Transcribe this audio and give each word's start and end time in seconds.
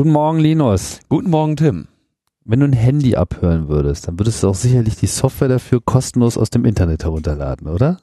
Guten 0.00 0.12
Morgen, 0.12 0.38
Linus. 0.38 1.00
Guten 1.10 1.28
Morgen, 1.28 1.56
Tim. 1.56 1.86
Wenn 2.46 2.60
du 2.60 2.64
ein 2.64 2.72
Handy 2.72 3.16
abhören 3.16 3.68
würdest, 3.68 4.08
dann 4.08 4.18
würdest 4.18 4.42
du 4.42 4.48
auch 4.48 4.54
sicherlich 4.54 4.96
die 4.96 5.06
Software 5.06 5.48
dafür 5.48 5.82
kostenlos 5.84 6.38
aus 6.38 6.48
dem 6.48 6.64
Internet 6.64 7.04
herunterladen, 7.04 7.68
oder? 7.68 8.00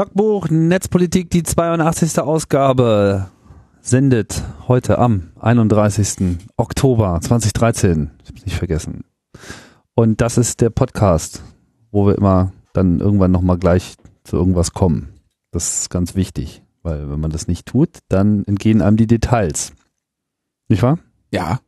Logbuch 0.00 0.48
Netzpolitik, 0.48 1.28
die 1.28 1.42
82. 1.42 2.20
Ausgabe, 2.20 3.30
sendet 3.82 4.42
heute 4.66 4.98
am 4.98 5.28
31. 5.38 6.38
Oktober 6.56 7.20
2013. 7.20 8.10
Ich 8.22 8.30
hab's 8.30 8.44
nicht 8.46 8.56
vergessen. 8.56 9.04
Und 9.94 10.22
das 10.22 10.38
ist 10.38 10.62
der 10.62 10.70
Podcast, 10.70 11.42
wo 11.90 12.06
wir 12.06 12.16
immer 12.16 12.50
dann 12.72 13.00
irgendwann 13.00 13.30
nochmal 13.30 13.58
gleich 13.58 13.96
zu 14.24 14.38
irgendwas 14.38 14.72
kommen. 14.72 15.12
Das 15.50 15.82
ist 15.82 15.90
ganz 15.90 16.14
wichtig, 16.14 16.62
weil 16.82 17.10
wenn 17.10 17.20
man 17.20 17.30
das 17.30 17.46
nicht 17.46 17.66
tut, 17.66 17.98
dann 18.08 18.42
entgehen 18.44 18.80
einem 18.80 18.96
die 18.96 19.06
Details. 19.06 19.74
Nicht 20.68 20.82
wahr? 20.82 20.98
Ja. 21.30 21.60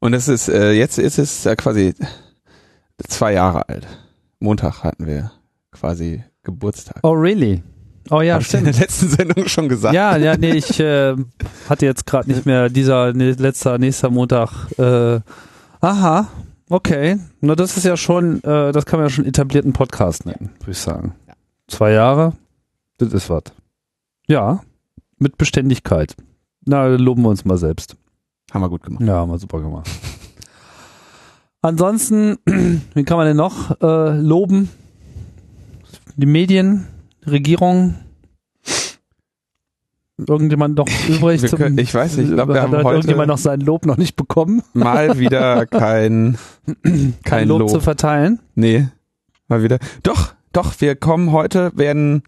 Und 0.00 0.12
es 0.14 0.26
ist, 0.26 0.48
äh, 0.48 0.72
jetzt 0.72 0.98
ist 0.98 1.20
es 1.20 1.46
äh, 1.46 1.54
quasi 1.54 1.94
zwei 3.06 3.32
Jahre 3.32 3.68
alt. 3.68 3.86
Montag 4.40 4.82
hatten 4.82 5.06
wir 5.06 5.30
quasi 5.70 6.24
Geburtstag. 6.42 6.98
Oh, 7.02 7.12
really? 7.12 7.62
Oh 8.08 8.22
ja, 8.22 8.34
Hab 8.34 8.40
ich 8.40 8.52
in 8.54 8.60
stimmt. 8.60 8.74
der 8.74 8.80
letzten 8.82 9.08
Sendung 9.08 9.46
schon 9.48 9.68
gesagt. 9.68 9.94
Ja, 9.94 10.16
ja, 10.16 10.36
nee, 10.36 10.52
ich 10.52 10.80
äh, 10.80 11.14
hatte 11.68 11.86
jetzt 11.86 12.06
gerade 12.06 12.30
nicht 12.30 12.46
mehr 12.46 12.68
dieser 12.68 13.12
nee, 13.12 13.32
letzter 13.32 13.78
nächster 13.78 14.10
Montag. 14.10 14.50
Äh, 14.78 15.20
aha, 15.80 16.28
okay. 16.68 17.18
Na, 17.40 17.54
das 17.54 17.76
ist 17.76 17.84
ja 17.84 17.96
schon, 17.96 18.42
äh, 18.42 18.72
das 18.72 18.86
kann 18.86 18.98
man 18.98 19.08
ja 19.08 19.10
schon 19.10 19.26
etablierten 19.26 19.72
Podcast 19.72 20.26
nennen, 20.26 20.50
würde 20.60 20.72
ich 20.72 20.78
sagen. 20.78 21.14
Ja. 21.28 21.34
Zwei 21.68 21.92
Jahre, 21.92 22.32
das 22.98 23.12
ist 23.12 23.30
was. 23.30 23.44
Ja, 24.26 24.62
mit 25.18 25.36
Beständigkeit. 25.36 26.16
Na, 26.64 26.86
loben 26.86 27.22
wir 27.22 27.28
uns 27.28 27.44
mal 27.44 27.58
selbst. 27.58 27.96
Haben 28.52 28.62
wir 28.62 28.70
gut 28.70 28.82
gemacht. 28.82 29.04
Ja, 29.04 29.16
haben 29.16 29.30
wir 29.30 29.38
super 29.38 29.60
gemacht. 29.60 29.88
Ansonsten, 31.62 32.38
wie 32.94 33.04
kann 33.04 33.18
man 33.18 33.26
denn 33.26 33.36
noch 33.36 33.80
äh, 33.82 34.18
loben? 34.18 34.70
Die 36.20 36.26
Medien, 36.26 36.86
Regierung. 37.26 37.94
Irgendjemand 40.18 40.76
noch 40.76 40.86
übrig? 41.08 41.40
Zum, 41.48 41.58
können- 41.58 41.78
ich 41.78 41.94
weiß 41.94 42.18
nicht, 42.18 42.28
ich 42.28 42.34
glaub, 42.34 42.48
wir 42.48 42.56
hat 42.60 42.70
haben 42.70 42.84
heute- 42.84 42.96
irgendjemand 42.96 43.28
noch 43.28 43.38
sein 43.38 43.60
Lob 43.60 43.86
noch 43.86 43.96
nicht 43.96 44.16
bekommen, 44.16 44.62
Mal 44.74 45.18
wieder 45.18 45.64
kein, 45.64 46.36
kein 47.24 47.48
Lob, 47.48 47.60
Lob. 47.60 47.70
zu 47.70 47.80
verteilen. 47.80 48.38
Nee, 48.54 48.88
mal 49.48 49.62
wieder. 49.62 49.78
Doch, 50.02 50.34
doch, 50.52 50.74
wir 50.80 50.94
kommen 50.94 51.32
heute, 51.32 51.72
werden, 51.74 52.22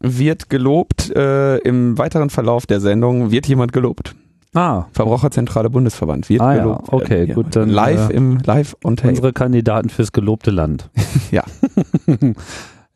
wird 0.00 0.50
gelobt, 0.50 1.08
äh, 1.16 1.56
im 1.60 1.96
weiteren 1.96 2.28
Verlauf 2.28 2.66
der 2.66 2.80
Sendung 2.80 3.30
wird 3.30 3.46
jemand 3.46 3.72
gelobt. 3.72 4.14
Ah, 4.52 4.84
Verbraucherzentrale 4.92 5.70
Bundesverband 5.70 6.28
wird 6.28 6.42
Ah 6.42 6.54
ja, 6.56 6.62
gelobt. 6.62 6.92
okay, 6.92 7.08
werden 7.10 7.26
hier 7.26 7.34
gut, 7.36 7.56
dann, 7.56 7.70
Live 7.70 8.10
äh, 8.10 8.12
im, 8.12 8.38
live 8.44 8.76
tape. 8.82 9.08
unsere 9.08 9.32
Kandidaten 9.32 9.88
fürs 9.88 10.12
gelobte 10.12 10.50
Land. 10.50 10.90
Ja. 11.30 11.42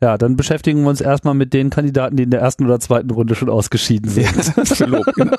Ja, 0.01 0.17
dann 0.17 0.37
beschäftigen 0.37 0.83
wir 0.83 0.89
uns 0.89 1.01
erstmal 1.01 1.33
mit 1.33 1.53
den 1.53 1.69
Kandidaten, 1.69 2.15
die 2.15 2.23
in 2.23 2.29
der 2.29 2.39
ersten 2.39 2.65
oder 2.65 2.79
zweiten 2.79 3.11
Runde 3.11 3.35
schon 3.35 3.49
ausgeschieden 3.49 4.09
sind. 4.09 4.53
Ja, 4.79 4.85
gelobt, 4.85 5.13
genau. 5.13 5.35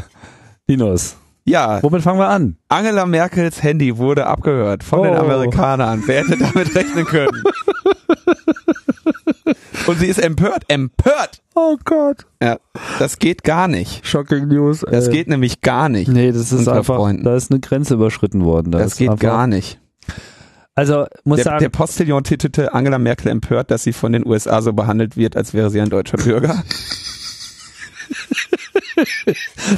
Linus, 0.66 1.16
Ja, 1.44 1.82
womit 1.82 2.02
fangen 2.02 2.18
wir 2.18 2.28
an? 2.28 2.56
Angela 2.68 3.06
Merkels 3.06 3.62
Handy 3.62 3.96
wurde 3.96 4.26
abgehört 4.26 4.84
von 4.84 5.02
den 5.04 5.14
Oh. 5.14 5.20
Amerikanern. 5.20 6.02
Wer 6.06 6.24
hätte 6.26 6.36
damit 6.38 6.74
rechnen 6.74 7.06
können? 7.06 7.42
Und 9.86 9.98
sie 9.98 10.06
ist 10.06 10.22
empört, 10.22 10.64
empört. 10.68 11.40
Oh 11.54 11.76
Gott. 11.84 12.26
Ja, 12.42 12.58
das 12.98 13.18
geht 13.18 13.42
gar 13.42 13.66
nicht. 13.66 14.06
Shocking 14.06 14.46
News. 14.48 14.84
Das 14.88 15.08
äh, 15.08 15.12
geht 15.12 15.28
nämlich 15.28 15.62
gar 15.62 15.88
nicht. 15.88 16.08
Nee, 16.08 16.30
das 16.30 16.52
ist 16.52 16.68
einfach, 16.68 16.96
Freunden. 16.96 17.24
da 17.24 17.34
ist 17.34 17.50
eine 17.50 17.60
Grenze 17.60 17.94
überschritten 17.94 18.44
worden. 18.44 18.70
Da 18.70 18.78
Das 18.78 18.96
geht 18.96 19.08
einfach, 19.08 19.22
gar 19.22 19.46
nicht. 19.46 19.79
Also, 20.74 21.06
muss 21.24 21.36
Der, 21.36 21.44
sagen, 21.44 21.58
der 21.60 21.68
Postillon 21.68 22.24
titelte 22.24 22.72
Angela 22.72 22.98
Merkel 22.98 23.28
empört, 23.28 23.70
dass 23.70 23.82
sie 23.82 23.92
von 23.92 24.12
den 24.12 24.26
USA 24.26 24.62
so 24.62 24.72
behandelt 24.72 25.16
wird, 25.16 25.36
als 25.36 25.52
wäre 25.52 25.70
sie 25.70 25.80
ein 25.80 25.90
deutscher 25.90 26.16
Bürger. 26.16 26.62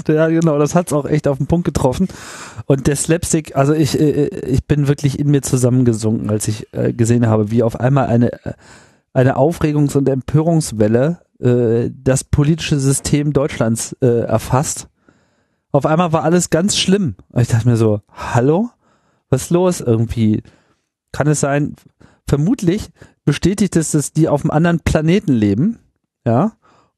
ja, 0.09 0.29
genau, 0.29 0.59
das 0.59 0.75
hat's 0.75 0.93
auch 0.93 1.07
echt 1.07 1.29
auf 1.29 1.39
den 1.39 1.47
Punkt 1.47 1.65
getroffen. 1.65 2.09
Und 2.67 2.87
der 2.87 2.97
Slapstick, 2.97 3.57
also 3.57 3.73
ich, 3.73 3.99
äh, 3.99 4.27
ich 4.47 4.67
bin 4.67 4.89
wirklich 4.89 5.19
in 5.19 5.31
mir 5.31 5.43
zusammengesunken, 5.43 6.31
als 6.31 6.49
ich 6.49 6.73
äh, 6.73 6.93
gesehen 6.93 7.27
habe, 7.27 7.51
wie 7.51 7.63
auf 7.63 7.81
einmal 7.81 8.07
eine, 8.07 8.33
äh, 8.45 8.53
eine 9.13 9.37
Aufregungs- 9.37 9.97
und 9.97 10.09
Empörungswelle 10.09 11.21
äh, 11.41 11.91
das 11.93 12.25
politische 12.25 12.79
System 12.79 13.33
Deutschlands 13.33 13.97
äh, 14.01 14.21
erfasst. 14.21 14.89
Auf 15.71 15.87
einmal 15.87 16.13
war 16.13 16.23
alles 16.23 16.51
ganz 16.51 16.77
schlimm. 16.77 17.17
Und 17.31 17.43
ich 17.43 17.49
dachte 17.49 17.69
mir 17.69 17.77
so, 17.77 18.01
hallo? 18.09 18.71
Was 19.31 19.45
ist 19.45 19.51
los 19.51 19.81
irgendwie? 19.81 20.43
Kann 21.13 21.27
es 21.27 21.41
sein, 21.41 21.77
vermutlich 22.27 22.91
bestätigt 23.25 23.77
es, 23.77 23.93
dass 23.93 24.13
die 24.13 24.29
auf 24.29 24.43
einem 24.43 24.51
anderen 24.51 24.81
Planeten 24.81 25.33
leben, 25.33 25.79
ja, 26.25 26.53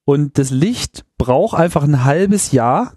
und 0.04 0.38
das 0.38 0.50
Licht 0.50 1.04
braucht 1.18 1.58
einfach 1.58 1.82
ein 1.82 2.04
halbes 2.04 2.52
Jahr, 2.52 2.94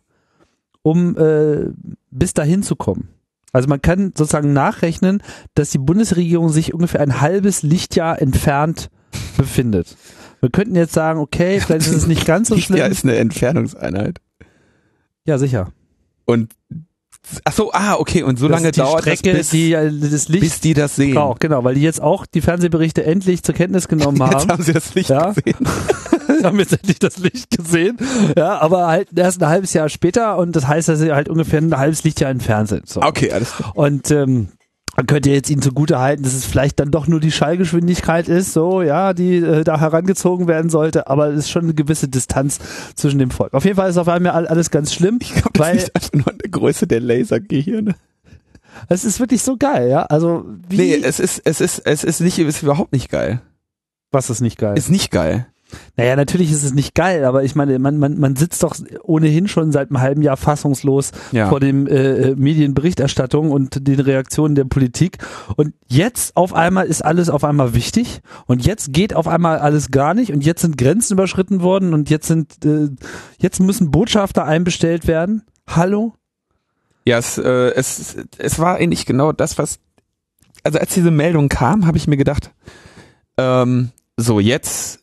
um 0.82 1.18
äh, 1.18 1.70
bis 2.12 2.34
dahin 2.34 2.64
zu 2.64 2.76
kommen. 2.76 3.10
Also 3.54 3.70
man 3.70 3.82
kann 3.82 4.14
sozusagen 4.16 4.54
nachrechnen, 4.54 5.24
dass 5.56 5.72
die 5.72 5.78
Bundesregierung 5.78 6.50
sich 6.50 6.74
ungefähr 6.74 7.02
ein 7.02 7.22
halbes 7.22 7.64
Lichtjahr 7.64 8.22
entfernt 8.22 8.90
befindet. 9.38 9.96
Wir 10.42 10.50
könnten 10.50 10.76
jetzt 10.76 10.94
sagen, 10.94 11.20
okay, 11.20 11.60
vielleicht 11.60 11.88
ist 11.88 11.96
es 11.96 12.08
nicht 12.08 12.26
ganz 12.26 12.50
so 12.50 12.58
schlimm. 12.58 12.78
Ja, 12.80 12.86
ist 12.86 13.04
eine 13.04 13.16
Entfernungseinheit. 13.16 14.20
Ja, 15.26 15.38
sicher. 15.38 15.72
Und 16.26 16.54
ach 17.46 17.54
so, 17.54 17.72
ah, 17.74 17.96
okay. 17.96 18.24
Und 18.24 18.38
so 18.40 18.48
Das 18.48 18.60
lange 18.60 18.72
dauert 18.72 19.02
Strecke, 19.02 19.30
das, 19.32 19.38
bis, 19.38 19.50
die 19.52 19.74
äh, 19.74 19.92
das 19.92 20.28
Licht 20.30 20.42
bis 20.44 20.60
die 20.60 20.74
das 20.74 20.96
sehen. 20.96 21.16
braucht. 21.16 21.40
Genau, 21.42 21.64
weil 21.64 21.76
die 21.76 21.82
jetzt 21.82 22.02
auch 22.02 22.26
die 22.26 22.42
Fernsehberichte 22.42 23.04
endlich 23.04 23.44
zur 23.44 23.56
Kenntnis 23.56 23.88
genommen 23.88 24.18
Jetzt 24.22 24.34
haben. 24.36 24.52
haben 24.52 24.64
sie 24.64 24.74
das 24.74 24.94
Licht 24.96 25.10
Ja. 25.10 25.32
gesehen. 25.34 25.56
haben 26.44 26.60
jetzt 26.60 26.74
endlich 26.74 27.00
das 27.00 27.18
Licht 27.18 27.50
gesehen. 27.58 27.98
Ja, 28.38 28.60
aber 28.60 28.88
halt 28.88 29.10
erst 29.16 29.42
ein 29.42 29.50
halbes 29.50 29.74
Jahr 29.74 29.90
später 29.90 30.38
und 30.38 30.56
das 30.56 30.68
heißt, 30.68 30.88
dass 30.90 31.00
sie 31.00 31.12
halt 31.12 31.30
ungefähr 31.30 31.60
ein 31.62 31.76
halbes 31.78 32.04
Lichtjahr 32.04 32.30
entfernt 32.30 32.70
sind. 32.70 32.88
So. 32.88 33.02
Okay, 33.02 33.32
alles 33.32 33.54
klar. 33.56 33.72
Und 33.76 34.12
ähm, 34.12 34.50
man 34.98 35.06
könnte 35.06 35.30
jetzt 35.30 35.50
ihnen 35.52 35.62
zugute 35.62 36.00
halten, 36.00 36.24
dass 36.24 36.34
es 36.34 36.44
vielleicht 36.46 36.80
dann 36.80 36.90
doch 36.92 37.08
nur 37.08 37.20
die 37.20 37.32
Schallgeschwindigkeit 37.32 38.28
ist, 38.28 38.52
so, 38.52 38.82
ja, 38.82 39.14
die 39.14 39.36
äh, 39.38 39.64
da 39.64 39.80
herangezogen 39.80 40.48
werden 40.48 40.70
sollte, 40.72 41.08
aber 41.08 41.28
es 41.30 41.40
ist 41.42 41.50
schon 41.52 41.64
eine 41.66 41.76
gewisse 41.76 42.08
Distanz 42.08 42.60
zwischen 42.96 43.20
dem 43.20 43.30
Volk. 43.32 43.54
Auf 43.54 43.64
jeden 43.64 43.76
Fall 43.78 43.90
ist 43.90 43.98
auf 43.98 44.08
einmal 44.10 44.32
all- 44.34 44.48
alles 44.48 44.72
ganz 44.72 44.94
schlimm, 44.94 45.20
Ich 45.22 45.34
glaube, 45.34 45.52
das 45.54 45.68
weil 45.68 45.76
liegt 45.78 45.96
einfach 45.96 46.14
nur 46.14 46.28
an 46.28 46.38
der 46.40 46.50
Größe 46.50 46.88
der 46.88 47.00
Lasergehirne. 47.00 47.94
es 48.90 49.06
ist 49.06 49.20
wirklich 49.20 49.44
so 49.44 49.56
geil, 49.56 49.88
ja. 49.90 50.02
Also 50.08 50.46
wie 50.68 50.78
Nee, 50.78 50.96
es 51.04 51.20
ist, 51.20 51.42
es 51.46 51.62
ist, 51.62 51.80
es 51.86 52.04
ist 52.04 52.20
nicht, 52.20 52.40
es 52.40 52.48
ist 52.58 52.64
überhaupt 52.64 52.92
nicht 52.92 53.10
geil. 53.10 53.42
was 54.12 54.30
ist 54.32 54.42
nicht 54.42 54.58
geil? 54.58 54.78
Ist 54.78 54.90
nicht 54.90 55.12
geil. 55.12 55.46
Naja, 55.98 56.16
natürlich 56.16 56.52
ist 56.52 56.64
es 56.64 56.74
nicht 56.74 56.96
geil, 56.96 57.26
aber 57.26 57.44
ich 57.44 57.56
meine, 57.56 57.78
man, 57.80 57.98
man, 57.98 58.18
man 58.20 58.36
sitzt 58.36 58.64
doch 58.64 58.76
ohnehin 59.04 59.48
schon 59.48 59.72
seit 59.72 59.90
einem 59.90 60.00
halben 60.00 60.22
Jahr 60.22 60.38
fassungslos 60.38 61.12
Ja. 61.32 61.50
vor 61.50 61.60
dem 61.60 61.88
äh, 61.88 62.36
Medienberichterstattung 62.36 63.52
und 63.52 63.88
den 63.88 64.00
Reaktionen 64.00 64.56
der 64.56 64.64
Politik. 64.66 65.18
Und 65.56 65.74
jetzt 65.88 66.38
auf 66.38 66.54
einmal 66.54 66.88
ist 66.88 67.04
alles 67.04 67.30
auf 67.30 67.44
einmal 67.44 67.74
wichtig 67.74 68.22
und 68.46 68.66
jetzt 68.66 68.94
geht 68.94 69.14
auf 69.14 69.28
einmal 69.28 69.60
alles 69.60 69.92
gar 69.92 70.14
nicht 70.14 70.32
und 70.32 70.46
jetzt 70.46 70.62
sind 70.62 70.78
Grenzen 70.78 71.14
überschritten 71.14 71.62
worden 71.62 71.94
und 71.94 72.10
jetzt 72.10 72.28
sind 72.28 72.64
äh, 72.66 72.90
jetzt 73.40 73.60
müssen 73.60 73.92
Botschafter 73.92 74.46
einbestellt 74.46 75.08
werden. 75.08 75.44
Hallo? 75.68 76.14
Ja, 77.06 77.18
es, 77.18 77.38
äh, 77.38 77.72
es, 77.76 78.16
es 78.38 78.60
war 78.60 78.76
eigentlich 78.76 79.06
genau 79.06 79.32
das, 79.32 79.58
was. 79.58 79.80
Also 80.64 80.80
als 80.80 80.94
diese 80.94 81.12
Meldung 81.12 81.50
kam, 81.50 81.86
habe 81.86 81.98
ich 81.98 82.08
mir 82.08 82.18
gedacht, 82.18 82.52
ähm, 83.38 83.92
so 84.18 84.40
jetzt, 84.40 85.00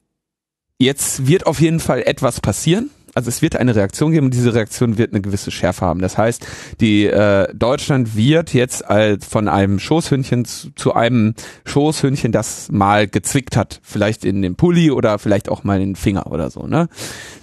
jetzt 0.78 1.26
wird 1.26 1.46
auf 1.46 1.60
jeden 1.60 1.80
Fall 1.80 2.02
etwas 2.02 2.40
passieren. 2.40 2.90
Also 3.16 3.28
es 3.28 3.42
wird 3.42 3.54
eine 3.54 3.76
Reaktion 3.76 4.10
geben 4.10 4.26
und 4.26 4.34
diese 4.34 4.54
Reaktion 4.54 4.98
wird 4.98 5.12
eine 5.12 5.20
gewisse 5.20 5.52
Schärfe 5.52 5.86
haben. 5.86 6.00
Das 6.00 6.18
heißt, 6.18 6.44
die 6.80 7.06
äh, 7.06 7.46
Deutschland 7.54 8.16
wird 8.16 8.52
jetzt 8.52 8.84
als 8.84 9.24
von 9.24 9.46
einem 9.46 9.78
Schoßhündchen 9.78 10.44
zu, 10.44 10.70
zu 10.74 10.94
einem 10.94 11.34
Schoßhündchen, 11.64 12.32
das 12.32 12.72
mal 12.72 13.06
gezwickt 13.06 13.56
hat, 13.56 13.80
vielleicht 13.84 14.24
in 14.24 14.42
den 14.42 14.56
Pulli 14.56 14.90
oder 14.90 15.20
vielleicht 15.20 15.48
auch 15.48 15.62
mal 15.62 15.80
in 15.80 15.90
den 15.90 15.96
Finger 15.96 16.26
oder 16.26 16.50
so. 16.50 16.66
Ne? 16.66 16.88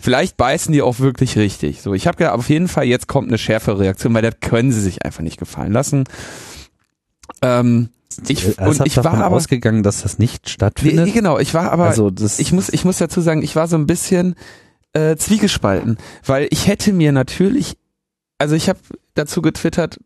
Vielleicht 0.02 0.36
beißen 0.36 0.74
die 0.74 0.82
auch 0.82 1.00
wirklich 1.00 1.38
richtig. 1.38 1.82
So, 1.82 1.94
ich 1.94 2.06
habe 2.06 2.34
auf 2.34 2.50
jeden 2.50 2.68
Fall 2.68 2.84
jetzt 2.84 3.08
kommt 3.08 3.30
eine 3.30 3.38
schärfere 3.38 3.80
Reaktion, 3.80 4.14
weil 4.14 4.24
das 4.24 4.42
können 4.42 4.74
sie 4.74 4.82
sich 4.82 5.06
einfach 5.06 5.22
nicht 5.22 5.40
gefallen 5.40 5.72
lassen. 5.72 6.04
Ähm, 7.42 7.90
ich, 8.28 8.58
und 8.60 8.86
ich 8.86 8.98
war 8.98 9.04
davon 9.04 9.22
aber 9.22 9.36
ausgegangen, 9.36 9.84
dass 9.84 10.02
das 10.02 10.20
nicht 10.20 10.44
Nee, 10.46 10.50
stattfindet. 10.52 11.14
genau, 11.14 11.40
ich 11.40 11.54
war 11.54 11.72
aber, 11.72 11.86
also 11.86 12.10
das, 12.10 12.40
ich 12.40 12.52
muss, 12.52 12.70
ich 12.70 12.84
muss 12.86 12.98
dazu 12.98 13.22
sagen, 13.22 13.42
ich 13.42 13.56
war 13.56 13.68
so 13.68 13.78
ein 13.78 13.88
bisschen 13.88 14.36
äh, 14.94 15.16
zwiegespalten, 15.16 15.98
weil 16.26 16.48
ich 16.52 16.68
hätte 16.68 16.92
mir 16.94 17.12
natürlich, 17.14 17.78
also 18.38 18.56
ich 18.56 18.68
habe 18.70 18.80
dazu 19.14 19.42
getwittert, 19.42 20.00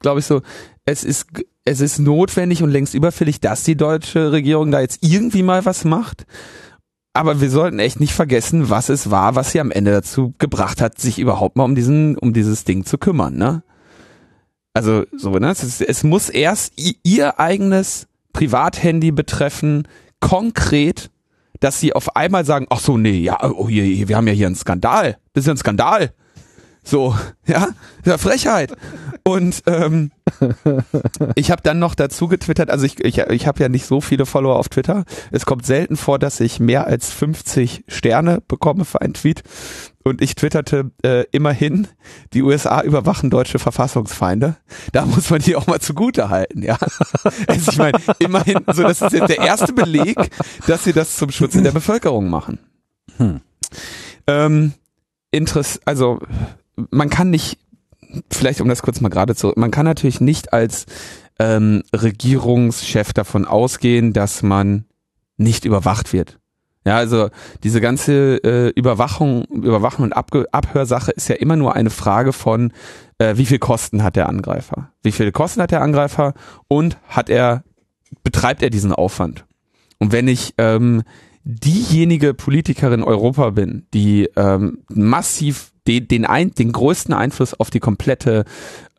glaube 0.00 0.20
ich 0.20 0.26
so, 0.26 0.42
es 0.84 1.04
ist, 1.04 1.26
es 1.64 1.80
ist 1.80 2.00
notwendig 2.00 2.62
und 2.64 2.70
längst 2.70 2.94
überfällig, 2.94 3.40
dass 3.40 3.62
die 3.62 3.76
deutsche 3.76 4.32
Regierung 4.32 4.72
da 4.72 4.80
jetzt 4.80 4.98
irgendwie 5.02 5.44
mal 5.44 5.64
was 5.64 5.84
macht. 5.84 6.26
Aber 7.14 7.40
wir 7.40 7.50
sollten 7.50 7.78
echt 7.78 8.00
nicht 8.00 8.14
vergessen, 8.14 8.70
was 8.70 8.88
es 8.88 9.10
war, 9.10 9.34
was 9.36 9.52
sie 9.52 9.60
am 9.60 9.70
Ende 9.70 9.92
dazu 9.92 10.34
gebracht 10.38 10.80
hat, 10.80 10.98
sich 10.98 11.18
überhaupt 11.18 11.56
mal 11.56 11.64
um 11.64 11.74
diesen, 11.74 12.16
um 12.18 12.32
dieses 12.32 12.64
Ding 12.64 12.84
zu 12.84 12.98
kümmern, 12.98 13.36
ne? 13.36 13.62
Also 14.74 15.04
so, 15.16 15.30
ne? 15.32 15.50
Es, 15.50 15.62
ist, 15.62 15.80
es 15.82 16.02
muss 16.02 16.28
erst 16.28 16.72
ihr 17.02 17.38
eigenes 17.38 18.06
Privathandy 18.32 19.12
betreffen, 19.12 19.86
konkret, 20.20 21.10
dass 21.60 21.78
sie 21.78 21.92
auf 21.92 22.16
einmal 22.16 22.44
sagen, 22.44 22.66
ach 22.70 22.80
so, 22.80 22.96
nee, 22.96 23.18
ja, 23.18 23.38
oh, 23.42 23.68
hier, 23.68 23.84
hier, 23.84 24.08
wir 24.08 24.16
haben 24.16 24.26
ja 24.26 24.32
hier 24.32 24.46
einen 24.46 24.56
Skandal. 24.56 25.18
Das 25.32 25.42
ist 25.42 25.46
ja 25.46 25.54
ein 25.54 25.58
Skandal. 25.58 26.12
So, 26.84 27.16
ja, 27.46 27.68
ja 28.04 28.18
Frechheit. 28.18 28.72
Und 29.24 29.62
ähm, 29.66 30.10
ich 31.36 31.50
habe 31.50 31.62
dann 31.62 31.78
noch 31.78 31.94
dazu 31.94 32.26
getwittert, 32.26 32.70
also 32.70 32.84
ich, 32.84 33.02
ich, 33.04 33.18
ich 33.18 33.46
habe 33.46 33.62
ja 33.62 33.68
nicht 33.68 33.86
so 33.86 34.00
viele 34.00 34.26
Follower 34.26 34.56
auf 34.56 34.68
Twitter. 34.68 35.04
Es 35.30 35.46
kommt 35.46 35.64
selten 35.64 35.96
vor, 35.96 36.18
dass 36.18 36.40
ich 36.40 36.58
mehr 36.58 36.86
als 36.86 37.12
50 37.12 37.84
Sterne 37.86 38.42
bekomme 38.46 38.84
für 38.84 39.00
einen 39.00 39.14
Tweet. 39.14 39.42
Und 40.04 40.20
ich 40.20 40.34
twitterte 40.34 40.90
äh, 41.04 41.24
immerhin, 41.30 41.86
die 42.32 42.42
USA 42.42 42.82
überwachen 42.82 43.30
deutsche 43.30 43.60
Verfassungsfeinde. 43.60 44.56
Da 44.90 45.06
muss 45.06 45.30
man 45.30 45.40
die 45.40 45.54
auch 45.54 45.68
mal 45.68 45.80
zugute 45.80 46.28
halten, 46.28 46.62
ja. 46.62 46.76
Also 47.46 47.70
ich 47.70 47.78
meine, 47.78 47.98
immerhin, 48.18 48.58
so 48.72 48.82
das 48.82 49.00
ist 49.00 49.12
jetzt 49.12 49.28
der 49.28 49.38
erste 49.38 49.72
Beleg, 49.72 50.16
dass 50.66 50.82
sie 50.82 50.92
das 50.92 51.16
zum 51.16 51.30
Schutze 51.30 51.62
der 51.62 51.70
Bevölkerung 51.70 52.28
machen. 52.28 52.58
Hm. 53.18 53.40
Ähm, 54.26 54.72
Interess 55.30 55.80
also 55.84 56.18
man 56.90 57.10
kann 57.10 57.30
nicht, 57.30 57.58
vielleicht 58.30 58.60
um 58.60 58.68
das 58.68 58.82
kurz 58.82 59.00
mal 59.00 59.08
gerade 59.08 59.34
zu, 59.34 59.52
man 59.56 59.70
kann 59.70 59.84
natürlich 59.84 60.20
nicht 60.20 60.52
als 60.52 60.86
ähm, 61.38 61.82
Regierungschef 61.94 63.12
davon 63.12 63.44
ausgehen, 63.44 64.12
dass 64.12 64.42
man 64.42 64.84
nicht 65.36 65.64
überwacht 65.64 66.12
wird. 66.12 66.38
Ja, 66.84 66.96
also 66.96 67.28
diese 67.62 67.80
ganze 67.80 68.42
äh, 68.42 68.68
Überwachung, 68.70 69.44
Überwachung 69.44 70.04
und 70.04 70.12
Abge 70.12 70.46
Abhörsache 70.50 71.12
ist 71.12 71.28
ja 71.28 71.36
immer 71.36 71.56
nur 71.56 71.76
eine 71.76 71.90
Frage 71.90 72.32
von, 72.32 72.72
äh, 73.18 73.36
wie 73.36 73.46
viel 73.46 73.60
Kosten 73.60 74.02
hat 74.02 74.16
der 74.16 74.28
Angreifer? 74.28 74.90
Wie 75.02 75.12
viele 75.12 75.30
Kosten 75.30 75.62
hat 75.62 75.70
der 75.70 75.82
Angreifer 75.82 76.34
und 76.66 76.98
hat 77.08 77.30
er, 77.30 77.62
betreibt 78.24 78.62
er 78.62 78.70
diesen 78.70 78.92
Aufwand? 78.92 79.44
Und 79.98 80.10
wenn 80.10 80.26
ich 80.26 80.54
ähm, 80.58 81.04
diejenige 81.44 82.34
Politikerin 82.34 83.02
Europa 83.02 83.50
bin, 83.50 83.86
die 83.94 84.28
ähm, 84.36 84.78
massiv 84.88 85.72
den, 85.86 86.06
den, 86.06 86.24
ein, 86.24 86.52
den 86.52 86.70
größten 86.70 87.12
Einfluss 87.12 87.54
auf 87.54 87.70
die 87.70 87.80
komplette 87.80 88.44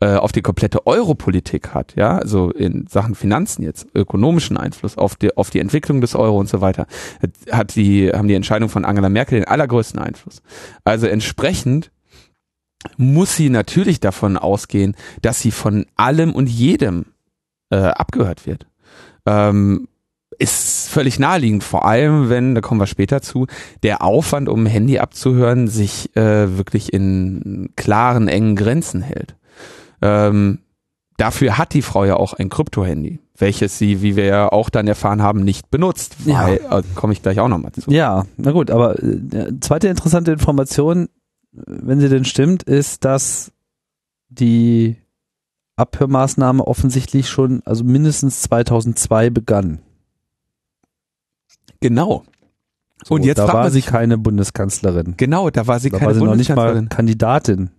äh, 0.00 0.16
auf 0.16 0.32
die 0.32 0.42
komplette 0.42 0.86
Europolitik 0.86 1.72
hat, 1.72 1.94
ja, 1.96 2.18
also 2.18 2.50
in 2.50 2.86
Sachen 2.88 3.14
Finanzen 3.14 3.62
jetzt, 3.62 3.86
ökonomischen 3.94 4.58
Einfluss 4.58 4.98
auf 4.98 5.16
die 5.16 5.34
auf 5.36 5.48
die 5.48 5.60
Entwicklung 5.60 6.02
des 6.02 6.14
Euro 6.14 6.38
und 6.38 6.48
so 6.48 6.60
weiter, 6.60 6.86
hat 7.50 7.76
die 7.76 8.10
haben 8.10 8.28
die 8.28 8.34
Entscheidung 8.34 8.68
von 8.68 8.84
Angela 8.84 9.08
Merkel 9.08 9.38
den 9.40 9.48
allergrößten 9.48 9.98
Einfluss. 9.98 10.42
Also 10.84 11.06
entsprechend 11.06 11.90
muss 12.98 13.34
sie 13.34 13.48
natürlich 13.48 14.00
davon 14.00 14.36
ausgehen, 14.36 14.94
dass 15.22 15.40
sie 15.40 15.52
von 15.52 15.86
allem 15.96 16.34
und 16.34 16.48
jedem 16.48 17.06
äh, 17.70 17.76
abgehört 17.76 18.44
wird. 18.46 18.66
Ähm, 19.24 19.88
ist 20.38 20.88
völlig 20.88 21.18
naheliegend, 21.18 21.64
vor 21.64 21.84
allem 21.84 22.28
wenn, 22.28 22.54
da 22.54 22.60
kommen 22.60 22.80
wir 22.80 22.86
später 22.86 23.22
zu, 23.22 23.46
der 23.82 24.02
Aufwand, 24.02 24.48
um 24.48 24.64
ein 24.64 24.66
Handy 24.66 24.98
abzuhören, 24.98 25.68
sich 25.68 26.14
äh, 26.16 26.56
wirklich 26.56 26.92
in 26.92 27.70
klaren, 27.76 28.28
engen 28.28 28.56
Grenzen 28.56 29.02
hält. 29.02 29.36
Ähm, 30.02 30.60
dafür 31.16 31.58
hat 31.58 31.74
die 31.74 31.82
Frau 31.82 32.04
ja 32.04 32.16
auch 32.16 32.34
ein 32.34 32.48
Krypto-Handy, 32.48 33.20
welches 33.38 33.78
sie, 33.78 34.02
wie 34.02 34.16
wir 34.16 34.24
ja 34.24 34.48
auch 34.52 34.70
dann 34.70 34.86
erfahren 34.86 35.22
haben, 35.22 35.40
nicht 35.40 35.70
benutzt. 35.70 36.16
Ja. 36.24 36.48
Äh, 36.48 36.82
komme 36.94 37.12
ich 37.12 37.22
gleich 37.22 37.40
auch 37.40 37.48
nochmal 37.48 37.72
zu. 37.72 37.90
Ja, 37.90 38.26
na 38.36 38.52
gut, 38.52 38.70
aber 38.70 39.02
äh, 39.02 39.52
zweite 39.60 39.88
interessante 39.88 40.32
Information, 40.32 41.08
wenn 41.52 42.00
sie 42.00 42.08
denn 42.08 42.24
stimmt, 42.24 42.62
ist, 42.64 43.04
dass 43.04 43.52
die 44.28 44.96
Abhörmaßnahme 45.76 46.66
offensichtlich 46.66 47.28
schon, 47.28 47.62
also 47.64 47.84
mindestens 47.84 48.42
2002 48.42 49.30
begann. 49.30 49.80
Genau. 51.84 52.24
So, 53.04 53.16
Und 53.16 53.26
jetzt 53.26 53.36
da 53.36 53.52
war 53.52 53.70
sie 53.70 53.82
keine 53.82 54.16
Bundeskanzlerin. 54.16 55.18
Genau, 55.18 55.50
da 55.50 55.66
war 55.66 55.80
sie 55.80 55.90
Da 55.90 55.98
keine 55.98 56.06
war 56.06 56.14
sie 56.14 56.24
noch 56.24 56.34
nicht 56.34 56.48
mal 56.48 56.54
Bundeskanzlerin. 56.54 56.88
Kandidatin. 56.88 57.70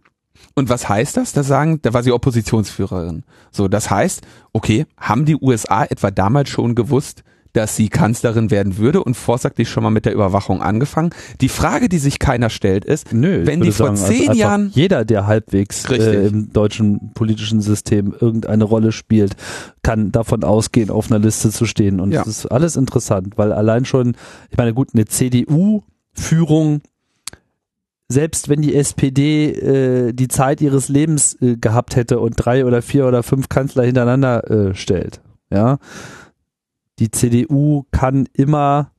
Und 0.54 0.70
was 0.70 0.88
heißt 0.88 1.18
das? 1.18 1.34
Da 1.34 1.42
sagen, 1.42 1.80
da 1.82 1.92
war 1.96 2.04
sie 2.04 2.12
Oppositionsführerin. 2.12 3.24
So, 3.50 3.68
das 3.68 3.90
heißt, 3.90 4.22
okay, 4.54 4.86
haben 5.00 5.26
die 5.26 5.36
USA 5.36 5.86
etwa 5.86 6.12
damals 6.12 6.50
schon 6.50 6.76
gewusst, 6.76 7.24
dass 7.56 7.76
sie 7.76 7.90
Kanzlerin 7.90 8.52
werden 8.52 8.78
würde 8.78 9.04
und 9.04 9.16
vorsagtlich 9.16 9.70
schon 9.70 9.84
mal 9.84 9.90
mit 9.90 10.06
der 10.06 10.14
Überwachung 10.14 10.62
angefangen? 10.62 11.12
Die 11.42 11.50
Frage, 11.50 11.90
die 11.90 11.98
sich 11.98 12.20
keiner 12.20 12.50
stellt, 12.50 12.86
ist, 12.86 13.14
Nö, 13.14 13.46
Wenn 13.46 13.62
die 13.62 13.72
vor 13.72 13.88
sagen, 13.88 14.00
also 14.00 14.06
zehn 14.08 14.22
einfach 14.30 14.36
Jahren- 14.36 14.72
jeder, 14.74 15.06
der 15.06 15.28
halbwegs 15.28 15.90
äh, 15.90 16.28
im 16.28 16.52
deutschen 16.54 17.12
politischen 17.14 17.62
System 17.62 18.14
irgendeine 18.20 18.64
Rolle 18.64 18.92
spielt, 18.92 19.36
kann 19.84 20.12
davon 20.12 20.44
ausgehen, 20.44 20.90
auf 20.90 21.12
einer 21.12 21.20
Liste 21.20 21.50
zu 21.52 21.66
stehen. 21.66 22.00
Und 22.00 22.12
Ja. 22.12 22.20
das 22.24 22.40
ist 22.40 22.46
alles 22.48 22.76
interessant, 22.76 23.38
weil 23.38 23.52
allein 23.54 23.86
schon, 23.86 24.16
ich 24.52 24.58
meine, 24.58 24.74
gut, 24.74 24.90
eine 24.94 25.06
CDU-Führung, 25.06 26.82
selbst 28.08 28.50
wenn 28.50 28.62
die 28.62 28.76
SPD 28.76 29.50
äh, 29.52 30.14
die 30.14 30.28
Zeit 30.28 30.62
ihres 30.62 30.90
Lebens 30.90 31.36
äh, 31.42 31.56
gehabt 31.58 31.96
hätte 31.96 32.20
und 32.20 32.34
drei 32.38 32.66
oder 32.66 32.82
vier 32.82 33.08
oder 33.08 33.24
fünf 33.24 33.50
Kanzler 33.50 33.84
hintereinander 33.84 34.50
äh, 34.70 34.76
stellt, 34.76 35.22
ja, 35.50 35.78
die 37.00 37.12
CDU 37.12 37.84
kann 37.92 38.28
immer 38.34 38.92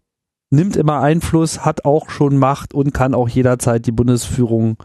nimmt 0.50 0.76
immer 0.76 1.00
Einfluss, 1.00 1.64
hat 1.64 1.84
auch 1.84 2.10
schon 2.10 2.38
Macht 2.38 2.74
und 2.74 2.92
kann 2.92 3.14
auch 3.14 3.28
jederzeit 3.28 3.86
die 3.86 3.92
Bundesführung 3.92 4.76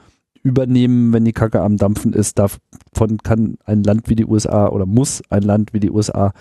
übernehmen, 0.44 1.14
wenn 1.14 1.26
die 1.26 1.34
Kacke 1.34 1.62
am 1.62 1.78
Dampfen 1.78 2.14
ist. 2.14 2.40
Davon 2.40 3.18
kann 3.24 3.58
ein 3.66 3.84
Land 3.84 4.10
wie 4.10 4.16
die 4.16 4.26
USA 4.26 4.68
oder 4.70 4.86
muss 4.86 5.22
ein 5.30 5.44
Land 5.44 5.74
wie 5.74 5.80
die 5.80 5.92
USA 5.92 6.34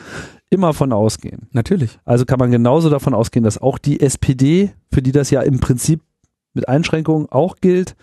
immer 0.49 0.73
von 0.73 0.93
ausgehen. 0.93 1.49
natürlich. 1.53 1.99
Also 2.05 2.25
kann 2.25 2.39
man 2.39 2.51
genauso 2.51 2.91
davon 2.91 3.15
ausgehen, 3.15 3.45
dass 3.45 3.61
auch 3.61 3.79
die 3.79 4.01
SPD, 4.01 4.73
für 4.93 5.03
die 5.03 5.13
das 5.13 5.31
ja 5.31 5.43
im 5.43 5.61
Prinzip 5.61 6.01
mit 6.55 6.69
Einschränkungen 6.69 7.29
auch 7.31 7.57
gilt, 7.61 7.95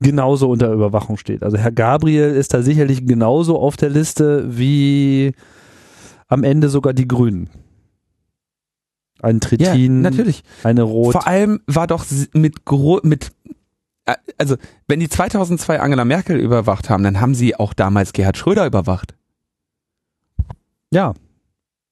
genauso 0.00 0.48
unter 0.48 0.72
Überwachung 0.72 1.18
steht. 1.18 1.42
Also 1.42 1.58
Herr 1.58 1.72
Gabriel 1.72 2.30
ist 2.30 2.54
da 2.54 2.62
sicherlich 2.62 3.04
genauso 3.04 3.58
auf 3.58 3.76
der 3.76 3.90
Liste 3.90 4.56
wie 4.56 5.32
am 6.28 6.44
Ende 6.44 6.68
sogar 6.68 6.94
die 6.94 7.08
Grünen. 7.08 7.50
Ein 9.22 9.40
Trittin, 9.40 10.02
natürlich. 10.02 10.42
eine 10.62 10.82
Rot. 10.82 11.12
Vor 11.12 11.26
allem 11.26 11.60
war 11.66 11.86
doch 11.86 12.04
mit 12.32 12.64
gro 12.64 13.00
mit 13.02 13.32
äh, 14.04 14.14
also 14.38 14.56
wenn 14.88 15.00
die 15.00 15.08
2002 15.08 15.80
Angela 15.80 16.04
Merkel 16.04 16.38
überwacht 16.38 16.90
haben, 16.90 17.02
dann 17.02 17.20
haben 17.20 17.34
sie 17.34 17.56
auch 17.56 17.72
damals 17.74 18.12
Gerhard 18.12 18.36
Schröder 18.36 18.66
überwacht. 18.66 19.14
Ja. 20.92 21.14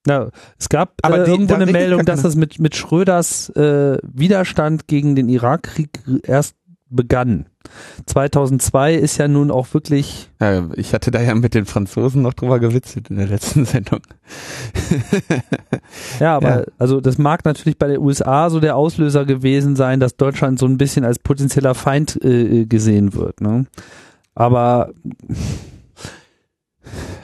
Ja, 0.07 0.29
es 0.59 0.69
gab 0.69 0.93
Aber 1.03 1.21
äh, 1.21 1.25
die- 1.25 1.31
irgendwo 1.31 1.55
eine 1.55 1.65
Meldung, 1.67 2.05
dass 2.05 2.21
das 2.23 2.37
mit, 2.37 2.59
mit 2.61 2.77
Schröders 2.77 3.49
äh, 3.51 3.97
Widerstand 4.03 4.87
gegen 4.87 5.17
den 5.17 5.31
Irakkrieg 5.31 6.01
erst 6.23 6.57
begann. 6.91 7.47
2002 8.07 8.95
ist 8.95 9.17
ja 9.19 9.29
nun 9.29 9.51
auch 9.51 9.73
wirklich, 9.75 10.29
Äh, 10.41 10.63
ich 10.77 10.93
hatte 10.95 11.11
da 11.11 11.21
ja 11.21 11.35
mit 11.35 11.55
den 11.55 11.67
Franzosen 11.67 12.23
noch 12.23 12.35
drüber 12.35 12.59
gewitzelt 12.61 13.11
in 13.11 13.17
der 13.17 13.27
letzten 13.29 13.65
Sendung. 13.67 14.01
ja, 16.21 16.37
aber 16.37 16.61
Ja. 16.61 16.65
also 16.79 17.01
das 17.01 17.19
mag 17.19 17.45
natürlich 17.45 17.79
bei 17.79 17.89
den 17.89 17.99
USA 18.01 18.51
so 18.51 18.61
der 18.61 18.77
Auslöser 18.77 19.25
gewesen 19.25 19.77
sein, 19.77 20.01
dass 20.01 20.17
Deutschland 20.17 20.59
so 20.59 20.67
ein 20.67 20.79
bisschen 20.79 21.05
als 21.05 21.19
potenzieller 21.19 21.75
Feind 21.75 22.23
äh, 22.25 22.67
gesehen 22.67 23.15
wird. 23.15 23.41
Ne? 23.41 23.67
Aber 24.35 24.91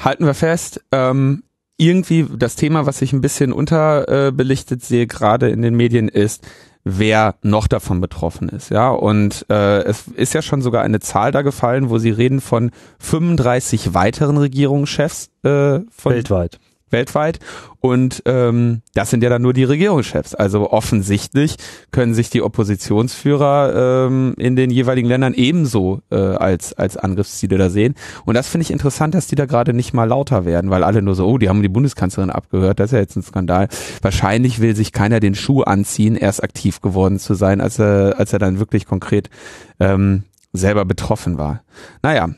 halten 0.00 0.24
wir 0.24 0.34
fest, 0.34 0.80
ähm, 0.92 1.42
irgendwie 1.76 2.26
das 2.36 2.56
Thema, 2.56 2.84
was 2.86 3.00
ich 3.02 3.12
ein 3.12 3.20
bisschen 3.22 3.52
unterbelichtet 3.52 4.84
sehe, 4.84 5.06
gerade 5.06 5.48
in 5.50 5.62
den 5.62 5.74
Medien, 5.74 6.08
ist, 6.08 6.46
wer 6.84 7.34
noch 7.42 7.66
davon 7.68 8.00
betroffen 8.00 8.48
ist. 8.48 8.70
Ja, 8.70 8.90
und 8.90 9.46
äh, 9.50 9.82
es 9.82 10.08
ist 10.08 10.34
ja 10.34 10.42
schon 10.42 10.62
sogar 10.62 10.82
eine 10.82 11.00
Zahl 11.00 11.32
da 11.32 11.42
gefallen, 11.42 11.90
wo 11.90 11.98
sie 11.98 12.10
reden 12.10 12.40
von 12.40 12.70
35 12.98 13.94
weiteren 13.94 14.36
Regierungschefs 14.36 15.30
äh, 15.42 15.80
von 15.90 16.12
weltweit. 16.12 16.58
Weltweit. 16.90 17.38
Und 17.80 18.22
ähm, 18.26 18.82
das 18.94 19.08
sind 19.08 19.22
ja 19.22 19.30
dann 19.30 19.40
nur 19.40 19.54
die 19.54 19.64
Regierungschefs. 19.64 20.34
Also 20.34 20.70
offensichtlich 20.70 21.56
können 21.92 22.12
sich 22.12 22.28
die 22.28 22.42
Oppositionsführer 22.42 24.06
ähm, 24.06 24.34
in 24.36 24.54
den 24.54 24.70
jeweiligen 24.70 25.08
Ländern 25.08 25.32
ebenso 25.32 26.02
äh, 26.10 26.16
als, 26.16 26.74
als 26.74 26.98
Angriffsziele 26.98 27.56
da 27.56 27.70
sehen. 27.70 27.94
Und 28.26 28.34
das 28.34 28.48
finde 28.48 28.64
ich 28.64 28.70
interessant, 28.70 29.14
dass 29.14 29.28
die 29.28 29.34
da 29.34 29.46
gerade 29.46 29.72
nicht 29.72 29.94
mal 29.94 30.04
lauter 30.04 30.44
werden, 30.44 30.70
weil 30.70 30.84
alle 30.84 31.00
nur 31.00 31.14
so, 31.14 31.26
oh, 31.26 31.38
die 31.38 31.48
haben 31.48 31.62
die 31.62 31.68
Bundeskanzlerin 31.68 32.30
abgehört, 32.30 32.80
das 32.80 32.90
ist 32.90 32.92
ja 32.92 32.98
jetzt 32.98 33.16
ein 33.16 33.22
Skandal. 33.22 33.68
Wahrscheinlich 34.02 34.60
will 34.60 34.76
sich 34.76 34.92
keiner 34.92 35.20
den 35.20 35.34
Schuh 35.34 35.62
anziehen, 35.62 36.16
erst 36.16 36.42
aktiv 36.42 36.82
geworden 36.82 37.18
zu 37.18 37.34
sein, 37.34 37.62
als 37.62 37.78
er, 37.78 38.18
als 38.18 38.32
er 38.34 38.38
dann 38.38 38.58
wirklich 38.58 38.84
konkret 38.84 39.30
ähm, 39.78 40.24
selber 40.52 40.84
betroffen 40.84 41.38
war. 41.38 41.62
Naja, 42.02 42.30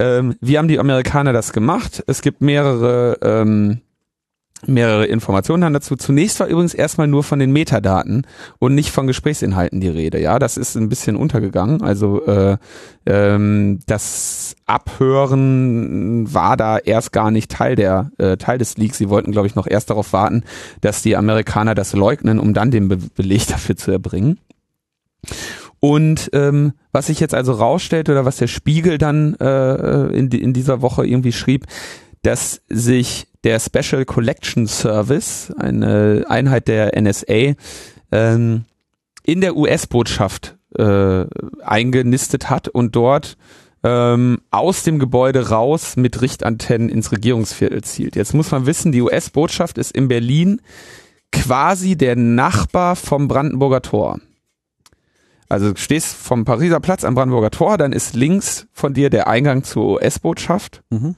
ähm, 0.00 0.36
wie 0.40 0.58
haben 0.58 0.68
die 0.68 0.78
Amerikaner 0.78 1.32
das 1.32 1.52
gemacht? 1.52 2.02
Es 2.06 2.22
gibt 2.22 2.40
mehrere 2.40 3.18
ähm, 3.22 3.80
mehrere 4.66 5.06
Informationen 5.06 5.60
dann 5.60 5.72
dazu. 5.72 5.96
Zunächst 5.96 6.40
war 6.40 6.48
übrigens 6.48 6.74
erstmal 6.74 7.06
nur 7.06 7.22
von 7.22 7.38
den 7.38 7.52
Metadaten 7.52 8.26
und 8.58 8.74
nicht 8.74 8.90
von 8.90 9.06
Gesprächsinhalten 9.06 9.80
die 9.80 9.88
Rede. 9.88 10.20
Ja, 10.20 10.38
das 10.38 10.56
ist 10.56 10.76
ein 10.76 10.88
bisschen 10.88 11.16
untergegangen. 11.16 11.82
Also 11.82 12.24
äh, 12.26 12.56
ähm, 13.06 13.80
das 13.86 14.56
Abhören 14.66 16.32
war 16.32 16.56
da 16.56 16.78
erst 16.78 17.12
gar 17.12 17.30
nicht 17.30 17.50
Teil 17.50 17.76
der 17.76 18.10
äh, 18.18 18.36
Teil 18.36 18.58
des 18.58 18.76
Leaks. 18.76 18.98
Sie 18.98 19.08
wollten, 19.08 19.32
glaube 19.32 19.46
ich, 19.46 19.54
noch 19.54 19.66
erst 19.66 19.90
darauf 19.90 20.12
warten, 20.12 20.42
dass 20.80 21.02
die 21.02 21.16
Amerikaner 21.16 21.74
das 21.74 21.92
leugnen, 21.92 22.38
um 22.38 22.54
dann 22.54 22.70
den 22.70 22.88
Be 22.88 22.98
Beleg 23.14 23.46
dafür 23.46 23.76
zu 23.76 23.90
erbringen. 23.90 24.38
Und 25.80 26.30
ähm, 26.32 26.72
was 26.92 27.06
sich 27.06 27.20
jetzt 27.20 27.34
also 27.34 27.52
rausstellt 27.52 28.08
oder 28.08 28.24
was 28.24 28.36
der 28.36 28.48
Spiegel 28.48 28.98
dann 28.98 29.34
äh, 29.34 30.06
in, 30.08 30.28
in 30.30 30.52
dieser 30.52 30.82
Woche 30.82 31.06
irgendwie 31.06 31.32
schrieb, 31.32 31.66
dass 32.22 32.62
sich 32.68 33.28
der 33.44 33.60
Special 33.60 34.04
Collection 34.04 34.66
Service, 34.66 35.52
eine 35.56 36.24
Einheit 36.28 36.68
der 36.68 37.00
NSA, 37.00 37.54
ähm, 38.12 38.64
in 39.22 39.40
der 39.40 39.56
US-Botschaft 39.56 40.56
äh, 40.76 41.24
eingenistet 41.62 42.50
hat 42.50 42.68
und 42.68 42.96
dort 42.96 43.36
ähm, 43.84 44.40
aus 44.50 44.82
dem 44.82 44.98
Gebäude 44.98 45.50
raus 45.50 45.96
mit 45.96 46.20
Richtantennen 46.20 46.88
ins 46.88 47.12
Regierungsviertel 47.12 47.82
zielt. 47.82 48.16
Jetzt 48.16 48.34
muss 48.34 48.50
man 48.50 48.66
wissen, 48.66 48.92
die 48.92 49.02
US-Botschaft 49.02 49.78
ist 49.78 49.92
in 49.92 50.08
Berlin 50.08 50.60
quasi 51.30 51.96
der 51.96 52.16
Nachbar 52.16 52.96
vom 52.96 53.28
Brandenburger 53.28 53.82
Tor. 53.82 54.18
Also 55.48 55.72
du 55.72 55.80
stehst 55.80 56.14
vom 56.14 56.44
Pariser 56.44 56.80
Platz 56.80 57.04
am 57.04 57.14
Brandenburger 57.14 57.50
Tor, 57.50 57.78
dann 57.78 57.92
ist 57.92 58.14
links 58.14 58.66
von 58.72 58.92
dir 58.92 59.08
der 59.08 59.28
Eingang 59.28 59.64
zur 59.64 59.94
US-Botschaft. 59.94 60.82
Mhm. 60.90 61.14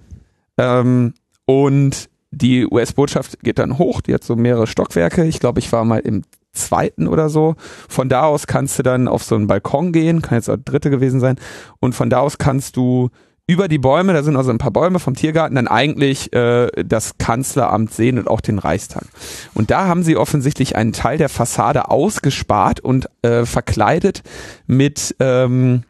Ähm, 0.60 1.14
und 1.46 2.08
die 2.30 2.66
US-Botschaft 2.66 3.40
geht 3.40 3.58
dann 3.58 3.78
hoch, 3.78 4.00
die 4.00 4.14
hat 4.14 4.22
so 4.22 4.36
mehrere 4.36 4.66
Stockwerke. 4.66 5.24
Ich 5.24 5.40
glaube, 5.40 5.58
ich 5.58 5.72
war 5.72 5.84
mal 5.84 5.98
im 5.98 6.22
zweiten 6.52 7.08
oder 7.08 7.28
so. 7.28 7.56
Von 7.88 8.08
da 8.08 8.22
aus 8.22 8.46
kannst 8.46 8.78
du 8.78 8.82
dann 8.82 9.08
auf 9.08 9.24
so 9.24 9.34
einen 9.34 9.46
Balkon 9.46 9.92
gehen, 9.92 10.22
kann 10.22 10.36
jetzt 10.36 10.48
auch 10.48 10.56
dritte 10.56 10.90
gewesen 10.90 11.20
sein. 11.20 11.36
Und 11.80 11.94
von 11.94 12.10
da 12.10 12.20
aus 12.20 12.38
kannst 12.38 12.76
du 12.76 13.10
über 13.46 13.66
die 13.66 13.78
Bäume, 13.78 14.12
da 14.12 14.22
sind 14.22 14.36
also 14.36 14.50
ein 14.50 14.58
paar 14.58 14.70
Bäume 14.70 15.00
vom 15.00 15.14
Tiergarten, 15.14 15.56
dann 15.56 15.66
eigentlich 15.66 16.32
äh, 16.32 16.68
das 16.84 17.18
Kanzleramt 17.18 17.92
sehen 17.92 18.16
und 18.18 18.28
auch 18.28 18.40
den 18.40 18.60
Reichstag. 18.60 19.06
Und 19.54 19.72
da 19.72 19.86
haben 19.88 20.04
sie 20.04 20.16
offensichtlich 20.16 20.76
einen 20.76 20.92
Teil 20.92 21.18
der 21.18 21.28
Fassade 21.28 21.90
ausgespart 21.90 22.78
und 22.78 23.08
äh, 23.22 23.44
verkleidet 23.44 24.22
mit 24.68 25.16
ähm, 25.18 25.82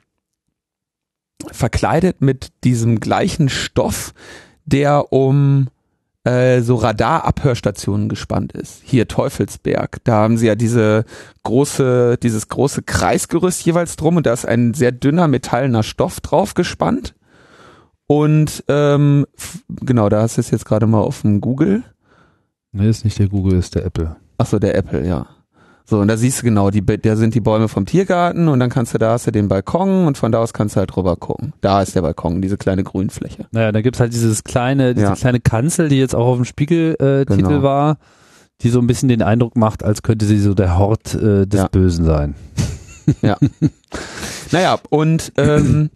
verkleidet 1.53 2.21
mit 2.21 2.49
diesem 2.65 3.01
gleichen 3.01 3.51
Stoff, 3.51 4.13
der 4.73 5.13
um 5.13 5.69
äh, 6.25 6.61
so 6.61 6.77
Radarabhörstationen 6.77 8.09
gespannt 8.09 8.53
ist. 8.53 8.83
Hier 8.85 9.09
Teufelsberg, 9.09 9.99
da 10.05 10.15
haben 10.17 10.37
sie 10.37 10.47
ja 10.47 10.55
diese 10.55 11.05
große, 11.45 12.19
dieses 12.23 12.49
große 12.49 12.83
Kreisgerüst 12.83 13.65
jeweils 13.65 13.97
drum 13.97 14.17
und 14.17 14.27
da 14.27 14.33
ist 14.33 14.47
ein 14.47 14.75
sehr 14.75 14.93
dünner 14.93 15.29
metallener 15.29 15.83
Stoff 15.83 16.21
drauf 16.21 16.55
gespannt. 16.55 17.15
Und 18.07 18.65
ähm, 18.69 19.27
genau, 19.69 20.09
da 20.09 20.23
hast 20.23 20.37
du 20.37 20.41
es 20.41 20.51
jetzt 20.51 20.65
gerade 20.65 20.87
mal 20.87 21.01
auf 21.01 21.23
dem 21.23 21.41
Google. 21.41 21.85
Nee, 22.73 22.89
ist 22.89 23.05
nicht 23.05 23.19
der 23.19 23.29
Google, 23.29 23.59
ist 23.59 23.75
der 23.75 23.85
Apple. 23.85 24.17
Achso, 24.37 24.59
der 24.59 24.75
Apple, 24.75 25.07
ja. 25.07 25.27
So, 25.91 25.99
und 25.99 26.07
da 26.07 26.17
siehst 26.17 26.41
du 26.41 26.45
genau, 26.45 26.71
die, 26.71 26.87
da 26.87 27.17
sind 27.17 27.35
die 27.35 27.41
Bäume 27.41 27.67
vom 27.67 27.85
Tiergarten 27.85 28.47
und 28.47 28.61
dann 28.61 28.71
kannst 28.71 28.95
du, 28.95 28.99
da 28.99 29.11
hast 29.11 29.27
du 29.27 29.33
den 29.33 29.49
Balkon 29.49 30.07
und 30.07 30.17
von 30.17 30.31
da 30.31 30.39
aus 30.39 30.53
kannst 30.53 30.77
du 30.77 30.79
halt 30.79 30.95
drüber 30.95 31.17
gucken. 31.17 31.53
Da 31.63 31.83
ist 31.83 31.97
der 31.97 32.03
Balkon, 32.03 32.41
diese 32.41 32.57
kleine 32.57 32.85
Grünfläche. 32.85 33.47
Naja, 33.51 33.73
da 33.73 33.81
gibt's 33.81 33.99
halt 33.99 34.13
dieses 34.13 34.45
kleine, 34.45 34.95
diese 34.95 35.09
ja. 35.09 35.15
kleine 35.17 35.41
Kanzel, 35.41 35.89
die 35.89 35.99
jetzt 35.99 36.15
auch 36.15 36.29
auf 36.29 36.37
dem 36.37 36.45
Spiegeltitel 36.45 37.33
äh, 37.33 37.49
genau. 37.49 37.63
war, 37.65 37.99
die 38.61 38.71
so 38.71 38.79
ein 38.79 38.87
bisschen 38.87 39.09
den 39.09 39.21
Eindruck 39.21 39.57
macht, 39.57 39.83
als 39.83 40.03
könnte 40.03 40.27
sie 40.27 40.39
so 40.39 40.55
der 40.55 40.79
Hort 40.79 41.13
äh, 41.17 41.49
des 41.49 41.61
ja. 41.61 41.67
Bösen 41.67 42.05
sein. 42.05 42.35
Ja. 43.23 43.37
naja, 44.53 44.79
und 44.89 45.33
ähm, 45.37 45.91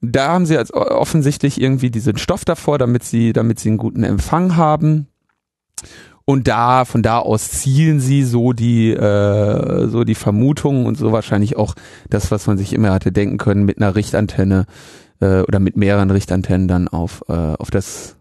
da 0.00 0.28
haben 0.28 0.46
sie 0.46 0.54
jetzt 0.54 0.72
offensichtlich 0.72 1.60
irgendwie 1.60 1.90
diesen 1.90 2.16
Stoff 2.16 2.46
davor, 2.46 2.78
damit 2.78 3.04
sie, 3.04 3.34
damit 3.34 3.60
sie 3.60 3.68
einen 3.68 3.76
guten 3.76 4.04
Empfang 4.04 4.56
haben. 4.56 5.08
Und 6.30 6.46
da, 6.46 6.84
von 6.84 7.02
da 7.02 7.18
aus 7.18 7.50
zielen 7.50 7.98
sie 7.98 8.22
so 8.22 8.52
die, 8.52 8.92
äh, 8.92 9.88
so 9.88 10.04
die 10.04 10.14
Vermutungen 10.14 10.86
und 10.86 10.96
so 10.96 11.10
wahrscheinlich 11.10 11.56
auch 11.56 11.74
das, 12.08 12.30
was 12.30 12.46
man 12.46 12.56
sich 12.56 12.72
immer 12.72 12.92
hatte 12.92 13.10
denken 13.10 13.36
können, 13.36 13.64
mit 13.64 13.78
einer 13.78 13.96
Richtantenne 13.96 14.66
äh, 15.18 15.40
oder 15.40 15.58
mit 15.58 15.76
mehreren 15.76 16.12
Richtantennen 16.12 16.68
dann 16.68 16.86
auf, 16.86 17.24
äh, 17.28 17.32
auf 17.32 17.72
das, 17.72 18.14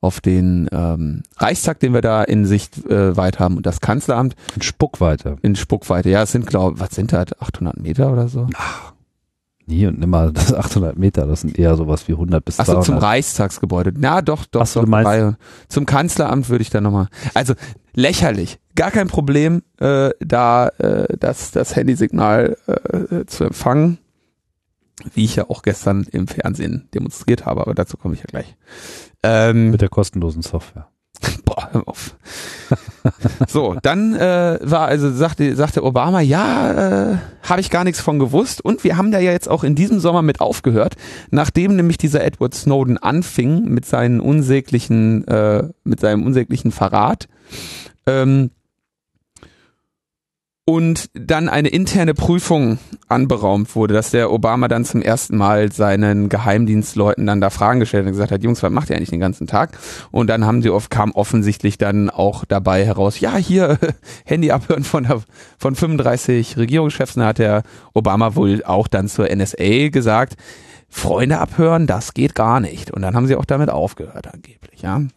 auf 0.00 0.20
den 0.20 0.68
ähm, 0.70 1.24
Reichstag, 1.38 1.80
den 1.80 1.92
wir 1.92 2.02
da 2.02 2.22
in 2.22 2.46
Sicht 2.46 2.86
äh, 2.86 3.16
weit 3.16 3.40
haben 3.40 3.56
und 3.56 3.66
das 3.66 3.80
Kanzleramt. 3.80 4.36
In 4.54 4.62
Spuckweite. 4.62 5.36
In 5.42 5.56
Spuckweite, 5.56 6.08
ja, 6.08 6.22
es 6.22 6.30
sind 6.30 6.46
glaube, 6.46 6.78
was 6.78 6.90
sind 6.90 7.12
das, 7.12 7.26
800 7.40 7.80
Meter 7.80 8.12
oder 8.12 8.28
so? 8.28 8.46
Ach, 8.54 8.92
Nie 9.66 9.86
und 9.86 9.98
nimmer 9.98 10.32
das 10.32 10.54
800 10.54 10.96
Meter, 10.96 11.26
das 11.26 11.42
sind 11.42 11.58
eher 11.58 11.76
sowas 11.76 12.06
wie 12.08 12.12
100 12.12 12.44
bis 12.44 12.56
200. 12.56 12.78
Achso, 12.78 12.92
zum 12.92 12.98
Reichstagsgebäude. 12.98 13.92
Na, 13.96 14.22
doch, 14.22 14.46
doch. 14.46 14.62
Achso, 14.62 14.80
du 14.80 14.86
meinst, 14.86 15.04
bei, 15.04 15.34
zum 15.68 15.86
Kanzleramt 15.86 16.48
würde 16.48 16.62
ich 16.62 16.70
da 16.70 16.80
nochmal. 16.80 17.08
Also 17.34 17.54
lächerlich. 17.94 18.58
Gar 18.74 18.90
kein 18.90 19.08
Problem, 19.08 19.62
äh, 19.78 20.10
da 20.20 20.68
äh, 20.68 21.16
das, 21.18 21.50
das 21.50 21.74
Handysignal 21.74 22.56
äh, 22.66 23.24
zu 23.26 23.44
empfangen. 23.44 23.98
Wie 25.12 25.24
ich 25.24 25.36
ja 25.36 25.50
auch 25.50 25.62
gestern 25.62 26.06
im 26.10 26.26
Fernsehen 26.26 26.88
demonstriert 26.94 27.44
habe, 27.44 27.60
aber 27.60 27.74
dazu 27.74 27.98
komme 27.98 28.14
ich 28.14 28.20
ja 28.20 28.26
gleich. 28.26 28.56
Ähm, 29.22 29.70
Mit 29.70 29.82
der 29.82 29.90
kostenlosen 29.90 30.42
Software. 30.42 30.88
Boah, 31.44 31.68
hör 31.72 31.86
auf. 31.86 32.16
so, 33.48 33.76
dann 33.82 34.14
äh, 34.14 34.58
war 34.62 34.86
also 34.86 35.10
sagte 35.10 35.54
sagte 35.56 35.84
Obama, 35.84 36.20
ja, 36.20 37.12
äh, 37.12 37.16
habe 37.42 37.60
ich 37.60 37.70
gar 37.70 37.84
nichts 37.84 38.00
von 38.00 38.18
gewusst 38.18 38.64
und 38.64 38.84
wir 38.84 38.96
haben 38.96 39.10
da 39.10 39.18
ja 39.18 39.32
jetzt 39.32 39.48
auch 39.48 39.64
in 39.64 39.74
diesem 39.74 40.00
Sommer 40.00 40.22
mit 40.22 40.40
aufgehört, 40.40 40.94
nachdem 41.30 41.76
nämlich 41.76 41.98
dieser 41.98 42.24
Edward 42.24 42.54
Snowden 42.54 42.98
anfing 42.98 43.64
mit 43.64 43.86
seinen 43.86 44.20
unsäglichen 44.20 45.26
äh, 45.28 45.68
mit 45.84 46.00
seinem 46.00 46.24
unsäglichen 46.24 46.72
Verrat. 46.72 47.28
Ähm, 48.06 48.50
und 50.68 51.10
dann 51.14 51.48
eine 51.48 51.68
interne 51.68 52.12
Prüfung 52.12 52.78
anberaumt 53.08 53.76
wurde, 53.76 53.94
dass 53.94 54.10
der 54.10 54.32
Obama 54.32 54.66
dann 54.66 54.84
zum 54.84 55.00
ersten 55.00 55.36
Mal 55.36 55.70
seinen 55.70 56.28
Geheimdienstleuten 56.28 57.24
dann 57.24 57.40
da 57.40 57.50
Fragen 57.50 57.78
gestellt 57.78 58.04
und 58.04 58.10
gesagt 58.10 58.32
hat, 58.32 58.42
Jungs, 58.42 58.64
was 58.64 58.72
macht 58.72 58.90
ihr 58.90 58.96
eigentlich 58.96 59.10
den 59.10 59.20
ganzen 59.20 59.46
Tag? 59.46 59.78
Und 60.10 60.28
dann 60.28 60.44
haben 60.44 60.62
sie 60.62 60.70
oft, 60.70 60.90
kam 60.90 61.12
offensichtlich 61.12 61.78
dann 61.78 62.10
auch 62.10 62.44
dabei 62.44 62.84
heraus, 62.84 63.20
ja, 63.20 63.36
hier 63.36 63.78
Handy 64.24 64.50
abhören 64.50 64.82
von, 64.82 65.04
der, 65.04 65.22
von 65.56 65.76
35 65.76 66.56
Regierungschefs. 66.56 67.14
Da 67.14 67.26
hat 67.26 67.38
der 67.38 67.62
Obama 67.94 68.34
wohl 68.34 68.64
auch 68.64 68.88
dann 68.88 69.06
zur 69.06 69.28
NSA 69.34 69.90
gesagt, 69.90 70.34
Freunde 70.88 71.38
abhören, 71.38 71.86
das 71.86 72.12
geht 72.12 72.34
gar 72.34 72.58
nicht. 72.58 72.90
Und 72.90 73.02
dann 73.02 73.14
haben 73.14 73.28
sie 73.28 73.36
auch 73.36 73.44
damit 73.44 73.70
aufgehört 73.70 74.32
angeblich, 74.34 74.82
ja. 74.82 74.96
Finde 74.96 75.10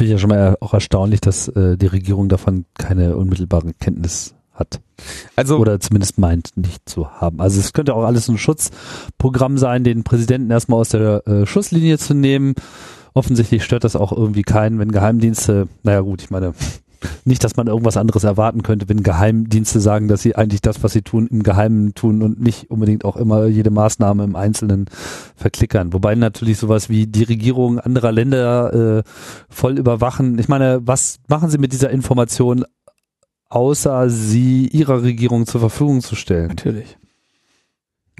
ich 0.00 0.10
ja 0.10 0.18
schon 0.18 0.30
mal 0.30 0.56
auch 0.60 0.74
erstaunlich, 0.74 1.20
dass 1.20 1.48
äh, 1.48 1.76
die 1.76 1.86
Regierung 1.86 2.28
davon 2.28 2.66
keine 2.76 3.16
unmittelbare 3.16 3.72
Kenntnis 3.72 4.35
hat. 4.56 4.80
Also 5.36 5.58
oder 5.58 5.78
zumindest 5.80 6.18
meint 6.18 6.56
nicht 6.56 6.88
zu 6.88 7.10
haben. 7.10 7.40
Also 7.40 7.60
es 7.60 7.72
könnte 7.72 7.94
auch 7.94 8.04
alles 8.04 8.28
ein 8.28 8.38
Schutzprogramm 8.38 9.58
sein, 9.58 9.84
den 9.84 10.04
Präsidenten 10.04 10.50
erstmal 10.50 10.80
aus 10.80 10.88
der 10.90 11.26
äh, 11.26 11.46
Schusslinie 11.46 11.98
zu 11.98 12.14
nehmen. 12.14 12.54
Offensichtlich 13.14 13.64
stört 13.64 13.84
das 13.84 13.96
auch 13.96 14.12
irgendwie 14.12 14.42
keinen, 14.42 14.78
wenn 14.78 14.92
Geheimdienste, 14.92 15.68
naja 15.82 16.00
gut, 16.00 16.22
ich 16.22 16.30
meine, 16.30 16.54
nicht, 17.24 17.44
dass 17.44 17.56
man 17.56 17.66
irgendwas 17.66 17.96
anderes 17.96 18.24
erwarten 18.24 18.62
könnte, 18.62 18.88
wenn 18.88 19.02
Geheimdienste 19.02 19.80
sagen, 19.80 20.08
dass 20.08 20.22
sie 20.22 20.36
eigentlich 20.36 20.60
das, 20.60 20.82
was 20.82 20.92
sie 20.92 21.02
tun, 21.02 21.26
im 21.26 21.42
Geheimen 21.42 21.94
tun 21.94 22.22
und 22.22 22.40
nicht 22.40 22.70
unbedingt 22.70 23.04
auch 23.04 23.16
immer 23.16 23.46
jede 23.46 23.70
Maßnahme 23.70 24.24
im 24.24 24.36
Einzelnen 24.36 24.86
verklickern. 25.34 25.92
Wobei 25.92 26.14
natürlich 26.14 26.58
sowas 26.58 26.88
wie 26.88 27.06
die 27.06 27.24
Regierung 27.24 27.78
anderer 27.78 28.12
Länder 28.12 28.98
äh, 28.98 29.02
voll 29.48 29.78
überwachen. 29.78 30.38
Ich 30.38 30.48
meine, 30.48 30.80
was 30.84 31.18
machen 31.28 31.50
sie 31.50 31.58
mit 31.58 31.72
dieser 31.72 31.90
Information 31.90 32.64
außer 33.48 34.10
sie 34.10 34.68
ihrer 34.68 35.02
Regierung 35.02 35.46
zur 35.46 35.60
Verfügung 35.60 36.00
zu 36.00 36.14
stellen. 36.16 36.48
Natürlich. 36.48 36.98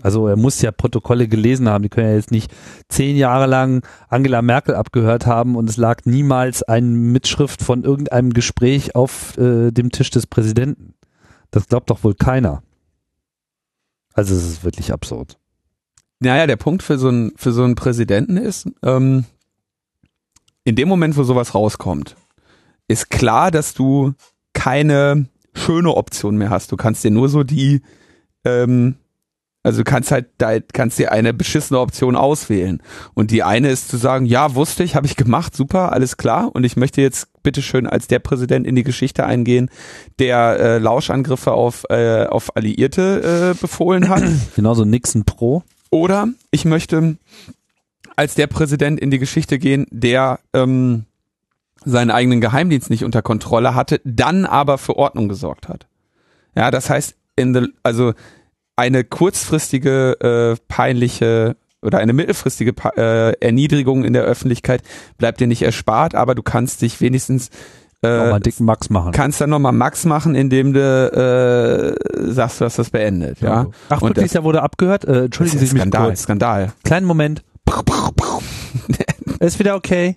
Also 0.03 0.29
er 0.29 0.37
muss 0.37 0.61
ja 0.61 0.73
Protokolle 0.73 1.27
gelesen 1.27 1.69
haben. 1.69 1.83
Die 1.83 1.89
können 1.89 2.09
ja 2.09 2.15
jetzt 2.15 2.31
nicht 2.31 2.53
zehn 2.89 3.17
Jahre 3.17 3.47
lang 3.47 3.85
Angela 4.09 4.43
Merkel 4.43 4.75
abgehört 4.75 5.27
haben 5.27 5.57
und 5.57 5.71
es 5.71 5.79
lag 5.79 6.05
niemals 6.05 6.63
eine 6.63 6.87
Mitschrift 6.87 7.63
von 7.63 7.83
irgendeinem 7.83 8.33
Gespräch 8.33 8.95
auf 8.95 9.37
äh, 9.39 9.71
dem 9.71 9.91
Tisch 9.91 10.11
des 10.11 10.27
Präsidenten. 10.27 10.95
Das 11.51 11.67
glaubt 11.69 11.91
doch 11.91 12.05
wohl 12.05 12.15
keiner. 12.15 12.63
Also 14.13 14.35
es 14.35 14.45
ist 14.45 14.65
wirklich 14.65 14.93
absurd. 14.93 15.39
Naja, 16.21 16.47
der 16.47 16.57
Punkt 16.57 16.83
für 16.83 16.99
so 16.99 17.09
einen, 17.09 17.33
für 17.37 17.53
so 17.53 17.65
einen 17.65 17.75
Präsidenten 17.75 18.37
ist, 18.37 18.69
ähm, 18.83 19.25
in 20.65 20.75
dem 20.75 20.89
Moment, 20.89 21.17
wo 21.17 21.23
sowas 21.23 21.55
rauskommt, 21.55 22.17
ist 22.89 23.11
klar, 23.11 23.51
dass 23.51 23.75
du 23.75 24.15
keine 24.57 25.27
schöne 25.55 25.95
Option 25.95 26.37
mehr 26.37 26.51
hast. 26.51 26.73
Du 26.73 26.77
kannst 26.77 27.05
dir 27.05 27.11
nur 27.11 27.29
so 27.29 27.45
die, 27.45 27.83
ähm, 28.45 28.97
also 29.63 29.79
du 29.79 29.85
kannst 29.85 30.11
halt, 30.11 30.29
da 30.39 30.59
kannst 30.61 30.99
dir 30.99 31.13
eine 31.13 31.35
beschissene 31.35 31.79
Option 31.79 32.17
auswählen. 32.17 32.83
Und 33.15 33.31
die 33.31 33.43
eine 33.43 33.69
ist 33.69 33.89
zu 33.89 33.99
sagen, 33.99 34.25
ja, 34.25 34.55
wusste 34.55 34.83
ich, 34.83 34.97
habe 34.97 35.07
ich 35.07 35.17
gemacht, 35.17 35.55
super, 35.55 35.93
alles 35.93 36.17
klar. 36.17 36.51
Und 36.55 36.65
ich 36.65 36.77
möchte 36.77 37.03
jetzt 37.03 37.29
bitteschön 37.43 37.87
als 37.87 38.09
der 38.09 38.19
Präsident 38.19 38.67
in 38.67 38.77
die 38.77 38.83
Geschichte 38.83 39.27
eingehen, 39.27 39.71
der 40.19 40.59
äh, 40.59 40.79
Lauschangriffe 40.79 41.53
auf, 41.53 41.85
äh, 41.91 42.25
auf 42.25 42.57
Alliierte 42.57 43.55
äh, 43.55 43.61
befohlen 43.61 44.09
hat. 44.09 44.23
Genauso 44.57 44.85
Nixon 44.85 45.25
Pro. 45.25 45.63
Oder 45.91 46.29
ich 46.51 46.65
möchte 46.65 47.19
als 48.17 48.35
der 48.35 48.47
Präsident 48.47 48.99
in 48.99 49.11
die 49.11 49.19
Geschichte 49.19 49.59
gehen, 49.59 49.87
der 49.91 50.41
ähm, 50.55 51.05
seinen 51.87 52.11
eigenen 52.11 52.41
Geheimdienst 52.41 52.91
nicht 52.91 53.05
unter 53.05 53.23
Kontrolle 53.23 53.75
hatte, 53.75 54.01
dann 54.05 54.45
aber 54.45 54.77
für 54.77 54.97
Ordnung 54.97 55.29
gesorgt 55.29 55.69
hat. 55.69 55.87
Ja, 56.57 56.71
das 56.71 56.91
heißt, 56.91 57.15
in 57.37 57.55
the, 57.55 57.69
also 57.83 58.13
eine 58.75 59.05
kurzfristige 59.05 60.57
äh, 60.59 60.63
peinliche 60.69 61.57
oder 61.83 61.99
eine 61.99 62.13
mittelfristige 62.13 62.75
äh, 62.97 63.33
Erniedrigung 63.41 64.05
in 64.05 64.13
der 64.13 64.25
Öffentlichkeit 64.25 64.83
bleibt 65.19 65.41
dir 65.41 65.47
nicht 65.47 65.63
erspart, 65.63 66.15
aber 66.15 66.35
du 66.35 66.43
kannst 66.43 66.83
dich 66.83 67.01
wenigstens 67.01 67.51
äh, 68.03 68.09
nochmal 68.09 68.41
dicken 68.41 68.65
Max 68.65 68.91
machen. 68.91 69.13
Kannst 69.13 69.41
dann 69.41 69.51
nochmal 69.51 69.73
Max 69.73 70.05
machen, 70.05 70.35
indem 70.35 70.73
du 70.73 70.81
äh, 70.81 72.33
sagst, 72.33 72.61
du 72.61 72.65
hast 72.65 72.79
das 72.79 72.91
beendet. 72.91 73.41
Ja. 73.41 73.67
Ach, 73.89 74.03
Und 74.03 74.17
wirklich, 74.17 74.33
der 74.33 74.43
wurde 74.43 74.63
abgehört? 74.63 75.05
Äh, 75.05 75.27
entschuldigen 75.27 75.59
Sie 75.59 75.73
mich 75.73 75.83
Skandal, 75.83 76.07
kurz. 76.09 76.23
Skandal. 76.23 76.73
Kleinen 76.83 77.07
Moment. 77.07 77.45
Ist 79.41 79.59
wieder 79.59 79.77
okay. 79.77 80.17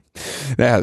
Ja. 0.58 0.82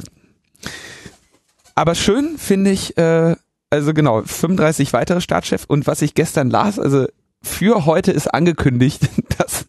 Aber 1.77 1.95
schön 1.95 2.39
finde 2.39 2.71
ich, 2.71 2.97
äh, 2.97 3.37
also 3.71 3.93
genau, 3.93 4.23
35 4.23 4.93
weitere 4.95 5.21
Staatschefs 5.21 5.67
und 5.67 5.87
was 5.87 6.03
ich 6.03 6.15
gestern 6.15 6.49
las, 6.49 6.79
also 6.79 7.07
für 7.43 7.85
heute 7.85 8.13
ist 8.13 8.33
angekündigt, 8.33 9.03
dass 9.39 9.67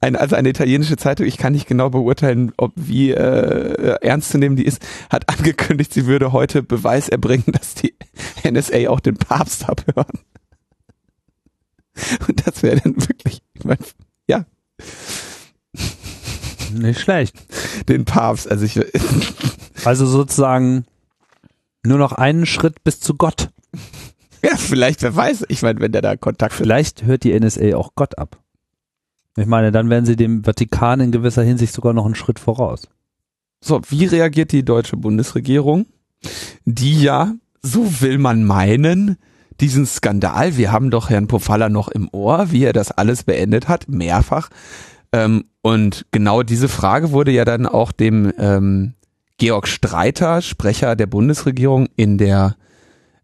ein, 0.00 0.16
also 0.16 0.34
eine 0.34 0.48
italienische 0.48 0.96
Zeitung, 0.96 1.24
ich 1.24 1.38
kann 1.38 1.52
nicht 1.52 1.68
genau 1.68 1.88
beurteilen, 1.88 2.52
ob 2.56 2.72
wie 2.74 3.12
äh, 3.12 3.96
ernst 4.00 4.30
zu 4.30 4.38
nehmen 4.38 4.56
die 4.56 4.66
ist, 4.66 4.84
hat 5.08 5.28
angekündigt, 5.38 5.94
sie 5.94 6.06
würde 6.06 6.32
heute 6.32 6.64
Beweis 6.64 7.08
erbringen, 7.08 7.44
dass 7.46 7.74
die 7.74 7.94
NSA 8.44 8.88
auch 8.88 9.00
den 9.00 9.16
Papst 9.16 9.68
abhören. 9.68 10.18
Und 12.26 12.46
das 12.46 12.62
wäre 12.62 12.80
dann 12.80 12.96
wirklich, 12.96 13.40
ich 13.54 13.64
mein, 13.64 13.78
ja. 14.26 14.44
Nicht 16.72 17.00
schlecht. 17.00 17.36
Den 17.88 18.04
Papst, 18.04 18.50
also 18.50 18.64
ich. 18.64 18.80
Also 19.84 20.04
sozusagen 20.04 20.84
nur 21.86 21.98
noch 21.98 22.12
einen 22.12 22.46
Schritt 22.46 22.84
bis 22.84 23.00
zu 23.00 23.14
Gott. 23.14 23.50
Ja, 24.44 24.54
vielleicht, 24.56 25.02
wer 25.02 25.16
weiß, 25.16 25.46
ich 25.48 25.62
meine, 25.62 25.80
wenn 25.80 25.90
der 25.90 26.02
da 26.02 26.14
Kontakt 26.14 26.52
Vielleicht 26.52 27.04
hört 27.04 27.24
die 27.24 27.36
NSA 27.36 27.74
auch 27.74 27.96
Gott 27.96 28.16
ab. 28.16 28.38
Ich 29.36 29.46
meine, 29.46 29.72
dann 29.72 29.90
wären 29.90 30.06
sie 30.06 30.14
dem 30.14 30.44
Vatikan 30.44 31.00
in 31.00 31.10
gewisser 31.10 31.42
Hinsicht 31.42 31.72
sogar 31.72 31.94
noch 31.94 32.04
einen 32.04 32.14
Schritt 32.14 32.38
voraus. 32.38 32.82
So, 33.60 33.80
wie 33.88 34.04
reagiert 34.04 34.52
die 34.52 34.64
deutsche 34.64 34.96
Bundesregierung? 34.96 35.86
Die 36.64 37.02
ja, 37.02 37.34
so 37.62 38.00
will 38.00 38.18
man 38.18 38.44
meinen, 38.44 39.16
diesen 39.60 39.86
Skandal, 39.86 40.56
wir 40.56 40.70
haben 40.70 40.90
doch 40.90 41.10
Herrn 41.10 41.28
Pofalla 41.28 41.68
noch 41.68 41.88
im 41.88 42.08
Ohr, 42.12 42.50
wie 42.50 42.64
er 42.64 42.72
das 42.72 42.92
alles 42.92 43.24
beendet 43.24 43.68
hat, 43.68 43.88
mehrfach. 43.88 44.50
Ähm, 45.12 45.44
und 45.62 46.06
genau 46.12 46.42
diese 46.42 46.68
Frage 46.68 47.10
wurde 47.10 47.30
ja 47.30 47.44
dann 47.44 47.66
auch 47.66 47.92
dem 47.92 48.32
ähm, 48.38 48.94
Georg 49.38 49.68
Streiter, 49.68 50.40
Sprecher 50.42 50.96
der 50.96 51.06
Bundesregierung, 51.06 51.88
in 51.96 52.16
der 52.18 52.56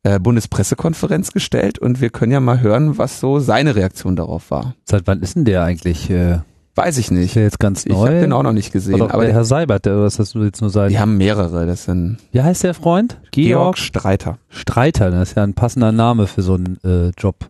äh, 0.03 0.19
Bundespressekonferenz 0.19 1.33
gestellt 1.33 1.79
und 1.79 2.01
wir 2.01 2.11
können 2.11 2.33
ja 2.33 2.41
mal 2.41 2.61
hören, 2.61 2.99
was 2.99 3.21
so 3.21 3.39
seine 3.39 3.77
Reaktion 3.77 4.17
darauf 4.17 4.51
war. 4.51 4.75
Seit 4.85 5.07
wann 5.07 5.23
ist 5.23 5.37
denn 5.37 5.45
der 5.45 5.63
eigentlich? 5.65 6.11
Äh, 6.11 6.41
Weiß 6.75 6.97
ich 6.99 7.11
nicht. 7.11 7.27
ist 7.27 7.37
der 7.37 7.43
jetzt 7.45 7.61
ganz 7.61 7.85
Ich 7.85 7.93
neu? 7.93 8.07
habe 8.09 8.21
den 8.21 8.33
auch 8.33 8.43
noch 8.43 8.53
nicht 8.53 8.73
gesehen, 8.73 9.01
aber 9.03 9.25
der 9.25 9.35
Herr 9.35 9.45
Seibert, 9.45 9.85
der, 9.87 10.01
was 10.01 10.19
hast 10.19 10.35
du 10.35 10.43
jetzt 10.43 10.61
nur 10.63 10.71
sein? 10.71 10.89
die 10.89 10.99
haben 10.99 11.19
mehrere. 11.19 11.67
Das 11.67 11.85
sind 11.85 12.17
Wie 12.33 12.41
heißt 12.43 12.63
der 12.65 12.73
Freund? 12.75 13.19
Georg 13.31 13.77
Streiter. 13.79 14.39
Streiter, 14.49 15.11
das 15.11 15.31
ist 15.31 15.37
ja 15.37 15.43
ein 15.45 15.55
passender 15.55 15.93
Name 15.93 16.27
für 16.27 16.43
so 16.43 16.55
einen 16.55 16.79
äh, 16.85 17.11
Job. 17.19 17.49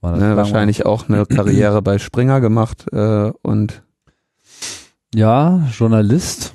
Ne, 0.00 0.36
wahrscheinlich 0.36 0.84
auch 0.86 1.08
eine 1.08 1.26
Karriere 1.26 1.80
bei 1.82 1.98
Springer 2.00 2.40
gemacht 2.40 2.86
äh, 2.92 3.30
und 3.42 3.82
Ja, 5.14 5.68
Journalist, 5.76 6.54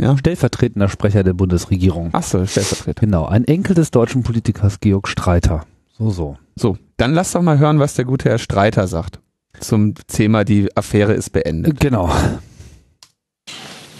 ja. 0.00 0.16
stellvertretender 0.16 0.88
Sprecher 0.88 1.22
der 1.22 1.34
Bundesregierung. 1.34 2.12
Achso, 2.12 2.46
Stellvertreter. 2.46 3.00
Genau, 3.00 3.26
ein 3.26 3.44
Enkel 3.44 3.74
des 3.74 3.90
deutschen 3.90 4.22
Politikers 4.22 4.80
Georg 4.80 5.08
Streiter. 5.08 5.64
So, 5.98 6.10
so. 6.10 6.36
So, 6.56 6.76
dann 6.96 7.14
lass 7.14 7.32
doch 7.32 7.42
mal 7.42 7.58
hören, 7.58 7.78
was 7.78 7.94
der 7.94 8.04
gute 8.04 8.28
Herr 8.28 8.38
Streiter 8.38 8.86
sagt 8.86 9.20
zum 9.60 9.94
Thema 10.06 10.44
die 10.44 10.68
Affäre 10.76 11.12
ist 11.12 11.30
beendet. 11.30 11.80
Genau. 11.80 12.10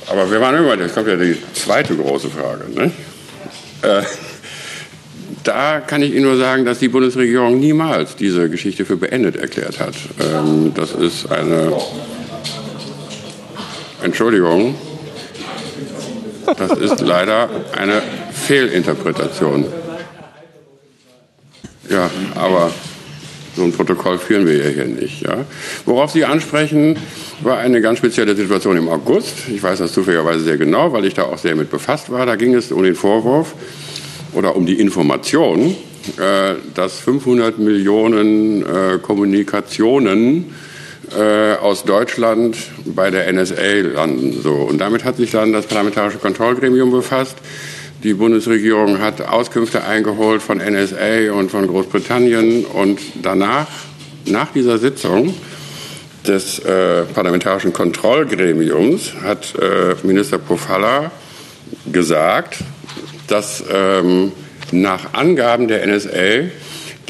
Aber 0.09 0.31
wir 0.31 0.41
waren 0.41 0.57
immer, 0.57 0.77
jetzt 0.77 0.95
kommt 0.95 1.09
ja 1.09 1.17
die 1.17 1.37
zweite 1.55 1.97
große 1.97 2.29
Frage. 2.29 2.65
Ne? 2.75 2.91
Äh, 3.83 4.03
da 5.45 5.81
kann 5.81 6.03
ich 6.03 6.13
Ihnen 6.13 6.25
nur 6.25 6.37
sagen, 6.37 6.65
dass 6.65 6.81
die 6.81 6.89
Bundesregierung 6.89 7.61
niemals 7.61 8.17
diese 8.17 8.51
Geschichte 8.51 8.85
für 8.85 8.97
beendet 8.97 9.37
erklärt 9.37 9.79
hat. 9.79 9.95
Ähm, 10.21 10.73
das 10.75 10.93
ist 10.93 11.31
eine 11.31 11.73
Entschuldigung. 14.03 14.75
Das 16.57 16.79
ist 16.79 17.01
leider 17.01 17.49
eine 17.77 18.03
Fehlinterpretation. 18.33 19.67
Ja, 21.89 22.11
aber 22.35 22.71
so 23.57 23.65
ein 23.65 23.73
Protokoll 23.73 24.19
führen 24.19 24.47
wir 24.47 24.57
ja 24.57 24.69
hier 24.69 24.85
nicht. 24.85 25.23
Ja? 25.23 25.45
Worauf 25.85 26.13
Sie 26.13 26.25
ansprechen, 26.25 26.97
war 27.43 27.59
eine 27.59 27.81
ganz 27.81 27.99
spezielle 27.99 28.37
Situation 28.37 28.77
im 28.77 28.89
August. 28.89 29.49
Ich 29.53 29.63
weiß 29.63 29.81
das 29.81 29.93
zufälligerweise 29.93 30.41
sehr 30.41 30.57
genau, 30.57 30.93
weil 30.93 31.05
ich 31.05 31.15
da 31.15 31.25
auch 31.25 31.39
sehr 31.39 31.57
mit 31.57 31.71
befasst 31.71 32.11
war. 32.11 32.27
Da 32.27 32.37
ging 32.37 32.55
es 32.55 32.71
um 32.71 32.83
den 32.83 32.95
Vorwurf 32.95 33.55
oder 34.33 34.55
um 34.57 34.67
die 34.67 34.79
Information, 34.81 35.75
äh, 36.17 36.55
dass 36.75 37.01
500 37.01 37.59
Millionen 37.59 38.63
äh, 38.63 38.99
Kommunikationen 39.03 40.55
äh, 41.17 41.55
aus 41.55 41.85
Deutschland 41.85 42.57
bei 42.85 43.11
der 43.11 43.33
NSA 43.33 43.81
landen. 43.95 44.41
So. 44.43 44.55
Und 44.55 44.79
damit 44.79 45.05
hat 45.05 45.17
sich 45.17 45.31
dann 45.31 45.53
das 45.53 45.67
Parlamentarische 45.67 46.19
Kontrollgremium 46.19 46.91
befasst. 46.91 47.37
Die 48.03 48.15
Bundesregierung 48.15 49.01
hat 49.01 49.21
Auskünfte 49.21 49.85
eingeholt 49.85 50.41
von 50.41 50.59
NSA 50.59 51.33
und 51.33 51.51
von 51.51 51.67
Großbritannien 51.67 52.65
und 52.65 52.99
danach, 53.23 53.67
nach 54.25 54.53
dieser 54.53 54.79
Sitzung 54.79 55.35
des 56.27 56.61
äh, 56.61 57.03
Parlamentarischen 57.03 57.73
Kontrollgremiums, 57.73 59.13
hat 59.23 59.55
äh, 59.61 59.95
Minister 60.07 60.39
Pofalla 60.39 61.11
gesagt, 61.93 62.59
dass 63.27 63.63
ähm, 63.71 64.33
nach 64.73 65.13
Angaben 65.13 65.69
der 65.69 65.87
NSA 65.87 66.49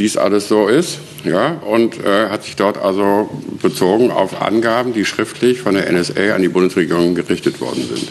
dies 0.01 0.17
alles 0.17 0.49
so 0.49 0.67
ist. 0.67 0.99
Ja, 1.25 1.61
und 1.67 2.03
äh, 2.03 2.31
hat 2.31 2.45
sich 2.45 2.57
dort 2.57 2.79
also 2.79 3.29
bezogen 3.61 4.11
auf 4.11 4.41
Angaben, 4.41 4.95
die 4.95 5.05
schriftlich 5.05 5.61
von 5.61 5.75
der 5.75 5.93
NSA 5.93 6.35
an 6.35 6.41
die 6.41 6.49
Bundesregierung 6.49 7.15
gerichtet 7.15 7.61
worden 7.61 7.85
sind. 7.87 8.09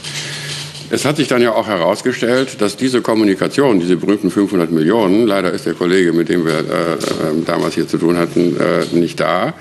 Es 0.91 1.05
hat 1.05 1.17
sich 1.17 1.27
dann 1.27 1.41
ja 1.41 1.53
auch 1.53 1.67
herausgestellt, 1.67 2.61
dass 2.61 2.77
diese 2.77 3.01
Kommunikation, 3.01 3.79
diese 3.79 3.95
berühmten 3.97 4.29
500 4.29 4.71
Millionen, 4.71 5.25
leider 5.27 5.51
ist 5.51 5.65
der 5.65 5.73
Kollege, 5.73 6.13
mit 6.13 6.29
dem 6.29 6.45
wir 6.45 6.53
äh, 6.53 6.93
äh, 6.93 6.97
damals 7.45 7.75
hier 7.75 7.87
zu 7.87 7.97
tun 7.97 8.17
hatten, 8.17 8.57
äh, 8.57 8.95
nicht 8.95 9.19
da, 9.19 9.55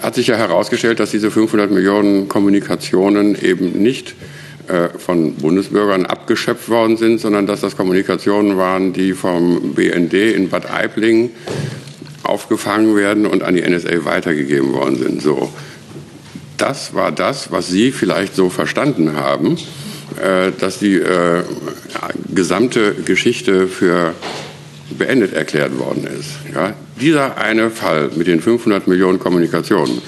hat 0.00 0.16
sich 0.16 0.26
ja 0.26 0.36
herausgestellt, 0.36 0.98
dass 0.98 1.12
diese 1.12 1.30
500 1.30 1.70
Millionen 1.70 2.28
Kommunikationen 2.28 3.40
eben 3.40 3.70
nicht 3.80 4.14
von 4.98 5.34
Bundesbürgern 5.34 6.06
abgeschöpft 6.06 6.68
worden 6.68 6.96
sind, 6.96 7.20
sondern 7.20 7.46
dass 7.46 7.60
das 7.60 7.76
Kommunikationen 7.76 8.56
waren, 8.56 8.92
die 8.92 9.12
vom 9.12 9.74
BND 9.74 10.14
in 10.14 10.48
Bad 10.48 10.70
Aibling 10.70 11.30
aufgefangen 12.22 12.96
werden 12.96 13.26
und 13.26 13.42
an 13.42 13.54
die 13.54 13.62
NSA 13.62 14.04
weitergegeben 14.04 14.72
worden 14.72 14.96
sind. 14.98 15.22
So. 15.22 15.52
Das 16.56 16.94
war 16.94 17.10
das, 17.10 17.50
was 17.50 17.68
Sie 17.68 17.90
vielleicht 17.90 18.36
so 18.36 18.48
verstanden 18.48 19.16
haben, 19.16 19.58
äh, 20.22 20.52
dass 20.58 20.78
die 20.78 20.94
äh, 20.94 21.42
gesamte 22.32 22.94
Geschichte 22.94 23.66
für 23.66 24.14
beendet 24.98 25.32
erklärt 25.32 25.78
worden 25.78 26.06
ist. 26.06 26.30
Ja, 26.54 26.74
dieser 27.00 27.38
eine 27.38 27.70
Fall 27.70 28.10
mit 28.14 28.26
den 28.26 28.40
500 28.40 28.86
Millionen 28.86 29.18
Kommunikationen, 29.18 30.02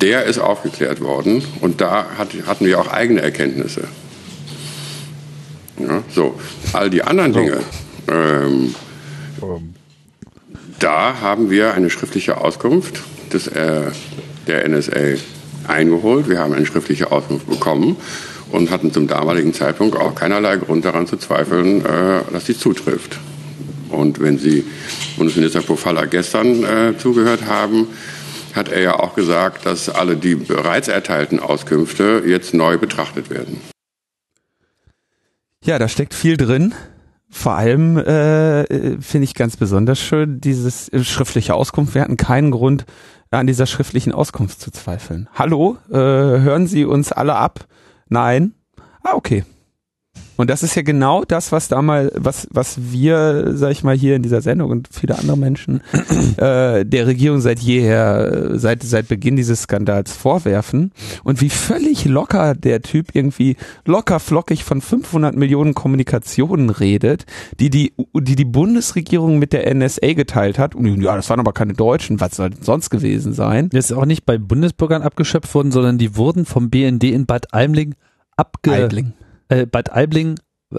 der 0.00 0.24
ist 0.24 0.38
aufgeklärt 0.38 1.00
worden 1.00 1.42
und 1.60 1.80
da 1.80 2.06
hat, 2.18 2.28
hatten 2.46 2.66
wir 2.66 2.80
auch 2.80 2.88
eigene 2.88 3.22
Erkenntnisse. 3.22 3.88
Ja, 5.78 6.02
so, 6.14 6.38
all 6.72 6.90
die 6.90 7.02
anderen 7.02 7.32
Dinge, 7.32 7.58
ähm, 8.08 8.74
da 10.78 11.20
haben 11.20 11.50
wir 11.50 11.74
eine 11.74 11.90
schriftliche 11.90 12.40
Auskunft 12.40 13.02
des, 13.32 13.48
äh, 13.48 13.90
der 14.46 14.68
NSA 14.68 15.18
eingeholt. 15.66 16.28
Wir 16.28 16.38
haben 16.38 16.52
eine 16.52 16.66
schriftliche 16.66 17.10
Auskunft 17.10 17.48
bekommen 17.48 17.96
und 18.52 18.70
hatten 18.70 18.92
zum 18.92 19.08
damaligen 19.08 19.52
Zeitpunkt 19.52 19.96
auch 19.96 20.14
keinerlei 20.14 20.56
Grund 20.56 20.84
daran 20.84 21.06
zu 21.06 21.16
zweifeln, 21.16 21.84
äh, 21.84 22.20
dass 22.32 22.44
die 22.44 22.56
zutrifft. 22.56 23.18
Und 23.90 24.20
wenn 24.20 24.38
Sie 24.38 24.64
Bundesminister 25.16 25.62
Pofalla 25.62 26.04
gestern 26.04 26.64
äh, 26.64 26.98
zugehört 26.98 27.46
haben, 27.46 27.88
hat 28.54 28.68
er 28.68 28.80
ja 28.80 28.98
auch 28.98 29.14
gesagt, 29.14 29.66
dass 29.66 29.88
alle 29.88 30.16
die 30.16 30.34
bereits 30.34 30.88
erteilten 30.88 31.40
Auskünfte 31.40 32.22
jetzt 32.26 32.54
neu 32.54 32.78
betrachtet 32.78 33.30
werden. 33.30 33.60
Ja, 35.62 35.78
da 35.78 35.88
steckt 35.88 36.14
viel 36.14 36.36
drin. 36.36 36.74
Vor 37.30 37.54
allem 37.54 37.96
äh, 37.96 39.00
finde 39.00 39.24
ich 39.24 39.34
ganz 39.34 39.56
besonders 39.56 39.98
schön 39.98 40.40
dieses 40.40 40.88
äh, 40.90 41.02
schriftliche 41.02 41.54
Auskunft. 41.54 41.94
Wir 41.94 42.02
hatten 42.02 42.16
keinen 42.16 42.50
Grund, 42.50 42.84
an 43.38 43.46
dieser 43.46 43.66
schriftlichen 43.66 44.12
Auskunft 44.12 44.60
zu 44.60 44.70
zweifeln. 44.70 45.28
Hallo, 45.34 45.76
äh, 45.90 45.96
hören 45.96 46.66
Sie 46.66 46.84
uns 46.84 47.12
alle 47.12 47.34
ab? 47.34 47.66
Nein? 48.08 48.54
Ah, 49.02 49.14
okay. 49.14 49.44
Und 50.36 50.50
das 50.50 50.62
ist 50.62 50.74
ja 50.74 50.82
genau 50.82 51.24
das, 51.24 51.52
was 51.52 51.68
da 51.68 51.80
mal, 51.82 52.10
was, 52.14 52.48
was 52.50 52.76
wir, 52.90 53.52
sag 53.54 53.70
ich 53.70 53.84
mal, 53.84 53.96
hier 53.96 54.16
in 54.16 54.22
dieser 54.22 54.40
Sendung 54.40 54.70
und 54.70 54.88
viele 54.90 55.18
andere 55.18 55.38
Menschen 55.38 55.80
äh, 56.36 56.84
der 56.84 57.06
Regierung 57.06 57.40
seit 57.40 57.60
jeher, 57.60 58.58
seit, 58.58 58.82
seit 58.82 59.08
Beginn 59.08 59.36
dieses 59.36 59.62
Skandals 59.62 60.12
vorwerfen. 60.12 60.92
Und 61.22 61.40
wie 61.40 61.50
völlig 61.50 62.04
locker 62.04 62.54
der 62.54 62.82
Typ 62.82 63.14
irgendwie 63.14 63.56
locker 63.84 64.18
flockig 64.18 64.64
von 64.64 64.80
500 64.80 65.36
Millionen 65.36 65.74
Kommunikationen 65.74 66.70
redet, 66.70 67.26
die 67.60 67.70
die, 67.70 67.92
die 68.14 68.36
die 68.36 68.44
Bundesregierung 68.44 69.38
mit 69.38 69.52
der 69.52 69.72
NSA 69.72 70.14
geteilt 70.14 70.58
hat. 70.58 70.74
Und 70.74 71.00
ja, 71.00 71.14
das 71.14 71.30
waren 71.30 71.40
aber 71.40 71.52
keine 71.52 71.74
Deutschen, 71.74 72.20
was 72.20 72.36
soll 72.36 72.50
denn 72.50 72.62
sonst 72.62 72.90
gewesen 72.90 73.32
sein? 73.32 73.68
Das 73.70 73.90
ist 73.90 73.96
auch 73.96 74.06
nicht 74.06 74.26
bei 74.26 74.38
Bundesbürgern 74.38 75.02
abgeschöpft 75.02 75.54
worden, 75.54 75.70
sondern 75.70 75.98
die 75.98 76.16
wurden 76.16 76.44
vom 76.44 76.70
BND 76.70 77.04
in 77.04 77.26
Bad 77.26 77.52
Aibling 77.54 77.94
abge... 78.36 78.72
Eibling 78.72 79.12
äh, 79.54 79.66
Bad 79.66 79.92
Aibling, 79.92 80.38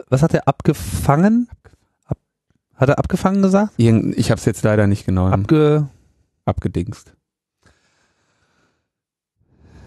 was 0.09 0.21
hat 0.21 0.33
er 0.33 0.47
abgefangen? 0.47 1.49
Ab, 2.05 2.17
hat 2.75 2.89
er 2.89 2.99
abgefangen 2.99 3.41
gesagt? 3.41 3.73
Irgend, 3.77 4.17
ich 4.17 4.31
habe 4.31 4.39
es 4.39 4.45
jetzt 4.45 4.63
leider 4.63 4.87
nicht 4.87 5.05
genau 5.05 5.27
Abge 5.27 5.87
abgedingst. 6.45 7.13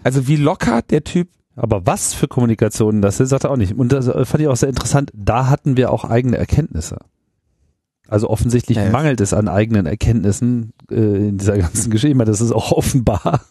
Also 0.03 0.27
wie 0.27 0.35
locker 0.35 0.81
der 0.81 1.03
Typ. 1.03 1.29
Aber 1.55 1.85
was 1.85 2.13
für 2.13 2.27
Kommunikationen 2.29 3.01
das 3.01 3.17
sind, 3.17 3.27
sagt 3.27 3.43
er 3.43 3.51
auch 3.51 3.57
nicht. 3.57 3.77
Und 3.77 3.91
das 3.91 4.05
fand 4.05 4.39
ich 4.41 4.47
auch 4.47 4.55
sehr 4.55 4.69
interessant. 4.69 5.11
Da 5.13 5.47
hatten 5.47 5.75
wir 5.75 5.91
auch 5.91 6.05
eigene 6.05 6.37
Erkenntnisse. 6.37 6.99
Also 8.07 8.29
offensichtlich 8.29 8.77
Ja, 8.77 8.89
mangelt 8.89 9.21
es 9.21 9.33
an 9.33 9.47
eigenen 9.47 9.85
Erkenntnissen 9.85 10.73
äh, 10.89 10.95
in 10.95 11.37
dieser 11.37 11.57
ganzen 11.57 11.91
Geschichte. 11.91 12.17
Das 12.25 12.41
ist 12.41 12.51
auch 12.51 12.71
offenbar. 12.71 13.41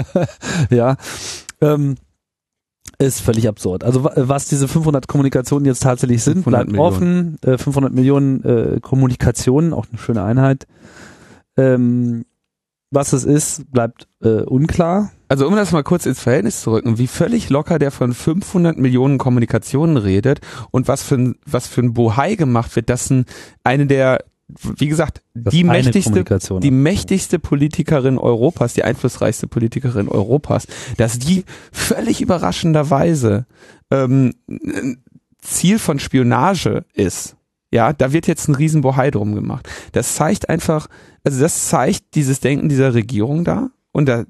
ja. 0.70 0.96
Ähm, 1.60 1.96
ist 2.98 3.20
völlig 3.20 3.48
absurd. 3.48 3.84
Also 3.84 4.04
wa- 4.04 4.12
was 4.16 4.46
diese 4.46 4.68
500 4.68 5.06
Kommunikationen 5.08 5.64
jetzt 5.66 5.82
tatsächlich 5.82 6.22
sind, 6.22 6.44
500 6.44 6.66
bleibt 6.66 6.78
offen. 6.80 7.38
Äh, 7.44 7.56
500 7.58 7.92
Millionen 7.92 8.44
äh, 8.44 8.80
Kommunikationen, 8.80 9.72
auch 9.72 9.86
eine 9.90 9.98
schöne 9.98 10.22
Einheit. 10.22 10.66
Ähm, 11.56 12.24
was 12.92 13.12
es 13.12 13.24
ist, 13.24 13.70
bleibt 13.70 14.08
äh, 14.22 14.42
unklar. 14.42 15.12
Also 15.28 15.46
um 15.46 15.54
das 15.54 15.70
mal 15.70 15.84
kurz 15.84 16.06
ins 16.06 16.18
Verhältnis 16.18 16.60
zu 16.62 16.72
rücken, 16.72 16.98
wie 16.98 17.06
völlig 17.06 17.48
locker 17.50 17.78
der 17.78 17.92
von 17.92 18.12
500 18.12 18.76
Millionen 18.78 19.16
Kommunikationen 19.18 19.96
redet 19.96 20.40
und 20.72 20.88
was 20.88 21.04
für 21.04 21.14
ein, 21.14 21.36
was 21.46 21.68
für 21.68 21.82
ein 21.82 21.94
Bohai 21.94 22.34
gemacht 22.34 22.74
wird, 22.74 22.90
dass 22.90 23.08
ein, 23.10 23.26
eine 23.62 23.86
der, 23.86 24.24
wie 24.62 24.88
gesagt, 24.88 25.22
Das 25.34 25.52
die 25.52 25.64
mächtigste, 25.64 26.24
die 26.60 26.70
mächtigste 26.70 27.38
Politikerin 27.38 28.18
Europas, 28.18 28.74
die 28.74 28.84
einflussreichste 28.84 29.46
Politikerin 29.46 30.08
Europas, 30.08 30.66
dass 30.96 31.18
die 31.18 31.44
völlig 31.72 32.20
überraschenderweise 32.20 33.46
ähm, 33.90 34.34
Ziel 35.40 35.78
von 35.78 35.98
Spionage 35.98 36.84
ist. 36.94 37.36
Ja, 37.72 37.92
da 37.92 38.12
wird 38.12 38.26
jetzt 38.26 38.48
ein 38.48 38.54
Riesenbohai 38.54 39.10
drum 39.10 39.34
gemacht. 39.34 39.68
Das 39.92 40.16
zeigt 40.16 40.48
einfach, 40.48 40.88
also 41.22 41.40
das 41.40 41.68
zeigt 41.68 42.14
dieses 42.14 42.40
Denken 42.40 42.68
dieser 42.68 42.94
Regierung 42.94 43.44
da 43.44 43.70
und 43.92 44.06
da, 44.06 44.24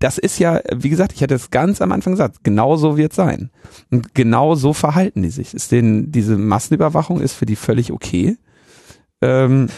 das 0.00 0.16
ist 0.16 0.38
ja, 0.38 0.60
wie 0.74 0.88
gesagt, 0.88 1.12
ich 1.12 1.22
hatte 1.22 1.34
es 1.34 1.50
ganz 1.50 1.82
am 1.82 1.92
Anfang 1.92 2.14
gesagt, 2.14 2.42
genau 2.42 2.76
so 2.76 2.96
wird 2.96 3.12
sein. 3.12 3.50
Und 3.90 4.14
genau 4.14 4.54
so 4.54 4.72
verhalten 4.72 5.22
die 5.22 5.30
sich. 5.30 5.52
Ist 5.52 5.72
denen, 5.72 6.10
diese 6.10 6.38
Massenüberwachung 6.38 7.20
ist 7.20 7.34
für 7.34 7.46
die 7.46 7.56
völlig 7.56 7.92
okay. 7.92 8.38
Ähm, 9.22 9.68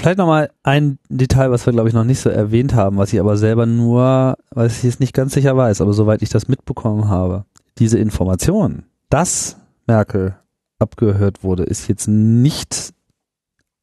Vielleicht 0.00 0.16
nochmal 0.16 0.50
ein 0.62 0.98
Detail, 1.10 1.50
was 1.50 1.66
wir, 1.66 1.74
glaube 1.74 1.90
ich, 1.90 1.94
noch 1.94 2.04
nicht 2.04 2.20
so 2.20 2.30
erwähnt 2.30 2.74
haben, 2.74 2.96
was 2.96 3.12
ich 3.12 3.20
aber 3.20 3.36
selber 3.36 3.66
nur, 3.66 4.38
was 4.50 4.78
ich 4.78 4.84
jetzt 4.84 4.98
nicht 5.00 5.12
ganz 5.12 5.34
sicher 5.34 5.54
weiß, 5.54 5.82
aber 5.82 5.92
soweit 5.92 6.22
ich 6.22 6.30
das 6.30 6.48
mitbekommen 6.48 7.08
habe. 7.08 7.44
Diese 7.78 7.98
Information, 7.98 8.84
dass 9.10 9.58
Merkel 9.86 10.36
abgehört 10.78 11.44
wurde, 11.44 11.64
ist 11.64 11.86
jetzt 11.86 12.08
nicht 12.08 12.94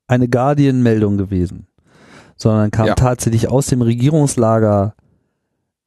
eine 0.07 0.27
Guardian-Meldung 0.27 1.17
gewesen, 1.17 1.67
sondern 2.35 2.71
kam 2.71 2.87
Ja. 2.87 2.95
tatsächlich 2.95 3.47
aus 3.47 3.67
dem 3.67 3.83
Regierungslager 3.83 4.95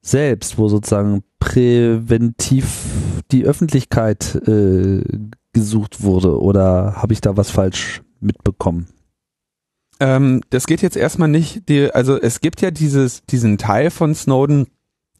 selbst, 0.01 0.57
wo 0.57 0.69
sozusagen 0.69 1.23
präventiv 1.39 2.85
die 3.31 3.43
Öffentlichkeit 3.45 4.35
äh, 4.47 5.03
gesucht 5.51 6.03
wurde. 6.03 6.39
Oder 6.39 6.95
habe 7.01 7.11
ich 7.11 7.19
da 7.19 7.35
was 7.35 7.51
falsch 7.51 8.01
mitbekommen? 8.21 8.87
Ähm, 10.01 10.41
das 10.49 10.65
geht 10.65 10.81
jetzt 10.81 10.97
erstmal 10.97 11.29
nicht, 11.29 11.69
die, 11.69 11.93
also 11.93 12.19
es 12.19 12.41
gibt 12.41 12.59
ja 12.61 12.71
dieses, 12.71 13.21
diesen 13.27 13.59
Teil 13.59 13.91
von 13.91 14.15
Snowden, 14.15 14.65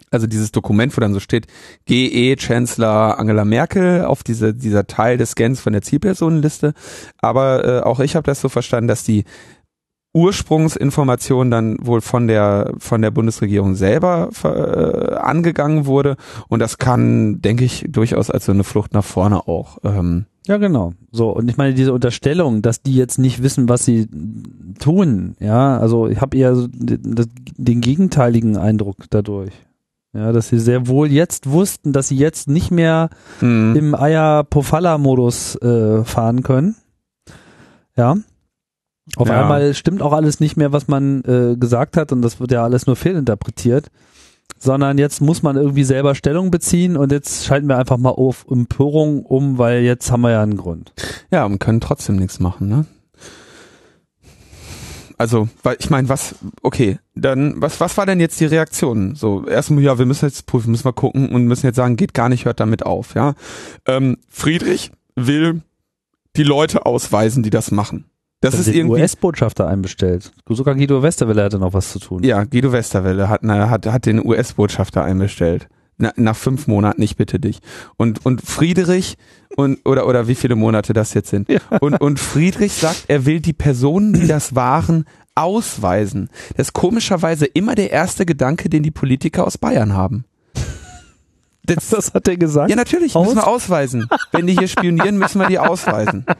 also 0.09 0.25
dieses 0.25 0.51
Dokument, 0.51 0.97
wo 0.97 1.01
dann 1.01 1.13
so 1.13 1.19
steht, 1.19 1.45
GE 1.85 2.35
Chancellor 2.35 3.19
Angela 3.19 3.45
Merkel 3.45 4.03
auf 4.03 4.23
diese, 4.23 4.55
dieser 4.55 4.87
Teil 4.87 5.17
des 5.17 5.31
Scans 5.31 5.61
von 5.61 5.73
der 5.73 5.83
Zielpersonenliste. 5.83 6.73
Aber 7.19 7.63
äh, 7.63 7.81
auch 7.81 7.99
ich 7.99 8.15
habe 8.15 8.25
das 8.25 8.41
so 8.41 8.49
verstanden, 8.49 8.87
dass 8.87 9.03
die 9.03 9.23
Ursprungsinformation 10.13 11.51
dann 11.51 11.77
wohl 11.79 12.01
von 12.01 12.27
der 12.27 12.73
von 12.79 13.01
der 13.01 13.11
Bundesregierung 13.11 13.75
selber 13.75 14.29
äh, 14.43 15.15
angegangen 15.15 15.85
wurde 15.85 16.17
und 16.49 16.59
das 16.59 16.77
kann, 16.77 17.39
denke 17.39 17.63
ich, 17.63 17.85
durchaus 17.87 18.29
als 18.29 18.45
so 18.45 18.51
eine 18.51 18.65
Flucht 18.65 18.93
nach 18.93 19.05
vorne 19.05 19.47
auch 19.47 19.77
ähm, 19.85 20.25
Ja, 20.47 20.57
genau. 20.57 20.93
So, 21.11 21.29
und 21.29 21.49
ich 21.49 21.57
meine, 21.57 21.73
diese 21.75 21.93
Unterstellung, 21.93 22.61
dass 22.63 22.81
die 22.81 22.95
jetzt 22.95 23.19
nicht 23.19 23.43
wissen, 23.43 23.69
was 23.69 23.85
sie 23.85 24.07
tun, 24.79 25.35
ja, 25.39 25.77
also 25.77 26.07
ich 26.07 26.19
habe 26.19 26.35
eher 26.35 26.55
so 26.55 26.67
den, 26.67 27.27
den 27.57 27.81
gegenteiligen 27.81 28.57
Eindruck 28.57 28.97
dadurch. 29.11 29.51
Ja, 30.13 30.31
dass 30.33 30.49
sie 30.49 30.59
sehr 30.59 30.87
wohl 30.87 31.09
jetzt 31.09 31.49
wussten, 31.49 31.93
dass 31.93 32.09
sie 32.09 32.17
jetzt 32.17 32.49
nicht 32.49 32.69
mehr 32.71 33.09
Mhm. 33.39 33.75
im 33.77 33.95
Eier-Pofalla-Modus 33.95 35.55
äh, 35.61 36.03
fahren 36.03 36.43
können. 36.43 36.75
Ja. 37.95 38.17
Auf 39.15 39.27
Ja. 39.29 39.41
einmal 39.41 39.73
stimmt 39.73 40.01
auch 40.01 40.13
alles 40.13 40.39
nicht 40.39 40.57
mehr, 40.57 40.71
was 40.73 40.87
man 40.87 41.23
äh, 41.23 41.55
gesagt 41.57 41.97
hat 41.97 42.11
und 42.11 42.21
das 42.23 42.39
wird 42.39 42.51
ja 42.51 42.63
alles 42.63 42.87
nur 42.87 42.95
fehlinterpretiert. 42.95 43.87
Sondern 44.63 44.99
jetzt 44.99 45.21
muss 45.21 45.41
man 45.41 45.55
irgendwie 45.55 45.83
selber 45.83 46.13
Stellung 46.13 46.51
beziehen 46.51 46.95
und 46.95 47.11
jetzt 47.11 47.45
schalten 47.45 47.67
wir 47.67 47.79
einfach 47.79 47.97
mal 47.97 48.11
auf 48.11 48.45
Empörung 48.47 49.25
um, 49.25 49.57
weil 49.57 49.81
jetzt 49.81 50.11
haben 50.11 50.21
wir 50.21 50.29
ja 50.29 50.43
einen 50.43 50.55
Grund. 50.55 50.93
Ja, 51.31 51.45
und 51.45 51.57
können 51.57 51.81
trotzdem 51.81 52.17
nichts 52.17 52.39
machen, 52.39 52.69
ne? 52.69 52.85
Also, 55.17 55.49
weil 55.63 55.77
ich 55.79 55.89
meine, 55.89 56.09
was, 56.09 56.35
okay, 56.61 56.99
dann, 57.15 57.59
was, 57.59 57.79
was 57.79 57.97
war 57.97 58.05
denn 58.05 58.19
jetzt 58.19 58.39
die 58.39 58.45
Reaktion? 58.45 59.15
So, 59.15 59.47
erstmal, 59.47 59.83
ja, 59.83 59.97
wir 59.97 60.05
müssen 60.05 60.25
jetzt 60.25 60.45
prüfen, 60.45 60.69
müssen 60.69 60.85
wir 60.85 60.93
gucken 60.93 61.29
und 61.29 61.45
müssen 61.45 61.65
jetzt 61.65 61.75
sagen, 61.75 61.95
geht 61.95 62.13
gar 62.13 62.29
nicht, 62.29 62.45
hört 62.45 62.59
damit 62.59 62.85
auf, 62.85 63.15
ja. 63.15 63.33
Ähm, 63.87 64.17
Friedrich 64.29 64.91
will 65.15 65.61
die 66.35 66.43
Leute 66.43 66.85
ausweisen, 66.85 67.41
die 67.41 67.49
das 67.49 67.71
machen. 67.71 68.10
Das 68.41 68.55
ist 68.55 68.67
den 68.67 68.75
irgendwie. 68.75 69.01
US-Botschafter 69.01 69.67
einbestellt. 69.67 70.31
Sogar 70.49 70.75
Guido 70.75 71.01
Westerwelle 71.03 71.43
hatte 71.43 71.59
noch 71.59 71.73
was 71.73 71.91
zu 71.91 71.99
tun. 71.99 72.23
Ja, 72.23 72.43
Guido 72.43 72.71
Westerwelle 72.71 73.29
hat, 73.29 73.41
na, 73.43 73.69
hat, 73.69 73.85
hat 73.85 74.05
den 74.05 74.25
US-Botschafter 74.25 75.03
einbestellt. 75.03 75.67
Na, 75.97 76.11
nach 76.15 76.35
fünf 76.35 76.65
Monaten, 76.65 77.03
ich 77.03 77.15
bitte 77.15 77.39
dich. 77.39 77.59
Und, 77.97 78.25
und 78.25 78.41
Friedrich, 78.41 79.17
und, 79.55 79.79
oder, 79.85 80.07
oder 80.07 80.27
wie 80.27 80.35
viele 80.35 80.55
Monate 80.55 80.93
das 80.93 81.13
jetzt 81.13 81.29
sind. 81.29 81.47
Und, 81.79 82.01
und 82.01 82.19
Friedrich 82.19 82.73
sagt, 82.73 83.05
er 83.07 83.25
will 83.27 83.39
die 83.41 83.53
Personen, 83.53 84.13
die 84.13 84.25
das 84.25 84.55
waren, 84.55 85.05
ausweisen. 85.35 86.29
Das 86.57 86.67
ist 86.67 86.73
komischerweise 86.73 87.45
immer 87.45 87.75
der 87.75 87.91
erste 87.91 88.25
Gedanke, 88.25 88.69
den 88.69 88.81
die 88.81 88.91
Politiker 88.91 89.45
aus 89.45 89.57
Bayern 89.57 89.93
haben. 89.93 90.25
Das, 91.63 91.89
Das 91.89 92.13
hat 92.13 92.27
er 92.27 92.37
gesagt. 92.37 92.69
ja, 92.71 92.75
natürlich, 92.75 93.15
Aus? 93.15 93.25
müssen 93.27 93.37
wir 93.37 93.47
ausweisen. 93.47 94.07
Wenn 94.31 94.47
die 94.47 94.53
hier 94.57 94.67
spionieren, 94.67 95.17
müssen 95.17 95.39
wir 95.39 95.47
die 95.47 95.59
ausweisen. 95.59 96.25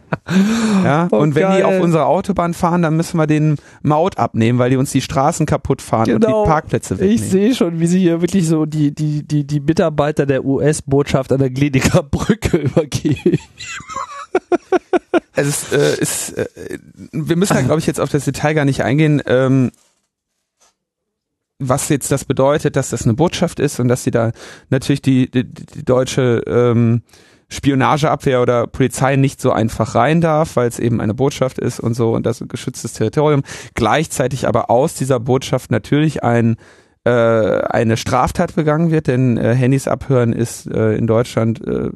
Ja, 0.84 1.10
Oh, 1.12 1.18
und 1.18 1.36
wenn 1.36 1.52
die 1.52 1.58
geil. 1.62 1.64
auf 1.66 1.82
unserer 1.82 2.06
Autobahn 2.08 2.54
fahren, 2.54 2.82
dann 2.84 2.96
müssen 2.96 3.18
wir 3.18 3.28
den 3.28 3.58
Maut 3.82 4.18
abnehmen, 4.18 4.60
weil 4.60 4.70
die 4.70 4.78
uns 4.78 4.92
die 4.92 5.02
Straßen 5.02 5.46
kaputt 5.46 5.82
fahren 5.82 6.10
und 6.14 6.24
die 6.24 6.32
Parkplätze 6.32 6.96
wegnehmen. 7.00 7.18
Genau. 7.18 7.26
Ich 7.26 7.32
sehe 7.32 7.54
schon, 7.56 7.80
wie 7.80 7.88
sie 7.88 8.00
hier 8.00 8.22
wirklich 8.22 8.48
so 8.48 8.66
die, 8.66 8.94
die, 8.96 9.24
die, 9.28 9.46
die 9.46 9.60
Mitarbeiter 9.60 10.26
der 10.26 10.46
US-Botschaft 10.46 11.32
an 11.34 11.40
der 11.40 11.50
Glediker 11.50 12.02
Brücke 12.04 12.58
übergehen. 12.58 13.40
es 15.36 15.48
ist, 15.48 15.74
äh, 15.74 15.96
ist 16.00 16.38
äh, 16.38 16.46
wir 17.12 17.36
müssen 17.36 17.54
da, 17.56 17.62
glaube 17.64 17.80
ich, 17.80 17.88
jetzt 17.88 18.00
auf 18.00 18.10
das 18.10 18.26
Detail 18.26 18.54
gar 18.54 18.66
nicht 18.66 18.84
eingehen, 18.84 19.22
ähm, 19.26 19.72
was 21.62 21.90
jetzt 21.90 22.12
das 22.12 22.26
bedeutet, 22.26 22.76
dass 22.76 22.90
das 22.90 23.04
eine 23.04 23.14
Botschaft 23.14 23.60
ist 23.60 23.80
und 23.80 23.88
dass 23.88 24.04
sie 24.04 24.12
da 24.12 24.32
natürlich 24.70 25.02
die, 25.02 25.30
die, 25.30 25.46
die 25.46 25.86
deutsche 25.86 26.44
ähm, 26.48 27.04
Spionageabwehr 27.50 28.42
oder 28.42 28.66
Polizei 28.66 29.18
nicht 29.18 29.42
so 29.42 29.52
einfach 29.52 29.94
rein 29.94 30.22
darf, 30.22 30.56
weil 30.56 30.70
es 30.70 30.80
eben 30.80 31.02
eine 31.02 31.14
Botschaft 31.14 31.60
ist 31.60 31.80
und 31.80 31.94
so 31.94 32.14
und 32.16 32.26
das 32.26 32.42
ein 32.42 32.48
geschütztes 32.48 32.94
Territorium. 32.94 33.44
Gleichzeitig 33.76 34.48
aber 34.48 34.70
aus 34.70 34.96
dieser 34.96 35.20
Botschaft 35.20 35.70
natürlich 35.70 36.24
ein 36.24 36.56
äh, 37.04 37.12
eine 37.12 37.98
Straftat 37.98 38.56
begangen 38.56 38.92
wird, 38.92 39.08
denn 39.08 39.38
äh, 39.38 39.56
Handys 39.56 39.88
abhören 39.88 40.34
ist 40.34 40.68
äh, 40.68 40.96
in 40.96 41.08
Deutschland 41.08 41.66
äh, 41.66 41.90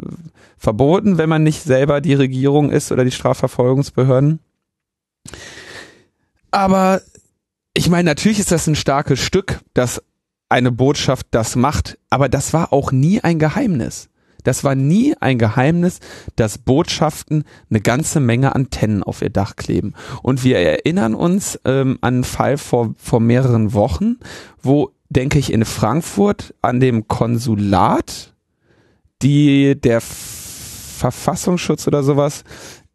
verboten, 0.57 1.17
wenn 1.17 1.29
man 1.29 1.43
nicht 1.43 1.61
selber 1.61 2.01
die 2.01 2.15
Regierung 2.15 2.71
ist 2.71 2.91
oder 2.91 3.05
die 3.05 3.11
Strafverfolgungsbehörden. 3.11 4.39
Aber 6.49 7.01
ich 7.75 7.89
meine, 7.89 8.05
natürlich 8.05 8.39
ist 8.39 8.51
das 8.51 8.67
ein 8.67 8.75
starkes 8.75 9.19
Stück, 9.19 9.59
dass 9.73 10.01
eine 10.49 10.71
Botschaft 10.71 11.27
das 11.31 11.55
macht, 11.55 11.97
aber 12.09 12.29
das 12.29 12.53
war 12.53 12.71
auch 12.71 12.91
nie 12.91 13.21
ein 13.21 13.37
Geheimnis. 13.37 14.09
Das 14.43 14.63
war 14.63 14.75
nie 14.75 15.15
ein 15.19 15.39
Geheimnis, 15.39 15.99
dass 16.35 16.59
Botschaften 16.59 17.43
eine 17.69 17.81
ganze 17.81 18.19
Menge 18.19 18.55
Antennen 18.55 19.03
auf 19.03 19.21
ihr 19.21 19.31
Dach 19.31 19.55
kleben. 19.55 19.93
Und 20.21 20.43
wir 20.43 20.59
erinnern 20.59 21.15
uns 21.15 21.59
ähm, 21.65 21.97
an 22.01 22.15
einen 22.15 22.23
Fall 22.23 22.57
vor, 22.57 22.93
vor 22.97 23.19
mehreren 23.19 23.73
Wochen, 23.73 24.17
wo, 24.61 24.91
denke 25.09 25.39
ich, 25.39 25.51
in 25.51 25.65
Frankfurt 25.65 26.53
an 26.61 26.79
dem 26.79 27.07
Konsulat 27.07 28.33
die 29.21 29.79
der 29.79 30.01
Verfassungsschutz 30.01 31.87
oder 31.87 32.03
sowas 32.03 32.43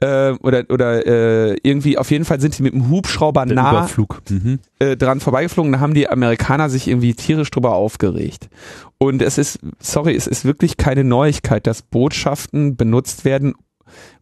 äh, 0.00 0.32
oder 0.42 0.64
oder 0.68 1.06
äh, 1.06 1.56
irgendwie 1.62 1.98
auf 1.98 2.10
jeden 2.10 2.24
Fall 2.24 2.40
sind 2.40 2.58
die 2.58 2.62
mit 2.62 2.72
dem 2.72 2.88
Hubschrauber 2.90 3.46
Der 3.46 3.56
nah. 3.56 3.88
Mhm. 4.28 4.58
äh, 4.78 4.96
dran 4.96 5.20
vorbeigeflogen, 5.20 5.72
da 5.72 5.80
haben 5.80 5.94
die 5.94 6.08
Amerikaner 6.08 6.70
sich 6.70 6.88
irgendwie 6.88 7.14
tierisch 7.14 7.50
drüber 7.50 7.74
aufgeregt. 7.74 8.48
Und 8.98 9.22
es 9.22 9.38
ist, 9.38 9.60
sorry, 9.78 10.14
es 10.14 10.26
ist 10.26 10.44
wirklich 10.44 10.76
keine 10.76 11.04
Neuigkeit, 11.04 11.66
dass 11.66 11.82
Botschaften 11.82 12.76
benutzt 12.76 13.24
werden, 13.24 13.54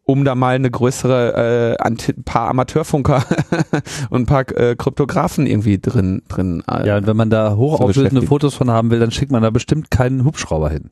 um 0.04 0.24
da 0.24 0.34
mal 0.34 0.54
eine 0.54 0.70
größere, 0.70 1.76
äh, 1.78 1.82
ein 1.82 1.96
paar 2.24 2.48
Amateurfunker 2.48 3.24
und 4.10 4.22
ein 4.22 4.26
paar 4.26 4.50
äh, 4.56 4.74
Kryptografen 4.76 5.46
irgendwie 5.46 5.78
drin, 5.78 6.22
drin. 6.28 6.62
Äh, 6.70 6.86
Ja, 6.86 6.96
und 6.96 7.06
wenn 7.06 7.16
man 7.16 7.30
da 7.30 7.56
hochauflösende. 7.56 8.26
Fotos 8.26 8.54
von 8.54 8.70
haben 8.70 8.90
will, 8.90 9.00
dann 9.00 9.10
schickt 9.10 9.30
man 9.32 9.42
da 9.42 9.50
bestimmt 9.50 9.90
keinen 9.90 10.24
Hubschrauber 10.24 10.70
hin. 10.70 10.90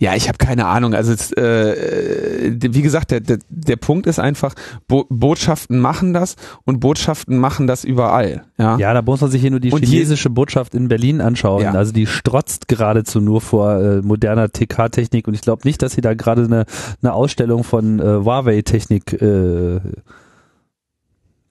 Ja, 0.00 0.14
ich 0.14 0.28
habe 0.28 0.38
keine 0.38 0.66
Ahnung. 0.66 0.94
Also 0.94 1.12
es, 1.12 1.32
äh, 1.32 1.42
äh, 1.42 2.58
wie 2.60 2.82
gesagt, 2.82 3.10
der, 3.10 3.18
der, 3.20 3.38
der 3.48 3.76
Punkt 3.76 4.06
ist 4.06 4.20
einfach, 4.20 4.54
Bo 4.86 5.06
Botschaften 5.08 5.80
machen 5.80 6.14
das 6.14 6.36
und 6.64 6.78
Botschaften 6.78 7.36
machen 7.38 7.66
das 7.66 7.82
überall. 7.82 8.44
Ja. 8.58 8.78
Ja, 8.78 8.94
da 8.94 9.02
muss 9.02 9.20
man 9.20 9.30
sich 9.30 9.40
hier 9.40 9.50
nur 9.50 9.58
die 9.58 9.72
Und 9.72 9.84
chinesische 9.84 10.30
Botschaft 10.30 10.74
in 10.74 10.86
Berlin 10.86 11.20
anschauen. 11.20 11.62
Ja. 11.62 11.72
Also 11.72 11.92
die 11.92 12.06
strotzt 12.06 12.68
geradezu 12.68 13.20
nur 13.20 13.40
vor 13.40 13.74
äh, 13.80 14.00
moderner 14.02 14.50
TK-Technik 14.50 15.26
und 15.26 15.34
ich 15.34 15.40
glaube 15.40 15.62
nicht, 15.64 15.82
dass 15.82 15.92
sie 15.92 16.00
da 16.00 16.14
gerade 16.14 16.44
eine, 16.44 16.64
eine 17.02 17.12
Ausstellung 17.12 17.64
von 17.64 17.98
äh, 17.98 18.02
Huawei-Technik 18.02 19.20
äh, 19.20 19.80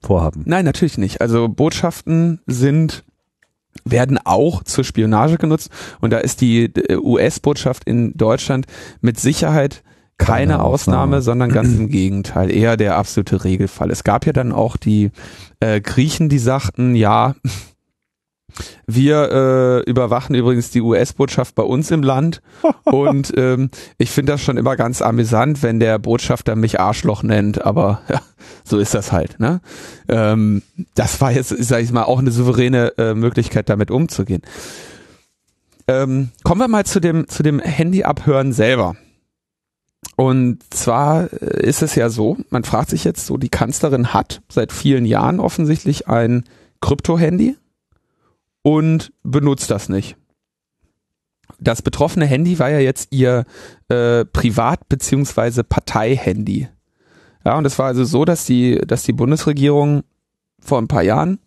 vorhaben. 0.02 0.44
Nein, 0.46 0.64
natürlich 0.64 0.98
nicht. 0.98 1.20
Also 1.20 1.50
Botschaften 1.50 2.40
sind 2.46 3.04
werden 3.92 4.20
auch 4.24 4.64
zur 4.64 4.84
Spionage 4.84 5.38
genutzt 5.38 5.70
und 6.02 6.12
da 6.12 6.20
ist 6.20 6.42
die 6.42 6.72
US-Botschaft 6.92 7.84
in 7.86 8.14
Deutschland 8.16 8.66
mit 9.02 9.20
Sicherheit 9.20 9.84
keine 10.18 10.54
Keine 10.54 10.64
Ausnahme, 10.64 11.18
Ausnahme. 11.18 11.22
sondern 11.22 11.50
ganz 11.52 11.76
im 11.76 11.90
Gegenteil, 11.90 12.50
eher 12.50 12.76
der 12.76 12.98
absolute 12.98 13.44
Regelfall. 13.44 13.92
Es 13.92 14.04
gab 14.04 14.26
ja 14.26 14.34
dann 14.34 14.52
auch 14.52 14.76
die 14.76 15.12
äh, 15.60 15.80
Griechen, 15.80 16.28
die 16.28 16.40
sagten, 16.40 16.96
ja, 16.96 17.36
wir 18.86 19.84
äh, 19.86 19.90
überwachen 19.90 20.36
übrigens 20.36 20.70
die 20.70 20.82
US-Botschaft 20.82 21.56
bei 21.56 21.64
uns 21.64 21.92
im 21.92 22.04
Land 22.04 22.42
und 22.86 23.34
ähm, 23.38 23.70
ich 23.98 24.12
finde 24.12 24.34
das 24.34 24.42
schon 24.42 24.58
immer 24.58 24.76
ganz 24.76 25.02
amüsant, 25.02 25.64
wenn 25.64 25.80
der 25.80 26.00
Botschafter 26.00 26.56
mich 26.56 26.80
Arschloch 26.80 27.24
nennt, 27.24 27.64
aber 27.64 28.02
ja, 28.10 28.22
so 28.64 28.78
ist 28.78 28.94
das 28.94 29.12
halt. 29.12 29.40
Ne? 29.40 29.62
Ähm, 30.08 30.62
das 30.96 31.20
war 31.22 31.32
jetzt, 31.32 31.50
sag 31.50 31.82
ich 31.82 31.92
mal, 31.92 32.04
auch 32.04 32.20
eine 32.20 32.32
souveräne 32.32 32.94
äh, 32.98 33.14
Möglichkeit, 33.14 33.70
damit 33.70 33.92
umzugehen. 33.92 34.42
Ähm, 35.88 36.30
kommen 36.44 36.62
wir 36.62 36.68
mal 36.68 36.86
zu 36.86 37.00
dem, 37.00 37.28
zu 37.28 37.44
dem 37.44 37.60
Handy-Abhören 37.60 38.52
selber. 38.52 38.96
Und 40.16 40.60
zwar 40.74 41.32
äh, 41.32 41.66
ist 41.66 41.82
es 41.82 41.96
ja 41.96 42.10
so, 42.10 42.38
man 42.50 42.64
fragt 42.64 42.90
sich 42.90 43.04
jetzt 43.04 43.26
so, 43.26 43.38
die 43.38 43.50
Kanzlerin 43.50 44.14
hat 44.14 44.42
seit 44.50 44.72
vielen 44.72 45.06
Jahren 45.06 45.40
offensichtlich 45.40 46.08
ein 46.08 46.44
Krypto-Handy 46.82 47.56
und 48.62 49.12
benutzt 49.24 49.72
das 49.72 49.90
nicht. 49.90 50.18
Das 51.60 51.82
betroffene 51.82 52.26
Handy 52.26 52.60
war 52.60 52.70
ja 52.70 52.80
jetzt 52.80 53.12
ihr 53.12 53.46
äh, 53.90 54.26
Privat- 54.26 54.90
beziehungsweise 54.90 55.64
Partei-Handy. 55.64 56.68
Ja, 57.46 57.58
und 57.58 57.66
es 57.66 57.80
war 57.80 57.88
also 57.88 58.04
so, 58.04 58.26
dass 58.26 58.46
die, 58.46 58.76
dass 58.86 59.04
die 59.04 59.14
Bundesregierung 59.14 60.04
vor 60.60 60.80
ein 60.80 60.88
paar 60.88 61.04
Jahren 61.04 61.40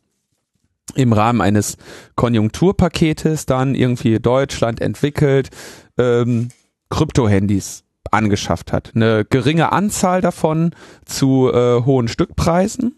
im 0.95 1.13
Rahmen 1.13 1.41
eines 1.41 1.77
Konjunkturpaketes 2.17 3.47
dann 3.47 3.75
irgendwie 3.75 4.19
Deutschland 4.19 4.81
entwickelt, 4.81 5.51
ähm, 5.99 6.49
Krypto-Handys 6.89 7.85
angeschafft 8.11 8.73
hat. 8.73 8.93
Eine 8.95 9.25
geringe 9.25 9.73
Anzahl 9.73 10.21
davon 10.21 10.75
zu 11.05 11.51
äh, 11.53 11.85
hohen 11.85 12.09
Stückpreisen, 12.09 12.97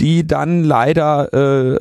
die 0.00 0.26
dann 0.26 0.62
leider 0.62 1.32
äh, 1.32 1.78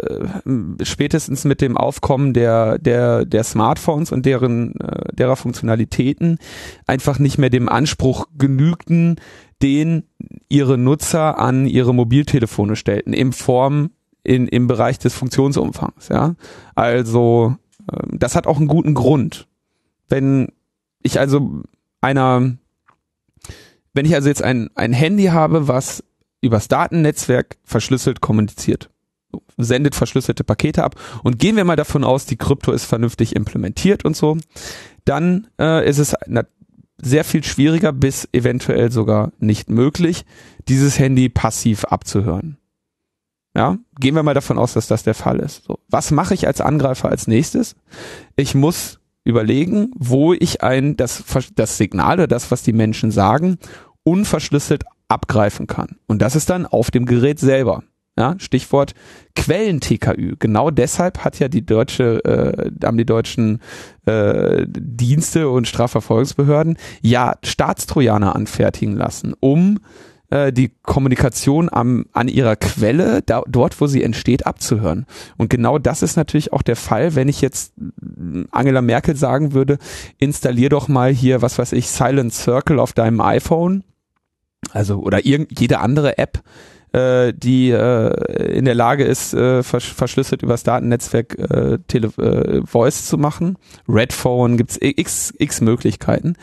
spätestens 0.83 1.43
mit 1.43 1.61
dem 1.61 1.77
Aufkommen 1.77 2.33
der, 2.33 2.79
der, 2.79 3.25
der 3.25 3.43
Smartphones 3.43 4.11
und 4.11 4.25
deren, 4.25 4.79
äh, 4.79 5.13
derer 5.13 5.35
Funktionalitäten 5.35 6.39
einfach 6.87 7.19
nicht 7.19 7.37
mehr 7.37 7.49
dem 7.49 7.67
Anspruch 7.67 8.27
genügten, 8.37 9.17
den 9.61 10.03
ihre 10.47 10.77
Nutzer 10.77 11.39
an 11.39 11.65
ihre 11.65 11.93
Mobiltelefone 11.93 12.75
stellten, 12.75 13.13
in 13.13 13.33
Form, 13.33 13.91
in, 14.23 14.47
im 14.47 14.67
Bereich 14.67 14.97
des 14.97 15.13
Funktionsumfangs, 15.13 16.09
ja. 16.09 16.35
Also, 16.73 17.55
ähm, 17.91 18.17
das 18.17 18.35
hat 18.35 18.47
auch 18.47 18.57
einen 18.57 18.67
guten 18.67 18.93
Grund. 18.93 19.47
Wenn 20.07 20.49
ich 21.03 21.19
also 21.19 21.61
einer, 22.01 22.55
wenn 23.93 24.05
ich 24.05 24.15
also 24.15 24.29
jetzt 24.29 24.43
ein, 24.43 24.69
ein 24.75 24.93
Handy 24.93 25.25
habe, 25.25 25.67
was 25.67 26.03
übers 26.45 26.67
Datennetzwerk 26.67 27.57
verschlüsselt 27.63 28.21
kommuniziert, 28.21 28.89
sendet 29.57 29.95
verschlüsselte 29.95 30.43
Pakete 30.43 30.83
ab 30.83 30.95
und 31.23 31.39
gehen 31.39 31.55
wir 31.55 31.65
mal 31.65 31.75
davon 31.75 32.03
aus, 32.03 32.25
die 32.25 32.37
Krypto 32.37 32.71
ist 32.71 32.85
vernünftig 32.85 33.35
implementiert 33.35 34.05
und 34.05 34.15
so, 34.15 34.37
dann 35.03 35.47
äh, 35.59 35.87
ist 35.87 35.99
es 35.99 36.15
sehr 37.01 37.23
viel 37.23 37.43
schwieriger 37.43 37.91
bis 37.91 38.27
eventuell 38.31 38.91
sogar 38.91 39.31
nicht 39.39 39.69
möglich, 39.69 40.25
dieses 40.67 40.97
Handy 40.97 41.29
passiv 41.29 41.85
abzuhören. 41.85 42.57
Ja, 43.55 43.77
gehen 43.99 44.15
wir 44.15 44.23
mal 44.23 44.33
davon 44.33 44.57
aus, 44.57 44.73
dass 44.73 44.87
das 44.87 45.03
der 45.03 45.13
Fall 45.13 45.39
ist. 45.39 45.63
So, 45.63 45.79
was 45.87 46.11
mache 46.11 46.33
ich 46.33 46.45
als 46.45 46.59
Angreifer 46.59 47.09
als 47.09 47.27
nächstes? 47.27 47.75
Ich 48.35 48.53
muss 48.53 48.99
überlegen, 49.23 49.91
wo 49.95 50.33
ich 50.33 50.61
ein 50.61 50.97
das 50.97 51.23
das 51.55 51.77
Signal 51.77 52.15
oder 52.15 52.27
das, 52.27 52.51
was 52.51 52.63
die 52.63 52.73
Menschen 52.73 53.11
sagen, 53.11 53.57
unverschlüsselt 54.03 54.83
abgreifen 55.07 55.67
kann. 55.67 55.97
Und 56.07 56.21
das 56.21 56.35
ist 56.35 56.49
dann 56.49 56.65
auf 56.65 56.91
dem 56.91 57.05
Gerät 57.05 57.39
selber. 57.39 57.83
Ja, 58.17 58.35
Stichwort 58.37 58.93
Quellen-TKÜ. 59.35 60.37
Genau 60.39 60.71
deshalb 60.71 61.25
hat 61.25 61.37
ja 61.39 61.49
die 61.49 61.65
deutsche, 61.65 62.23
äh, 62.23 62.71
haben 62.85 62.97
die 62.97 63.05
deutschen 63.05 63.59
äh, 64.05 64.65
Dienste 64.67 65.49
und 65.49 65.67
Strafverfolgungsbehörden 65.67 66.77
ja 67.01 67.35
Staatstrojaner 67.43 68.33
anfertigen 68.33 68.95
lassen, 68.95 69.33
um 69.41 69.79
äh, 70.29 70.53
die 70.53 70.71
Kommunikation 70.81 71.69
am, 71.69 72.05
an 72.13 72.29
ihrer 72.29 72.55
Quelle, 72.55 73.21
da, 73.21 73.43
dort 73.47 73.81
wo 73.81 73.87
sie 73.87 74.01
entsteht, 74.01 74.45
abzuhören. 74.45 75.05
Und 75.35 75.49
genau 75.49 75.77
das 75.77 76.01
ist 76.01 76.15
natürlich 76.15 76.53
auch 76.53 76.61
der 76.61 76.77
Fall, 76.77 77.15
wenn 77.15 77.27
ich 77.27 77.41
jetzt 77.41 77.73
mh, 77.77 78.45
Angela 78.51 78.81
Merkel 78.81 79.17
sagen 79.17 79.53
würde, 79.53 79.77
installier 80.19 80.69
doch 80.69 80.87
mal 80.87 81.11
hier, 81.11 81.41
was 81.41 81.57
weiß 81.59 81.73
ich, 81.73 81.89
Silent 81.89 82.33
Circle 82.33 82.79
auf 82.79 82.93
deinem 82.93 83.19
iPhone, 83.19 83.83
also 84.71 84.99
oder 84.99 85.25
irgend, 85.25 85.59
jede 85.59 85.79
andere 85.79 86.17
App, 86.17 86.41
äh, 86.91 87.33
die 87.35 87.71
äh, 87.71 88.57
in 88.57 88.65
der 88.65 88.75
Lage 88.75 89.03
ist, 89.03 89.33
äh, 89.33 89.63
versch 89.63 89.93
verschlüsselt 89.93 90.43
übers 90.43 90.63
Datennetzwerk 90.63 91.37
äh, 91.37 91.79
Tele 91.87 92.07
äh, 92.17 92.65
Voice 92.65 93.05
zu 93.05 93.17
machen. 93.17 93.57
Redphone 93.87 94.57
gibt's 94.57 94.77
x, 94.79 95.33
x 95.37 95.61
Möglichkeiten 95.61 96.35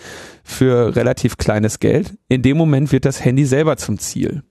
für 0.45 0.95
relativ 0.95 1.39
kleines 1.39 1.81
Geld. 1.81 2.15
In 2.29 2.43
dem 2.43 2.57
Moment 2.57 2.93
wird 2.93 3.05
das 3.05 3.25
Handy 3.25 3.45
selber 3.45 3.77
zum 3.77 3.99
Ziel. 3.99 4.43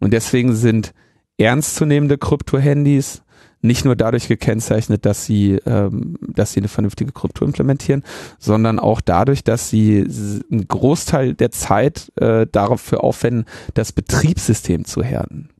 Und 0.00 0.12
deswegen 0.12 0.54
sind 0.54 0.92
ernstzunehmende 1.38 2.18
Krypto-Handys 2.18 3.22
nicht 3.66 3.84
nur 3.84 3.96
dadurch 3.96 4.28
gekennzeichnet, 4.28 5.04
dass 5.04 5.24
sie, 5.24 5.58
ähm, 5.66 6.16
dass 6.20 6.52
sie 6.52 6.60
eine 6.60 6.68
vernünftige 6.68 7.12
Krypto 7.12 7.44
implementieren, 7.44 8.02
sondern 8.38 8.78
auch 8.78 9.00
dadurch, 9.00 9.44
dass 9.44 9.70
sie 9.70 10.06
einen 10.50 10.68
Großteil 10.68 11.34
der 11.34 11.50
Zeit 11.50 12.12
äh, 12.16 12.46
dafür 12.50 13.04
aufwenden, 13.04 13.46
das 13.74 13.92
Betriebssystem 13.92 14.84
zu 14.84 15.02
härten 15.02 15.50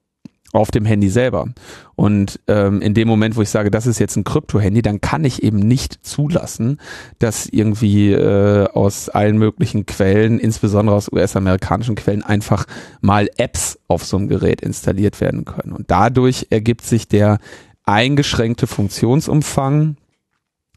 auf 0.57 0.71
dem 0.71 0.85
Handy 0.85 1.09
selber. 1.09 1.49
Und 1.95 2.41
ähm, 2.47 2.81
in 2.81 2.95
dem 2.95 3.09
Moment, 3.09 3.37
wo 3.37 3.43
ich 3.43 3.51
sage, 3.51 3.71
das 3.71 3.87
ist 3.87 3.99
jetzt 3.99 4.17
ein 4.17 4.25
Krypto-Handy, 4.25 4.83
dann 4.83 5.01
kann 5.01 5.25
ich 5.25 5.43
eben 5.43 5.59
nicht 5.59 6.05
zulassen, 6.05 6.81
dass 7.19 7.47
irgendwie 7.47 8.13
äh, 8.13 8.67
aus 8.69 9.09
allen 9.09 9.39
möglichen 9.39 9.87
Quellen, 9.87 10.39
insbesondere 10.39 10.97
aus 10.97 11.13
US-amerikanischen 11.13 11.95
Quellen, 11.95 12.23
einfach 12.23 12.67
mal 13.01 13.29
Apps 13.37 13.79
auf 13.87 14.05
so 14.05 14.17
einem 14.17 14.29
Gerät 14.29 14.63
installiert 14.63 15.21
werden 15.21 15.45
können. 15.45 15.73
Und 15.73 15.91
dadurch 15.91 16.49
ergibt 16.51 16.85
sich 16.85 17.07
der 17.07 17.39
eingeschränkte 17.87 18.67
Funktionsumfang 18.67 19.97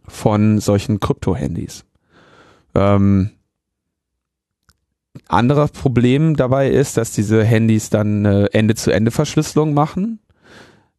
von 0.07 0.59
solchen 0.59 0.99
Krypto-Handys. 0.99 1.85
Ähm, 2.75 3.31
anderes 5.27 5.71
Problem 5.71 6.35
dabei 6.35 6.69
ist, 6.69 6.97
dass 6.97 7.11
diese 7.11 7.43
Handys 7.43 7.89
dann 7.89 8.25
Ende-zu-Ende-Verschlüsselung 8.25 9.73
machen. 9.73 10.19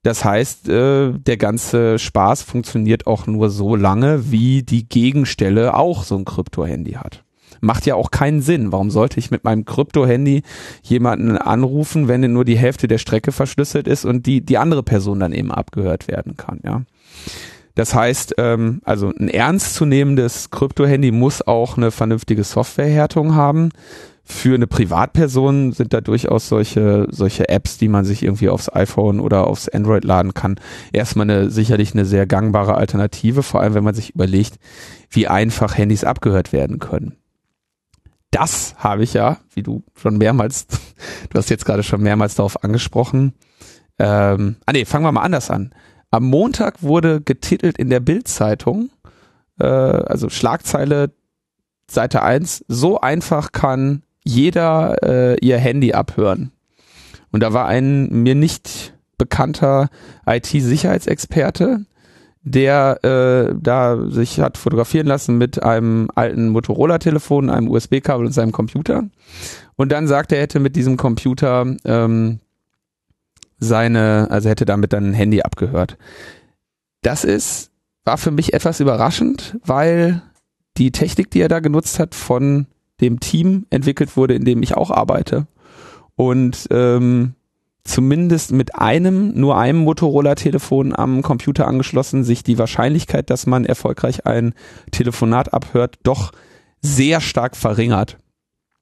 Das 0.03 0.25
heißt, 0.25 0.68
äh, 0.68 1.12
der 1.12 1.37
ganze 1.37 1.99
Spaß 1.99 2.42
funktioniert 2.42 3.07
auch 3.07 3.27
nur 3.27 3.51
so 3.51 3.77
lange, 3.77 4.31
wie 4.31 4.62
die 4.62 4.88
Gegenstelle 4.88 5.75
auch 5.75 6.05
so 6.05 6.16
ein 6.16 6.25
Krypto-Handy 6.25 6.92
hat. 6.92 7.23
Macht 7.61 7.87
ja 7.87 7.94
auch 7.94 8.11
keinen 8.11 8.42
Sinn. 8.42 8.73
Warum 8.73 8.90
sollte 8.90 9.18
ich 9.18 9.31
mit 9.31 9.44
meinem 9.44 9.64
Krypto-Handy 9.64 10.42
jemanden 10.83 11.37
anrufen, 11.37 12.09
wenn 12.09 12.33
nur 12.33 12.44
die 12.44 12.59
Hälfte 12.59 12.88
der 12.88 12.99
Strecke 12.99 13.33
verschlüsselt 13.33 13.87
ist 13.87 14.05
und 14.05 14.27
die, 14.27 14.44
die 14.44 14.59
andere 14.59 14.83
Person 14.83 15.20
dann 15.20 15.33
eben 15.33 15.51
abgehört 15.51 16.09
werden 16.09 16.37
kann, 16.37 16.61
ja? 16.64 16.83
Das 17.75 17.94
heißt, 17.94 18.35
ähm, 18.38 18.83
also 18.85 19.12
ein 19.18 19.29
ernstzunehmendes 19.29 20.51
Krypto-Handy 20.51 21.12
muss 21.12 21.40
auch 21.40 21.77
eine 21.77 21.90
vernünftige 21.90 22.44
Softwarehärtung 22.44 23.35
haben. 23.35 23.70
Für 24.23 24.55
eine 24.55 24.66
Privatperson 24.66 25.73
sind 25.73 25.92
da 25.92 26.01
durchaus 26.01 26.49
solche, 26.49 27.07
solche 27.11 27.49
Apps, 27.49 27.79
die 27.79 27.88
man 27.88 28.05
sich 28.05 28.23
irgendwie 28.23 28.49
aufs 28.49 28.73
iPhone 28.73 29.18
oder 29.18 29.46
aufs 29.46 29.68
Android 29.68 30.05
laden 30.05 30.35
kann, 30.35 30.57
erstmal 30.92 31.31
eine, 31.31 31.51
sicherlich 31.51 31.94
eine 31.94 32.05
sehr 32.05 32.27
gangbare 32.27 32.75
Alternative, 32.75 33.42
vor 33.42 33.61
allem 33.61 33.75
wenn 33.75 33.85
man 33.85 33.94
sich 33.94 34.14
überlegt, 34.14 34.59
wie 35.09 35.27
einfach 35.27 35.77
Handys 35.77 36.05
abgehört 36.05 36.53
werden 36.53 36.79
können 36.81 37.16
das 38.31 38.75
habe 38.79 39.03
ich 39.03 39.14
ja, 39.14 39.38
wie 39.55 39.62
du 39.62 39.83
schon 39.95 40.19
mehrmals, 40.19 40.66
du 41.31 41.38
hast 41.38 41.51
jetzt 41.51 41.64
gerade 41.64 41.83
schon 41.83 42.03
mehrmals 42.03 42.35
darauf 42.37 42.62
angesprochen. 42.62 43.35
Ähm, 43.99 44.57
ah 44.66 44.73
nee, 44.73 44.85
fangen 44.85 45.05
wir 45.05 45.12
mal 45.12 45.23
anders 45.23 45.51
an. 45.51 45.75
Am 46.11 46.25
Montag 46.25 46.83
wurde 46.83 47.21
getitelt 47.21 47.79
in 47.79 47.90
der 47.90 48.01
Bild-Zeitung, 48.01 48.90
äh, 49.59 49.64
also 49.64 50.29
Schlagzeile 50.29 51.12
Seite 51.88 52.23
1, 52.23 52.64
so 52.69 53.01
einfach 53.01 53.53
kann 53.53 54.03
jeder 54.25 55.03
äh, 55.03 55.37
ihr 55.40 55.59
Handy 55.59 55.93
abhören. 55.93 56.53
Und 57.33 57.43
da 57.43 57.53
war 57.53 57.66
ein 57.66 58.09
mir 58.11 58.35
nicht 58.35 58.95
bekannter 59.19 59.88
IT-Sicherheitsexperte, 60.27 61.85
der 62.42 63.05
äh, 63.05 63.55
da 63.61 64.11
sich 64.11 64.40
hat 64.40 64.57
fotografieren 64.57 65.07
lassen 65.07 65.37
mit 65.37 65.62
einem 65.62 66.09
alten 66.14 66.48
Motorola-Telefon, 66.48 67.50
einem 67.50 67.68
USB-Kabel 67.68 68.26
und 68.26 68.33
seinem 68.33 68.53
Computer. 68.53 69.05
Und 69.76 69.92
dann 69.92 70.07
sagt 70.07 70.33
er, 70.33 70.40
hätte 70.40 70.61
mit 70.61 70.76
diesem 70.76 70.96
Computer 70.96 71.66
ähm, 71.85 72.40
seine, 73.59 74.29
also 74.31 74.48
hätte 74.48 74.64
damit 74.64 74.92
dann 74.92 75.11
ein 75.11 75.14
Handy 75.14 75.42
abgehört. 75.42 75.98
Das 77.03 77.24
ist, 77.24 77.70
war 78.05 78.16
für 78.16 78.31
mich 78.31 78.55
etwas 78.55 78.81
überraschend, 78.81 79.59
weil 79.64 80.22
die 80.79 80.92
Technik, 80.92 81.31
die 81.31 81.40
er 81.40 81.48
da 81.48 81.61
genutzt 81.61 81.98
hat, 81.98 82.14
von 82.14 82.66
dem 83.03 83.20
Team 83.20 83.66
entwickelt 83.70 84.16
wurde, 84.16 84.35
in 84.35 84.44
dem 84.44 84.62
ich 84.62 84.76
auch 84.76 84.90
arbeite. 84.90 85.46
Und 86.16 86.68
ähm, 86.70 87.35
zumindest 87.85 88.53
mit 88.53 88.75
einem, 88.77 89.33
nur 89.38 89.59
einem 89.59 89.79
Motorola-Telefon 89.81 90.95
am 90.95 91.23
Computer 91.23 91.66
angeschlossen, 91.66 92.25
sich 92.25 92.43
die 92.43 92.59
Wahrscheinlichkeit, 92.59 93.31
dass 93.31 93.47
man 93.47 93.64
erfolgreich 93.64 94.27
ein 94.27 94.55
Telefonat 94.90 95.53
abhört, 95.55 95.99
doch 96.03 96.33
sehr 96.83 97.21
stark 97.21 97.57
verringert, 97.57 98.19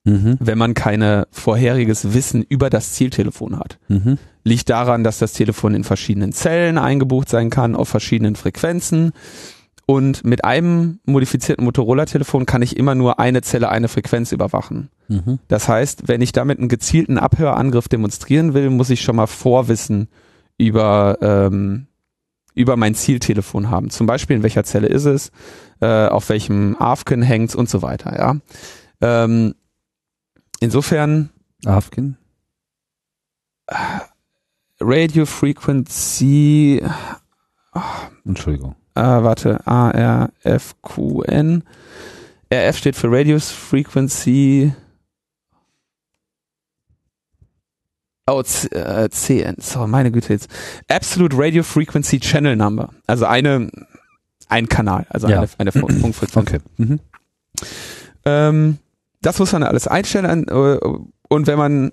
mhm. 0.04 0.36
wenn 0.40 0.58
man 0.58 0.74
keine 0.74 1.26
vorheriges 1.30 2.12
Wissen 2.12 2.42
über 2.42 2.70
das 2.70 2.92
Zieltelefon 2.92 3.58
hat. 3.58 3.78
Mhm. 3.88 4.18
Liegt 4.44 4.70
daran, 4.70 5.04
dass 5.04 5.18
das 5.18 5.32
Telefon 5.32 5.74
in 5.74 5.84
verschiedenen 5.84 6.32
Zellen 6.32 6.78
eingebucht 6.78 7.28
sein 7.28 7.50
kann, 7.50 7.76
auf 7.76 7.88
verschiedenen 7.88 8.36
Frequenzen 8.36 9.12
und 9.90 10.22
mit 10.22 10.44
einem 10.44 11.00
modifizierten 11.06 11.64
Motorola-Telefon 11.64 12.44
kann 12.44 12.60
ich 12.60 12.76
immer 12.76 12.94
nur 12.94 13.18
eine 13.18 13.40
Zelle, 13.40 13.70
eine 13.70 13.88
Frequenz 13.88 14.32
überwachen. 14.32 14.90
Mhm. 15.08 15.38
Das 15.48 15.66
heißt, 15.66 16.08
wenn 16.08 16.20
ich 16.20 16.32
damit 16.32 16.58
einen 16.58 16.68
gezielten 16.68 17.16
Abhörangriff 17.16 17.88
demonstrieren 17.88 18.52
will, 18.52 18.68
muss 18.68 18.90
ich 18.90 19.00
schon 19.00 19.16
mal 19.16 19.26
Vorwissen 19.26 20.08
über, 20.58 21.16
ähm, 21.22 21.86
über 22.54 22.76
mein 22.76 22.94
Zieltelefon 22.94 23.70
haben. 23.70 23.88
Zum 23.88 24.06
Beispiel, 24.06 24.36
in 24.36 24.42
welcher 24.42 24.62
Zelle 24.62 24.88
ist 24.88 25.06
es, 25.06 25.32
äh, 25.80 26.06
auf 26.08 26.28
welchem 26.28 26.76
AFKIN 26.78 27.22
hängt 27.22 27.54
und 27.54 27.70
so 27.70 27.80
weiter, 27.80 28.14
ja. 28.14 28.36
Ähm, 29.00 29.54
insofern. 30.60 31.30
AFKIN? 31.64 32.18
Radio 34.80 35.24
Frequency. 35.24 36.82
Oh, 37.72 37.80
Entschuldigung 38.26 38.74
äh, 38.98 39.22
warte, 39.22 39.66
A, 39.66 39.90
R, 39.90 40.30
F, 40.42 40.74
Q, 40.82 41.22
N. 41.22 41.62
RF 42.52 42.76
steht 42.76 42.96
für 42.96 43.10
Radius 43.10 43.50
Frequency. 43.50 44.72
Oh, 48.26 48.42
C, 48.42 48.68
äh, 48.68 49.08
CN, 49.08 49.56
so, 49.58 49.86
meine 49.86 50.10
Güte 50.10 50.34
jetzt. 50.34 50.50
Absolute 50.88 51.36
Radio 51.38 51.62
Frequency 51.62 52.20
Channel 52.20 52.56
Number. 52.56 52.90
Also 53.06 53.24
eine, 53.24 53.70
ein 54.48 54.68
Kanal, 54.68 55.06
also 55.08 55.28
ja. 55.28 55.38
eine, 55.38 55.48
eine 55.58 55.72
Funkfrequenz. 56.00 56.36
Okay. 56.36 56.58
Mhm. 56.76 57.00
Ähm, 58.26 58.78
das 59.22 59.38
muss 59.38 59.52
man 59.52 59.62
alles 59.62 59.88
einstellen. 59.88 60.46
Äh, 60.48 60.78
und 61.28 61.46
wenn 61.46 61.58
man, 61.58 61.92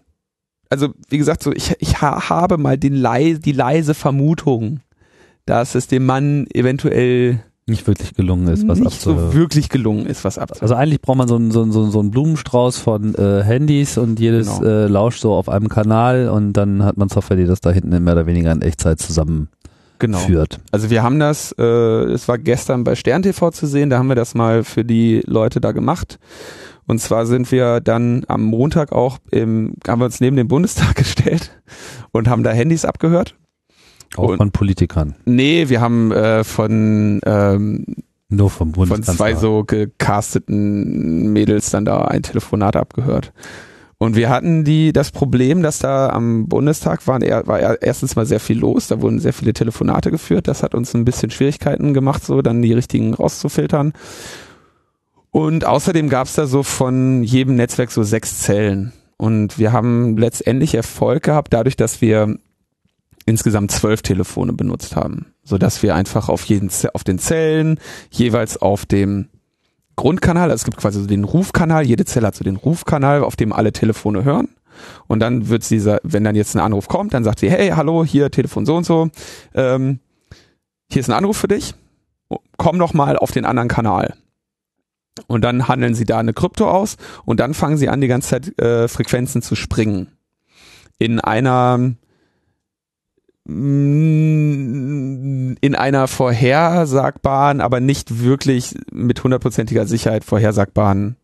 also 0.70 0.90
wie 1.10 1.18
gesagt, 1.18 1.44
so 1.44 1.54
ich, 1.54 1.76
ich 1.80 2.02
habe 2.02 2.58
mal 2.58 2.78
den 2.78 2.96
leise, 2.96 3.40
die 3.40 3.54
leise 3.54 3.94
Vermutung, 3.94 4.82
dass 5.46 5.76
es 5.76 5.88
dem 5.88 6.06
Mann 6.06 6.48
eventuell 6.54 7.40
nicht 7.68 7.88
wirklich 7.88 8.14
gelungen 8.14 8.48
ist, 8.48 8.68
was 8.68 8.80
nicht 8.80 9.02
so 9.02 9.34
wirklich 9.34 9.70
gelungen 9.70 10.06
ist, 10.06 10.24
was 10.24 10.38
abzuhören. 10.38 10.62
Also 10.62 10.76
eigentlich 10.76 11.02
braucht 11.02 11.18
man 11.18 11.28
so 11.28 11.36
einen, 11.36 11.50
so 11.50 11.64
einen, 11.64 11.72
so 11.72 12.00
einen 12.00 12.12
Blumenstrauß 12.12 12.78
von 12.78 13.16
äh, 13.16 13.42
Handys 13.44 13.98
und 13.98 14.20
jedes 14.20 14.60
genau. 14.60 14.70
äh, 14.70 14.88
lauscht 14.88 15.22
so 15.22 15.34
auf 15.34 15.50
einem 15.50 15.68
Kanal 15.68 16.30
und 16.30 16.54
dann 16.54 16.84
hat 16.84 16.98
man 16.98 17.10
Software, 17.10 17.38
die 17.38 17.46
das 17.46 17.62
da 17.62 17.72
hinten 17.72 18.04
mehr 18.04 18.14
oder 18.14 18.28
weniger 18.28 18.52
in 18.52 18.62
Echtzeit 18.62 19.00
zusammen 19.00 19.50
genau. 19.98 20.20
führt. 20.20 20.60
Also 20.72 20.92
wir 20.92 21.02
haben 21.02 21.20
das, 21.20 21.56
äh, 21.58 21.64
es 21.64 22.28
war 22.28 22.38
gestern 22.38 22.84
bei 22.84 22.94
Stern 22.94 23.24
TV 23.24 23.50
zu 23.50 23.66
sehen, 23.66 23.90
da 23.90 23.98
haben 23.98 24.10
wir 24.10 24.16
das 24.16 24.36
mal 24.36 24.64
für 24.64 24.86
die 24.86 25.24
Leute 25.26 25.60
da 25.60 25.72
gemacht. 25.72 26.20
Und 26.86 27.00
zwar 27.00 27.26
sind 27.26 27.52
wir 27.52 27.80
dann 27.80 28.26
am 28.28 28.44
Montag 28.44 28.92
auch 28.92 29.18
im, 29.32 29.74
haben 29.88 30.02
wir 30.02 30.06
uns 30.06 30.22
neben 30.22 30.36
den 30.36 30.48
Bundestag 30.48 30.96
gestellt 30.96 31.50
und 32.12 32.28
haben 32.28 32.44
da 32.44 32.52
Handys 32.52 32.86
abgehört 32.86 33.36
auch 34.18 34.30
und, 34.30 34.38
von 34.38 34.52
Politikern. 34.52 35.16
Nee, 35.26 35.70
wir 35.70 35.82
haben 35.82 36.12
äh, 36.12 36.44
von 36.44 37.22
ähm, 37.26 37.86
nur 38.30 38.50
vom 38.50 38.74
Von 38.74 39.04
zwei 39.04 39.36
so 39.36 39.64
gecasteten 39.64 41.32
Mädels 41.32 41.70
dann 41.70 41.86
da 41.86 42.06
ein 42.06 42.24
Telefonat 42.24 42.76
abgehört. 42.76 43.34
Und 43.98 44.16
wir 44.16 44.30
hatten 44.30 44.64
die 44.64 44.92
das 44.92 45.12
Problem, 45.12 45.62
dass 45.62 45.80
da 45.80 46.10
am 46.10 46.48
Bundestag 46.48 47.08
waren, 47.08 47.22
war 47.22 47.82
erstens 47.82 48.16
mal 48.16 48.26
sehr 48.26 48.42
viel 48.42 48.60
los, 48.60 48.88
da 48.88 49.02
wurden 49.02 49.20
sehr 49.20 49.32
viele 49.32 49.54
Telefonate 49.54 50.12
geführt. 50.12 50.48
Das 50.48 50.64
hat 50.64 50.76
uns 50.76 50.94
ein 50.94 51.06
bisschen 51.06 51.32
Schwierigkeiten 51.32 51.94
gemacht, 51.94 52.24
so 52.24 52.42
dann 52.42 52.62
die 52.62 52.74
richtigen 52.74 53.14
rauszufiltern. 53.14 53.94
Und 55.32 55.66
außerdem 55.66 56.10
gab 56.10 56.28
es 56.28 56.34
da 56.34 56.46
so 56.46 56.64
von 56.64 57.24
jedem 57.24 57.56
Netzwerk 57.56 57.92
so 57.92 58.04
sechs 58.04 58.40
Zellen. 58.40 58.92
Und 59.18 59.58
wir 59.58 59.72
haben 59.72 60.18
letztendlich 60.18 60.76
Erfolg 60.76 61.24
gehabt, 61.24 61.54
dadurch, 61.54 61.78
dass 61.78 62.02
wir 62.02 62.38
insgesamt 63.26 63.72
zwölf 63.72 64.02
Telefone 64.02 64.54
benutzt 64.54 64.96
haben, 64.96 65.34
so 65.44 65.58
dass 65.58 65.82
wir 65.82 65.96
einfach 65.96 66.30
auf 66.30 66.44
jeden 66.46 66.70
auf 66.94 67.04
den 67.04 67.20
Zellen 67.20 67.80
jeweils 68.12 68.58
auf 68.58 68.86
dem 68.86 69.30
Grundkanal, 69.96 70.52
also 70.52 70.62
es 70.62 70.66
gibt 70.66 70.78
quasi 70.78 71.02
so 71.02 71.08
den 71.08 71.24
Rufkanal, 71.24 71.86
jede 71.86 72.06
Zelle 72.06 72.28
hat 72.28 72.36
so 72.36 72.44
den 72.44 72.58
Rufkanal, 72.58 73.24
auf 73.24 73.36
dem 73.36 73.54
alle 73.54 73.72
Telefone 73.72 74.24
hören. 74.24 74.50
Und 75.08 75.20
dann 75.22 75.48
wird 75.48 75.64
sie, 75.64 75.84
wenn 76.04 76.26
dann 76.26 76.36
jetzt 76.36 76.54
ein 76.54 76.60
Anruf 76.60 76.90
kommt, 76.90 77.14
dann 77.14 77.24
sagt 77.24 77.40
sie, 77.40 77.50
hey, 77.50 77.70
hallo, 77.70 78.04
hier 78.04 78.30
Telefon 78.30 78.66
so 78.66 78.76
und 78.76 78.86
so, 78.86 79.10
ähm, 79.54 80.00
hier 80.92 81.00
ist 81.00 81.10
ein 81.10 81.16
Anruf 81.16 81.38
für 81.38 81.48
dich, 81.48 81.76
komm 82.58 82.78
doch 82.78 82.94
mal 82.94 83.18
auf 83.18 83.32
den 83.32 83.46
anderen 83.46 83.70
Kanal. 83.70 84.16
Und 85.28 85.46
dann 85.46 85.70
handeln 85.70 85.96
sie 85.96 86.04
da 86.04 86.20
eine 86.20 86.34
Krypto 86.34 86.70
aus 86.70 86.98
und 87.24 87.40
dann 87.40 87.54
fangen 87.54 87.78
sie 87.78 87.88
an, 87.88 88.02
die 88.02 88.08
ganze 88.08 88.30
Zeit 88.30 88.60
äh, 88.60 88.90
Frequenzen 88.90 89.42
zu 89.42 89.56
springen. 89.56 90.10
In 90.98 91.22
einer 91.22 91.96
in 93.48 94.56
einer 95.76 96.08
vorhersagbaren, 96.08 97.62
aber 97.62 97.80
nicht 97.80 98.24
wirklich 98.24 98.74
mit 98.92 99.24
hundertprozentiger 99.24 99.86
Sicherheit 99.86 100.24
vorhersagbaren 100.24 101.16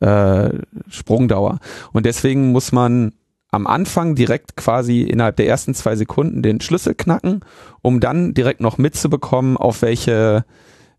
äh, 0.00 0.50
Sprungdauer. 0.88 1.60
Und 1.92 2.04
deswegen 2.04 2.50
muss 2.50 2.72
man 2.72 3.12
am 3.50 3.66
Anfang 3.66 4.14
direkt 4.14 4.56
quasi 4.56 5.02
innerhalb 5.02 5.36
der 5.36 5.46
ersten 5.46 5.72
zwei 5.72 5.94
Sekunden 5.94 6.42
den 6.42 6.60
Schlüssel 6.60 6.94
knacken, 6.94 7.40
um 7.80 8.00
dann 8.00 8.34
direkt 8.34 8.60
noch 8.60 8.78
mitzubekommen, 8.78 9.56
auf 9.56 9.82
welche 9.82 10.44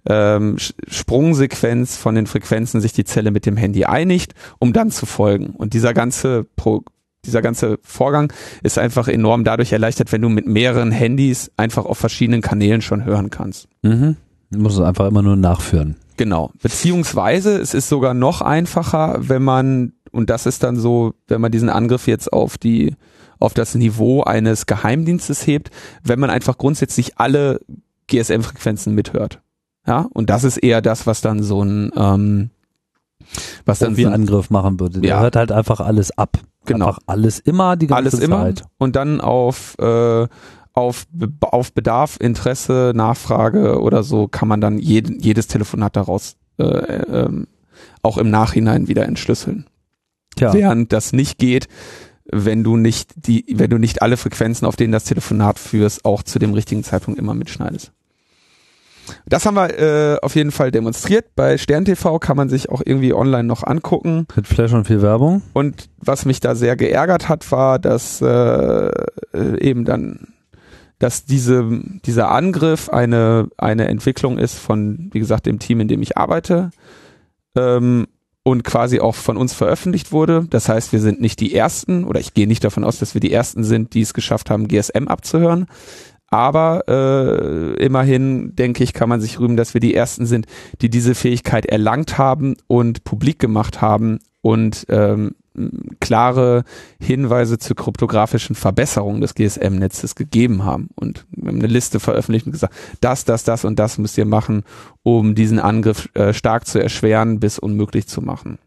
ähm, 0.07 0.57
Sprungsequenz 0.87 1.97
von 1.97 2.15
den 2.15 2.25
Frequenzen 2.25 2.79
sich 2.79 2.93
die 2.93 3.03
Zelle 3.03 3.31
mit 3.31 3.45
dem 3.45 3.57
Handy 3.57 3.85
einigt, 3.85 4.33
um 4.59 4.73
dann 4.73 4.91
zu 4.91 5.05
folgen. 5.05 5.47
Und 5.57 5.73
dieser 5.73 5.93
ganze 5.93 6.45
Pro 6.55 6.83
dieser 7.25 7.41
ganze 7.41 7.79
Vorgang 7.81 8.31
ist 8.63 8.77
einfach 8.77 9.07
enorm 9.07 9.43
dadurch 9.43 9.71
erleichtert, 9.71 10.11
wenn 10.11 10.21
du 10.21 10.29
mit 10.29 10.47
mehreren 10.47 10.91
Handys 10.91 11.51
einfach 11.57 11.85
auf 11.85 11.97
verschiedenen 11.97 12.41
Kanälen 12.41 12.81
schon 12.81 13.05
hören 13.05 13.29
kannst. 13.29 13.67
Mhm. 13.81 14.15
Du 14.51 14.59
musst 14.59 14.77
es 14.77 14.83
einfach 14.83 15.07
immer 15.07 15.21
nur 15.21 15.35
nachführen. 15.35 15.95
Genau. 16.17 16.51
Beziehungsweise 16.61 17.57
es 17.57 17.73
ist 17.73 17.87
sogar 17.87 18.13
noch 18.13 18.41
einfacher, 18.41 19.17
wenn 19.19 19.43
man, 19.43 19.93
und 20.11 20.29
das 20.29 20.45
ist 20.45 20.63
dann 20.63 20.75
so, 20.75 21.13
wenn 21.27 21.39
man 21.39 21.51
diesen 21.51 21.69
Angriff 21.69 22.07
jetzt 22.07 22.33
auf 22.33 22.57
die, 22.57 22.95
auf 23.39 23.53
das 23.53 23.75
Niveau 23.75 24.23
eines 24.23 24.65
Geheimdienstes 24.65 25.45
hebt, 25.45 25.69
wenn 26.03 26.19
man 26.19 26.29
einfach 26.29 26.57
grundsätzlich 26.57 27.17
alle 27.19 27.61
GSM-Frequenzen 28.07 28.95
mithört. 28.95 29.41
Ja, 29.87 30.07
und 30.13 30.29
das 30.29 30.43
ist 30.43 30.57
eher 30.57 30.81
das, 30.81 31.07
was 31.07 31.21
dann 31.21 31.41
so 31.41 31.63
ein 31.63 31.91
ähm, 31.95 32.49
was 33.65 33.79
dann 33.79 33.97
wie 33.97 34.03
so 34.03 34.09
ein 34.09 34.13
Angriff 34.13 34.49
machen 34.49 34.79
würde. 34.79 35.01
Der 35.01 35.09
ja. 35.09 35.19
hört 35.21 35.35
halt 35.35 35.51
einfach 35.51 35.79
alles 35.79 36.17
ab. 36.17 36.37
Genau. 36.65 36.87
Einfach 36.87 36.99
alles 37.07 37.39
immer, 37.39 37.75
die 37.75 37.87
ganze 37.87 38.17
alles 38.17 38.29
Zeit. 38.29 38.59
Immer 38.59 38.69
und 38.77 38.95
dann 38.95 39.21
auf 39.21 39.77
äh, 39.79 40.27
auf, 40.73 41.07
auf 41.41 41.73
Bedarf, 41.73 42.17
Interesse, 42.19 42.93
Nachfrage 42.95 43.81
oder 43.81 44.03
so 44.03 44.27
kann 44.27 44.47
man 44.47 44.61
dann 44.61 44.79
jeden, 44.79 45.19
jedes 45.19 45.47
Telefonat 45.47 45.95
daraus 45.95 46.37
äh, 46.57 46.63
äh, 46.63 47.45
auch 48.01 48.17
im 48.17 48.29
Nachhinein 48.29 48.87
wieder 48.87 49.05
entschlüsseln. 49.05 49.65
Ja. 50.37 50.53
Während 50.53 50.93
das 50.93 51.11
nicht 51.11 51.37
geht, 51.37 51.67
wenn 52.31 52.63
du 52.63 52.77
nicht 52.77 53.11
die, 53.15 53.45
wenn 53.53 53.69
du 53.69 53.77
nicht 53.77 54.01
alle 54.01 54.15
Frequenzen, 54.15 54.65
auf 54.65 54.75
denen 54.75 54.93
das 54.93 55.03
Telefonat 55.03 55.59
führst, 55.59 56.05
auch 56.05 56.23
zu 56.23 56.39
dem 56.39 56.53
richtigen 56.53 56.83
Zeitpunkt 56.83 57.19
immer 57.19 57.33
mitschneidest. 57.33 57.91
Das 59.25 59.45
haben 59.45 59.55
wir 59.55 59.79
äh, 59.79 60.19
auf 60.21 60.35
jeden 60.35 60.51
Fall 60.51 60.71
demonstriert. 60.71 61.35
Bei 61.35 61.57
Stern 61.57 61.85
TV 61.85 62.19
kann 62.19 62.37
man 62.37 62.49
sich 62.49 62.69
auch 62.69 62.81
irgendwie 62.83 63.13
online 63.13 63.43
noch 63.43 63.63
angucken. 63.63 64.27
Mit 64.35 64.47
Flash 64.47 64.73
und 64.73 64.85
viel 64.85 65.01
Werbung. 65.01 65.41
Und 65.53 65.89
was 65.97 66.25
mich 66.25 66.39
da 66.39 66.55
sehr 66.55 66.75
geärgert 66.75 67.29
hat, 67.29 67.51
war, 67.51 67.79
dass 67.79 68.21
äh, 68.21 68.91
eben 69.33 69.85
dann, 69.85 70.33
dass 70.99 71.25
diese, 71.25 71.65
dieser 72.05 72.31
Angriff 72.31 72.89
eine, 72.89 73.49
eine 73.57 73.87
Entwicklung 73.87 74.37
ist 74.37 74.57
von, 74.57 75.09
wie 75.11 75.19
gesagt, 75.19 75.45
dem 75.45 75.59
Team, 75.59 75.79
in 75.79 75.87
dem 75.87 76.01
ich 76.01 76.17
arbeite. 76.17 76.71
Ähm, 77.55 78.07
und 78.43 78.63
quasi 78.63 78.99
auch 78.99 79.15
von 79.15 79.37
uns 79.37 79.53
veröffentlicht 79.53 80.11
wurde. 80.11 80.45
Das 80.49 80.69
heißt, 80.69 80.91
wir 80.91 80.99
sind 80.99 81.21
nicht 81.21 81.39
die 81.39 81.53
Ersten 81.53 82.03
oder 82.03 82.19
ich 82.19 82.33
gehe 82.33 82.47
nicht 82.47 82.63
davon 82.63 82.83
aus, 82.83 82.99
dass 82.99 83.13
wir 83.13 83.21
die 83.21 83.31
Ersten 83.31 83.63
sind, 83.63 83.93
die 83.93 84.01
es 84.01 84.13
geschafft 84.13 84.49
haben, 84.49 84.67
GSM 84.67 85.07
abzuhören. 85.07 85.67
Aber 86.31 86.83
äh, 86.87 87.83
immerhin, 87.83 88.55
denke 88.55 88.83
ich, 88.83 88.93
kann 88.93 89.09
man 89.09 89.21
sich 89.21 89.39
rühmen, 89.39 89.57
dass 89.57 89.73
wir 89.73 89.81
die 89.81 89.95
Ersten 89.95 90.25
sind, 90.25 90.45
die 90.81 90.89
diese 90.89 91.15
Fähigkeit 91.15 91.65
erlangt 91.65 92.17
haben 92.17 92.55
und 92.67 93.03
publik 93.03 93.39
gemacht 93.39 93.81
haben 93.81 94.19
und 94.41 94.85
ähm, 94.89 95.35
klare 95.99 96.63
Hinweise 97.01 97.57
zur 97.57 97.75
kryptografischen 97.75 98.55
Verbesserung 98.55 99.21
des 99.21 99.35
GSM-Netzes 99.35 100.15
gegeben 100.15 100.63
haben 100.63 100.89
und 100.95 101.25
eine 101.43 101.67
Liste 101.67 101.99
veröffentlicht 101.99 102.45
und 102.45 102.53
gesagt, 102.53 102.73
das, 103.01 103.25
das, 103.25 103.43
das 103.43 103.65
und 103.65 103.77
das 103.79 103.97
müsst 103.97 104.17
ihr 104.17 104.25
machen, 104.25 104.63
um 105.03 105.35
diesen 105.35 105.59
Angriff 105.59 106.09
äh, 106.13 106.33
stark 106.33 106.67
zu 106.67 106.81
erschweren 106.81 107.39
bis 107.39 107.59
unmöglich 107.59 108.07
zu 108.07 108.21
machen. 108.21 108.59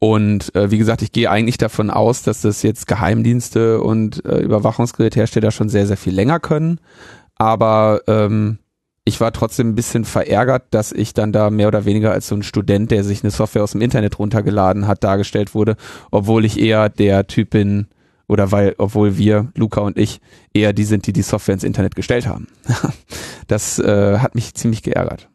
Und 0.00 0.54
äh, 0.54 0.70
wie 0.70 0.78
gesagt, 0.78 1.02
ich 1.02 1.10
gehe 1.10 1.30
eigentlich 1.30 1.58
davon 1.58 1.90
aus, 1.90 2.22
dass 2.22 2.42
das 2.42 2.62
jetzt 2.62 2.86
Geheimdienste 2.86 3.80
und 3.80 4.24
äh, 4.24 4.38
Überwachungsgeräthersteller 4.38 5.50
schon 5.50 5.68
sehr, 5.68 5.86
sehr 5.86 5.96
viel 5.96 6.14
länger 6.14 6.38
können. 6.38 6.80
Aber 7.34 8.02
ähm, 8.06 8.58
ich 9.04 9.20
war 9.20 9.32
trotzdem 9.32 9.70
ein 9.70 9.74
bisschen 9.74 10.04
verärgert, 10.04 10.66
dass 10.70 10.92
ich 10.92 11.14
dann 11.14 11.32
da 11.32 11.50
mehr 11.50 11.68
oder 11.68 11.84
weniger 11.84 12.12
als 12.12 12.28
so 12.28 12.36
ein 12.36 12.42
Student, 12.42 12.90
der 12.90 13.02
sich 13.02 13.24
eine 13.24 13.30
Software 13.30 13.64
aus 13.64 13.72
dem 13.72 13.80
Internet 13.80 14.18
runtergeladen 14.18 14.86
hat, 14.86 15.02
dargestellt 15.02 15.54
wurde, 15.54 15.76
obwohl 16.10 16.44
ich 16.44 16.60
eher 16.60 16.88
der 16.90 17.26
Typ 17.26 17.50
bin, 17.50 17.86
oder 18.28 18.52
weil, 18.52 18.74
obwohl 18.76 19.16
wir, 19.16 19.48
Luca 19.54 19.80
und 19.80 19.96
ich, 19.98 20.20
eher 20.52 20.74
die 20.74 20.84
sind, 20.84 21.06
die 21.06 21.14
die 21.14 21.22
Software 21.22 21.54
ins 21.54 21.64
Internet 21.64 21.96
gestellt 21.96 22.26
haben. 22.26 22.48
das 23.46 23.78
äh, 23.78 24.18
hat 24.18 24.34
mich 24.34 24.54
ziemlich 24.54 24.82
geärgert. 24.82 25.30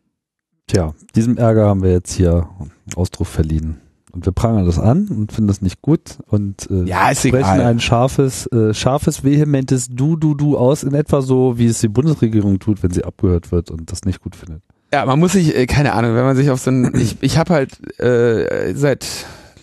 Tja, 0.67 0.93
diesem 1.15 1.37
Ärger 1.37 1.67
haben 1.67 1.81
wir 1.81 1.91
jetzt 1.91 2.13
hier 2.13 2.47
Ausdruck 2.95 3.27
verliehen. 3.27 3.81
Und 4.13 4.27
wir 4.27 4.31
prangern 4.31 4.65
das 4.67 4.77
an 4.77 5.07
und 5.07 5.31
finden 5.31 5.47
das 5.47 5.61
nicht 5.63 5.81
gut 5.81 6.19
und 6.27 6.69
äh, 6.69 6.83
ja, 6.83 7.13
sprechen 7.15 7.37
egal. 7.37 7.61
ein 7.61 7.79
scharfes, 7.79 8.45
äh, 8.51 8.71
scharfes, 8.71 9.23
vehementes 9.23 9.87
Du, 9.89 10.15
Du, 10.15 10.35
Du 10.35 10.55
aus, 10.55 10.83
in 10.83 10.93
etwa 10.93 11.23
so, 11.23 11.57
wie 11.57 11.65
es 11.65 11.81
die 11.81 11.87
Bundesregierung 11.87 12.59
tut, 12.59 12.83
wenn 12.83 12.91
sie 12.91 13.03
abgehört 13.03 13.51
wird 13.51 13.71
und 13.71 13.91
das 13.91 14.03
nicht 14.05 14.21
gut 14.21 14.35
findet. 14.35 14.61
Ja, 14.93 15.03
man 15.07 15.19
muss 15.19 15.31
sich, 15.31 15.55
äh, 15.55 15.65
keine 15.65 15.93
Ahnung, 15.93 16.13
wenn 16.13 16.25
man 16.25 16.35
sich 16.35 16.51
auf 16.51 16.59
so 16.59 16.69
ein, 16.69 16.93
ich, 16.95 17.17
ich 17.21 17.39
habe 17.39 17.55
halt 17.55 17.99
äh, 17.99 18.75
seit 18.75 19.03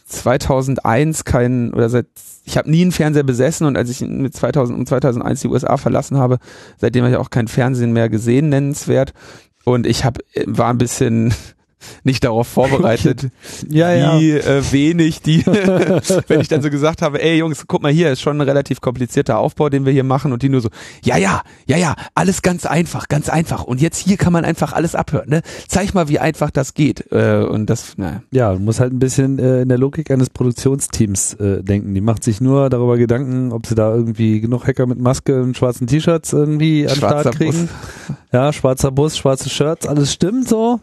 2001 0.06 1.24
keinen, 1.24 1.72
oder 1.72 1.88
seit, 1.88 2.06
ich 2.44 2.58
habe 2.58 2.68
nie 2.68 2.82
einen 2.82 2.90
Fernseher 2.90 3.22
besessen 3.22 3.68
und 3.68 3.76
als 3.76 3.88
ich 3.88 4.00
mit 4.00 4.34
2000, 4.34 4.76
um 4.76 4.84
2001 4.84 5.42
die 5.42 5.48
USA 5.48 5.76
verlassen 5.76 6.18
habe, 6.18 6.38
seitdem 6.76 7.04
habe 7.04 7.12
ich 7.12 7.18
auch 7.20 7.30
kein 7.30 7.46
Fernsehen 7.46 7.92
mehr 7.92 8.08
gesehen, 8.08 8.48
nennenswert. 8.48 9.12
Und 9.64 9.86
ich 9.86 10.04
habe, 10.04 10.22
äh, 10.32 10.42
war 10.48 10.70
ein 10.70 10.78
bisschen 10.78 11.32
nicht 12.04 12.24
darauf 12.24 12.46
vorbereitet, 12.48 13.28
ja, 13.68 13.92
ja. 13.94 14.18
wie 14.18 14.32
äh, 14.32 14.62
wenig 14.70 15.22
die, 15.22 15.44
wenn 16.28 16.40
ich 16.40 16.48
dann 16.48 16.62
so 16.62 16.70
gesagt 16.70 17.02
habe, 17.02 17.22
ey 17.22 17.38
Jungs, 17.38 17.64
guck 17.66 17.82
mal 17.82 17.92
hier, 17.92 18.10
ist 18.12 18.20
schon 18.20 18.38
ein 18.38 18.46
relativ 18.46 18.80
komplizierter 18.80 19.38
Aufbau, 19.38 19.68
den 19.68 19.84
wir 19.84 19.92
hier 19.92 20.04
machen 20.04 20.32
und 20.32 20.42
die 20.42 20.48
nur 20.48 20.60
so, 20.60 20.68
ja, 21.02 21.16
ja, 21.16 21.42
ja, 21.66 21.76
ja, 21.76 21.94
alles 22.14 22.42
ganz 22.42 22.66
einfach, 22.66 23.08
ganz 23.08 23.28
einfach 23.28 23.64
und 23.64 23.80
jetzt 23.80 23.98
hier 23.98 24.16
kann 24.16 24.32
man 24.32 24.44
einfach 24.44 24.72
alles 24.72 24.94
abhören, 24.94 25.28
ne? 25.28 25.42
Zeig 25.68 25.94
mal, 25.94 26.08
wie 26.08 26.18
einfach 26.18 26.50
das 26.50 26.74
geht 26.74 27.10
äh, 27.12 27.42
und 27.42 27.68
das, 27.68 27.96
naja. 27.96 28.22
Ja, 28.30 28.52
du 28.52 28.60
musst 28.60 28.80
halt 28.80 28.92
ein 28.92 28.98
bisschen 28.98 29.38
äh, 29.38 29.62
in 29.62 29.68
der 29.68 29.78
Logik 29.78 30.10
eines 30.10 30.30
Produktionsteams 30.30 31.34
äh, 31.34 31.62
denken, 31.62 31.94
die 31.94 32.00
macht 32.00 32.24
sich 32.24 32.40
nur 32.40 32.70
darüber 32.70 32.96
Gedanken, 32.96 33.52
ob 33.52 33.66
sie 33.66 33.74
da 33.74 33.94
irgendwie 33.94 34.40
genug 34.40 34.66
Hacker 34.66 34.86
mit 34.86 35.00
Maske 35.00 35.42
und 35.42 35.56
schwarzen 35.56 35.86
T-Shirts 35.86 36.32
irgendwie 36.32 36.88
an 36.88 36.96
Start 36.96 37.36
kriegen. 37.36 37.68
Bus. 37.68 38.16
Ja, 38.32 38.52
schwarzer 38.52 38.90
Bus, 38.90 39.16
schwarze 39.16 39.48
Shirts, 39.48 39.86
alles 39.86 40.12
stimmt 40.12 40.48
so, 40.48 40.80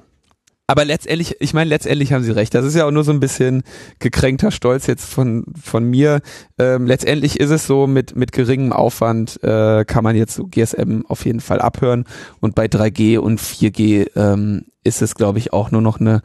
aber 0.67 0.83
letztendlich, 0.83 1.37
ich 1.39 1.53
meine, 1.53 1.69
letztendlich 1.69 2.11
haben 2.11 2.23
sie 2.23 2.31
recht. 2.31 2.53
Das 2.53 2.65
ist 2.65 2.75
ja 2.75 2.85
auch 2.85 2.91
nur 2.91 3.05
so 3.05 3.13
ein 3.13 3.21
bisschen 3.21 3.63
gekränkter 3.99 4.51
Stolz 4.51 4.85
jetzt 4.85 5.05
von 5.05 5.45
von 5.59 5.85
mir. 5.85 6.19
Ähm, 6.59 6.85
letztendlich 6.85 7.39
ist 7.39 7.51
es 7.51 7.65
so, 7.65 7.87
mit 7.87 8.17
mit 8.17 8.33
geringem 8.33 8.73
Aufwand 8.73 9.41
äh, 9.43 9.85
kann 9.85 10.03
man 10.03 10.17
jetzt 10.17 10.35
so 10.35 10.45
GSM 10.45 11.05
auf 11.07 11.25
jeden 11.25 11.39
Fall 11.39 11.61
abhören. 11.61 12.03
Und 12.41 12.53
bei 12.53 12.65
3G 12.65 13.17
und 13.17 13.39
4G 13.39 14.11
ähm, 14.17 14.65
ist 14.83 15.01
es, 15.01 15.15
glaube 15.15 15.39
ich, 15.39 15.53
auch 15.53 15.71
nur 15.71 15.81
noch 15.81 16.01
eine 16.01 16.21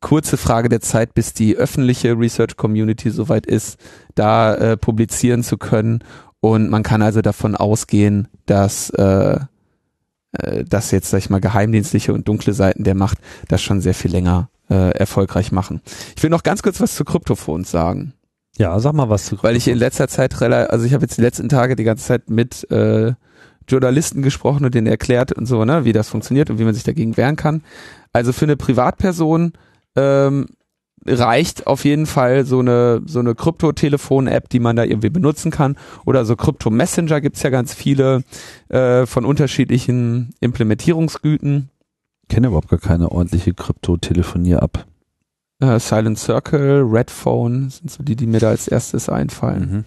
kurze 0.00 0.36
Frage 0.36 0.68
der 0.68 0.80
Zeit, 0.80 1.12
bis 1.14 1.34
die 1.34 1.56
öffentliche 1.56 2.18
Research 2.18 2.56
Community 2.56 3.10
soweit 3.10 3.44
ist, 3.44 3.78
da 4.14 4.54
äh, 4.54 4.76
publizieren 4.76 5.42
zu 5.42 5.58
können. 5.58 6.04
Und 6.40 6.70
man 6.70 6.84
kann 6.84 7.02
also 7.02 7.22
davon 7.22 7.56
ausgehen, 7.56 8.28
dass 8.46 8.90
äh, 8.90 9.40
äh, 10.32 10.64
dass 10.64 10.90
jetzt, 10.90 11.10
sag 11.10 11.18
ich 11.18 11.30
mal, 11.30 11.40
geheimdienstliche 11.40 12.12
und 12.12 12.28
dunkle 12.28 12.52
Seiten 12.52 12.84
der 12.84 12.94
Macht 12.94 13.18
das 13.48 13.62
schon 13.62 13.80
sehr 13.80 13.94
viel 13.94 14.10
länger 14.10 14.48
äh, 14.68 14.90
erfolgreich 14.92 15.52
machen. 15.52 15.80
Ich 16.16 16.22
will 16.22 16.30
noch 16.30 16.42
ganz 16.42 16.62
kurz 16.62 16.80
was 16.80 16.94
zu 16.94 17.04
Kryptophones 17.04 17.70
sagen. 17.70 18.14
Ja, 18.56 18.78
sag 18.78 18.92
mal 18.92 19.08
was 19.08 19.24
zu 19.24 19.30
Kryptophones. 19.30 19.50
Weil 19.50 19.56
ich 19.56 19.68
in 19.68 19.78
letzter 19.78 20.08
Zeit, 20.08 20.40
also 20.40 20.84
ich 20.84 20.94
habe 20.94 21.02
jetzt 21.02 21.18
die 21.18 21.22
letzten 21.22 21.48
Tage 21.48 21.76
die 21.76 21.84
ganze 21.84 22.04
Zeit 22.04 22.30
mit 22.30 22.70
äh, 22.70 23.12
Journalisten 23.68 24.22
gesprochen 24.22 24.64
und 24.64 24.74
denen 24.74 24.86
erklärt 24.86 25.32
und 25.32 25.46
so, 25.46 25.64
ne, 25.64 25.84
wie 25.84 25.92
das 25.92 26.08
funktioniert 26.08 26.50
und 26.50 26.58
wie 26.58 26.64
man 26.64 26.74
sich 26.74 26.84
dagegen 26.84 27.16
wehren 27.16 27.36
kann. 27.36 27.62
Also 28.12 28.32
für 28.32 28.44
eine 28.44 28.56
Privatperson 28.56 29.52
ähm, 29.96 30.46
reicht 31.06 31.66
auf 31.66 31.84
jeden 31.84 32.06
Fall 32.06 32.44
so 32.44 32.58
eine 32.60 33.02
so 33.06 33.20
eine 33.20 33.34
Krypto-Telefon-App, 33.34 34.48
die 34.48 34.60
man 34.60 34.76
da 34.76 34.84
irgendwie 34.84 35.10
benutzen 35.10 35.50
kann. 35.50 35.76
Oder 36.04 36.24
so 36.24 36.36
Krypto-Messenger 36.36 37.20
gibt's 37.20 37.42
ja 37.42 37.50
ganz 37.50 37.74
viele 37.74 38.22
äh, 38.68 39.06
von 39.06 39.24
unterschiedlichen 39.24 40.34
Implementierungsgüten. 40.40 41.70
Ich 42.22 42.28
kenne 42.28 42.48
überhaupt 42.48 42.68
gar 42.68 42.78
keine 42.78 43.10
ordentliche 43.10 43.54
Krypto-Telefonier-App. 43.54 44.84
äh, 45.60 45.78
Silent 45.78 46.18
Circle, 46.18 46.82
Red 46.82 47.10
Phone 47.10 47.70
sind 47.70 47.90
so 47.90 48.02
die, 48.02 48.16
die 48.16 48.26
mir 48.26 48.40
da 48.40 48.50
als 48.50 48.68
erstes 48.68 49.08
einfallen. 49.08 49.70
Mhm. 49.70 49.84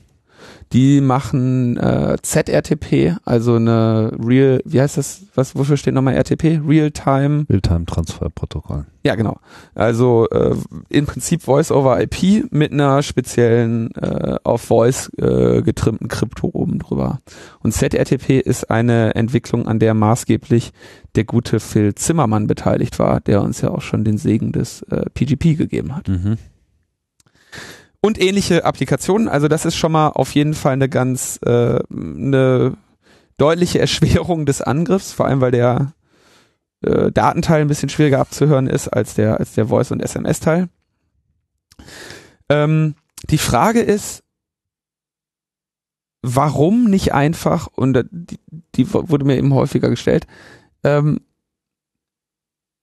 Die 0.74 1.02
machen 1.02 1.78
äh, 1.78 2.18
ZRTP, 2.20 3.18
also 3.26 3.56
eine 3.56 4.12
Real, 4.20 4.60
wie 4.66 4.82
heißt 4.82 4.98
das, 4.98 5.22
was, 5.36 5.56
wofür 5.56 5.78
steht 5.78 5.94
nochmal 5.94 6.16
RTP? 6.16 6.62
Real-Time 6.68 7.46
Realtime-Transfer-Protokoll. 7.48 8.86
Ja, 9.04 9.14
genau. 9.14 9.38
Also 9.76 10.28
äh, 10.30 10.56
im 10.90 11.06
Prinzip 11.06 11.44
Voice 11.44 11.72
over 11.72 12.02
IP 12.02 12.52
mit 12.52 12.72
einer 12.72 13.04
speziellen 13.04 13.94
äh, 13.96 14.38
auf 14.44 14.62
Voice 14.62 15.12
äh, 15.18 15.62
getrimmten 15.62 16.08
Krypto 16.08 16.50
oben 16.52 16.80
drüber. 16.80 17.20
Und 17.62 17.74
ZRTP 17.74 18.40
ist 18.40 18.72
eine 18.72 19.14
Entwicklung, 19.14 19.68
an 19.68 19.78
der 19.78 19.94
maßgeblich 19.94 20.72
der 21.16 21.26
gute 21.26 21.60
Phil 21.60 21.94
Zimmermann 21.94 22.48
beteiligt 22.48 22.98
war, 22.98 23.22
der 23.22 23.44
uns 23.44 23.62
ja 23.62 23.70
auch 23.70 23.82
schon 23.82 24.04
den 24.04 24.18
Segen 24.18 24.52
des 24.52 24.82
äh, 24.84 25.06
PGP 25.14 25.56
gegeben 25.56 25.96
hat. 25.96 26.08
Mhm. 26.08 26.38
Und 28.06 28.20
ähnliche 28.22 28.66
Applikationen. 28.66 29.30
Also 29.30 29.48
das 29.48 29.64
ist 29.64 29.78
schon 29.78 29.94
mal 29.94 30.10
auf 30.10 30.36
jeden 30.36 30.56
Fall 30.56 30.74
eine 30.74 30.90
ganz 30.90 31.40
äh, 31.46 31.80
eine 31.90 32.76
deutliche 33.38 33.80
Erschwerung 33.80 34.46
des 34.46 34.62
Angriffs, 34.62 35.14
vor 35.14 35.26
allem 35.26 35.40
weil 35.40 35.52
der 35.52 35.94
äh, 36.82 37.14
Datenteil 37.14 37.62
ein 37.62 37.70
bisschen 37.70 37.88
schwieriger 37.88 38.20
abzuhören 38.20 38.68
ist 38.68 38.90
als 38.90 39.14
der, 39.14 39.40
als 39.40 39.54
der 39.54 39.68
Voice- 39.68 39.92
und 39.92 40.02
SMS-Teil. 40.02 40.68
Ähm, 42.50 42.96
die 43.30 43.38
Frage 43.38 43.80
ist, 43.80 44.22
warum 46.22 46.90
nicht 46.90 47.14
einfach, 47.14 47.68
und 47.68 48.06
die, 48.12 48.40
die 48.76 48.94
wurde 48.94 49.24
mir 49.24 49.38
eben 49.38 49.54
häufiger 49.54 49.90
gestellt, 49.90 50.28
ähm, 50.84 51.22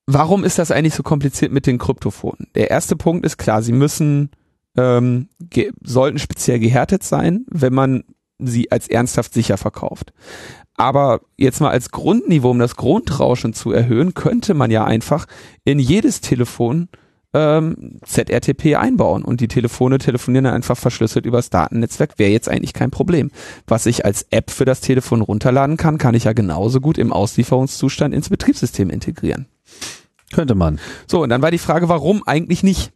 warum 0.06 0.44
ist 0.44 0.58
das 0.58 0.70
eigentlich 0.70 0.94
so 0.94 1.02
kompliziert 1.02 1.52
mit 1.52 1.66
den 1.66 1.76
Kryptophonen? 1.76 2.48
Der 2.54 2.70
erste 2.70 2.96
Punkt 2.96 3.26
ist 3.26 3.36
klar, 3.36 3.62
sie 3.62 3.72
müssen, 3.72 4.30
ähm, 4.76 5.28
sollten 5.82 6.18
speziell 6.18 6.58
gehärtet 6.58 7.02
sein, 7.02 7.44
wenn 7.50 7.74
man 7.74 8.04
sie 8.38 8.70
als 8.72 8.88
ernsthaft 8.88 9.34
sicher 9.34 9.56
verkauft. 9.56 10.12
Aber 10.74 11.20
jetzt 11.36 11.60
mal 11.60 11.70
als 11.70 11.90
Grundniveau, 11.90 12.50
um 12.50 12.58
das 12.58 12.76
Grundrauschen 12.76 13.52
zu 13.52 13.70
erhöhen, 13.70 14.14
könnte 14.14 14.54
man 14.54 14.70
ja 14.70 14.84
einfach 14.84 15.26
in 15.64 15.78
jedes 15.78 16.22
Telefon 16.22 16.88
ähm, 17.32 18.00
ZRTP 18.04 18.76
einbauen 18.76 19.22
und 19.22 19.40
die 19.40 19.48
Telefone 19.48 19.98
telefonieren 19.98 20.44
dann 20.44 20.54
einfach 20.54 20.76
verschlüsselt 20.76 21.26
übers 21.26 21.50
Datennetzwerk, 21.50 22.18
wäre 22.18 22.30
jetzt 22.30 22.48
eigentlich 22.48 22.72
kein 22.72 22.90
Problem. 22.90 23.30
Was 23.66 23.86
ich 23.86 24.04
als 24.04 24.26
App 24.30 24.50
für 24.50 24.64
das 24.64 24.80
Telefon 24.80 25.20
runterladen 25.20 25.76
kann, 25.76 25.98
kann 25.98 26.14
ich 26.14 26.24
ja 26.24 26.32
genauso 26.32 26.80
gut 26.80 26.98
im 26.98 27.12
Auslieferungszustand 27.12 28.14
ins 28.14 28.30
Betriebssystem 28.30 28.90
integrieren. 28.90 29.46
Könnte 30.32 30.54
man. 30.54 30.80
So, 31.06 31.22
und 31.22 31.28
dann 31.28 31.42
war 31.42 31.50
die 31.50 31.58
Frage, 31.58 31.88
warum 31.88 32.22
eigentlich 32.26 32.62
nicht? 32.62 32.92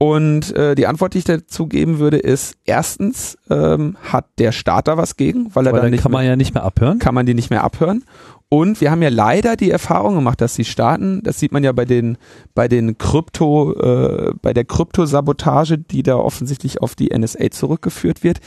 Und 0.00 0.54
äh, 0.54 0.76
die 0.76 0.86
Antwort, 0.86 1.14
die 1.14 1.18
ich 1.18 1.24
dazu 1.24 1.66
geben 1.66 1.98
würde, 1.98 2.18
ist 2.18 2.56
erstens 2.64 3.36
ähm, 3.50 3.96
hat 4.00 4.26
der 4.38 4.52
Starter 4.52 4.96
was 4.96 5.16
gegen, 5.16 5.52
weil 5.54 5.66
er 5.66 5.72
Weil 5.72 5.80
dann 5.80 5.86
dann 5.86 5.90
nicht 5.90 6.02
kann 6.02 6.12
mehr, 6.12 6.20
man 6.20 6.26
ja 6.26 6.36
nicht 6.36 6.54
mehr 6.54 6.62
abhören. 6.62 7.00
kann 7.00 7.14
man 7.14 7.26
die 7.26 7.34
nicht 7.34 7.50
mehr 7.50 7.64
abhören. 7.64 8.04
Und 8.48 8.80
wir 8.80 8.92
haben 8.92 9.02
ja 9.02 9.10
leider 9.10 9.56
die 9.56 9.70
Erfahrung 9.70 10.14
gemacht, 10.14 10.40
dass 10.40 10.54
sie 10.54 10.64
starten. 10.64 11.20
Das 11.24 11.40
sieht 11.40 11.52
man 11.52 11.64
ja 11.64 11.72
bei 11.72 11.84
den 11.84 12.16
bei 12.54 12.68
den 12.68 12.96
Krypto 12.96 13.74
äh, 13.74 14.32
bei 14.40 14.54
der 14.54 14.64
Kryptosabotage, 14.64 15.78
die 15.78 16.04
da 16.04 16.14
offensichtlich 16.16 16.80
auf 16.80 16.94
die 16.94 17.08
NSA 17.08 17.50
zurückgeführt 17.50 18.22
wird, 18.22 18.38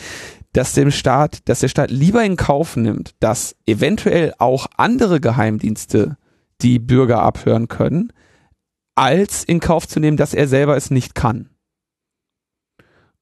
dass 0.53 0.73
dem 0.73 0.89
Staat, 0.89 1.49
dass 1.49 1.59
der 1.59 1.67
Staat 1.67 1.91
lieber 1.91 2.23
in 2.23 2.37
Kauf 2.37 2.77
nimmt, 2.77 3.11
dass 3.19 3.55
eventuell 3.65 4.33
auch 4.39 4.67
andere 4.77 5.19
Geheimdienste 5.19 6.17
die 6.61 6.79
Bürger 6.79 7.21
abhören 7.21 7.67
können, 7.67 8.11
als 9.01 9.43
in 9.43 9.59
Kauf 9.59 9.87
zu 9.87 9.99
nehmen, 9.99 10.15
dass 10.15 10.35
er 10.35 10.47
selber 10.47 10.77
es 10.77 10.91
nicht 10.91 11.15
kann. 11.15 11.49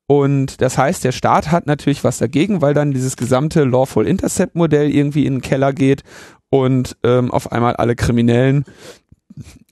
Und 0.08 0.60
das 0.60 0.78
heißt, 0.78 1.06
der 1.06 1.14
Staat 1.14 1.52
hat 1.52 1.68
natürlich 1.68 2.04
was 2.04 2.18
dagegen, 2.18 2.62
weil 2.62 2.74
dann 2.74 2.92
dieses 2.92 3.16
gesamte 3.16 3.64
Lawful 3.64 4.06
Intercept 4.06 4.56
Modell 4.56 4.94
irgendwie 4.94 5.26
in 5.26 5.36
den 5.36 5.42
Keller 5.42 5.72
geht 5.72 6.04
und 6.50 6.98
ähm, 7.04 7.32
auf 7.32 7.54
einmal 7.54 7.78
alle 7.78 7.96
Kriminellen 7.96 8.66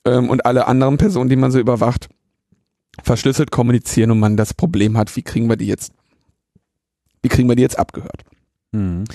ähm, 0.05 0.30
und 0.30 0.45
alle 0.45 0.68
anderen 0.68 0.95
Personen, 0.95 1.30
die 1.30 1.36
man 1.36 1.51
so 1.51 1.60
überwacht, 1.60 2.08
verschlüsselt 3.03 3.51
kommunizieren 3.51 4.12
und 4.12 4.20
man 4.20 4.38
das 4.38 4.53
Problem 4.53 4.97
hat, 4.97 5.14
wie 5.18 5.24
kriegen 5.24 5.49
wir 5.49 5.58
die 5.58 5.68
jetzt, 5.68 5.91
wie 7.22 7.30
kriegen 7.30 7.49
wir 7.49 7.58
die 7.58 7.64
jetzt 7.64 7.80
abgehört? 7.80 8.24
Mhm. 8.72 9.05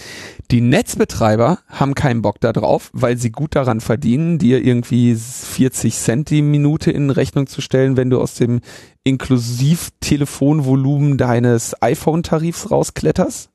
Die 0.51 0.61
Netzbetreiber 0.61 1.61
haben 1.69 1.95
keinen 1.95 2.23
Bock 2.23 2.41
da 2.41 2.53
drauf, 2.53 2.91
weil 2.93 3.17
sie 3.19 3.31
gut 3.31 3.55
daran 3.55 3.81
verdienen, 3.81 4.39
dir 4.39 4.65
irgendwie 4.65 5.15
40 5.15 5.95
Cent 5.95 6.31
die 6.31 6.43
Minute 6.43 6.91
in 6.91 7.11
Rechnung 7.11 7.47
zu 7.47 7.61
stellen, 7.61 7.97
wenn 7.97 8.11
du 8.11 8.21
aus 8.21 8.35
dem 8.35 8.61
Inklusiv-Telefonvolumen 9.05 11.19
deines 11.19 11.81
iPhone-Tarifs 11.83 12.71
rauskletterst. 12.71 13.51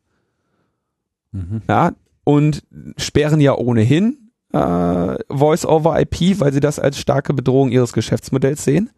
Mhm. 1.32 1.62
Ja, 1.68 1.94
und 2.24 2.64
sperren 2.98 3.42
ja 3.42 3.56
ohnehin 3.56 4.28
äh, 4.54 5.16
Voice 5.30 5.66
over 5.66 6.00
IP, 6.00 6.40
weil 6.40 6.54
sie 6.54 6.60
das 6.60 6.80
als 6.80 7.00
starke 7.00 7.34
Bedrohung 7.34 7.72
ihres 7.72 7.94
Geschäftsmodells 7.94 8.64
sehen. 8.64 8.92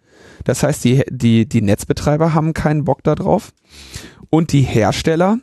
Das 0.43 0.63
heißt, 0.63 0.83
die, 0.83 1.03
die, 1.09 1.47
die 1.47 1.61
Netzbetreiber 1.61 2.33
haben 2.33 2.53
keinen 2.53 2.85
Bock 2.85 3.03
da 3.03 3.15
drauf. 3.15 3.53
Und 4.29 4.53
die 4.53 4.61
Hersteller, 4.61 5.39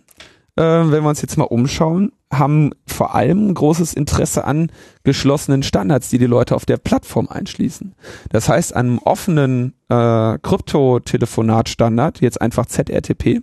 äh, 0.56 0.62
wenn 0.62 1.02
wir 1.02 1.08
uns 1.08 1.22
jetzt 1.22 1.36
mal 1.38 1.44
umschauen, 1.44 2.12
haben 2.32 2.70
vor 2.86 3.14
allem 3.14 3.54
großes 3.54 3.94
Interesse 3.94 4.44
an 4.44 4.70
geschlossenen 5.04 5.62
Standards, 5.62 6.08
die 6.10 6.18
die 6.18 6.26
Leute 6.26 6.54
auf 6.56 6.66
der 6.66 6.76
Plattform 6.76 7.28
einschließen. 7.28 7.94
Das 8.30 8.48
heißt, 8.48 8.74
an 8.74 8.86
einem 8.86 8.98
offenen 8.98 9.74
äh, 9.88 10.38
Kryptotelefonat-Standard, 10.42 12.20
jetzt 12.20 12.40
einfach 12.40 12.66
ZRTP, 12.66 13.42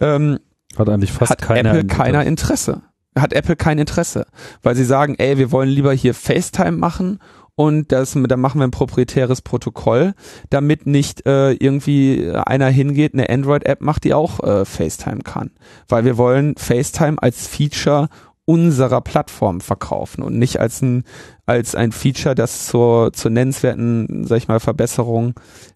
ähm, 0.00 0.38
Hat 0.76 0.88
eigentlich 0.88 1.12
fast 1.12 1.30
hat 1.30 1.42
keiner. 1.42 1.70
Apple 1.70 1.80
in- 1.82 1.86
keiner 1.88 2.24
Interesse. 2.24 2.82
Hat 3.16 3.32
Apple 3.32 3.54
kein 3.54 3.78
Interesse, 3.78 4.26
weil 4.62 4.74
sie 4.74 4.84
sagen, 4.84 5.14
ey, 5.18 5.38
wir 5.38 5.52
wollen 5.52 5.68
lieber 5.68 5.92
hier 5.92 6.14
FaceTime 6.14 6.72
machen 6.72 7.20
und 7.56 7.92
das, 7.92 8.12
dann 8.14 8.40
machen 8.40 8.60
wir 8.60 8.66
ein 8.66 8.72
proprietäres 8.72 9.40
Protokoll, 9.40 10.14
damit 10.50 10.86
nicht 10.86 11.24
äh, 11.26 11.52
irgendwie 11.52 12.32
einer 12.32 12.68
hingeht, 12.68 13.14
eine 13.14 13.28
Android-App 13.28 13.80
macht, 13.80 14.04
die 14.04 14.14
auch 14.14 14.40
äh, 14.40 14.64
FaceTime 14.64 15.22
kann. 15.22 15.52
Weil 15.88 16.04
wir 16.04 16.16
wollen 16.16 16.56
FaceTime 16.56 17.22
als 17.22 17.46
Feature 17.46 18.08
unserer 18.46 19.00
Plattform 19.00 19.60
verkaufen 19.60 20.22
und 20.22 20.38
nicht 20.38 20.60
als 20.60 20.82
ein 20.82 21.04
als 21.46 21.74
ein 21.74 21.92
Feature, 21.92 22.34
das 22.34 22.66
zur 22.66 23.12
zur 23.12 23.30
nennenswerten, 23.30 24.26
sag 24.26 24.38
ich 24.38 24.48
mal, 24.48 24.60
Verbesserung 24.60 25.34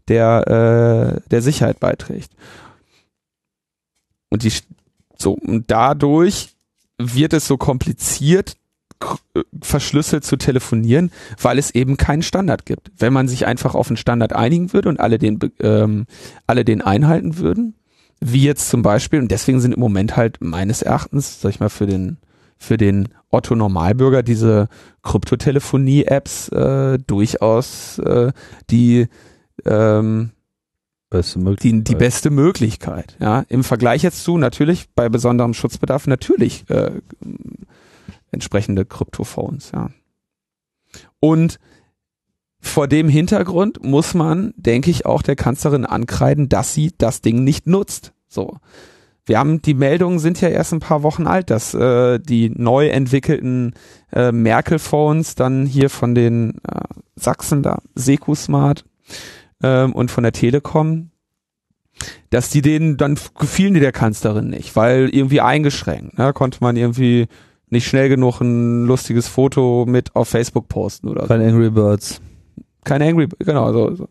der 0.09 1.21
äh, 1.25 1.29
der 1.31 1.43
Sicherheit 1.43 1.81
beiträgt. 1.81 2.33
Und 4.31 4.43
die 4.43 4.53
so 5.17 5.33
und 5.33 5.71
dadurch 5.71 6.57
wird 6.99 7.33
es 7.33 7.47
so 7.47 7.57
kompliziert 7.57 8.57
verschlüsselt 9.63 10.25
zu 10.25 10.37
telefonieren, 10.37 11.11
weil 11.41 11.59
es 11.59 11.71
eben 11.71 11.97
keinen 11.97 12.23
Standard 12.23 12.67
gibt. 12.67 12.91
Wenn 12.99 13.13
man 13.13 13.29
sich 13.29 13.47
einfach 13.47 13.75
auf 13.75 13.89
einen 13.89 13.97
Standard 13.97 14.33
einigen 14.33 14.73
würde 14.73 14.89
und 14.89 15.01
alle 15.01 15.19
den 15.19 15.39
ähm, 15.61 16.07
alle 16.47 16.65
den 16.65 16.83
einhalten 16.83 17.39
würden, 17.39 17.75
wie 18.21 18.43
jetzt 18.43 18.69
zum 18.69 18.83
Beispiel 18.83 19.21
und 19.21 19.31
deswegen 19.31 19.61
sind 19.61 19.73
im 19.73 19.81
Moment 19.81 20.17
halt 20.17 20.39
meines 20.41 20.83
Erachtens, 20.83 21.41
sag 21.41 21.51
ich 21.51 21.61
mal 21.61 21.69
für 21.69 21.87
den 21.87 22.19
für 22.57 22.77
den 22.77 23.09
Otto 23.31 23.55
Normalbürger 23.55 24.23
diese 24.23 24.69
Kryptotelefonie-Apps 25.03 26.49
äh, 26.49 26.99
durchaus 27.07 27.99
äh, 28.01 28.33
die 28.71 29.07
ähm, 29.65 30.33
Beste 31.11 31.39
Möglichkeit. 31.39 31.73
die, 31.73 31.85
die 31.85 31.95
beste 31.95 32.31
Möglichkeit. 32.31 33.17
Ja, 33.19 33.45
im 33.49 33.65
Vergleich 33.65 34.03
jetzt 34.03 34.25
zu 34.25 34.37
natürlich 34.37 34.91
bei 34.95 35.09
besonderem 35.09 35.55
Schutzbedarf 35.55 36.07
natürlich 36.07 36.69
äh, 36.69 36.91
entsprechende 38.31 38.85
Kryptophones. 38.85 39.73
Ja. 39.73 39.91
Und 41.21 41.59
vor 42.61 42.89
dem 42.89 43.09
Hintergrund 43.09 43.85
muss 43.85 44.15
man, 44.15 44.53
denke 44.57 44.91
ich, 44.91 45.07
auch 45.07 45.23
der 45.23 45.37
Kanzlerin 45.37 45.87
ankreiden, 45.87 46.49
dass 46.49 46.75
sie 46.75 46.93
das 46.97 47.21
Ding 47.21 47.45
nicht 47.45 47.67
nutzt. 47.67 48.13
So. 48.27 48.59
Wir 49.25 49.39
haben, 49.39 49.63
die 49.63 49.75
Meldungen 49.75 50.19
sind 50.19 50.41
ja 50.41 50.49
erst 50.49 50.73
ein 50.73 50.81
paar 50.81 51.03
Wochen 51.03 51.27
alt, 51.27 51.51
dass 51.51 51.75
äh, 51.75 52.19
die 52.19 52.51
neu 52.51 52.89
entwickelten 52.89 53.75
äh, 54.13 54.33
Merkel-Phones 54.33 55.35
dann 55.35 55.67
hier 55.67 55.91
von 55.91 56.15
den 56.15 56.55
äh, 56.67 56.81
Sachsen 57.15 57.63
da, 57.63 57.83
Secusmart 57.95 58.85
ähm, 59.63 59.93
und 59.93 60.11
von 60.11 60.23
der 60.23 60.33
Telekom, 60.33 61.11
dass 62.31 62.49
die 62.49 62.63
denen 62.63 62.97
dann 62.97 63.19
gefielen 63.39 63.75
die 63.75 63.81
der 63.81 63.93
Kanzlerin 63.93 64.49
nicht, 64.49 64.77
weil 64.77 65.11
irgendwie 65.11 65.43
eingeschränkt. 65.43 66.17
Ne? 66.17 66.33
Konnte 66.33 66.59
man 66.63 66.77
irgendwie 66.77 67.29
nicht 67.71 67.87
schnell 67.87 68.09
genug 68.09 68.41
ein 68.41 68.85
lustiges 68.87 69.29
Foto 69.29 69.85
mit 69.87 70.15
auf 70.17 70.29
Facebook 70.29 70.69
posten 70.69 71.09
oder 71.09 71.23
so. 71.23 71.29
Kein 71.29 71.43
Angry 71.43 71.71
Birds. 71.71 72.21
Kein 72.85 73.03
Angry, 73.03 73.29
genau 73.39 73.73
so. 73.73 73.95
so. 73.95 74.09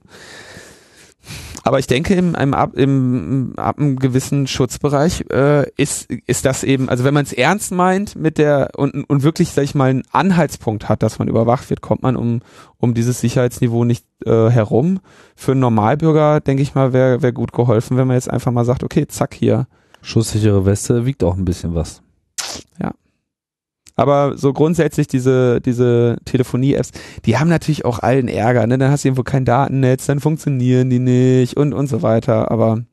Aber 1.63 1.79
ich 1.79 1.87
denke, 1.87 2.13
im, 2.13 2.33
im, 2.33 2.53
ab, 2.53 2.75
im, 2.75 3.51
ab 3.57 3.77
einem 3.77 3.97
gewissen 3.97 4.47
Schutzbereich 4.47 5.25
äh, 5.29 5.69
ist, 5.75 6.09
ist 6.09 6.45
das 6.45 6.63
eben, 6.63 6.87
also 6.87 7.03
wenn 7.03 7.13
man 7.13 7.25
es 7.25 7.33
ernst 7.33 7.73
meint 7.73 8.15
mit 8.15 8.37
der 8.37 8.69
und, 8.77 9.03
und 9.09 9.23
wirklich, 9.23 9.49
sag 9.49 9.65
ich 9.65 9.75
mal, 9.75 9.89
einen 9.89 10.03
Anhaltspunkt 10.11 10.87
hat, 10.87 11.03
dass 11.03 11.19
man 11.19 11.27
überwacht 11.27 11.69
wird, 11.69 11.81
kommt 11.81 12.03
man 12.03 12.15
um, 12.15 12.39
um 12.77 12.93
dieses 12.93 13.19
Sicherheitsniveau 13.19 13.83
nicht 13.83 14.05
äh, 14.25 14.49
herum. 14.49 14.99
Für 15.35 15.51
einen 15.51 15.59
Normalbürger, 15.59 16.39
denke 16.39 16.63
ich 16.63 16.73
mal, 16.73 16.93
wäre 16.93 17.21
wär 17.21 17.33
gut 17.33 17.51
geholfen, 17.51 17.97
wenn 17.97 18.07
man 18.07 18.15
jetzt 18.15 18.29
einfach 18.29 18.53
mal 18.53 18.63
sagt, 18.63 18.83
okay, 18.83 19.05
zack, 19.07 19.33
hier. 19.33 19.67
Schusssichere 20.01 20.65
Weste 20.65 21.05
wiegt 21.05 21.21
auch 21.21 21.35
ein 21.35 21.43
bisschen 21.43 21.75
was. 21.75 22.01
Ja. 22.81 22.93
Aber 23.97 24.37
so 24.37 24.53
grundsätzlich 24.53 25.07
diese, 25.07 25.59
diese 25.59 26.17
Telefonie-Apps, 26.23 26.91
die 27.25 27.37
haben 27.37 27.49
natürlich 27.49 27.83
auch 27.83 27.99
allen 27.99 28.27
Ärger. 28.27 28.65
Ne? 28.67 28.77
Dann 28.77 28.91
hast 28.91 29.03
du 29.03 29.09
irgendwo 29.09 29.23
kein 29.23 29.43
Datennetz, 29.43 30.05
dann 30.05 30.19
funktionieren 30.19 30.89
die 30.89 30.99
nicht 30.99 31.57
und, 31.57 31.73
und 31.73 31.87
so 31.87 32.03
weiter. 32.03 32.51
Aber 32.51 32.83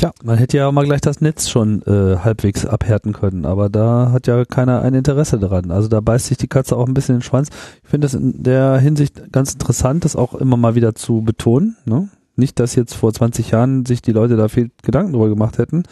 Tja, 0.00 0.12
man 0.24 0.38
hätte 0.38 0.56
ja 0.56 0.66
auch 0.66 0.72
mal 0.72 0.86
gleich 0.86 1.02
das 1.02 1.20
Netz 1.20 1.50
schon 1.50 1.82
äh, 1.82 2.16
halbwegs 2.16 2.64
abhärten 2.64 3.12
können, 3.12 3.44
aber 3.44 3.68
da 3.68 4.12
hat 4.12 4.26
ja 4.26 4.46
keiner 4.46 4.80
ein 4.80 4.94
Interesse 4.94 5.38
daran. 5.38 5.70
Also 5.70 5.88
da 5.88 6.00
beißt 6.00 6.28
sich 6.28 6.38
die 6.38 6.48
Katze 6.48 6.74
auch 6.74 6.86
ein 6.86 6.94
bisschen 6.94 7.16
den 7.16 7.22
Schwanz. 7.22 7.50
Ich 7.82 7.90
finde 7.90 8.06
das 8.06 8.14
in 8.14 8.42
der 8.42 8.78
Hinsicht 8.78 9.30
ganz 9.30 9.52
interessant, 9.52 10.06
das 10.06 10.16
auch 10.16 10.32
immer 10.32 10.56
mal 10.56 10.74
wieder 10.74 10.94
zu 10.94 11.20
betonen. 11.20 11.76
Ne? 11.84 12.08
Nicht, 12.34 12.58
dass 12.60 12.76
jetzt 12.76 12.94
vor 12.94 13.12
20 13.12 13.50
Jahren 13.50 13.84
sich 13.84 14.00
die 14.00 14.12
Leute 14.12 14.38
da 14.38 14.48
viel 14.48 14.70
Gedanken 14.82 15.12
drüber 15.12 15.28
gemacht 15.28 15.58
hätten, 15.58 15.82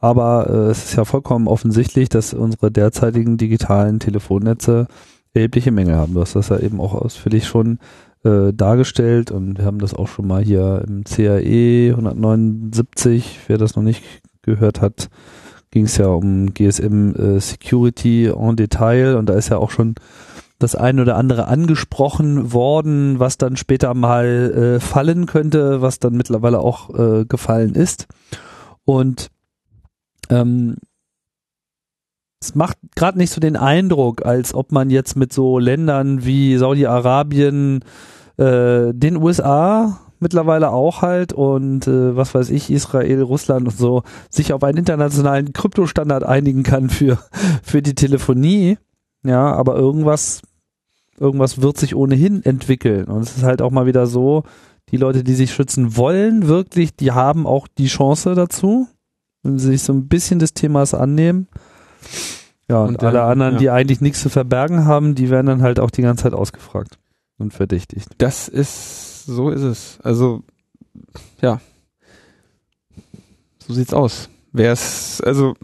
aber 0.00 0.48
äh, 0.48 0.70
es 0.70 0.84
ist 0.84 0.96
ja 0.96 1.04
vollkommen 1.04 1.46
offensichtlich, 1.46 2.08
dass 2.08 2.34
unsere 2.34 2.70
derzeitigen 2.70 3.36
digitalen 3.36 4.00
Telefonnetze 4.00 4.86
erhebliche 5.34 5.70
Mängel 5.70 5.96
haben. 5.96 6.14
Du 6.14 6.20
hast 6.20 6.34
das 6.34 6.48
ja 6.48 6.58
eben 6.58 6.80
auch 6.80 6.94
ausführlich 6.94 7.46
schon 7.46 7.78
äh, 8.24 8.52
dargestellt 8.52 9.30
und 9.30 9.58
wir 9.58 9.64
haben 9.64 9.78
das 9.78 9.94
auch 9.94 10.08
schon 10.08 10.26
mal 10.26 10.42
hier 10.42 10.84
im 10.86 11.04
CAE 11.04 11.90
179, 11.90 13.40
wer 13.46 13.58
das 13.58 13.76
noch 13.76 13.82
nicht 13.82 14.02
gehört 14.42 14.80
hat, 14.80 15.10
ging 15.70 15.84
es 15.84 15.96
ja 15.96 16.08
um 16.08 16.52
GSM 16.52 17.14
äh, 17.14 17.40
Security 17.40 18.26
en 18.26 18.56
Detail 18.56 19.16
und 19.16 19.28
da 19.28 19.34
ist 19.34 19.50
ja 19.50 19.58
auch 19.58 19.70
schon 19.70 19.94
das 20.58 20.74
ein 20.74 21.00
oder 21.00 21.16
andere 21.16 21.46
angesprochen 21.46 22.52
worden, 22.52 23.18
was 23.18 23.38
dann 23.38 23.56
später 23.56 23.94
mal 23.94 24.76
äh, 24.76 24.80
fallen 24.80 25.26
könnte, 25.26 25.80
was 25.80 25.98
dann 25.98 26.14
mittlerweile 26.14 26.58
auch 26.58 26.90
äh, 26.90 27.24
gefallen 27.24 27.74
ist. 27.74 28.08
Und 28.84 29.30
ähm, 30.30 30.76
es 32.42 32.54
macht 32.54 32.78
gerade 32.96 33.18
nicht 33.18 33.32
so 33.32 33.40
den 33.40 33.56
Eindruck, 33.56 34.24
als 34.24 34.54
ob 34.54 34.72
man 34.72 34.88
jetzt 34.88 35.14
mit 35.16 35.32
so 35.32 35.58
Ländern 35.58 36.24
wie 36.24 36.56
Saudi-Arabien, 36.56 37.84
äh, 38.38 38.94
den 38.94 39.16
USA 39.16 40.00
mittlerweile 40.20 40.70
auch 40.70 41.02
halt 41.02 41.32
und 41.32 41.86
äh, 41.86 42.16
was 42.16 42.34
weiß 42.34 42.50
ich, 42.50 42.70
Israel, 42.70 43.22
Russland 43.22 43.66
und 43.66 43.76
so, 43.76 44.02
sich 44.28 44.52
auf 44.52 44.62
einen 44.62 44.78
internationalen 44.78 45.52
Kryptostandard 45.52 46.24
einigen 46.24 46.62
kann 46.62 46.88
für, 46.88 47.18
für 47.62 47.82
die 47.82 47.94
Telefonie. 47.94 48.78
Ja, 49.24 49.52
aber 49.52 49.76
irgendwas, 49.76 50.42
irgendwas 51.18 51.60
wird 51.60 51.76
sich 51.78 51.94
ohnehin 51.94 52.42
entwickeln. 52.44 53.06
Und 53.06 53.22
es 53.22 53.36
ist 53.36 53.42
halt 53.42 53.60
auch 53.60 53.70
mal 53.70 53.86
wieder 53.86 54.06
so, 54.06 54.44
die 54.90 54.96
Leute, 54.96 55.24
die 55.24 55.34
sich 55.34 55.52
schützen 55.52 55.96
wollen, 55.96 56.48
wirklich, 56.48 56.94
die 56.96 57.12
haben 57.12 57.46
auch 57.46 57.68
die 57.68 57.86
Chance 57.86 58.34
dazu, 58.34 58.88
wenn 59.42 59.58
sie 59.58 59.68
sich 59.68 59.82
so 59.82 59.92
ein 59.92 60.08
bisschen 60.08 60.38
des 60.38 60.54
Themas 60.54 60.94
annehmen. 60.94 61.48
Ja, 62.68 62.82
und, 62.82 62.90
Und 62.96 63.02
alle 63.04 63.18
dann, 63.18 63.30
anderen, 63.30 63.52
ja. 63.54 63.58
die 63.58 63.70
eigentlich 63.70 64.00
nichts 64.00 64.20
zu 64.20 64.28
verbergen 64.28 64.84
haben, 64.84 65.14
die 65.14 65.28
werden 65.30 65.46
dann 65.46 65.62
halt 65.62 65.80
auch 65.80 65.90
die 65.90 66.02
ganze 66.02 66.24
Zeit 66.24 66.34
ausgefragt 66.34 66.98
und 67.38 67.52
verdächtigt. 67.52 68.08
das 68.18 68.48
ist, 68.48 69.26
so 69.26 69.50
ist 69.50 69.62
es. 69.62 69.98
Also, 70.02 70.42
ja. 71.40 71.60
So 73.66 73.74
sieht's 73.74 73.92
aus. 73.94 74.28
Wer 74.52 74.72
es, 74.72 75.20
also, 75.20 75.54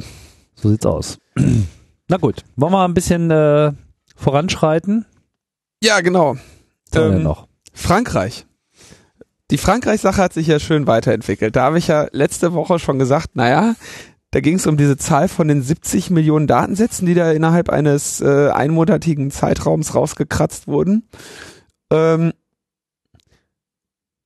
So 0.56 0.68
sieht's 0.70 0.86
aus. 0.86 1.18
Na 2.08 2.16
gut, 2.18 2.44
wollen 2.56 2.72
wir 2.72 2.78
mal 2.78 2.84
ein 2.84 2.94
bisschen 2.94 3.30
äh, 3.30 3.72
voranschreiten? 4.16 5.06
ja, 5.82 6.00
genau. 6.00 6.36
Ähm, 6.94 7.22
noch? 7.22 7.46
Frankreich. 7.72 8.46
Die 9.50 9.58
Frankreich-Sache 9.58 10.20
hat 10.20 10.32
sich 10.32 10.48
ja 10.48 10.58
schön 10.58 10.86
weiterentwickelt. 10.86 11.54
Da 11.54 11.64
habe 11.64 11.78
ich 11.78 11.86
ja 11.86 12.08
letzte 12.10 12.52
Woche 12.52 12.78
schon 12.78 12.98
gesagt, 12.98 13.36
naja, 13.36 13.76
da 14.32 14.40
ging 14.40 14.56
es 14.56 14.66
um 14.66 14.76
diese 14.76 14.96
Zahl 14.96 15.28
von 15.28 15.48
den 15.48 15.62
70 15.62 16.10
Millionen 16.10 16.46
Datensätzen, 16.46 17.06
die 17.06 17.14
da 17.14 17.30
innerhalb 17.30 17.70
eines 17.70 18.20
äh, 18.20 18.50
einmonatigen 18.50 19.30
Zeitraums 19.30 19.94
rausgekratzt 19.94 20.66
wurden. 20.66 21.08
Ähm, 21.92 22.32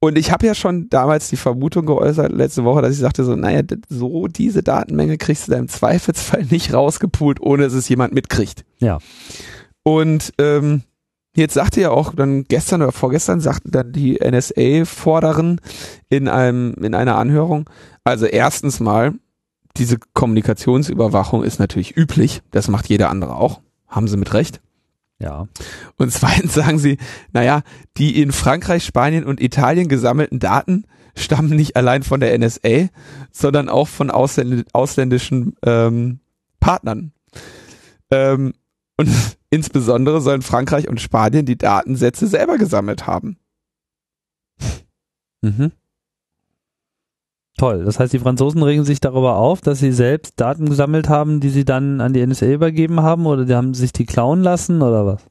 und 0.02 0.16
ich 0.16 0.32
habe 0.32 0.46
ja 0.46 0.54
schon 0.54 0.88
damals 0.88 1.28
die 1.28 1.36
Vermutung 1.36 1.84
geäußert, 1.84 2.32
letzte 2.32 2.64
Woche, 2.64 2.80
dass 2.80 2.92
ich 2.92 2.98
sagte 2.98 3.22
so, 3.22 3.36
naja, 3.36 3.60
so 3.90 4.26
diese 4.26 4.62
Datenmenge 4.62 5.18
kriegst 5.18 5.46
du 5.46 5.52
da 5.52 5.58
im 5.58 5.68
Zweifelsfall 5.68 6.44
nicht 6.50 6.72
rausgepult, 6.72 7.40
ohne 7.40 7.64
dass 7.64 7.74
es 7.74 7.88
jemand 7.90 8.14
mitkriegt. 8.14 8.64
Ja. 8.78 8.98
Und 9.82 10.32
ähm, 10.38 10.82
jetzt 11.34 11.54
sagte 11.54 11.80
ja 11.80 11.90
auch 11.90 12.14
dann 12.14 12.44
gestern 12.44 12.82
oder 12.82 12.92
vorgestern 12.92 13.40
sagten 13.40 13.70
dann 13.70 13.92
die 13.92 14.18
NSA-Forderin 14.20 15.60
in 16.08 16.28
einem 16.28 16.74
in 16.74 16.94
einer 16.94 17.16
Anhörung, 17.16 17.68
also 18.04 18.26
erstens 18.26 18.80
mal 18.80 19.14
diese 19.76 19.98
Kommunikationsüberwachung 20.14 21.44
ist 21.44 21.60
natürlich 21.60 21.96
üblich, 21.96 22.42
das 22.50 22.68
macht 22.68 22.88
jeder 22.88 23.10
andere 23.10 23.36
auch, 23.36 23.60
haben 23.86 24.08
sie 24.08 24.16
mit 24.16 24.34
recht. 24.34 24.60
Ja. 25.20 25.46
Und 25.96 26.12
zweitens 26.12 26.54
sagen 26.54 26.78
sie, 26.78 26.98
naja, 27.32 27.62
die 27.96 28.20
in 28.20 28.32
Frankreich, 28.32 28.84
Spanien 28.84 29.24
und 29.24 29.40
Italien 29.40 29.88
gesammelten 29.88 30.38
Daten 30.38 30.84
stammen 31.14 31.54
nicht 31.54 31.76
allein 31.76 32.02
von 32.02 32.20
der 32.20 32.36
NSA, 32.36 32.88
sondern 33.30 33.68
auch 33.68 33.88
von 33.88 34.10
ausländ 34.10 34.66
ausländischen 34.72 35.54
ähm, 35.64 36.20
Partnern. 36.58 37.12
Ähm, 38.10 38.54
und 38.96 39.08
insbesondere 39.50 40.20
sollen 40.20 40.42
Frankreich 40.42 40.88
und 40.88 41.00
Spanien 41.00 41.46
die 41.46 41.58
Datensätze 41.58 42.26
selber 42.26 42.58
gesammelt 42.58 43.06
haben. 43.06 43.36
Mhm. 45.42 45.72
Toll. 47.58 47.84
Das 47.84 47.98
heißt, 47.98 48.12
die 48.12 48.18
Franzosen 48.18 48.62
regen 48.62 48.84
sich 48.84 49.00
darüber 49.00 49.36
auf, 49.36 49.60
dass 49.60 49.80
sie 49.80 49.92
selbst 49.92 50.40
Daten 50.40 50.68
gesammelt 50.68 51.08
haben, 51.08 51.40
die 51.40 51.50
sie 51.50 51.64
dann 51.64 52.00
an 52.00 52.12
die 52.12 52.24
NSA 52.26 52.46
übergeben 52.46 53.00
haben 53.00 53.26
oder 53.26 53.44
die 53.44 53.54
haben 53.54 53.74
sich 53.74 53.92
die 53.92 54.06
klauen 54.06 54.42
lassen 54.42 54.80
oder 54.80 55.04
was? 55.04 55.22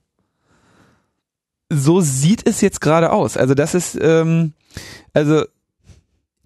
so 1.69 2.01
sieht 2.01 2.47
es 2.47 2.61
jetzt 2.61 2.81
gerade 2.81 3.11
aus. 3.11 3.37
Also 3.37 3.53
das 3.53 3.75
ist, 3.75 3.97
ähm, 4.01 4.53
also 5.13 5.43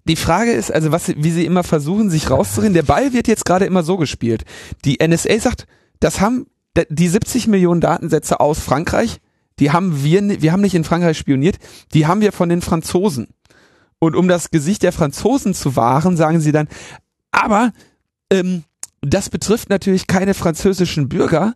die 0.04 0.16
Frage 0.16 0.52
ist, 0.52 0.70
also 0.70 0.92
was, 0.92 1.08
wie 1.16 1.30
sie 1.30 1.46
immer 1.46 1.64
versuchen, 1.64 2.10
sich 2.10 2.30
rauszureden. 2.30 2.74
Der 2.74 2.82
Ball 2.82 3.12
wird 3.14 3.26
jetzt 3.26 3.46
gerade 3.46 3.64
immer 3.64 3.82
so 3.82 3.96
gespielt. 3.96 4.44
Die 4.84 4.98
NSA 5.04 5.40
sagt, 5.40 5.66
das 6.00 6.20
haben 6.20 6.46
die 6.88 7.08
70 7.08 7.46
Millionen 7.46 7.80
Datensätze 7.80 8.40
aus 8.40 8.58
Frankreich, 8.58 9.20
die 9.58 9.70
haben 9.70 10.02
wir, 10.02 10.42
wir 10.42 10.52
haben 10.52 10.62
nicht 10.62 10.74
in 10.74 10.84
Frankreich 10.84 11.16
spioniert, 11.16 11.58
die 11.92 12.06
haben 12.06 12.20
wir 12.20 12.32
von 12.32 12.48
den 12.48 12.60
Franzosen. 12.60 13.28
Und 13.98 14.16
um 14.16 14.28
das 14.28 14.50
Gesicht 14.50 14.82
der 14.82 14.92
Franzosen 14.92 15.54
zu 15.54 15.76
wahren, 15.76 16.16
sagen 16.16 16.40
sie 16.40 16.52
dann, 16.52 16.68
aber 17.30 17.72
ähm, 18.30 18.64
das 19.00 19.30
betrifft 19.30 19.70
natürlich 19.70 20.06
keine 20.06 20.34
französischen 20.34 21.08
Bürger, 21.08 21.54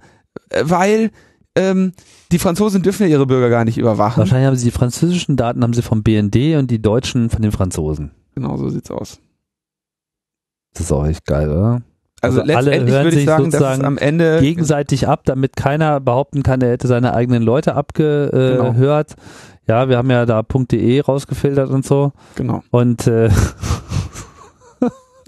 äh, 0.51 0.63
weil 0.65 1.11
ähm, 1.57 1.93
die 2.31 2.39
Franzosen 2.39 2.83
dürfen 2.83 3.03
ja 3.03 3.09
ihre 3.09 3.27
Bürger 3.27 3.51
gar 3.51 3.65
nicht 3.65 3.79
überwachen. 3.79 4.21
Wahrscheinlich 4.21 4.47
haben 4.47 4.57
sie 4.57 4.67
die 4.67 4.77
französischen 4.77 5.37
Daten 5.37 5.63
haben 5.63 5.73
sie 5.73 5.83
vom 5.83 6.03
BND 6.03 6.57
und 6.57 6.71
die 6.71 6.81
deutschen 6.81 7.31
von 7.31 7.43
den 7.43 7.53
Franzosen. 7.53 8.13
Genau 8.35 8.57
so 8.57 8.69
sieht's 8.69 8.91
aus. 8.91 9.19
Das 10.75 10.83
ist 10.83 10.93
auch 10.93 11.07
echt 11.07 11.25
geil, 11.25 11.51
oder? 11.51 11.83
Also, 12.21 12.41
Also 12.41 12.53
alle 12.57 12.71
letztendlich 12.71 12.95
hören 12.95 13.05
würde 13.05 13.09
ich 13.17 13.21
sich 13.23 13.27
sagen, 13.27 13.45
sozusagen 13.45 13.85
am 13.85 13.99
Ende 13.99 14.41
Gegenseitig 14.41 15.07
ab, 15.09 15.23
damit 15.25 15.57
keiner 15.57 16.01
behaupten 16.01 16.43
kann, 16.43 16.61
er 16.61 16.71
hätte 16.71 16.89
seine 16.89 17.15
eigenen 17.15 17.43
Leute 17.43 17.71
Genau. 17.71 17.79
abgehört. 17.79 19.15
Ja, 19.67 19.89
wir 19.89 19.99
haben 19.99 20.11
ja 20.11 20.25
da 20.27 20.43
.de 20.43 21.01
rausgefiltert 21.01 21.71
und 21.71 21.85
so. 21.87 22.13
genau. 22.35 22.63
Und 22.71 23.07
äh, 23.07 23.31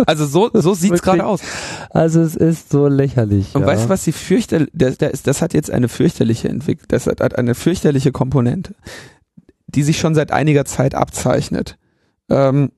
Also 0.06 0.24
so 0.24 0.50
so 0.54 0.72
sieht's 0.72 1.02
gerade 1.02 1.26
aus. 1.26 1.42
also 1.90 2.22
es 2.22 2.34
ist 2.34 2.70
so 2.70 2.86
lächerlich. 2.88 3.54
Und 3.54 3.60
ja. 3.62 3.66
weißt 3.66 3.84
du, 3.84 3.88
was 3.90 4.02
die 4.04 4.12
fürchterlich, 4.12 4.70
das, 4.72 4.96
das, 4.96 5.22
das 5.22 5.42
hat 5.42 5.52
jetzt 5.52 5.70
eine 5.70 5.88
fürchterliche 5.88 6.48
Entwicklung, 6.48 6.86
das 6.88 7.06
hat, 7.06 7.20
hat 7.20 7.36
eine 7.36 7.54
fürchterliche 7.54 8.10
Komponente, 8.10 8.74
die 9.66 9.82
sich 9.82 9.98
schon 9.98 10.14
seit 10.14 10.32
einiger 10.32 10.64
Zeit 10.64 10.94
abzeichnet. 10.94 11.76
Ähm, 12.30 12.72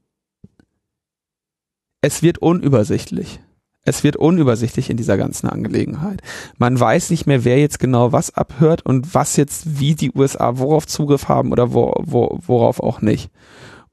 es 2.01 2.23
wird 2.25 2.39
unübersichtlich. 2.39 3.39
Es 3.85 4.05
wird 4.05 4.16
unübersichtlich 4.16 4.91
in 4.91 4.97
dieser 4.97 5.16
ganzen 5.16 5.49
Angelegenheit. 5.49 6.22
Man 6.59 6.78
weiß 6.78 7.11
nicht 7.11 7.26
mehr, 7.26 7.45
wer 7.45 7.59
jetzt 7.59 7.78
genau 7.78 8.12
was 8.12 8.35
abhört 8.35 8.87
und 8.87 9.14
was 9.14 9.37
jetzt, 9.37 9.80
wie 9.80 9.95
die 9.95 10.12
USA 10.12 10.59
worauf 10.59 10.87
Zugriff 10.87 11.28
haben 11.28 11.53
oder 11.53 11.72
wo, 11.72 11.93
wo, 11.99 12.39
worauf 12.47 12.80
auch 12.80 13.01
nicht. 13.01 13.30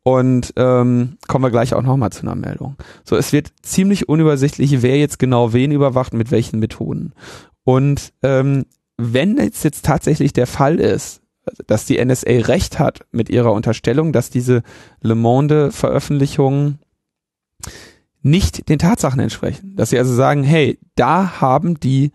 Und 0.04 0.54
ähm, 0.56 1.18
kommen 1.28 1.44
wir 1.44 1.52
gleich 1.52 1.74
auch 1.74 1.82
nochmal 1.82 2.12
zu 2.12 2.22
einer 2.22 2.36
Meldung. 2.36 2.76
So, 3.04 3.16
es 3.16 3.34
wird 3.34 3.52
ziemlich 3.62 4.08
unübersichtlich, 4.08 4.82
wer 4.82 4.98
jetzt 4.98 5.20
genau 5.20 5.54
wen 5.54 5.72
überwacht, 5.72 6.14
mit 6.14 6.32
welchen 6.32 6.60
Methoden. 6.60 7.14
Und 7.64 8.14
ähm, 8.24 8.66
wenn 8.98 9.38
jetzt, 9.38 9.64
jetzt 9.64 9.86
tatsächlich 9.86 10.34
der 10.34 10.48
Fall 10.48 10.80
ist, 10.80 11.22
dass 11.68 11.86
die 11.86 12.04
NSA 12.04 12.32
recht 12.48 12.80
hat 12.80 13.02
mit 13.12 13.30
ihrer 13.30 13.54
Unterstellung, 13.54 14.14
dass 14.14 14.30
diese 14.30 14.62
Le 15.02 15.16
Monde 15.16 15.72
Veröffentlichungen 15.72 16.80
nicht 18.22 18.70
den 18.70 18.80
Tatsachen 18.80 19.20
entsprechen. 19.20 19.76
Dass 19.76 19.92
sie 19.92 19.98
also 19.98 20.14
sagen, 20.14 20.44
hey, 20.44 20.80
da 20.96 21.42
haben 21.42 21.80
die 21.80 22.12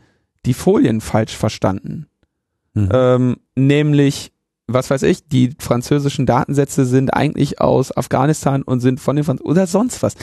die 0.47 0.55
Folien 0.55 1.01
falsch 1.01 1.37
verstanden. 1.37 2.07
Mhm. 2.75 2.89
Ähm, 2.93 3.37
nämlich, 3.57 4.33
was 4.67 4.91
weiß 4.91 5.03
ich, 5.05 5.29
die 5.29 5.55
französischen 5.59 6.27
Datensätze 6.27 6.85
sind 6.85 7.15
eigentlich 7.15 7.61
aus 7.61 7.97
Afghanistan 7.97 8.63
und 8.63 8.81
sind 8.81 9.01
von 9.01 9.17
den 9.17 9.25
Franz 9.25 9.41
oder 9.43 9.67
sonst 9.67 10.03
was. 10.03 10.17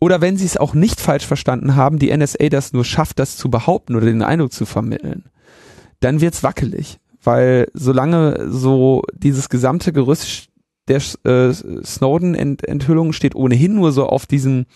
Oder 0.00 0.20
wenn 0.20 0.36
sie 0.36 0.46
es 0.46 0.56
auch 0.56 0.74
nicht 0.74 1.00
falsch 1.00 1.26
verstanden 1.26 1.76
haben, 1.76 1.98
die 1.98 2.14
NSA 2.14 2.48
das 2.48 2.72
nur 2.72 2.84
schafft, 2.84 3.18
das 3.18 3.36
zu 3.36 3.50
behaupten 3.50 3.96
oder 3.96 4.06
den 4.06 4.22
Eindruck 4.22 4.52
zu 4.52 4.66
vermitteln, 4.66 5.24
dann 6.00 6.20
wird's 6.20 6.42
wackelig. 6.42 6.98
Weil 7.22 7.68
solange 7.72 8.50
so 8.50 9.02
dieses 9.14 9.48
gesamte 9.48 9.92
Gerüst 9.92 10.48
der 10.88 11.00
äh, 11.24 11.52
Snowden-Enthüllung 11.52 13.12
steht 13.12 13.34
ohnehin 13.34 13.74
nur 13.74 13.92
so 13.92 14.06
auf 14.06 14.26
diesen 14.26 14.66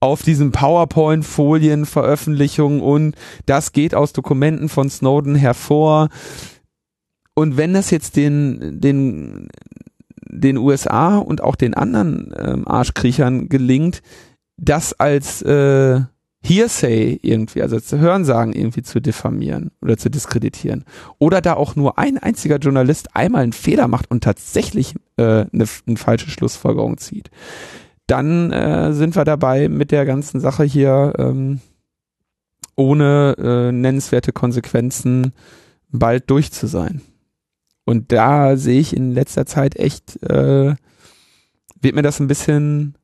auf 0.00 0.22
diesen 0.22 0.52
PowerPoint-Folien 0.52 1.84
Veröffentlichungen 1.84 2.80
und 2.80 3.16
das 3.46 3.72
geht 3.72 3.96
aus 3.96 4.12
Dokumenten 4.12 4.68
von 4.68 4.88
Snowden 4.88 5.34
hervor. 5.34 6.08
Und 7.34 7.56
wenn 7.56 7.74
das 7.74 7.90
jetzt 7.90 8.16
den, 8.16 8.80
den, 8.80 9.48
den 10.24 10.56
USA 10.56 11.18
und 11.18 11.40
auch 11.42 11.56
den 11.56 11.74
anderen 11.74 12.32
ähm, 12.38 12.68
Arschkriechern 12.68 13.48
gelingt, 13.48 14.02
das 14.56 14.92
als 14.92 15.42
äh, 15.42 16.00
Hearsay 16.42 17.18
irgendwie, 17.22 17.62
also 17.62 17.76
als 17.76 17.90
Hörensagen 17.90 18.52
irgendwie 18.52 18.82
zu 18.82 19.00
diffamieren 19.00 19.72
oder 19.82 19.96
zu 19.96 20.08
diskreditieren. 20.08 20.84
Oder 21.18 21.40
da 21.40 21.54
auch 21.54 21.76
nur 21.76 21.98
ein 21.98 22.18
einziger 22.18 22.58
Journalist 22.58 23.14
einmal 23.16 23.42
einen 23.42 23.52
Fehler 23.52 23.88
macht 23.88 24.10
und 24.10 24.22
tatsächlich 24.22 24.94
äh, 25.16 25.46
eine, 25.52 25.64
eine 25.86 25.96
falsche 25.96 26.30
Schlussfolgerung 26.30 26.98
zieht. 26.98 27.30
Dann 28.06 28.52
äh, 28.52 28.92
sind 28.92 29.16
wir 29.16 29.24
dabei 29.24 29.68
mit 29.68 29.90
der 29.90 30.06
ganzen 30.06 30.40
Sache 30.40 30.64
hier 30.64 31.12
ähm, 31.18 31.60
ohne 32.76 33.34
äh, 33.38 33.72
nennenswerte 33.72 34.32
Konsequenzen 34.32 35.32
bald 35.90 36.30
durch 36.30 36.52
zu 36.52 36.66
sein. 36.66 37.02
Und 37.84 38.12
da 38.12 38.56
sehe 38.56 38.80
ich 38.80 38.96
in 38.96 39.12
letzter 39.12 39.46
Zeit 39.46 39.76
echt, 39.76 40.22
äh, 40.22 40.74
wird 41.80 41.94
mir 41.94 42.02
das 42.02 42.20
ein 42.20 42.28
bisschen 42.28 42.97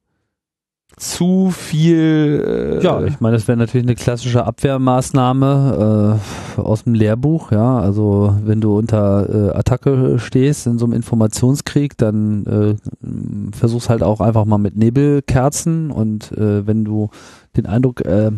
zu 0.97 1.51
viel. 1.51 2.79
Äh 2.81 2.85
ja, 2.85 3.03
ich 3.05 3.21
meine, 3.21 3.37
das 3.37 3.49
wäre 3.49 3.59
natürlich 3.59 3.87
eine 3.87 3.95
klassische 3.95 4.45
Abwehrmaßnahme 4.45 6.19
äh, 6.57 6.61
aus 6.61 6.85
dem 6.85 6.95
Lehrbuch. 6.95 7.53
Ja, 7.53 7.79
also 7.79 8.37
wenn 8.45 8.61
du 8.61 8.79
unter 8.79 9.53
äh, 9.53 9.57
Attacke 9.57 10.19
stehst 10.19 10.67
in 10.67 10.79
so 10.79 10.85
einem 10.87 10.95
Informationskrieg, 10.95 11.97
dann 11.99 12.47
äh, 12.47 13.57
versuchst 13.57 13.89
halt 13.89 14.03
auch 14.03 14.21
einfach 14.21 14.45
mal 14.45 14.59
mit 14.59 14.77
Nebelkerzen 14.77 15.91
und 15.91 16.33
äh, 16.33 16.67
wenn 16.67 16.85
du 16.85 17.11
den 17.57 17.67
Eindruck 17.67 18.01
äh, 18.05 18.31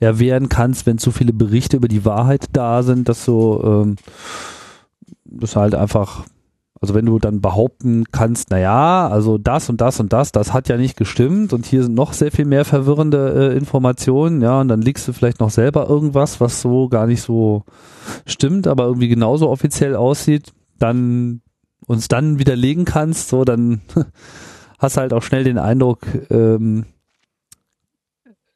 erwehren 0.00 0.48
kannst, 0.48 0.86
wenn 0.86 0.98
zu 0.98 1.10
viele 1.10 1.32
Berichte 1.32 1.76
über 1.76 1.88
die 1.88 2.04
Wahrheit 2.04 2.46
da 2.52 2.82
sind, 2.82 3.08
dass 3.08 3.24
du 3.24 3.60
ähm, 3.64 3.96
das 5.24 5.56
halt 5.56 5.74
einfach 5.74 6.24
also 6.80 6.94
wenn 6.94 7.06
du 7.06 7.18
dann 7.18 7.40
behaupten 7.40 8.04
kannst, 8.12 8.50
na 8.50 8.58
ja, 8.58 9.08
also 9.08 9.36
das 9.36 9.68
und 9.68 9.80
das 9.80 9.98
und 9.98 10.12
das, 10.12 10.30
das 10.30 10.52
hat 10.52 10.68
ja 10.68 10.76
nicht 10.76 10.96
gestimmt 10.96 11.52
und 11.52 11.66
hier 11.66 11.82
sind 11.82 11.94
noch 11.94 12.12
sehr 12.12 12.30
viel 12.30 12.44
mehr 12.44 12.64
verwirrende 12.64 13.52
äh, 13.52 13.56
Informationen, 13.56 14.42
ja, 14.42 14.60
und 14.60 14.68
dann 14.68 14.80
liegst 14.80 15.06
du 15.08 15.12
vielleicht 15.12 15.40
noch 15.40 15.50
selber 15.50 15.88
irgendwas, 15.88 16.40
was 16.40 16.60
so 16.60 16.88
gar 16.88 17.06
nicht 17.06 17.22
so 17.22 17.64
stimmt, 18.26 18.66
aber 18.66 18.84
irgendwie 18.84 19.08
genauso 19.08 19.48
offiziell 19.50 19.96
aussieht, 19.96 20.52
dann 20.78 21.40
uns 21.86 22.06
dann 22.06 22.38
widerlegen 22.38 22.84
kannst, 22.84 23.28
so 23.28 23.44
dann 23.44 23.80
hast 24.78 24.96
halt 24.96 25.12
auch 25.12 25.22
schnell 25.22 25.44
den 25.44 25.58
Eindruck 25.58 26.00
ähm, 26.30 26.86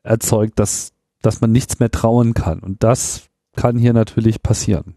erzeugt, 0.03 0.59
dass 0.59 0.93
dass 1.23 1.41
man 1.41 1.53
nichts 1.53 1.79
mehr 1.79 1.91
trauen 1.91 2.35
kann 2.35 2.59
und 2.59 2.83
das 2.83 3.29
kann 3.55 3.79
hier 3.79 3.93
natürlich 3.93 4.43
passieren. 4.43 4.97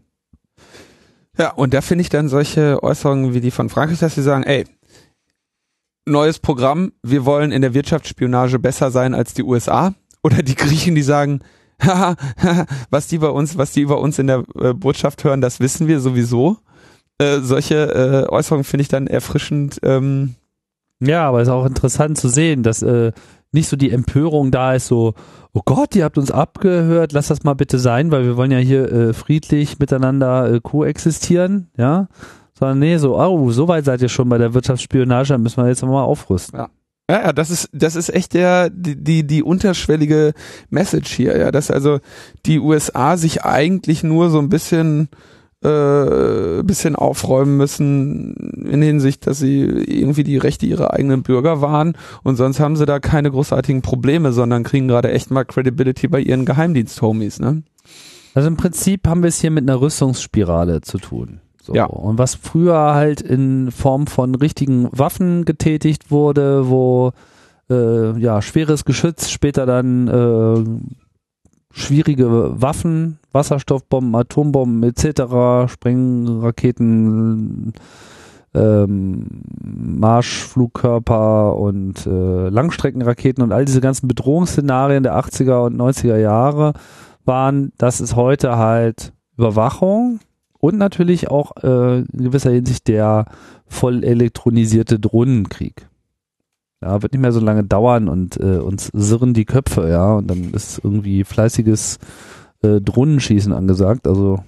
Ja, 1.38 1.52
und 1.52 1.74
da 1.74 1.80
finde 1.80 2.02
ich 2.02 2.08
dann 2.08 2.28
solche 2.28 2.82
Äußerungen 2.82 3.34
wie 3.34 3.40
die 3.40 3.50
von 3.50 3.68
Frankreich, 3.68 3.98
dass 3.98 4.14
sie 4.14 4.22
sagen, 4.22 4.44
ey, 4.44 4.64
neues 6.06 6.38
Programm, 6.38 6.92
wir 7.02 7.24
wollen 7.24 7.52
in 7.52 7.62
der 7.62 7.74
Wirtschaftsspionage 7.74 8.58
besser 8.58 8.90
sein 8.90 9.14
als 9.14 9.34
die 9.34 9.42
USA. 9.42 9.94
Oder 10.22 10.42
die 10.42 10.54
Griechen, 10.54 10.94
die 10.94 11.02
sagen, 11.02 11.40
was 12.90 13.08
die 13.08 13.18
bei 13.18 13.28
uns, 13.28 13.58
was 13.58 13.72
die 13.72 13.82
über 13.82 14.00
uns 14.00 14.18
in 14.18 14.26
der 14.28 14.44
äh, 14.58 14.72
Botschaft 14.72 15.24
hören, 15.24 15.40
das 15.40 15.60
wissen 15.60 15.88
wir 15.88 16.00
sowieso. 16.00 16.56
Äh, 17.18 17.40
solche 17.40 18.26
äh, 18.28 18.32
Äußerungen 18.32 18.64
finde 18.64 18.82
ich 18.82 18.88
dann 18.88 19.06
erfrischend. 19.06 19.78
Ähm, 19.82 20.34
ja, 21.00 21.28
aber 21.28 21.42
es 21.42 21.48
ist 21.48 21.52
auch 21.52 21.66
interessant 21.66 22.18
zu 22.18 22.28
sehen, 22.28 22.62
dass 22.62 22.82
äh, 22.82 23.12
nicht 23.56 23.68
so 23.68 23.76
die 23.76 23.90
Empörung 23.90 24.52
da 24.52 24.74
ist, 24.74 24.86
so, 24.86 25.14
oh 25.52 25.62
Gott, 25.64 25.96
ihr 25.96 26.04
habt 26.04 26.18
uns 26.18 26.30
abgehört, 26.30 27.12
lass 27.12 27.28
das 27.28 27.42
mal 27.42 27.54
bitte 27.54 27.78
sein, 27.78 28.12
weil 28.12 28.24
wir 28.24 28.36
wollen 28.36 28.52
ja 28.52 28.58
hier 28.58 28.92
äh, 28.92 29.12
friedlich 29.12 29.78
miteinander 29.78 30.52
äh, 30.52 30.60
koexistieren, 30.60 31.68
ja. 31.76 32.08
Sondern 32.58 32.78
nee, 32.78 32.96
so, 32.96 33.18
oh, 33.18 33.50
so 33.50 33.68
weit 33.68 33.84
seid 33.84 34.00
ihr 34.00 34.08
schon 34.08 34.28
bei 34.28 34.38
der 34.38 34.54
Wirtschaftsspionage, 34.54 35.34
dann 35.34 35.42
müssen 35.42 35.62
wir 35.62 35.68
jetzt 35.68 35.82
mal 35.82 36.02
aufrüsten. 36.02 36.58
Ja. 36.58 36.68
Ja, 37.08 37.26
ja, 37.26 37.32
das 37.32 37.50
ist, 37.50 37.68
das 37.72 37.94
ist 37.94 38.12
echt 38.12 38.34
der, 38.34 38.68
die, 38.68 38.96
die, 38.96 39.24
die 39.24 39.42
unterschwellige 39.44 40.32
Message 40.70 41.12
hier, 41.12 41.38
ja, 41.38 41.52
dass 41.52 41.70
also 41.70 42.00
die 42.46 42.58
USA 42.58 43.16
sich 43.16 43.44
eigentlich 43.44 44.02
nur 44.02 44.28
so 44.28 44.40
ein 44.40 44.48
bisschen 44.48 45.08
äh, 45.66 46.62
bisschen 46.62 46.94
aufräumen 46.94 47.56
müssen 47.56 48.34
in 48.70 48.82
Hinsicht, 48.82 49.26
dass 49.26 49.38
sie 49.38 49.62
irgendwie 49.62 50.24
die 50.24 50.36
Rechte 50.36 50.66
ihrer 50.66 50.92
eigenen 50.92 51.22
Bürger 51.22 51.60
wahren 51.60 51.96
und 52.22 52.36
sonst 52.36 52.60
haben 52.60 52.76
sie 52.76 52.86
da 52.86 53.00
keine 53.00 53.30
großartigen 53.30 53.82
Probleme, 53.82 54.32
sondern 54.32 54.62
kriegen 54.62 54.88
gerade 54.88 55.10
echt 55.10 55.30
mal 55.30 55.44
Credibility 55.44 56.08
bei 56.08 56.20
ihren 56.20 56.44
Geheimdienst-Homies, 56.44 57.40
ne? 57.40 57.62
Also 58.34 58.48
im 58.48 58.56
Prinzip 58.56 59.08
haben 59.08 59.22
wir 59.22 59.28
es 59.28 59.40
hier 59.40 59.50
mit 59.50 59.68
einer 59.68 59.80
Rüstungsspirale 59.80 60.82
zu 60.82 60.98
tun. 60.98 61.40
So. 61.62 61.74
Ja. 61.74 61.86
Und 61.86 62.18
was 62.18 62.34
früher 62.34 62.94
halt 62.94 63.22
in 63.22 63.70
Form 63.72 64.06
von 64.06 64.34
richtigen 64.34 64.88
Waffen 64.92 65.44
getätigt 65.46 66.10
wurde, 66.10 66.68
wo 66.68 67.12
äh, 67.70 68.16
ja 68.20 68.40
schweres 68.42 68.84
Geschütz 68.84 69.30
später 69.30 69.66
dann 69.66 70.08
äh, 70.08 71.05
schwierige 71.76 72.60
Waffen, 72.60 73.20
Wasserstoffbomben, 73.32 74.14
Atombomben 74.14 74.82
etc., 74.82 75.70
Sprengraketen, 75.70 77.74
ähm, 78.54 79.26
Marschflugkörper 79.62 81.56
und 81.56 82.06
äh, 82.06 82.48
Langstreckenraketen 82.48 83.44
und 83.44 83.52
all 83.52 83.66
diese 83.66 83.82
ganzen 83.82 84.08
Bedrohungsszenarien 84.08 85.02
der 85.02 85.18
80er 85.18 85.66
und 85.66 85.76
90er 85.76 86.16
Jahre 86.16 86.72
waren, 87.26 87.72
das 87.76 88.00
ist 88.00 88.16
heute 88.16 88.56
halt 88.56 89.12
Überwachung 89.36 90.20
und 90.58 90.78
natürlich 90.78 91.28
auch 91.28 91.52
äh, 91.62 91.98
in 91.98 92.24
gewisser 92.24 92.52
Hinsicht 92.52 92.88
der 92.88 93.26
voll 93.66 94.02
elektronisierte 94.02 94.98
Drohnenkrieg. 94.98 95.90
Ja, 96.82 97.02
wird 97.02 97.12
nicht 97.12 97.22
mehr 97.22 97.32
so 97.32 97.40
lange 97.40 97.64
dauern 97.64 98.08
und 98.08 98.38
äh, 98.38 98.58
uns 98.58 98.90
sirren 98.92 99.32
die 99.32 99.46
Köpfe, 99.46 99.88
ja, 99.88 100.14
und 100.14 100.28
dann 100.28 100.52
ist 100.52 100.80
irgendwie 100.82 101.24
fleißiges 101.24 101.98
äh, 102.62 102.80
Drohnenschießen 102.80 103.52
angesagt. 103.52 104.06
Also 104.06 104.40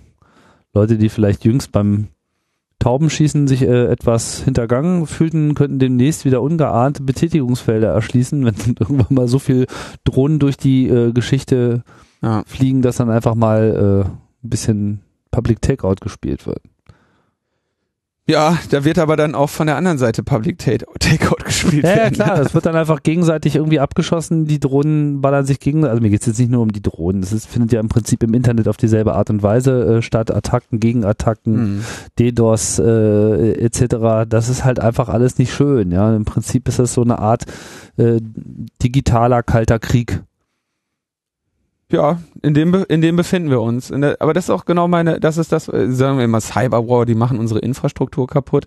Leute, 0.74 0.98
die 0.98 1.08
vielleicht 1.08 1.44
jüngst 1.44 1.72
beim 1.72 2.08
Taubenschießen 2.80 3.48
sich 3.48 3.62
äh, 3.62 3.86
etwas 3.86 4.42
hintergangen 4.42 5.06
fühlten, 5.06 5.54
könnten 5.54 5.78
demnächst 5.78 6.24
wieder 6.24 6.42
ungeahnte 6.42 7.02
Betätigungsfelder 7.02 7.88
erschließen, 7.88 8.44
wenn 8.44 8.54
irgendwann 8.78 9.14
mal 9.14 9.28
so 9.28 9.38
viel 9.38 9.66
Drohnen 10.04 10.38
durch 10.38 10.56
die 10.56 10.86
äh, 10.88 11.12
Geschichte 11.12 11.82
ja. 12.22 12.44
fliegen, 12.46 12.82
dass 12.82 12.96
dann 12.96 13.10
einfach 13.10 13.34
mal 13.34 14.04
äh, 14.06 14.08
ein 14.44 14.50
bisschen 14.50 15.00
Public 15.30 15.60
Takeout 15.60 15.96
gespielt 16.00 16.46
wird. 16.46 16.62
Ja, 18.28 18.58
da 18.68 18.84
wird 18.84 18.98
aber 18.98 19.16
dann 19.16 19.34
auch 19.34 19.48
von 19.48 19.66
der 19.66 19.76
anderen 19.76 19.96
Seite 19.96 20.22
Public 20.22 20.58
Takeout 20.58 21.44
gespielt 21.44 21.84
ja, 21.84 21.96
werden. 21.96 22.14
Ja, 22.18 22.24
klar, 22.24 22.36
das 22.36 22.52
wird 22.52 22.66
dann 22.66 22.76
einfach 22.76 23.02
gegenseitig 23.02 23.56
irgendwie 23.56 23.80
abgeschossen. 23.80 24.44
Die 24.44 24.60
Drohnen 24.60 25.22
ballern 25.22 25.46
sich 25.46 25.60
gegen, 25.60 25.86
also 25.86 26.02
mir 26.02 26.10
geht 26.10 26.20
es 26.20 26.26
jetzt 26.26 26.38
nicht 26.38 26.50
nur 26.50 26.60
um 26.60 26.70
die 26.70 26.82
Drohnen, 26.82 27.22
das 27.22 27.32
ist, 27.32 27.46
findet 27.46 27.72
ja 27.72 27.80
im 27.80 27.88
Prinzip 27.88 28.22
im 28.22 28.34
Internet 28.34 28.68
auf 28.68 28.76
dieselbe 28.76 29.14
Art 29.14 29.30
und 29.30 29.42
Weise 29.42 29.96
äh, 29.96 30.02
statt. 30.02 30.30
Attacken, 30.30 30.78
Gegenattacken, 30.78 31.76
mhm. 31.76 31.84
DDoS 32.18 32.78
äh, 32.80 33.52
etc. 33.64 34.26
Das 34.28 34.50
ist 34.50 34.62
halt 34.62 34.78
einfach 34.78 35.08
alles 35.08 35.38
nicht 35.38 35.54
schön. 35.54 35.90
Ja, 35.90 36.14
im 36.14 36.26
Prinzip 36.26 36.68
ist 36.68 36.78
das 36.78 36.92
so 36.92 37.02
eine 37.02 37.18
Art 37.20 37.44
äh, 37.96 38.20
digitaler 38.82 39.42
kalter 39.42 39.78
Krieg. 39.78 40.22
Ja, 41.90 42.20
in 42.42 42.52
dem, 42.52 42.74
in 42.88 43.00
dem 43.00 43.16
befinden 43.16 43.48
wir 43.48 43.62
uns. 43.62 43.88
Der, 43.88 44.20
aber 44.20 44.34
das 44.34 44.44
ist 44.44 44.50
auch 44.50 44.66
genau 44.66 44.88
meine, 44.88 45.20
das 45.20 45.38
ist 45.38 45.52
das, 45.52 45.68
äh, 45.68 45.90
sagen 45.90 46.18
wir 46.18 46.24
immer 46.24 46.42
Cyberwar, 46.42 47.06
die 47.06 47.14
machen 47.14 47.38
unsere 47.38 47.60
Infrastruktur 47.60 48.26
kaputt. 48.26 48.66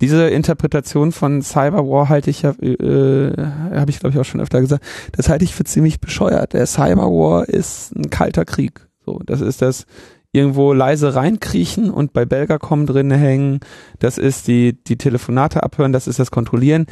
Diese 0.00 0.28
Interpretation 0.28 1.12
von 1.12 1.42
Cyberwar 1.42 2.08
halte 2.08 2.30
ich 2.30 2.40
ja, 2.40 2.52
äh, 2.62 3.32
habe 3.76 3.90
ich 3.90 4.00
glaube 4.00 4.14
ich 4.14 4.18
auch 4.18 4.24
schon 4.24 4.40
öfter 4.40 4.62
gesagt, 4.62 4.82
das 5.12 5.28
halte 5.28 5.44
ich 5.44 5.54
für 5.54 5.64
ziemlich 5.64 6.00
bescheuert. 6.00 6.54
Der 6.54 6.66
Cyberwar 6.66 7.46
ist 7.46 7.94
ein 7.94 8.08
kalter 8.08 8.46
Krieg. 8.46 8.88
So, 9.04 9.20
das 9.26 9.42
ist 9.42 9.60
das 9.60 9.84
irgendwo 10.32 10.72
leise 10.72 11.14
reinkriechen 11.14 11.90
und 11.90 12.12
bei 12.12 12.24
Belgacom 12.24 12.86
drin 12.86 13.10
hängen. 13.10 13.60
Das 13.98 14.18
ist 14.18 14.48
die, 14.48 14.72
die 14.72 14.96
Telefonate 14.96 15.62
abhören, 15.62 15.92
das 15.92 16.08
ist 16.08 16.18
das 16.18 16.30
Kontrollieren. 16.30 16.86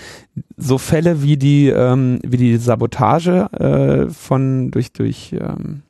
So 0.56 0.78
Fälle 0.78 1.22
wie 1.22 1.36
die, 1.36 1.68
ähm, 1.68 2.20
wie 2.24 2.36
die 2.36 2.56
Sabotage 2.58 3.48
äh, 3.52 4.10
von 4.10 4.70
durch, 4.70 4.92
durch 4.92 5.32
ähm, 5.32 5.82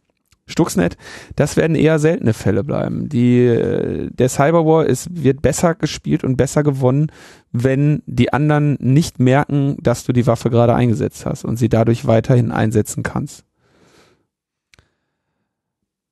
Stuxnet, 0.50 0.96
das 1.36 1.56
werden 1.56 1.76
eher 1.76 1.98
seltene 1.98 2.32
Fälle 2.32 2.64
bleiben. 2.64 3.08
Die, 3.08 3.44
äh, 3.46 4.10
der 4.10 4.28
Cyberwar 4.28 4.86
ist, 4.86 5.08
wird 5.10 5.42
besser 5.42 5.74
gespielt 5.74 6.24
und 6.24 6.36
besser 6.36 6.62
gewonnen, 6.62 7.10
wenn 7.52 8.02
die 8.06 8.32
anderen 8.32 8.76
nicht 8.80 9.18
merken, 9.18 9.76
dass 9.80 10.04
du 10.04 10.12
die 10.12 10.26
Waffe 10.26 10.50
gerade 10.50 10.74
eingesetzt 10.74 11.26
hast 11.26 11.44
und 11.44 11.56
sie 11.56 11.68
dadurch 11.68 12.06
weiterhin 12.06 12.52
einsetzen 12.52 13.02
kannst. 13.02 13.44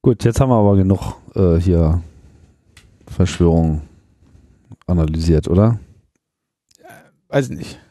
Gut, 0.08 0.24
jetzt 0.24 0.40
haben 0.40 0.48
wir 0.48 0.56
aber 0.56 0.74
genug 0.74 1.16
äh, 1.34 1.56
hier 1.56 2.00
Verschwörung 3.08 3.82
analysiert, 4.86 5.48
oder? 5.48 5.78
Weiß 7.28 7.50
nicht. 7.50 7.78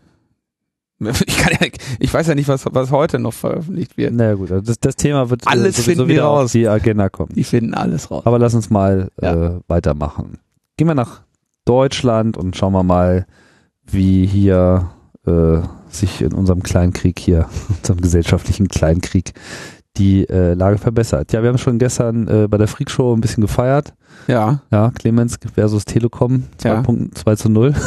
Ich, 1.00 1.38
ja, 1.38 1.68
ich 2.00 2.12
weiß 2.12 2.26
ja 2.26 2.34
nicht, 2.34 2.48
was, 2.48 2.66
was 2.72 2.90
heute 2.90 3.20
noch 3.20 3.34
veröffentlicht 3.36 3.98
wird. 3.98 4.14
Na 4.14 4.24
naja, 4.24 4.34
gut, 4.34 4.50
das, 4.50 4.80
das 4.80 4.96
Thema 4.96 5.30
wird 5.30 5.46
alles 5.46 5.76
sowieso 5.76 5.84
finden 5.92 6.08
wir 6.08 6.16
wieder 6.16 6.24
raus. 6.24 6.46
auf 6.46 6.52
die 6.54 6.68
Agenda 6.68 7.08
kommen. 7.10 7.34
Die 7.36 7.44
finden 7.44 7.76
alles 7.76 8.10
raus. 8.10 8.26
Aber 8.26 8.40
lass 8.40 8.56
uns 8.56 8.72
mal 8.72 9.12
Ja. 9.22 9.58
äh, 9.58 9.60
weitermachen. 9.68 10.40
Gehen 10.76 10.88
wir 10.88 10.96
nach 10.96 11.22
Deutschland 11.66 12.36
und 12.36 12.58
schauen 12.58 12.74
wir 12.74 12.82
mal, 12.82 13.28
wie 13.86 14.26
hier 14.26 14.90
äh, 15.28 15.60
sich 15.88 16.24
in 16.24 16.34
unserem 16.34 16.64
Kleinkrieg 16.64 17.20
hier, 17.20 17.48
unserem 17.70 18.02
gesellschaftlichen 18.02 18.68
Kleinkrieg, 18.68 19.34
die 19.98 20.28
äh, 20.30 20.54
Lage 20.54 20.78
verbessert. 20.78 21.34
Ja, 21.34 21.42
wir 21.42 21.50
haben 21.50 21.58
schon 21.58 21.80
gestern 21.80 22.28
äh, 22.28 22.48
bei 22.48 22.58
der 22.58 22.68
Freakshow 22.68 23.14
ein 23.14 23.22
bisschen 23.22 23.42
gefeiert. 23.42 23.94
Ja, 24.28 24.62
Ja, 24.72 24.92
Clemens 24.92 25.38
versus 25.54 25.86
Telekom 25.86 26.44
Ja. 26.64 26.82
2.2 26.82 27.36
zu 27.36 27.50
0. 27.50 27.74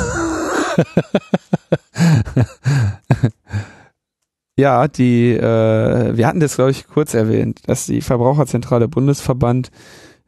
ja, 4.57 4.89
die, 4.89 5.33
äh, 5.33 6.17
wir 6.17 6.27
hatten 6.27 6.41
das, 6.41 6.57
glaube 6.57 6.71
ich, 6.71 6.87
kurz 6.87 7.15
erwähnt, 7.15 7.61
dass 7.67 7.87
die 7.87 8.01
Verbraucherzentrale 8.01 8.89
Bundesverband, 8.89 9.71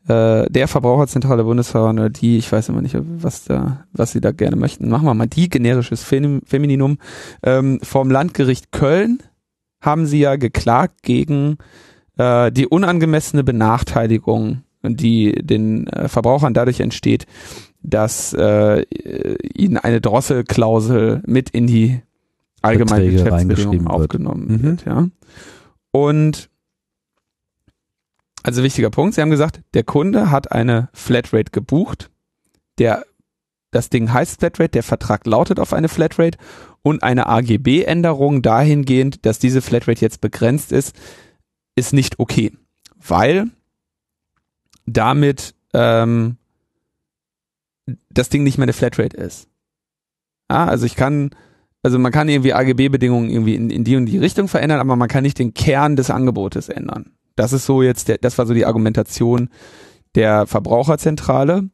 äh, 0.08 0.50
der 0.50 0.68
Verbraucherzentrale 0.68 1.44
Bundesverband 1.44 2.00
oder 2.00 2.10
die, 2.10 2.38
ich 2.38 2.50
weiß 2.50 2.68
immer 2.68 2.82
nicht, 2.82 2.96
was 2.98 3.44
da, 3.44 3.84
was 3.92 4.12
sie 4.12 4.20
da 4.20 4.32
gerne 4.32 4.56
möchten, 4.56 4.88
machen 4.88 5.04
wir 5.06 5.14
mal 5.14 5.26
die, 5.28 5.48
generisches 5.48 6.02
Fem 6.02 6.42
Femininum, 6.44 6.98
ähm, 7.42 7.78
vom 7.82 8.10
Landgericht 8.10 8.72
Köln 8.72 9.22
haben 9.82 10.06
sie 10.06 10.20
ja 10.20 10.36
geklagt 10.36 11.02
gegen 11.02 11.58
äh, 12.16 12.50
die 12.50 12.66
unangemessene 12.66 13.44
Benachteiligung, 13.44 14.62
die 14.82 15.32
den 15.32 15.86
äh, 15.88 16.08
Verbrauchern 16.08 16.54
dadurch 16.54 16.80
entsteht, 16.80 17.26
dass 17.82 18.32
äh, 18.32 18.82
ihnen 19.54 19.76
eine 19.76 20.00
Drosselklausel 20.00 21.22
mit 21.26 21.50
in 21.50 21.66
die 21.66 22.00
allgemeinen 22.62 23.18
Verträge 23.18 23.24
Geschäftsbedingungen 23.24 23.84
wird. 23.84 23.90
aufgenommen 23.90 24.46
Mhm. 24.48 24.62
wird. 24.62 24.84
Ja. 24.86 25.08
Und 25.90 26.48
also 28.44 28.62
wichtiger 28.62 28.90
Punkt, 28.90 29.14
Sie 29.14 29.20
haben 29.20 29.30
gesagt, 29.30 29.60
der 29.74 29.84
Kunde 29.84 30.30
hat 30.30 30.50
eine 30.50 30.88
Flatrate 30.92 31.50
gebucht, 31.52 32.10
der 32.78 33.04
das 33.70 33.88
Ding 33.88 34.12
heißt 34.12 34.40
Flatrate, 34.40 34.70
der 34.70 34.82
Vertrag 34.82 35.26
lautet 35.26 35.58
auf 35.58 35.72
eine 35.72 35.88
Flatrate 35.88 36.38
und 36.82 37.02
eine 37.02 37.26
AGB-Änderung 37.26 38.42
dahingehend, 38.42 39.24
dass 39.24 39.38
diese 39.38 39.62
Flatrate 39.62 40.00
jetzt 40.00 40.20
begrenzt 40.20 40.72
ist, 40.72 40.94
ist 41.76 41.92
nicht 41.92 42.18
okay, 42.18 42.52
weil 42.96 43.46
damit 44.86 45.54
ähm, 45.72 46.36
das 48.10 48.28
Ding 48.28 48.42
nicht 48.42 48.58
mehr 48.58 48.64
eine 48.64 48.72
Flatrate 48.72 49.16
ist. 49.16 49.48
Ja, 50.50 50.66
also 50.66 50.86
ich 50.86 50.96
kann, 50.96 51.30
also 51.82 51.98
man 51.98 52.12
kann 52.12 52.28
irgendwie 52.28 52.52
AGB-Bedingungen 52.52 53.30
irgendwie 53.30 53.54
in, 53.54 53.70
in 53.70 53.84
die 53.84 53.96
und 53.96 54.06
die 54.06 54.18
Richtung 54.18 54.48
verändern, 54.48 54.80
aber 54.80 54.96
man 54.96 55.08
kann 55.08 55.22
nicht 55.22 55.38
den 55.38 55.54
Kern 55.54 55.96
des 55.96 56.10
Angebotes 56.10 56.68
ändern. 56.68 57.12
Das 57.36 57.52
ist 57.52 57.64
so 57.64 57.82
jetzt, 57.82 58.08
der, 58.08 58.18
das 58.18 58.36
war 58.38 58.46
so 58.46 58.54
die 58.54 58.66
Argumentation 58.66 59.48
der 60.14 60.46
Verbraucherzentrale. 60.46 61.70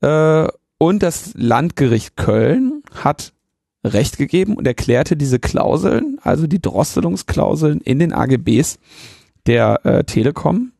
Äh, 0.00 0.46
und 0.78 1.02
das 1.02 1.32
Landgericht 1.34 2.16
Köln 2.16 2.82
hat 2.92 3.32
Recht 3.84 4.16
gegeben 4.16 4.56
und 4.56 4.66
erklärte 4.66 5.16
diese 5.16 5.38
Klauseln, 5.38 6.18
also 6.22 6.46
die 6.46 6.62
Drosselungsklauseln 6.62 7.80
in 7.80 7.98
den 7.98 8.12
AGBs 8.12 8.78
der 9.46 9.84
äh, 9.84 10.04
Telekom 10.04 10.72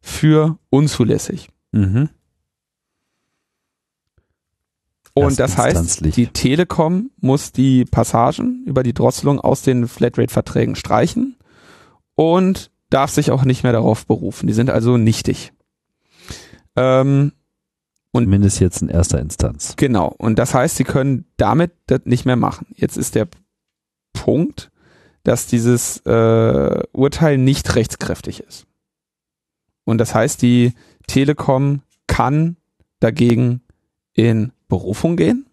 für 0.00 0.58
unzulässig. 0.70 1.48
Mhm. 1.72 2.10
Und 5.14 5.38
das 5.38 5.56
heißt, 5.56 5.76
Erstinstanzlich. 5.76 6.14
die 6.14 6.26
Telekom 6.26 7.10
muss 7.20 7.52
die 7.52 7.84
Passagen 7.84 8.64
über 8.66 8.82
die 8.82 8.94
Drosselung 8.94 9.40
aus 9.40 9.62
den 9.62 9.86
Flatrate-Verträgen 9.86 10.74
streichen 10.74 11.36
und 12.16 12.70
darf 12.90 13.10
sich 13.10 13.30
auch 13.30 13.44
nicht 13.44 13.62
mehr 13.62 13.72
darauf 13.72 14.06
berufen. 14.06 14.48
Die 14.48 14.52
sind 14.52 14.70
also 14.70 14.96
nichtig. 14.96 15.52
Ähm, 16.76 17.32
und- 18.14 18.24
Zumindest 18.24 18.60
jetzt 18.60 18.80
in 18.82 18.88
erster 18.88 19.18
Instanz. 19.18 19.74
Genau. 19.76 20.08
Und 20.18 20.38
das 20.38 20.54
heißt, 20.54 20.76
sie 20.76 20.84
können 20.84 21.26
damit 21.36 21.72
das 21.86 22.00
nicht 22.04 22.24
mehr 22.24 22.36
machen. 22.36 22.66
Jetzt 22.76 22.96
ist 22.96 23.14
der 23.14 23.28
Punkt, 24.12 24.70
dass 25.24 25.46
dieses 25.46 25.98
äh, 26.06 26.82
Urteil 26.92 27.38
nicht 27.38 27.74
rechtskräftig 27.74 28.40
ist. 28.40 28.66
Und 29.84 29.98
das 29.98 30.14
heißt, 30.14 30.40
die 30.42 30.72
Telekom 31.06 31.82
kann 32.06 32.56
dagegen 33.00 33.60
in 34.14 34.52
Berufung 34.68 35.16
gehen, 35.16 35.46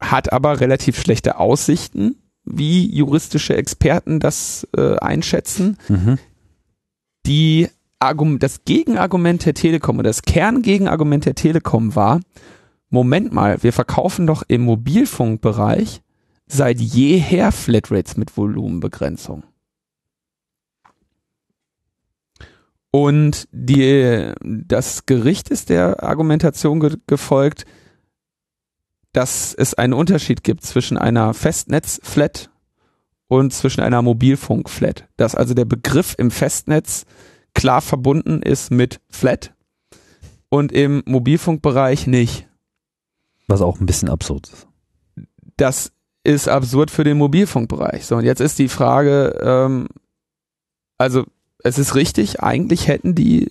hat 0.00 0.32
aber 0.32 0.60
relativ 0.60 1.00
schlechte 1.00 1.38
Aussichten, 1.38 2.16
wie 2.44 2.86
juristische 2.94 3.56
Experten 3.56 4.20
das 4.20 4.66
äh, 4.76 4.96
einschätzen 4.98 5.76
Mhm. 5.88 6.18
die 7.26 7.68
Argum 8.00 8.38
das 8.38 8.64
Gegenargument 8.64 9.44
der 9.44 9.54
Telekom 9.54 9.98
oder 9.98 10.10
das 10.10 10.22
Kerngegenargument 10.22 11.24
der 11.24 11.34
Telekom 11.34 11.94
war, 11.94 12.20
Moment 12.90 13.32
mal, 13.32 13.62
wir 13.62 13.72
verkaufen 13.72 14.26
doch 14.26 14.42
im 14.48 14.62
Mobilfunkbereich 14.62 16.00
seit 16.46 16.80
jeher 16.80 17.52
Flatrates 17.52 18.16
mit 18.16 18.36
Volumenbegrenzung. 18.36 19.42
Und 22.90 23.46
die, 23.52 24.32
das 24.40 25.04
Gericht 25.04 25.50
ist 25.50 25.68
der 25.68 26.02
Argumentation 26.02 26.80
ge 26.80 26.96
gefolgt, 27.06 27.66
dass 29.12 29.52
es 29.52 29.74
einen 29.74 29.92
Unterschied 29.92 30.42
gibt 30.42 30.64
zwischen 30.64 30.96
einer 30.96 31.34
Festnetz-Flat 31.34 32.50
und 33.26 33.52
zwischen 33.52 33.82
einer 33.82 34.00
Mobilfunk-Flat. 34.00 35.06
Dass 35.18 35.34
also 35.34 35.52
der 35.52 35.66
Begriff 35.66 36.14
im 36.16 36.30
Festnetz 36.30 37.04
klar 37.58 37.80
verbunden 37.80 38.40
ist 38.40 38.70
mit 38.70 39.00
Flat 39.10 39.52
und 40.48 40.70
im 40.70 41.02
Mobilfunkbereich 41.06 42.06
nicht. 42.06 42.48
Was 43.48 43.62
auch 43.62 43.80
ein 43.80 43.86
bisschen 43.86 44.08
absurd 44.08 44.48
ist. 44.48 44.66
Das 45.56 45.92
ist 46.22 46.48
absurd 46.48 46.90
für 46.90 47.02
den 47.02 47.18
Mobilfunkbereich. 47.18 48.06
So, 48.06 48.16
und 48.16 48.24
jetzt 48.24 48.40
ist 48.40 48.58
die 48.58 48.68
Frage, 48.68 49.36
ähm, 49.42 49.88
also 50.98 51.24
es 51.64 51.78
ist 51.78 51.96
richtig, 51.96 52.40
eigentlich 52.40 52.86
hätten 52.86 53.14
die, 53.14 53.50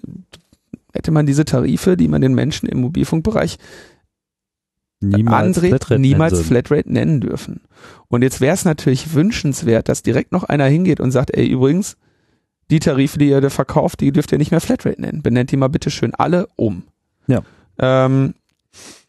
hätte 0.94 1.12
man 1.12 1.26
diese 1.26 1.44
Tarife, 1.44 1.98
die 1.98 2.08
man 2.08 2.22
den 2.22 2.34
Menschen 2.34 2.70
im 2.70 2.80
Mobilfunkbereich 2.80 3.58
Niemals 5.00 5.58
andreht, 5.58 5.70
Flatrate 5.70 6.02
niemals 6.02 6.34
nennen 6.34 6.46
Flatrate 6.46 6.92
nennen 6.92 7.22
dürfen. 7.22 7.62
Und 8.08 8.24
jetzt 8.24 8.42
wäre 8.42 8.56
es 8.56 8.66
natürlich 8.66 9.14
wünschenswert, 9.14 9.90
dass 9.90 10.02
direkt 10.02 10.32
noch 10.32 10.44
einer 10.44 10.66
hingeht 10.66 11.00
und 11.00 11.12
sagt, 11.12 11.36
ey, 11.36 11.46
übrigens, 11.46 11.98
die 12.70 12.80
Tarife, 12.80 13.18
die 13.18 13.30
ihr 13.30 13.42
da 13.42 13.50
verkauft, 13.50 14.02
die 14.02 14.12
dürft 14.12 14.32
ihr 14.32 14.38
nicht 14.38 14.52
mehr 14.52 14.62
Flatrate 14.62 15.02
nennen. 15.02 15.22
Benennt 15.22 15.52
die 15.52 15.58
mal 15.58 15.70
bitte 15.70 15.90
schön 15.90 16.14
alle 16.14 16.48
um. 16.56 16.84
Ja. 17.28 17.42
Ähm, 17.80 18.34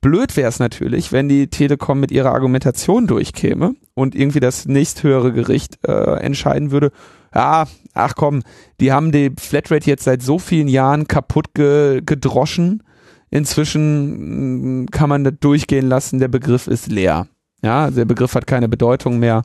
blöd 0.01 0.37
wäre 0.37 0.49
es 0.49 0.59
natürlich, 0.59 1.13
wenn 1.13 1.29
die 1.29 1.49
Telekom 1.49 2.01
mit 2.01 2.11
ihrer 2.11 2.33
Argumentation 2.33 3.07
durchkäme 3.07 3.75
und 3.95 4.15
irgendwie 4.15 4.41
das 4.41 4.67
nächsthöhere 4.67 5.33
Gericht 5.33 5.79
äh, 5.87 6.21
entscheiden 6.21 6.71
würde, 6.71 6.93
ja, 7.35 7.67
ach 7.95 8.15
komm, 8.15 8.43
die 8.81 8.93
haben 8.93 9.13
die 9.13 9.33
Flatrate 9.39 9.89
jetzt 9.89 10.05
seit 10.05 10.23
so 10.23 10.39
vielen 10.39 10.69
Jahren 10.69 11.09
kaputt 11.09 11.55
ge 11.55 12.01
gedroschen. 12.05 12.83
Inzwischen 13.31 14.85
mh, 14.85 14.87
kann 14.91 15.11
man 15.11 15.25
das 15.25 15.35
durchgehen 15.41 15.87
lassen, 15.87 16.19
der 16.19 16.29
Begriff 16.29 16.67
ist 16.67 16.87
leer. 16.87 17.27
Ja, 17.63 17.91
der 17.91 18.05
Begriff 18.07 18.35
hat 18.35 18.47
keine 18.47 18.69
Bedeutung 18.69 19.19
mehr. 19.19 19.43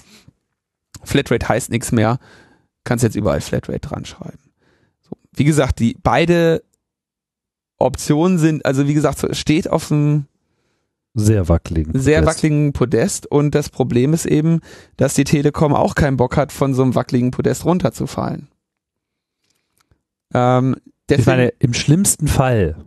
Flatrate 1.04 1.50
heißt 1.50 1.70
nichts 1.72 1.92
mehr. 1.92 2.20
Kannst 2.84 3.04
jetzt 3.04 3.16
überall 3.16 3.42
Flatrate 3.42 3.80
dran 3.80 4.06
schreiben. 4.06 4.40
So, 5.02 5.16
wie 5.36 5.44
gesagt, 5.46 5.80
die 5.80 5.96
beide 6.02 6.64
Optionen 7.78 8.38
sind, 8.38 8.66
also 8.66 8.88
wie 8.88 8.94
gesagt, 8.94 9.24
es 9.24 9.38
steht 9.38 9.70
auf 9.70 9.92
einem 9.92 10.26
Sehr 11.14 11.50
wackelig. 11.50 11.88
sehr 11.94 12.20
Podest. 12.22 12.38
wackeligen 12.38 12.74
Podest 12.74 13.26
und 13.28 13.56
das 13.56 13.70
Problem 13.70 14.14
ist 14.14 14.26
eben, 14.26 14.62
dass 14.98 15.14
die 15.14 15.24
Telekom 15.26 15.74
auch 15.74 15.96
keinen 15.96 16.18
Bock 16.18 16.38
hat, 16.38 16.52
von 16.52 16.74
so 16.74 16.84
einem 16.84 16.96
wackeligen 16.96 17.32
Podest 17.32 17.66
runterzufallen. 17.66 18.48
Ähm, 20.34 20.76
ich 21.10 21.26
meine, 21.26 21.50
im 21.60 21.74
schlimmsten 21.74 22.28
Fall, 22.28 22.78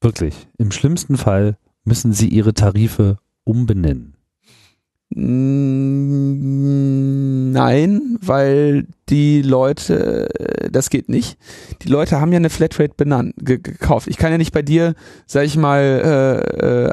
wirklich, 0.00 0.34
im 0.58 0.70
schlimmsten 0.70 1.16
Fall 1.16 1.56
müssen 1.84 2.12
sie 2.12 2.28
ihre 2.28 2.54
Tarife 2.54 3.18
umbenennen. 3.44 4.13
Nein, 5.16 6.18
weil 8.20 8.88
die 9.08 9.42
Leute, 9.42 10.28
das 10.72 10.90
geht 10.90 11.08
nicht. 11.08 11.38
Die 11.82 11.88
Leute 11.88 12.20
haben 12.20 12.32
ja 12.32 12.38
eine 12.38 12.50
Flatrate 12.50 12.94
benannt, 12.96 13.34
gekauft. 13.36 14.08
Ich 14.08 14.16
kann 14.16 14.32
ja 14.32 14.38
nicht 14.38 14.52
bei 14.52 14.62
dir, 14.62 14.94
sag 15.26 15.44
ich 15.44 15.56
mal, 15.56 16.42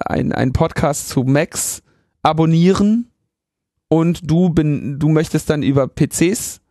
äh, 0.07 0.11
ein, 0.11 0.33
ein 0.33 0.53
Podcast 0.53 1.09
zu 1.09 1.23
Max 1.23 1.81
abonnieren 2.21 3.11
und 3.87 4.29
du 4.29 4.49
bin, 4.49 4.99
du 4.99 5.09
möchtest 5.09 5.49
dann 5.49 5.63
über 5.63 5.87
PCs 5.87 6.61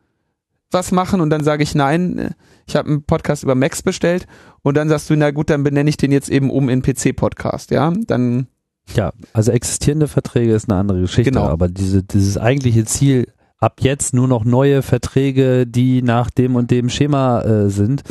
was 0.70 0.92
machen 0.92 1.20
und 1.20 1.30
dann 1.30 1.42
sage 1.42 1.64
ich 1.64 1.74
nein, 1.74 2.34
ich 2.66 2.76
habe 2.76 2.88
einen 2.88 3.02
Podcast 3.02 3.42
über 3.42 3.56
Max 3.56 3.82
bestellt 3.82 4.28
und 4.62 4.76
dann 4.76 4.88
sagst 4.88 5.10
du, 5.10 5.16
na 5.16 5.32
gut, 5.32 5.50
dann 5.50 5.64
benenne 5.64 5.90
ich 5.90 5.96
den 5.96 6.12
jetzt 6.12 6.28
eben 6.28 6.48
um 6.48 6.68
in 6.68 6.82
PC-Podcast, 6.82 7.72
ja, 7.72 7.92
dann 8.06 8.46
ja, 8.94 9.12
also 9.32 9.52
existierende 9.52 10.08
Verträge 10.08 10.54
ist 10.54 10.70
eine 10.70 10.78
andere 10.78 11.00
Geschichte, 11.00 11.30
genau. 11.30 11.46
aber 11.46 11.68
diese, 11.68 12.02
dieses 12.02 12.38
eigentliche 12.38 12.84
Ziel, 12.84 13.26
ab 13.60 13.80
jetzt 13.80 14.14
nur 14.14 14.26
noch 14.26 14.44
neue 14.44 14.82
Verträge, 14.82 15.66
die 15.66 16.02
nach 16.02 16.30
dem 16.30 16.56
und 16.56 16.70
dem 16.70 16.88
Schema 16.88 17.42
äh, 17.42 17.68
sind. 17.68 18.02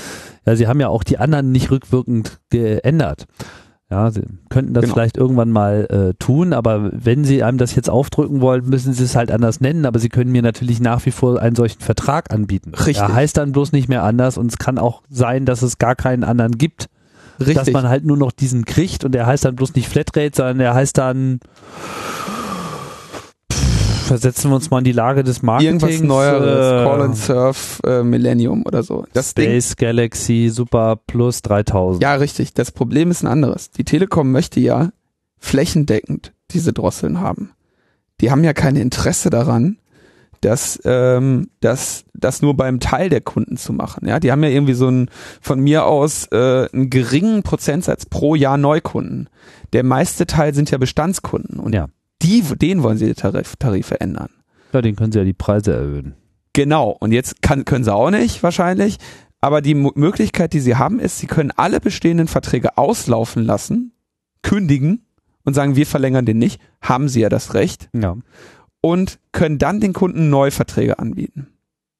Ja, 0.45 0.55
sie 0.55 0.67
haben 0.67 0.79
ja 0.79 0.87
auch 0.89 1.03
die 1.03 1.17
anderen 1.17 1.51
nicht 1.51 1.71
rückwirkend 1.71 2.39
geändert. 2.49 3.25
Ja, 3.91 4.11
sie 4.11 4.21
könnten 4.49 4.75
das 4.75 4.83
genau. 4.83 4.93
vielleicht 4.93 5.17
irgendwann 5.17 5.49
mal 5.49 5.87
äh, 5.89 6.13
tun, 6.23 6.53
aber 6.53 6.91
wenn 6.93 7.23
sie 7.23 7.41
einem 7.41 7.57
das 7.57 7.73
jetzt 7.73 7.89
aufdrücken 7.89 8.39
wollen, 8.39 8.69
müssen 8.69 8.93
sie 8.93 9.03
es 9.03 9.15
halt 9.15 9.31
anders 9.31 9.61
nennen, 9.61 9.87
aber 9.87 9.97
sie 9.97 10.09
können 10.09 10.31
mir 10.31 10.43
natürlich 10.43 10.79
nach 10.79 11.03
wie 11.07 11.11
vor 11.11 11.41
einen 11.41 11.55
solchen 11.55 11.81
Vertrag 11.81 12.31
anbieten. 12.31 12.71
Richtig. 12.75 12.97
Er 12.97 13.15
heißt 13.15 13.37
dann 13.37 13.51
bloß 13.51 13.71
nicht 13.71 13.89
mehr 13.89 14.03
anders 14.03 14.37
und 14.37 14.51
es 14.51 14.59
kann 14.59 14.77
auch 14.77 15.01
sein, 15.09 15.45
dass 15.45 15.63
es 15.63 15.79
gar 15.79 15.95
keinen 15.95 16.23
anderen 16.23 16.59
gibt. 16.59 16.87
Richtig. 17.39 17.55
Dass 17.55 17.71
man 17.71 17.87
halt 17.87 18.05
nur 18.05 18.17
noch 18.17 18.31
diesen 18.31 18.65
kriegt 18.65 19.05
und 19.05 19.13
der 19.13 19.25
heißt 19.25 19.45
dann 19.45 19.55
bloß 19.55 19.75
nicht 19.75 19.87
Flatrate, 19.87 20.31
sondern 20.35 20.57
der 20.59 20.73
heißt 20.73 20.97
dann 20.97 21.39
versetzen 24.09 24.49
wir 24.49 24.55
uns 24.55 24.71
mal 24.71 24.79
in 24.79 24.85
die 24.85 24.91
Lage 24.91 25.23
des 25.23 25.43
Marketings. 25.43 25.83
Irgendwas 25.83 26.01
Neueres, 26.07 26.81
äh, 26.81 26.83
Call 26.83 27.01
and 27.03 27.15
Surf 27.15 27.79
äh, 27.85 28.01
Millennium 28.01 28.63
oder 28.65 28.81
so. 28.81 29.05
Das 29.13 29.31
Space 29.31 29.75
Ding, 29.75 29.87
Galaxy 29.87 30.49
Super 30.51 30.95
Plus 30.95 31.43
3000. 31.43 32.01
Ja, 32.01 32.15
richtig. 32.15 32.55
Das 32.55 32.71
Problem 32.71 33.11
ist 33.11 33.23
ein 33.23 33.27
anderes. 33.27 33.69
Die 33.69 33.83
Telekom 33.83 34.31
möchte 34.31 34.59
ja 34.59 34.89
flächendeckend 35.37 36.33
diese 36.51 36.73
Drosseln 36.73 37.21
haben. 37.21 37.51
Die 38.19 38.31
haben 38.31 38.43
ja 38.43 38.53
kein 38.53 38.75
Interesse 38.75 39.29
daran, 39.29 39.77
das, 40.41 40.79
ähm, 40.85 41.49
das, 41.59 42.05
das 42.13 42.41
nur 42.41 42.55
beim 42.55 42.79
Teil 42.79 43.09
der 43.09 43.21
Kunden 43.21 43.57
zu 43.57 43.73
machen. 43.73 44.07
Ja, 44.07 44.19
die 44.19 44.31
haben 44.31 44.43
ja 44.43 44.49
irgendwie 44.49 44.73
so 44.73 44.87
einen, 44.87 45.09
von 45.41 45.59
mir 45.59 45.85
aus, 45.85 46.27
äh, 46.31 46.67
einen 46.71 46.89
geringen 46.89 47.43
Prozentsatz 47.43 48.05
pro 48.05 48.35
Jahr 48.35 48.57
Neukunden. 48.57 49.29
Der 49.73 49.83
meiste 49.83 50.25
Teil 50.25 50.53
sind 50.53 50.71
ja 50.71 50.77
Bestandskunden 50.77 51.59
und 51.59 51.73
ja. 51.73 51.87
die, 52.21 52.41
denen 52.41 52.83
wollen 52.83 52.97
sie 52.97 53.07
die 53.07 53.13
Tarif, 53.13 53.55
Tarife 53.57 53.99
ändern. 53.99 54.29
Ja, 54.73 54.81
den 54.81 54.95
können 54.95 55.11
sie 55.11 55.19
ja 55.19 55.25
die 55.25 55.33
Preise 55.33 55.73
erhöhen. 55.73 56.15
Genau. 56.53 56.95
Und 56.99 57.11
jetzt 57.11 57.41
kann, 57.41 57.65
können 57.65 57.83
sie 57.83 57.93
auch 57.93 58.11
nicht, 58.11 58.43
wahrscheinlich. 58.43 58.97
Aber 59.41 59.61
die 59.61 59.71
M 59.71 59.91
Möglichkeit, 59.95 60.53
die 60.53 60.59
sie 60.59 60.75
haben, 60.75 60.99
ist, 60.99 61.17
sie 61.17 61.27
können 61.27 61.51
alle 61.55 61.79
bestehenden 61.79 62.27
Verträge 62.27 62.77
auslaufen 62.77 63.43
lassen, 63.43 63.93
kündigen 64.41 65.05
und 65.45 65.53
sagen, 65.53 65.75
wir 65.75 65.85
verlängern 65.85 66.25
den 66.25 66.37
nicht. 66.37 66.61
Haben 66.81 67.07
sie 67.07 67.21
ja 67.21 67.29
das 67.29 67.53
Recht. 67.53 67.89
Ja 67.93 68.17
und 68.81 69.19
können 69.31 69.57
dann 69.57 69.79
den 69.79 69.93
Kunden 69.93 70.29
Neuverträge 70.29 70.99
anbieten. 70.99 71.47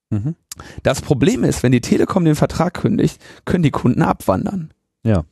Mhm. 0.10 0.36
Das 0.84 1.02
Problem 1.02 1.44
ist, 1.44 1.64
wenn 1.64 1.72
die 1.72 1.82
Telekom 1.82 2.26
den 2.26 2.36
Vertrag 2.36 2.74
kündigt, 2.74 3.22
können 3.46 3.64
die 3.64 3.72
Kunden 3.72 4.02
abwandern. 4.02 4.72
Ja. 5.04 5.24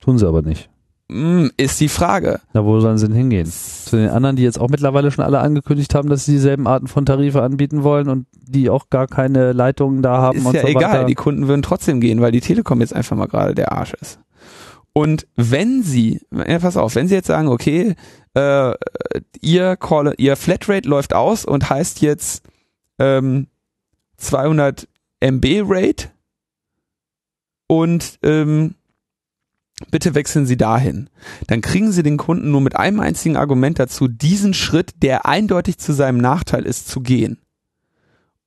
Tun 0.00 0.18
sie 0.18 0.26
aber 0.26 0.42
nicht. 0.42 0.70
Mm, 1.10 1.46
ist 1.56 1.80
die 1.80 1.88
Frage. 1.88 2.40
Na, 2.52 2.64
wo 2.64 2.80
sollen 2.80 2.98
sie 2.98 3.06
denn 3.06 3.16
hingehen? 3.16 3.46
Zu 3.46 3.96
den 3.96 4.10
anderen, 4.10 4.36
die 4.36 4.42
jetzt 4.42 4.60
auch 4.60 4.68
mittlerweile 4.68 5.10
schon 5.10 5.24
alle 5.24 5.40
angekündigt 5.40 5.94
haben, 5.94 6.10
dass 6.10 6.26
sie 6.26 6.32
dieselben 6.32 6.66
Arten 6.66 6.86
von 6.86 7.06
Tarife 7.06 7.42
anbieten 7.42 7.82
wollen 7.82 8.08
und 8.08 8.26
die 8.34 8.68
auch 8.68 8.90
gar 8.90 9.06
keine 9.06 9.52
Leitungen 9.52 10.02
da 10.02 10.18
haben. 10.18 10.38
Ist 10.38 10.46
und 10.46 10.54
ja 10.54 10.62
so 10.62 10.68
egal, 10.68 10.92
weiter. 10.92 11.04
die 11.04 11.14
Kunden 11.14 11.48
würden 11.48 11.62
trotzdem 11.62 12.00
gehen, 12.00 12.20
weil 12.20 12.32
die 12.32 12.40
Telekom 12.40 12.80
jetzt 12.80 12.94
einfach 12.94 13.16
mal 13.16 13.26
gerade 13.26 13.54
der 13.54 13.72
Arsch 13.72 13.94
ist. 13.94 14.20
Und 14.98 15.28
wenn 15.36 15.84
sie, 15.84 16.22
ja, 16.32 16.58
pass 16.58 16.76
auf, 16.76 16.96
wenn 16.96 17.06
sie 17.06 17.14
jetzt 17.14 17.28
sagen, 17.28 17.46
okay, 17.46 17.94
äh, 18.34 18.74
ihr, 19.40 19.76
Call, 19.76 20.12
ihr 20.18 20.34
Flatrate 20.34 20.88
läuft 20.88 21.14
aus 21.14 21.44
und 21.44 21.70
heißt 21.70 22.00
jetzt 22.00 22.42
ähm, 22.98 23.46
200 24.16 24.88
MB 25.20 25.62
Rate 25.64 26.08
und 27.68 28.18
ähm, 28.24 28.74
bitte 29.92 30.16
wechseln 30.16 30.46
Sie 30.46 30.56
dahin. 30.56 31.08
Dann 31.46 31.60
kriegen 31.60 31.92
Sie 31.92 32.02
den 32.02 32.16
Kunden 32.16 32.50
nur 32.50 32.60
mit 32.60 32.74
einem 32.74 32.98
einzigen 32.98 33.36
Argument 33.36 33.78
dazu, 33.78 34.08
diesen 34.08 34.52
Schritt, 34.52 35.00
der 35.04 35.26
eindeutig 35.26 35.78
zu 35.78 35.92
seinem 35.92 36.18
Nachteil 36.18 36.66
ist, 36.66 36.88
zu 36.88 37.02
gehen. 37.02 37.38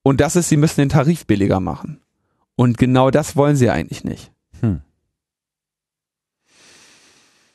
Und 0.02 0.20
das 0.20 0.36
ist, 0.36 0.50
Sie 0.50 0.58
müssen 0.58 0.82
den 0.82 0.90
Tarif 0.90 1.24
billiger 1.26 1.60
machen. 1.60 2.02
Und 2.56 2.76
genau 2.76 3.10
das 3.10 3.36
wollen 3.36 3.56
Sie 3.56 3.70
eigentlich 3.70 4.04
nicht. 4.04 4.32
Hm 4.60 4.82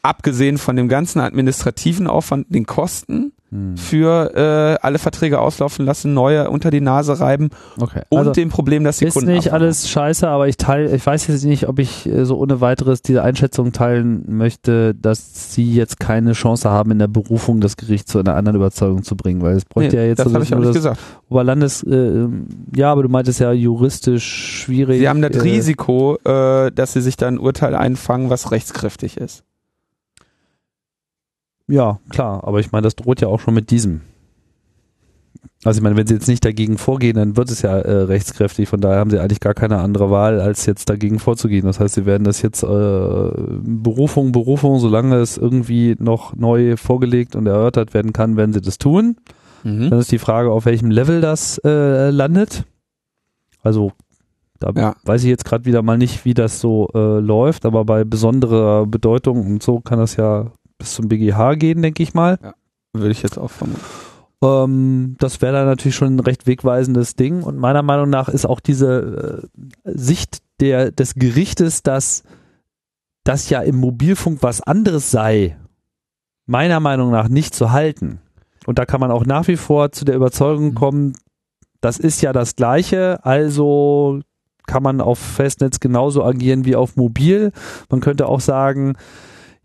abgesehen 0.08 0.58
von 0.58 0.76
dem 0.76 0.88
ganzen 0.88 1.20
administrativen 1.20 2.08
Aufwand, 2.08 2.48
den 2.50 2.66
Kosten 2.66 3.34
hm. 3.50 3.78
für 3.78 4.36
äh, 4.36 4.78
alle 4.82 5.00
Verträge 5.00 5.40
auslaufen 5.40 5.86
lassen, 5.86 6.14
neue 6.14 6.50
unter 6.50 6.72
die 6.72 6.82
Nase 6.82 7.20
reiben 7.20 7.50
okay. 7.80 8.02
und 8.10 8.20
also 8.20 8.32
dem 8.32 8.50
Problem, 8.50 8.84
dass 8.84 8.98
die 8.98 9.06
ist 9.06 9.14
Kunden 9.14 9.30
Ist 9.30 9.36
nicht 9.36 9.54
alles 9.54 9.90
scheiße, 9.90 10.28
aber 10.28 10.48
ich 10.48 10.58
teile, 10.58 10.94
ich 10.96 11.06
weiß 11.06 11.28
jetzt 11.28 11.44
nicht, 11.44 11.68
ob 11.68 11.80
ich 11.80 12.06
äh, 12.06 12.26
so 12.26 12.38
ohne 12.38 12.62
weiteres 12.62 13.02
diese 13.02 13.22
Einschätzung 13.22 13.74
teilen 13.74 14.24
möchte, 14.28 14.96
dass 14.96 15.54
sie 15.54 15.74
jetzt 15.74 16.00
keine 16.00 16.34
Chance 16.34 16.70
haben, 16.70 16.92
in 16.92 17.00
der 17.00 17.08
Berufung 17.08 17.60
das 17.60 17.76
Gericht 17.78 18.08
zu 18.08 18.20
einer 18.20 18.36
anderen 18.36 18.56
Überzeugung 18.56 19.04
zu 19.04 19.16
bringen, 19.16 19.42
weil 19.42 19.58
es 19.58 19.66
bräuchte 19.66 19.98
nee, 19.98 20.04
ja 20.04 20.08
jetzt 20.08 20.20
das 20.20 20.34
habe 20.34 20.44
ich 20.44 20.54
auch 20.54 20.60
nicht 20.60 20.74
gesagt. 20.74 21.00
Oberlandes, 21.30 21.84
äh, 21.84 22.28
ja, 22.76 22.92
aber 22.92 23.04
du 23.04 23.10
meintest 23.10 23.40
ja 23.40 23.52
juristisch 23.52 24.26
schwierig. 24.64 25.00
Sie 25.00 25.10
haben 25.10 25.22
das 25.22 25.36
äh, 25.36 25.42
Risiko, 25.42 26.18
äh, 26.24 26.72
dass 26.72 26.94
sie 26.94 27.02
sich 27.02 27.18
dann 27.18 27.36
ein 27.36 27.40
Urteil 27.40 27.76
einfangen, 27.76 28.30
was 28.30 28.52
rechtskräftig 28.52 29.18
ist. 29.18 29.44
Ja, 31.68 32.00
klar, 32.10 32.44
aber 32.46 32.60
ich 32.60 32.72
meine, 32.72 32.84
das 32.84 32.96
droht 32.96 33.22
ja 33.22 33.28
auch 33.28 33.40
schon 33.40 33.54
mit 33.54 33.72
diesem. 33.72 34.02
Also 35.64 35.80
ich 35.80 35.84
meine, 35.84 35.98
wenn 35.98 36.08
sie 36.08 36.14
jetzt 36.14 36.28
nicht 36.28 36.46
dagegen 36.46 36.78
vorgehen, 36.78 37.16
dann 37.16 37.36
wird 37.36 37.50
es 37.50 37.62
ja 37.62 37.78
äh, 37.78 38.04
rechtskräftig. 38.04 38.70
Von 38.70 38.80
daher 38.80 39.00
haben 39.00 39.10
sie 39.10 39.20
eigentlich 39.20 39.40
gar 39.40 39.54
keine 39.54 39.80
andere 39.80 40.12
Wahl, 40.12 40.40
als 40.40 40.66
jetzt 40.66 40.90
dagegen 40.90 41.20
vorzugehen. 41.20 41.66
Das 41.66 41.80
heißt, 41.80 41.96
sie 41.96 42.06
werden 42.06 42.24
das 42.24 42.42
jetzt 42.42 42.64
äh, 42.64 42.68
Berufung, 42.68 44.32
Berufung, 44.32 44.80
solange 44.80 45.18
es 45.18 45.38
irgendwie 45.38 45.96
noch 46.00 46.36
neu 46.36 46.78
vorgelegt 46.78 47.36
und 47.36 47.48
erörtert 47.48 47.94
werden 47.94 48.14
kann, 48.14 48.38
werden 48.38 48.54
sie 48.54 48.62
das 48.62 48.78
tun. 48.78 49.18
Mhm. 49.64 49.90
Dann 49.90 50.00
ist 50.00 50.12
die 50.12 50.20
Frage, 50.20 50.52
auf 50.52 50.66
welchem 50.66 50.92
Level 50.92 51.22
das 51.22 51.60
äh, 51.66 52.12
landet. 52.12 52.64
Also 53.64 53.92
da 54.60 54.72
ja. 54.76 54.96
weiß 55.04 55.24
ich 55.24 55.30
jetzt 55.30 55.46
gerade 55.46 55.66
wieder 55.66 55.82
mal 55.82 55.98
nicht, 55.98 56.24
wie 56.24 56.34
das 56.34 56.60
so 56.60 56.88
äh, 56.94 57.20
läuft, 57.20 57.66
aber 57.66 57.84
bei 57.86 58.04
besonderer 58.04 58.86
Bedeutung 58.86 59.46
und 59.46 59.64
so 59.64 59.80
kann 59.80 60.00
das 60.00 60.16
ja 60.16 60.52
bis 60.78 60.94
zum 60.94 61.08
BGH 61.08 61.56
gehen, 61.56 61.82
denke 61.82 62.04
ich 62.04 62.14
mal. 62.14 62.40
Ja, 62.42 62.54
würde 62.94 63.12
ich 63.12 63.24
jetzt 63.24 63.38
auch 63.38 63.52
vermuten. 63.52 63.82
Ähm, 64.44 65.16
das 65.20 65.42
wäre 65.42 65.54
dann 65.54 65.66
natürlich 65.66 65.96
schon 65.96 66.16
ein 66.16 66.20
recht 66.20 66.48
wegweisendes 66.48 67.16
Ding. 67.16 67.44
Und 67.44 67.58
meiner 67.58 67.82
Meinung 67.82 68.10
nach 68.10 68.30
ist 68.30 68.46
auch 68.46 68.60
diese 68.60 69.48
äh, 69.86 69.92
Sicht 69.92 70.40
der, 70.60 70.92
des 70.92 71.16
Gerichtes, 71.16 71.84
dass 71.84 72.24
das 73.24 73.50
ja 73.50 73.62
im 73.62 73.78
Mobilfunk 73.78 74.42
was 74.42 74.62
anderes 74.62 75.12
sei, 75.12 75.58
meiner 76.46 76.80
Meinung 76.80 77.12
nach 77.12 77.28
nicht 77.28 77.54
zu 77.54 77.72
halten. 77.72 78.22
Und 78.66 78.80
da 78.80 78.86
kann 78.86 79.00
man 79.00 79.12
auch 79.12 79.26
nach 79.26 79.48
wie 79.48 79.58
vor 79.58 79.92
zu 79.92 80.06
der 80.06 80.16
Überzeugung 80.16 80.70
mhm. 80.70 80.76
kommen, 80.76 81.14
das 81.82 82.00
ist 82.00 82.22
ja 82.22 82.34
das 82.34 82.56
Gleiche, 82.56 83.24
also 83.24 84.22
kann 84.66 84.84
man 84.84 85.00
auf 85.00 85.20
Festnetz 85.20 85.80
genauso 85.80 86.24
agieren 86.24 86.66
wie 86.66 86.76
auf 86.76 86.96
Mobil. 86.96 87.52
Man 87.90 88.02
könnte 88.02 88.28
auch 88.28 88.42
sagen, 88.42 88.98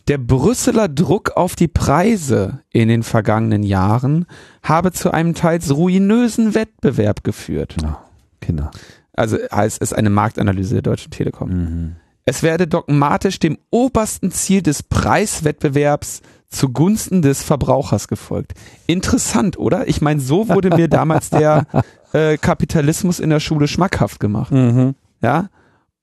der 0.08 0.18
Brüsseler 0.18 0.88
Druck 0.88 1.32
auf 1.32 1.56
die 1.56 1.68
Preise 1.68 2.62
in 2.72 2.90
den 2.90 3.04
vergangenen 3.04 3.64
Jahren 3.64 4.26
habe 4.62 4.92
zu 4.92 5.12
einem 5.12 5.34
teils 5.34 5.76
ruinösen 5.76 6.54
Wettbewerb 6.54 7.24
geführt. 7.24 7.76
Ja, 7.82 8.04
Kinder. 8.42 8.72
Also 9.14 9.38
heißt 9.52 9.82
es 9.82 9.94
eine 9.94 10.12
Marktanalyse 10.12 10.76
der 10.76 10.84
Deutschen 10.84 11.12
Telekom. 11.12 11.50
Mhm. 11.50 11.96
Es 12.26 12.44
werde 12.44 12.68
dogmatisch 12.68 13.40
dem 13.40 13.58
obersten 13.72 14.32
Ziel 14.32 14.62
des 14.62 14.84
Preiswettbewerbs 14.84 16.22
zugunsten 16.50 17.22
des 17.22 17.42
Verbrauchers 17.42 18.08
gefolgt. 18.08 18.54
Interessant, 18.86 19.58
oder? 19.58 19.88
Ich 19.88 20.02
meine, 20.02 20.20
so 20.20 20.50
wurde 20.50 20.76
mir 20.76 20.88
damals 20.88 21.30
der 21.30 21.66
äh, 22.14 22.38
Kapitalismus 22.38 23.20
in 23.20 23.30
der 23.30 23.40
Schule 23.40 23.68
schmackhaft 23.68 24.20
gemacht. 24.20 24.52
Mhm. 24.52 24.96
Ja. 25.22 25.50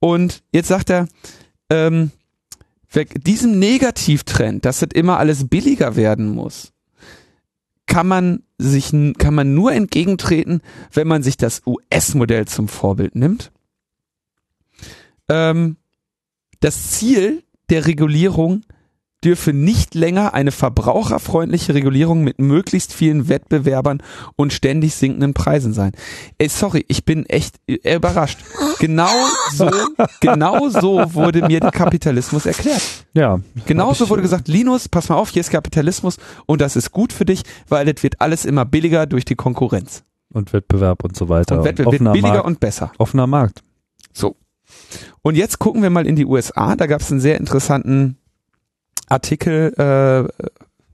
Und 0.01 0.43
jetzt 0.53 0.69
sagt 0.69 0.91
er, 0.91 1.09
ähm, 1.71 2.11
diesem 3.17 3.59
Negativtrend, 3.59 4.65
dass 4.65 4.83
es 4.83 4.89
immer 4.95 5.19
alles 5.19 5.49
billiger 5.49 5.97
werden 5.97 6.29
muss, 6.29 6.73
kann 7.87 8.07
man 8.07 8.43
sich, 8.59 8.93
kann 9.19 9.35
man 9.35 9.55
nur 9.55 9.73
entgegentreten, 9.73 10.61
wenn 10.93 11.09
man 11.09 11.23
sich 11.23 11.37
das 11.37 11.63
US-Modell 11.67 12.47
zum 12.47 12.69
Vorbild 12.69 13.15
nimmt. 13.15 13.51
Ähm, 15.29 15.77
das 16.61 16.93
Ziel 16.93 17.43
der 17.71 17.87
Regulierung 17.87 18.63
dürfe 19.25 19.53
nicht 19.53 19.95
länger 19.95 20.35
eine 20.35 20.53
verbraucherfreundliche 20.53 21.75
Regulierung 21.75 22.23
mit 22.23 22.39
möglichst 22.39 22.93
vielen 22.93 23.29
Wettbewerbern 23.29 24.03
und 24.37 24.53
ständig 24.53 24.95
sinkenden 24.95 25.35
Preisen 25.35 25.73
sein. 25.73 25.93
Ey, 26.39 26.49
sorry, 26.49 26.85
ich 26.89 27.05
bin 27.05 27.27
echt 27.27 27.57
äh, 27.67 27.97
überrascht. 27.97 28.39
Genau 28.79 29.11
so, 29.53 29.71
genau 30.21 30.69
so 30.69 31.15
wurde 31.15 31.47
mir 31.47 31.61
der 31.61 31.71
Kapitalismus 31.71 32.47
erklärt. 32.47 32.83
Ja. 33.15 33.41
Genauso 33.67 34.09
wurde 34.11 34.23
gesagt, 34.23 34.49
Linus, 34.49 34.89
pass 34.89 35.09
mal 35.09 35.17
auf, 35.17 35.31
hier 35.31 35.41
ist 35.41 35.51
Kapitalismus 35.51 36.17
und 36.47 36.61
das 36.61 36.77
ist 36.77 36.91
gut 36.91 37.13
für 37.13 37.25
dich, 37.25 37.43
weil 37.69 37.89
es 37.89 38.03
wird 38.03 38.21
alles 38.21 38.45
immer 38.45 38.65
billiger 38.65 39.07
durch 39.07 39.25
die 39.25 39.37
Konkurrenz. 39.37 40.05
Und 40.33 40.53
Wettbewerb 40.53 41.05
und 41.05 41.17
so 41.17 41.29
weiter. 41.29 41.59
Und 41.59 41.65
Wettbewerb 41.65 41.93
wird 41.93 42.01
offener 42.01 42.13
billiger 42.13 42.35
Markt. 42.35 42.47
und 42.47 42.61
besser. 42.61 42.93
offener 42.99 43.27
Markt. 43.27 43.63
So. 44.13 44.37
Und 45.23 45.37
jetzt 45.37 45.59
gucken 45.59 45.83
wir 45.83 45.91
mal 45.91 46.07
in 46.07 46.17
die 46.17 46.27
USA. 46.27 46.77
Da 46.77 46.87
gab 46.87 47.01
es 47.01 47.11
einen 47.11 47.21
sehr 47.21 47.39
interessanten 47.39 48.19
Artikel, 49.09 49.73
äh, 49.77 50.47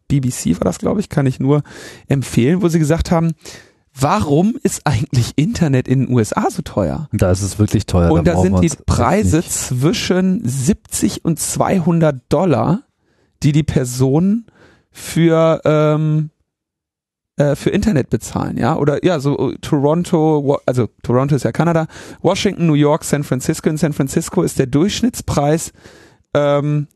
BBC 0.09 0.59
war 0.59 0.65
das, 0.65 0.79
glaube 0.79 1.01
ich, 1.01 1.09
kann 1.09 1.27
ich 1.27 1.41
nur 1.41 1.63
empfehlen, 2.09 2.63
wo 2.63 2.69
sie 2.69 2.79
gesagt 2.79 3.11
haben, 3.11 3.33
warum 3.95 4.57
ist 4.63 4.87
eigentlich 4.87 5.33
Internet 5.37 5.89
in 5.89 6.07
den 6.07 6.15
USA 6.15 6.51
so 6.51 6.63
teuer? 6.63 7.09
Da 7.13 7.31
ist 7.31 7.43
es 7.43 7.59
wirklich 7.59 7.87
teuer. 7.87 8.11
Und 8.11 8.27
da 8.27 8.41
sind 8.41 8.61
die 8.61 8.71
Preise 8.87 9.43
zwischen 9.43 10.47
70 10.47 11.25
und 11.25 11.39
200 11.39 12.17
Dollar, 12.29 12.83
die 13.43 13.53
die 13.53 13.63
Personen 13.63 14.47
für 14.91 15.61
ähm, 15.65 16.31
äh, 17.37 17.57
für 17.57 17.71
Internet 17.71 18.11
bezahlen, 18.11 18.59
ja, 18.59 18.77
oder 18.77 19.05
ja, 19.05 19.19
so 19.19 19.53
äh, 19.53 19.57
Toronto, 19.63 20.59
also 20.67 20.89
Toronto 21.03 21.37
ist 21.37 21.45
ja 21.45 21.53
Kanada, 21.53 21.87
Washington, 22.21 22.67
New 22.67 22.75
York, 22.75 23.05
San 23.05 23.25
Francisco. 23.25 23.71
In 23.71 23.79
San 23.79 23.93
Francisco 23.93 24.43
ist 24.43 24.59
der 24.59 24.67
Durchschnittspreis 24.67 25.73
ähm, 26.35 26.89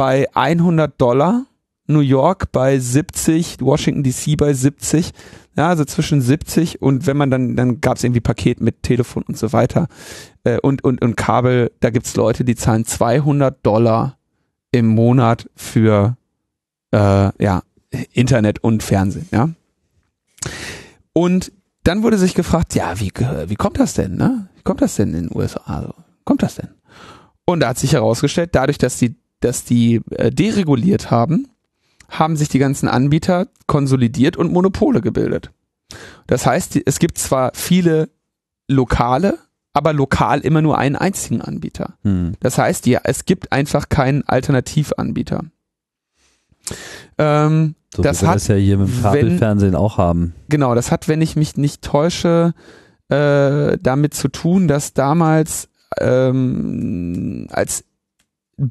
bei 0.00 0.34
100 0.34 0.98
Dollar, 0.98 1.44
New 1.86 2.00
York 2.00 2.52
bei 2.52 2.78
70, 2.78 3.58
Washington 3.60 4.02
DC 4.02 4.34
bei 4.38 4.54
70, 4.54 5.10
ja, 5.58 5.68
also 5.68 5.84
zwischen 5.84 6.22
70 6.22 6.80
und 6.80 7.06
wenn 7.06 7.18
man 7.18 7.30
dann, 7.30 7.54
dann 7.54 7.82
gab 7.82 7.98
es 7.98 8.04
irgendwie 8.04 8.22
Paket 8.22 8.62
mit 8.62 8.82
Telefon 8.82 9.24
und 9.24 9.36
so 9.36 9.52
weiter 9.52 9.88
äh, 10.44 10.58
und, 10.58 10.82
und, 10.84 11.02
und 11.02 11.18
Kabel, 11.18 11.70
da 11.80 11.90
gibt's 11.90 12.16
Leute, 12.16 12.46
die 12.46 12.54
zahlen 12.56 12.86
200 12.86 13.58
Dollar 13.62 14.16
im 14.72 14.86
Monat 14.86 15.50
für 15.54 16.16
äh, 16.92 16.98
ja, 16.98 17.62
Internet 18.14 18.64
und 18.64 18.82
Fernsehen, 18.82 19.28
ja. 19.32 19.50
Und 21.12 21.52
dann 21.84 22.02
wurde 22.02 22.16
sich 22.16 22.34
gefragt, 22.34 22.74
ja, 22.74 22.98
wie, 23.00 23.12
wie 23.48 23.56
kommt 23.56 23.78
das 23.78 23.92
denn, 23.92 24.16
ne? 24.16 24.48
Wie 24.56 24.62
kommt 24.62 24.80
das 24.80 24.96
denn 24.96 25.12
in 25.12 25.28
den 25.28 25.36
USA? 25.36 25.82
So? 25.82 25.94
Kommt 26.24 26.42
das 26.42 26.54
denn? 26.54 26.70
Und 27.44 27.60
da 27.60 27.68
hat 27.68 27.78
sich 27.78 27.92
herausgestellt, 27.92 28.54
dadurch, 28.54 28.78
dass 28.78 28.96
die, 28.96 29.14
dass 29.40 29.64
die 29.64 30.00
äh, 30.10 30.30
dereguliert 30.30 31.10
haben, 31.10 31.48
haben 32.08 32.36
sich 32.36 32.48
die 32.48 32.58
ganzen 32.58 32.88
Anbieter 32.88 33.46
konsolidiert 33.66 34.36
und 34.36 34.52
Monopole 34.52 35.00
gebildet. 35.00 35.50
Das 36.26 36.46
heißt, 36.46 36.74
die- 36.74 36.86
es 36.86 36.98
gibt 36.98 37.18
zwar 37.18 37.52
viele 37.54 38.08
lokale, 38.68 39.38
aber 39.72 39.92
lokal 39.92 40.40
immer 40.40 40.62
nur 40.62 40.78
einen 40.78 40.96
einzigen 40.96 41.40
Anbieter. 41.42 41.94
Hm. 42.02 42.34
Das 42.40 42.58
heißt, 42.58 42.86
ja, 42.86 43.00
es 43.04 43.24
gibt 43.24 43.52
einfach 43.52 43.88
keinen 43.88 44.22
Alternativanbieter. 44.26 45.44
Ähm, 47.18 47.74
So 47.94 48.02
Das 48.02 48.22
hat, 48.22 48.36
das 48.36 48.46
ja 48.48 48.54
hier 48.54 48.78
mit 48.78 49.02
Kabelfernsehen 49.02 49.74
auch 49.74 49.98
haben. 49.98 50.32
genau, 50.48 50.76
das 50.76 50.92
hat, 50.92 51.08
wenn 51.08 51.20
ich 51.20 51.34
mich 51.34 51.56
nicht 51.56 51.82
täusche, 51.82 52.54
äh, 53.08 53.76
damit 53.82 54.14
zu 54.14 54.28
tun, 54.28 54.68
dass 54.68 54.92
damals 54.94 55.68
ähm, 56.00 57.48
als 57.50 57.82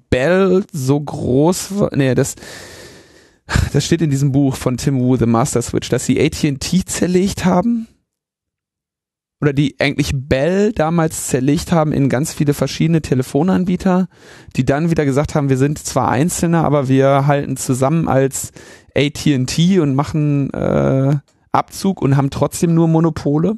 Bell 0.10 0.64
so 0.72 1.00
groß 1.00 1.80
war, 1.80 1.96
nee, 1.96 2.16
das, 2.16 2.36
das 3.74 3.86
steht 3.86 4.02
in 4.02 4.10
diesem 4.10 4.32
Buch 4.32 4.56
von 4.56 4.78
Tim 4.78 5.00
Wu, 5.00 5.18
The 5.18 5.26
Master 5.26 5.62
Switch, 5.62 5.90
dass 5.90 6.06
sie 6.06 6.22
AT&T 6.22 6.86
zerlegt 6.86 7.46
haben 7.46 7.88
oder 9.42 9.54
die 9.54 9.76
eigentlich 9.80 10.12
Bell 10.14 10.74
damals 10.74 11.28
zerlegt 11.28 11.72
haben 11.72 11.94
in 11.94 12.10
ganz 12.10 12.34
viele 12.34 12.54
verschiedene 12.54 13.02
Telefonanbieter, 13.02 14.08
die 14.56 14.66
dann 14.66 14.90
wieder 14.90 15.06
gesagt 15.06 15.34
haben, 15.34 15.50
wir 15.50 15.58
sind 15.58 15.80
zwar 15.80 16.10
Einzelne, 16.10 16.64
aber 16.64 16.90
wir 16.90 17.26
halten 17.26 17.56
zusammen 17.56 18.08
als 18.08 18.52
AT&T 18.96 19.80
und 19.80 19.96
machen 19.96 20.52
äh, 20.52 21.16
Abzug 21.52 22.02
und 22.02 22.18
haben 22.18 22.30
trotzdem 22.30 22.74
nur 22.74 22.88
Monopole. 22.88 23.58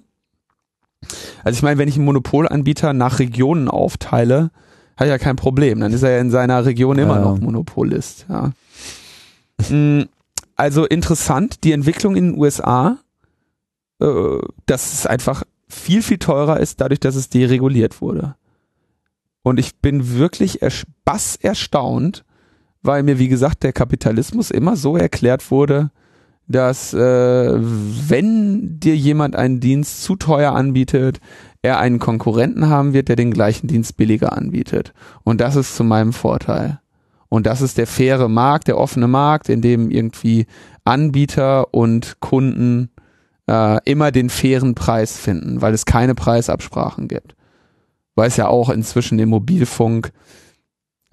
Also 1.44 1.58
ich 1.58 1.64
meine, 1.64 1.80
wenn 1.80 1.90
ich 1.90 1.96
einen 1.96 2.06
Monopolanbieter 2.06 2.94
nach 2.94 3.18
Regionen 3.18 3.68
aufteile, 3.68 4.52
hat 4.98 5.08
ja 5.08 5.18
kein 5.18 5.36
Problem. 5.36 5.80
Dann 5.80 5.94
ist 5.94 6.04
er 6.04 6.12
ja 6.12 6.20
in 6.20 6.30
seiner 6.32 6.66
Region 6.66 6.98
immer 7.00 7.16
Ja. 7.16 7.22
noch 7.22 7.40
Monopolist. 7.40 8.26
Ja. 8.30 8.52
Mm, 9.70 10.04
Also 10.56 10.86
interessant, 10.86 11.64
die 11.64 11.72
Entwicklung 11.72 12.16
in 12.16 12.32
den 12.32 12.40
USA, 12.40 12.98
äh, 14.00 14.06
dass 14.68 14.94
es 14.94 15.06
einfach 15.08 15.44
viel, 15.68 16.04
viel 16.04 16.18
teurer 16.20 16.60
ist, 16.60 16.82
dadurch, 16.82 17.00
dass 17.00 17.16
es 17.16 17.30
dereguliert 17.30 18.00
wurde. 18.02 18.36
Und 19.44 19.58
ich 19.60 19.78
bin 19.78 20.18
wirklich 20.20 20.60
bass 21.04 21.36
erstaunt, 21.36 22.24
weil 22.84 23.02
mir, 23.04 23.18
wie 23.18 23.28
gesagt, 23.30 23.64
der 23.64 23.74
Kapitalismus 23.74 24.52
immer 24.52 24.76
so 24.76 24.98
erklärt 24.98 25.50
wurde, 25.50 25.90
dass 26.48 26.94
äh, 26.94 26.98
wenn 27.58 28.80
dir 28.80 28.96
jemand 28.96 29.36
einen 29.36 29.60
Dienst 29.62 30.04
zu 30.04 30.16
teuer 30.16 30.52
anbietet, 30.54 31.20
er 31.62 31.80
einen 31.80 32.00
Konkurrenten 32.00 32.70
haben 32.70 32.94
wird, 32.94 33.08
der 33.08 33.16
den 33.16 33.32
gleichen 33.32 33.68
Dienst 33.68 33.98
billiger 33.98 34.34
anbietet. 34.34 34.94
Und 35.24 35.42
das 35.42 35.56
ist 35.56 35.76
zu 35.76 35.84
meinem 35.84 36.14
Vorteil. 36.14 36.80
Und 37.30 37.46
das 37.46 37.62
ist 37.62 37.78
der 37.78 37.88
faire 37.88 38.28
Markt, 38.28 38.68
der 38.68 38.78
offene 38.78 39.08
Markt, 39.08 39.48
in 39.48 39.62
dem 39.62 39.90
irgendwie 39.90 40.48
Anbieter 40.84 41.74
und 41.74 42.20
Kunden 42.20 42.90
äh, 43.48 43.80
immer 43.86 44.12
den 44.12 44.30
fairen 44.30 44.76
Preis 44.76 45.18
finden, 45.18 45.62
weil 45.62 45.74
es 45.74 45.86
keine 45.86 46.16
Preisabsprachen 46.16 47.08
gibt. 47.08 47.36
Weil 48.16 48.28
es 48.28 48.38
ja 48.38 48.48
auch 48.48 48.70
inzwischen 48.70 49.20
im 49.20 49.30
Mobilfunk 49.30 50.12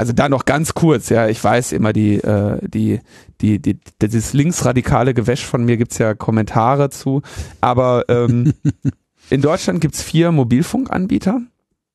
also 0.01 0.13
da 0.13 0.29
noch 0.29 0.45
ganz 0.45 0.75
kurz, 0.75 1.09
ja, 1.09 1.27
ich 1.27 1.43
weiß 1.43 1.73
immer 1.73 1.93
die, 1.93 2.19
äh, 2.19 2.59
die, 2.67 3.01
die, 3.41 3.61
die, 3.61 3.79
dieses 4.01 4.33
linksradikale 4.33 5.13
Gewäsch 5.13 5.45
von 5.45 5.65
mir 5.65 5.77
gibt's 5.77 5.99
ja 5.99 6.15
Kommentare 6.15 6.89
zu, 6.91 7.23
aber 7.61 8.05
ähm, 8.09 8.55
in 9.31 9.41
Deutschland 9.41 9.81
gibt's 9.81 10.03
vier 10.03 10.33
Mobilfunkanbieter 10.33 11.43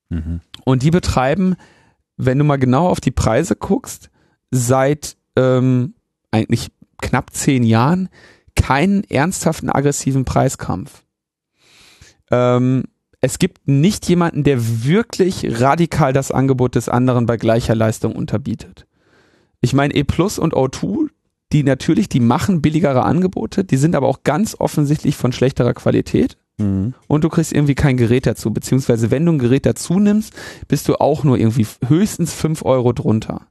mhm. 0.09 0.41
und 0.65 0.83
die 0.83 0.91
betreiben, 0.91 1.55
wenn 2.17 2.37
du 2.37 2.43
mal 2.43 2.57
genau 2.57 2.87
auf 2.87 3.01
die 3.01 3.11
Preise 3.11 3.55
guckst, 3.55 4.09
seit 4.51 5.17
ähm, 5.35 5.95
eigentlich 6.31 6.71
knapp 7.01 7.33
zehn 7.33 7.63
Jahren 7.63 8.09
keinen 8.55 9.03
ernsthaften 9.03 9.69
aggressiven 9.69 10.25
Preiskampf. 10.25 11.03
Ähm, 12.31 12.83
es 13.21 13.39
gibt 13.39 13.67
nicht 13.67 14.07
jemanden, 14.09 14.43
der 14.43 14.83
wirklich 14.83 15.61
radikal 15.61 16.13
das 16.13 16.31
Angebot 16.31 16.75
des 16.75 16.89
anderen 16.89 17.25
bei 17.25 17.37
gleicher 17.37 17.73
Leistung 17.73 18.15
unterbietet. 18.15 18.85
Ich 19.61 19.73
meine, 19.73 19.95
E 19.95 20.03
Plus 20.03 20.37
und 20.37 20.53
O2, 20.53 21.07
die 21.53 21.63
natürlich, 21.63 22.09
die 22.09 22.19
machen 22.19 22.61
billigere 22.61 23.03
Angebote, 23.03 23.63
die 23.63 23.77
sind 23.77 23.95
aber 23.95 24.07
auch 24.07 24.23
ganz 24.23 24.55
offensichtlich 24.59 25.15
von 25.15 25.31
schlechterer 25.31 25.73
Qualität. 25.73 26.37
Mhm. 26.57 26.93
Und 27.07 27.23
du 27.23 27.29
kriegst 27.29 27.53
irgendwie 27.53 27.75
kein 27.75 27.97
Gerät 27.97 28.25
dazu, 28.25 28.51
beziehungsweise 28.51 29.11
wenn 29.11 29.25
du 29.25 29.33
ein 29.33 29.39
Gerät 29.39 29.65
dazu 29.65 29.99
nimmst, 29.99 30.33
bist 30.67 30.87
du 30.87 30.95
auch 30.95 31.23
nur 31.23 31.37
irgendwie 31.37 31.67
höchstens 31.87 32.33
fünf 32.33 32.63
Euro 32.63 32.93
drunter. 32.93 33.47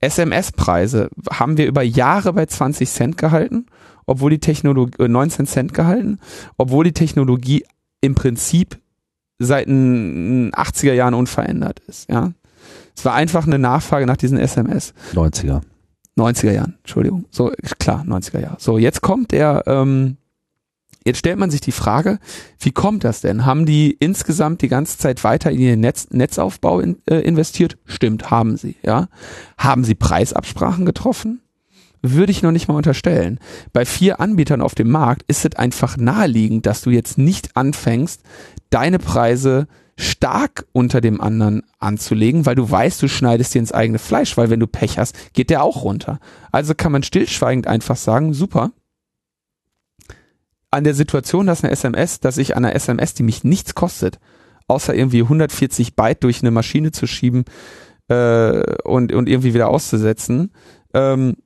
SMS-Preise 0.00 1.08
haben 1.30 1.56
wir 1.56 1.66
über 1.66 1.82
Jahre 1.82 2.32
bei 2.34 2.46
20 2.46 2.88
Cent 2.88 3.16
gehalten, 3.16 3.66
obwohl 4.06 4.30
die 4.30 4.40
Technologie, 4.40 5.08
19 5.08 5.44
äh, 5.44 5.48
Cent 5.48 5.74
gehalten, 5.74 6.18
obwohl 6.58 6.84
die 6.84 6.92
Technologie 6.92 7.64
im 8.00 8.14
Prinzip 8.14 8.78
seit 9.38 9.66
den 9.66 10.52
80er 10.52 10.92
Jahren 10.92 11.14
unverändert 11.14 11.80
ist, 11.80 12.08
ja. 12.10 12.32
Es 12.96 13.04
war 13.04 13.14
einfach 13.14 13.46
eine 13.46 13.58
Nachfrage 13.58 14.06
nach 14.06 14.16
diesen 14.16 14.38
SMS. 14.38 14.94
90er. 15.14 15.62
90er 16.16 16.52
Jahren, 16.52 16.74
Entschuldigung. 16.78 17.24
So, 17.30 17.50
klar, 17.80 18.04
90er 18.06 18.40
Jahre. 18.40 18.56
So, 18.60 18.78
jetzt 18.78 19.00
kommt 19.00 19.32
der, 19.32 19.64
ähm, 19.66 20.16
jetzt 21.04 21.18
stellt 21.18 21.38
man 21.38 21.50
sich 21.50 21.60
die 21.60 21.72
Frage, 21.72 22.18
wie 22.58 22.72
kommt 22.72 23.04
das 23.04 23.20
denn? 23.20 23.44
Haben 23.44 23.66
die 23.66 23.92
insgesamt 23.92 24.62
die 24.62 24.68
ganze 24.68 24.98
Zeit 24.98 25.22
weiter 25.24 25.50
in 25.50 25.60
den 25.60 25.80
Netz, 25.80 26.08
Netzaufbau 26.10 26.80
in, 26.80 26.96
äh, 27.08 27.20
investiert? 27.20 27.76
Stimmt, 27.84 28.30
haben 28.30 28.56
sie, 28.56 28.76
ja. 28.82 29.08
Haben 29.58 29.84
sie 29.84 29.94
Preisabsprachen 29.94 30.86
getroffen? 30.86 31.40
Würde 32.02 32.32
ich 32.32 32.42
noch 32.42 32.52
nicht 32.52 32.68
mal 32.68 32.76
unterstellen. 32.76 33.38
Bei 33.72 33.86
vier 33.86 34.20
Anbietern 34.20 34.60
auf 34.60 34.74
dem 34.74 34.90
Markt 34.90 35.22
ist 35.26 35.44
es 35.44 35.56
einfach 35.56 35.96
naheliegend, 35.96 36.66
dass 36.66 36.82
du 36.82 36.90
jetzt 36.90 37.16
nicht 37.16 37.56
anfängst, 37.56 38.20
deine 38.68 38.98
Preise 38.98 39.68
stark 39.96 40.66
unter 40.72 41.00
dem 41.00 41.20
anderen 41.20 41.62
anzulegen, 41.78 42.46
weil 42.46 42.56
du 42.56 42.68
weißt, 42.70 43.00
du 43.02 43.08
schneidest 43.08 43.54
dir 43.54 43.60
ins 43.60 43.72
eigene 43.72 43.98
Fleisch, 43.98 44.36
weil 44.36 44.50
wenn 44.50 44.60
du 44.60 44.66
Pech 44.66 44.98
hast, 44.98 45.32
geht 45.32 45.50
der 45.50 45.62
auch 45.62 45.84
runter. 45.84 46.18
Also 46.52 46.74
kann 46.74 46.92
man 46.92 47.02
stillschweigend 47.02 47.66
einfach 47.66 47.96
sagen, 47.96 48.34
super. 48.34 48.72
An 50.74 50.84
der 50.84 50.94
Situation, 50.94 51.46
dass 51.46 51.62
eine 51.62 51.72
SMS, 51.72 52.20
dass 52.20 52.36
ich 52.36 52.56
an 52.56 52.64
einer 52.64 52.74
SMS, 52.74 53.14
die 53.14 53.22
mich 53.22 53.44
nichts 53.44 53.74
kostet, 53.74 54.18
außer 54.66 54.94
irgendwie 54.94 55.22
140 55.22 55.94
Byte 55.94 56.24
durch 56.24 56.42
eine 56.42 56.50
Maschine 56.50 56.90
zu 56.90 57.06
schieben 57.06 57.44
äh, 58.08 58.60
und, 58.82 59.12
und 59.12 59.28
irgendwie 59.28 59.54
wieder 59.54 59.68
auszusetzen, 59.68 60.52
ähm, 60.92 61.36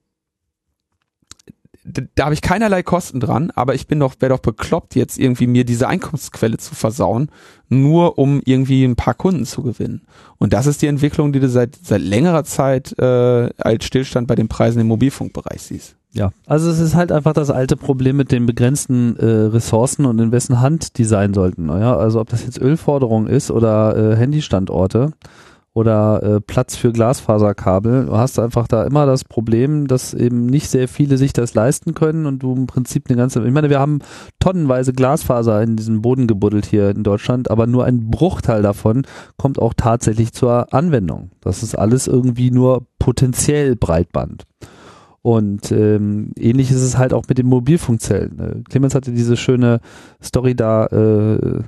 da 2.15 2.25
habe 2.25 2.35
ich 2.35 2.43
keinerlei 2.43 2.83
Kosten 2.83 3.21
dran, 3.21 3.51
aber 3.55 3.75
ich 3.75 3.87
bin 3.87 4.01
doch, 4.01 4.15
wäre 4.19 4.35
doch 4.35 4.41
bekloppt, 4.41 4.95
jetzt 4.95 5.19
irgendwie 5.19 5.47
mir 5.47 5.65
diese 5.65 5.89
Einkommensquelle 5.89 6.59
zu 6.59 6.75
versauen, 6.75 7.31
nur 7.69 8.19
um 8.19 8.41
irgendwie 8.45 8.85
ein 8.85 8.97
paar 8.97 9.15
Kunden 9.15 9.47
zu 9.47 9.63
gewinnen. 9.63 10.07
Und 10.39 10.53
das 10.53 10.67
ist 10.67 10.83
die 10.83 10.87
Entwicklung, 10.87 11.33
die 11.33 11.41
du 11.41 11.49
seit, 11.49 11.77
seit 11.83 12.01
längerer 12.01 12.45
Zeit 12.45 12.99
äh, 12.99 13.51
als 13.59 13.85
Stillstand 13.85 14.27
bei 14.27 14.35
den 14.35 14.49
Preisen 14.49 14.81
im 14.81 14.89
Mobilfunkbereich 14.89 15.63
siehst. 15.63 15.98
Ja, 16.13 16.31
also 16.47 16.71
es 16.71 16.81
ist 16.81 16.95
halt 16.95 17.13
einfach 17.13 17.35
das 17.35 17.51
alte 17.51 17.77
Problem 17.77 18.17
mit 18.17 18.33
den 18.33 18.47
begrenzten 18.47 19.17
äh, 19.17 19.27
Ressourcen 19.27 20.07
und 20.07 20.19
in 20.19 20.33
wessen 20.33 20.61
Hand 20.61 20.97
die 20.97 21.05
sein 21.05 21.35
sollten. 21.35 21.69
Ja? 21.69 21.97
Also 21.97 22.21
ob 22.21 22.31
das 22.31 22.45
jetzt 22.45 22.61
Ölforderung 22.61 23.27
ist 23.27 23.51
oder 23.51 23.97
äh, 23.97 24.17
Handystandorte 24.17 25.13
oder 25.75 26.23
äh, 26.23 26.41
Platz 26.41 26.75
für 26.77 26.93
Glasfaserkabel. 26.93 28.07
Du 28.07 28.17
hast 28.17 28.39
einfach 28.39 28.67
da 28.67 28.85
immer 28.85 29.07
das 29.07 29.23
Problem, 29.25 29.87
dass 29.87 30.13
eben 30.13 30.47
nicht 30.47 30.71
sehr 30.71 30.89
viele 30.89 31.19
sich 31.19 31.33
das 31.33 31.55
leisten 31.55 31.95
können 31.95 32.27
und 32.27 32.43
du 32.43 32.53
im 32.55 32.67
Prinzip 32.67 33.05
eine 33.09 33.17
ganze, 33.17 33.47
ich 33.47 33.53
meine, 33.53 33.71
wir 33.71 33.79
haben 33.79 34.01
tonnenweise 34.41 34.93
Glasfaser 34.93 35.63
in 35.63 35.77
diesen 35.77 36.03
Boden 36.03 36.27
gebuddelt 36.27 36.67
hier 36.67 36.91
in 36.91 37.05
Deutschland, 37.05 37.51
aber 37.51 37.67
nur 37.67 37.85
ein 37.85 38.11
Bruchteil 38.11 38.63
davon 38.63 39.07
kommt 39.37 39.61
auch 39.61 39.75
tatsächlich 39.77 40.33
zur 40.33 40.73
Anwendung. 40.73 41.31
Das 41.43 41.63
ist 41.63 41.79
alles 41.79 42.09
irgendwie 42.09 42.51
nur 42.51 42.87
potenziell 42.99 43.77
Breitband. 43.77 44.47
Und 45.29 45.73
ähm, 45.73 46.31
ähnlich 46.39 46.71
ist 46.71 46.81
es 46.81 46.97
halt 46.97 47.13
auch 47.13 47.25
mit 47.29 47.37
den 47.37 47.49
Mobilfunkzellen. 47.49 48.39
Äh, 48.39 48.63
Clemens 48.71 48.95
hatte 48.95 49.13
diese 49.13 49.37
schöne 49.37 49.81
Story 50.23 50.55
da 50.55 50.87
äh, 50.87 51.59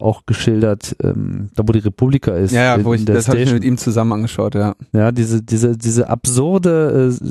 auch 0.00 0.24
geschildert, 0.24 0.94
ähm, 1.02 1.48
da 1.56 1.64
wo 1.66 1.72
die 1.72 1.80
Republika 1.80 2.30
ist. 2.30 2.52
Ja, 2.52 2.76
ja 2.76 2.84
wo 2.84 2.94
ich, 2.94 3.04
das 3.04 3.28
habe 3.28 3.40
ich 3.40 3.52
mit 3.52 3.64
ihm 3.64 3.76
zusammen 3.76 4.12
angeschaut, 4.12 4.54
ja. 4.54 4.76
Ja, 4.92 5.10
diese, 5.10 5.42
diese, 5.42 5.76
diese 5.76 6.08
absurde, 6.08 7.10
äh, 7.10 7.26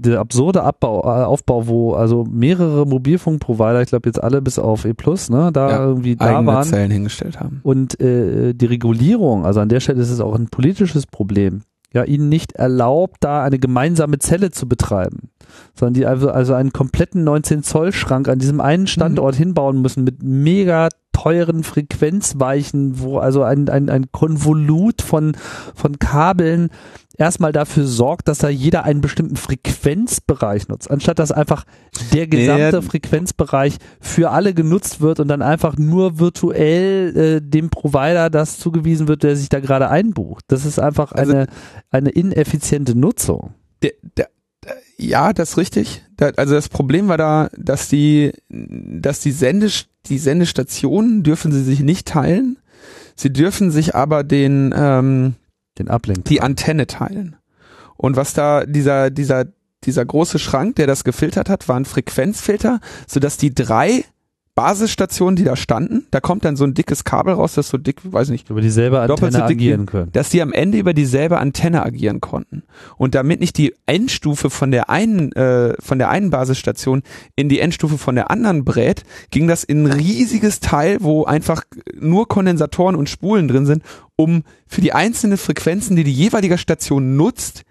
der 0.00 0.20
absurde 0.20 0.62
Abbau, 0.62 1.00
äh, 1.00 1.24
Aufbau, 1.24 1.66
wo 1.66 1.94
also 1.94 2.22
mehrere 2.30 2.86
Mobilfunkprovider, 2.86 3.82
ich 3.82 3.88
glaube 3.88 4.08
jetzt 4.08 4.22
alle 4.22 4.40
bis 4.40 4.60
auf 4.60 4.84
E 4.84 4.94
ne, 5.30 5.50
da 5.52 5.70
ja, 5.70 5.84
irgendwie 5.84 6.14
da 6.14 6.46
waren. 6.46 6.68
Zellen 6.68 6.92
hingestellt 6.92 7.40
haben. 7.40 7.58
Und 7.64 8.00
äh, 8.00 8.54
die 8.54 8.66
Regulierung, 8.66 9.44
also 9.44 9.58
an 9.58 9.70
der 9.70 9.80
Stelle 9.80 10.00
ist 10.00 10.10
es 10.10 10.20
auch 10.20 10.36
ein 10.36 10.46
politisches 10.46 11.04
Problem, 11.04 11.62
ja, 11.92 12.04
ihnen 12.04 12.28
nicht 12.28 12.52
erlaubt, 12.52 13.16
da 13.20 13.42
eine 13.42 13.58
gemeinsame 13.58 14.18
Zelle 14.18 14.50
zu 14.50 14.68
betreiben 14.68 15.30
sondern 15.74 15.94
die 15.94 16.06
also, 16.06 16.30
also 16.30 16.54
einen 16.54 16.72
kompletten 16.72 17.24
19 17.24 17.62
Zoll 17.62 17.92
Schrank 17.92 18.28
an 18.28 18.38
diesem 18.38 18.60
einen 18.60 18.86
Standort 18.86 19.36
mhm. 19.36 19.38
hinbauen 19.38 19.82
müssen 19.82 20.04
mit 20.04 20.22
mega 20.22 20.88
teuren 21.12 21.64
Frequenzweichen, 21.64 23.00
wo 23.00 23.18
also 23.18 23.42
ein, 23.42 23.68
ein, 23.68 23.90
ein 23.90 24.12
Konvolut 24.12 25.02
von, 25.02 25.36
von 25.74 25.98
Kabeln 25.98 26.70
erstmal 27.18 27.52
dafür 27.52 27.84
sorgt, 27.84 28.28
dass 28.28 28.38
da 28.38 28.48
jeder 28.48 28.84
einen 28.84 29.00
bestimmten 29.00 29.36
Frequenzbereich 29.36 30.68
nutzt, 30.68 30.90
anstatt 30.90 31.18
dass 31.18 31.32
einfach 31.32 31.64
der 32.14 32.26
gesamte 32.28 32.76
ja. 32.76 32.82
Frequenzbereich 32.82 33.76
für 34.00 34.30
alle 34.30 34.54
genutzt 34.54 35.00
wird 35.00 35.20
und 35.20 35.28
dann 35.28 35.42
einfach 35.42 35.76
nur 35.76 36.18
virtuell 36.18 37.16
äh, 37.16 37.40
dem 37.42 37.70
Provider 37.70 38.30
das 38.30 38.58
zugewiesen 38.58 39.08
wird, 39.08 39.24
der 39.24 39.36
sich 39.36 39.48
da 39.48 39.60
gerade 39.60 39.90
einbucht. 39.90 40.44
Das 40.48 40.64
ist 40.64 40.78
einfach 40.78 41.12
also 41.12 41.32
eine, 41.32 41.46
eine 41.90 42.10
ineffiziente 42.10 42.96
Nutzung. 42.96 43.52
Der, 43.82 43.92
der, 44.16 44.28
ja, 44.96 45.32
das 45.32 45.50
ist 45.50 45.56
richtig. 45.58 46.04
Da, 46.16 46.30
also 46.36 46.54
das 46.54 46.68
Problem 46.68 47.08
war 47.08 47.18
da, 47.18 47.50
dass 47.56 47.88
die, 47.88 48.32
dass 48.48 49.20
die 49.20 49.32
Sende, 49.32 49.70
die 50.06 50.18
Sendestationen 50.18 51.24
dürfen 51.24 51.52
sie 51.52 51.62
sich 51.62 51.80
nicht 51.80 52.06
teilen. 52.06 52.58
Sie 53.16 53.32
dürfen 53.32 53.72
sich 53.72 53.96
aber 53.96 54.22
den, 54.22 54.72
ähm, 54.76 55.34
den 55.78 55.88
Ablenk, 55.88 56.24
die 56.26 56.40
Antenne 56.40 56.86
teilen. 56.86 57.36
Und 57.96 58.16
was 58.16 58.32
da 58.32 58.64
dieser, 58.64 59.10
dieser, 59.10 59.46
dieser 59.84 60.04
große 60.04 60.38
Schrank, 60.38 60.76
der 60.76 60.86
das 60.86 61.04
gefiltert 61.04 61.48
hat, 61.48 61.68
war 61.68 61.76
ein 61.76 61.84
Frequenzfilter, 61.84 62.80
sodass 63.06 63.36
die 63.36 63.54
drei 63.54 64.04
Basisstationen, 64.58 65.36
die 65.36 65.44
da 65.44 65.54
standen, 65.54 66.08
da 66.10 66.18
kommt 66.18 66.44
dann 66.44 66.56
so 66.56 66.64
ein 66.64 66.74
dickes 66.74 67.04
Kabel 67.04 67.34
raus, 67.34 67.54
das 67.54 67.68
so 67.68 67.78
dick, 67.78 68.00
weiß 68.02 68.30
nicht, 68.30 68.50
über 68.50 68.60
dieselbe 68.60 68.98
Antenne 68.98 69.30
so 69.30 69.42
agieren 69.44 69.86
können. 69.86 70.10
Dass 70.10 70.30
die 70.30 70.42
am 70.42 70.52
Ende 70.52 70.78
über 70.78 70.94
dieselbe 70.94 71.38
Antenne 71.38 71.86
agieren 71.86 72.20
konnten. 72.20 72.64
Und 72.96 73.14
damit 73.14 73.38
nicht 73.38 73.56
die 73.56 73.72
Endstufe 73.86 74.50
von 74.50 74.72
der 74.72 74.90
einen, 74.90 75.30
äh, 75.30 75.74
von 75.78 75.98
der 75.98 76.10
einen 76.10 76.30
Basisstation 76.30 77.04
in 77.36 77.48
die 77.48 77.60
Endstufe 77.60 77.98
von 77.98 78.16
der 78.16 78.32
anderen 78.32 78.64
brät, 78.64 79.04
ging 79.30 79.46
das 79.46 79.62
in 79.62 79.86
ein 79.86 79.92
riesiges 79.92 80.58
Teil, 80.58 80.96
wo 81.02 81.24
einfach 81.24 81.62
nur 81.96 82.26
Kondensatoren 82.26 82.96
und 82.96 83.08
Spulen 83.08 83.46
drin 83.46 83.64
sind, 83.64 83.84
um 84.16 84.42
für 84.66 84.80
die 84.80 84.92
einzelnen 84.92 85.38
Frequenzen, 85.38 85.94
die 85.94 86.02
die 86.02 86.12
jeweilige 86.12 86.58
Station 86.58 87.14
nutzt, 87.14 87.62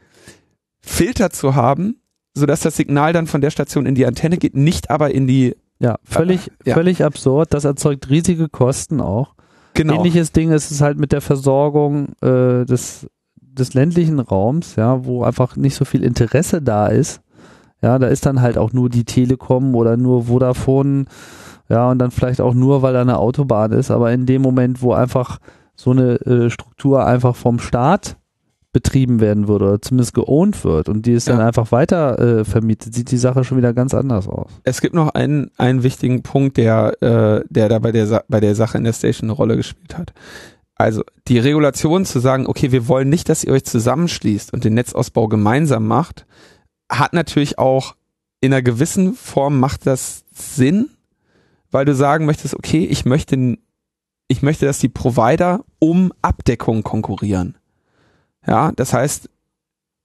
Filter 0.80 1.32
zu 1.32 1.54
haben, 1.54 1.98
sodass 2.34 2.62
das 2.62 2.78
Signal 2.78 3.12
dann 3.12 3.28
von 3.28 3.42
der 3.42 3.50
Station 3.52 3.86
in 3.86 3.96
die 3.96 4.06
Antenne 4.06 4.38
geht, 4.38 4.56
nicht 4.56 4.90
aber 4.90 5.12
in 5.14 5.28
die 5.28 5.58
ja, 5.80 5.98
völlig, 6.04 6.52
ja. 6.66 6.74
völlig 6.74 7.04
absurd. 7.04 7.54
Das 7.54 7.66
erzeugt 7.66 8.10
riesige 8.10 8.49
Kosten 8.49 9.02
auch. 9.02 9.36
Genau. 9.74 9.95
Ähnliches 9.95 10.32
Ding 10.32 10.52
ist 10.52 10.72
es 10.72 10.82
halt 10.82 10.98
mit 10.98 11.12
der 11.12 11.22
Versorgung 11.22 12.14
äh, 12.22 12.66
des, 12.66 13.08
des 13.36 13.74
ländlichen 13.74 14.20
Raums, 14.20 14.76
ja, 14.76 15.06
wo 15.06 15.24
einfach 15.24 15.56
nicht 15.56 15.76
so 15.76 15.86
viel 15.86 16.04
Interesse 16.04 16.62
da 16.62 16.88
ist. 16.88 17.22
Ja, 17.82 17.99
da 17.99 18.08
ist 18.08 18.26
dann 18.26 18.41
halt 18.41 18.58
auch 18.58 18.74
nur 18.74 18.90
die 18.90 19.04
Telekom 19.04 19.76
oder 19.76 19.98
nur 19.98 20.24
Vodafone, 20.24 21.06
ja, 21.70 21.91
und 21.91 21.99
dann 21.99 22.12
vielleicht 22.12 22.41
auch 22.41 22.56
nur, 22.56 22.82
weil 22.82 22.94
da 22.94 23.02
eine 23.02 23.20
Autobahn 23.20 23.72
ist, 23.72 23.91
aber 23.91 24.12
in 24.12 24.26
dem 24.26 24.41
Moment, 24.41 24.82
wo 24.82 24.94
einfach 24.94 25.38
so 25.76 25.91
eine 25.91 26.16
äh, 26.22 26.49
Struktur 26.49 27.06
einfach 27.06 27.36
vom 27.36 27.60
Staat 27.60 28.18
betrieben 28.73 29.19
werden 29.19 29.48
würde 29.48 29.65
oder 29.65 29.81
zumindest 29.81 30.14
geohnt 30.14 30.64
wird 30.64 30.89
und 30.89 31.06
die 31.06 31.14
es 31.14 31.26
dann 31.26 31.39
Ja. 31.39 31.48
einfach 31.48 31.72
weiter 31.72 32.19
äh, 32.19 32.45
vermietet, 32.45 32.94
sieht 32.94 33.10
die 33.10 33.18
Sache 33.18 33.44
schon 33.44 33.57
wieder 33.57 33.73
ganz 33.73 33.94
anders 33.94 34.27
aus. 34.27 34.52
Es 34.64 34.81
gibt 34.81 34.94
noch 34.94 35.10
einen, 35.10 35.49
einen 35.57 35.84
wichtigen 35.84 36.22
Punkt, 36.22 36.57
der, 36.57 37.02
äh, 37.02 37.44
der 37.49 37.69
da 37.69 37.80
bei 37.80 37.91
der, 37.91 38.06
Sa 38.07 38.23
bei 38.27 38.39
der 38.39 38.56
Sache 38.56 38.77
in 38.77 38.84
der 38.84 38.94
Station 38.94 39.30
eine 39.30 39.35
Rolle 39.38 39.56
gespielt 39.57 39.98
hat. 39.98 40.14
Also 40.76 41.02
die 41.27 41.39
Regulation 41.39 42.06
zu 42.06 42.19
sagen, 42.19 42.45
okay, 42.45 42.72
wir 42.72 42.88
wollen 42.88 43.10
nicht, 43.10 43.30
dass 43.30 43.44
ihr 43.44 43.53
euch 43.53 43.64
zusammenschließt 43.64 44.53
und 44.53 44.64
den 44.64 44.76
Netzausbau 44.76 45.27
gemeinsam 45.27 45.88
macht, 45.88 46.27
hat 46.89 47.14
natürlich 47.14 47.57
auch 47.57 47.95
in 48.41 48.53
einer 48.53 48.61
gewissen 48.61 49.14
Form 49.15 49.60
macht 49.60 49.88
das 49.88 50.23
Sinn, 50.35 50.89
weil 51.72 51.85
du 51.85 51.95
sagen 51.95 52.26
möchtest, 52.26 52.53
okay, 52.53 52.85
ich 52.85 53.06
möchte, 53.06 53.57
ich 54.27 54.41
möchte, 54.44 54.68
dass 54.68 54.77
die 54.77 54.89
Provider 54.89 55.61
um 55.80 56.14
Abdeckung 56.22 56.84
konkurrieren. 56.84 57.56
Ja, 58.48 58.72
das 58.76 58.94
heißt, 58.94 59.30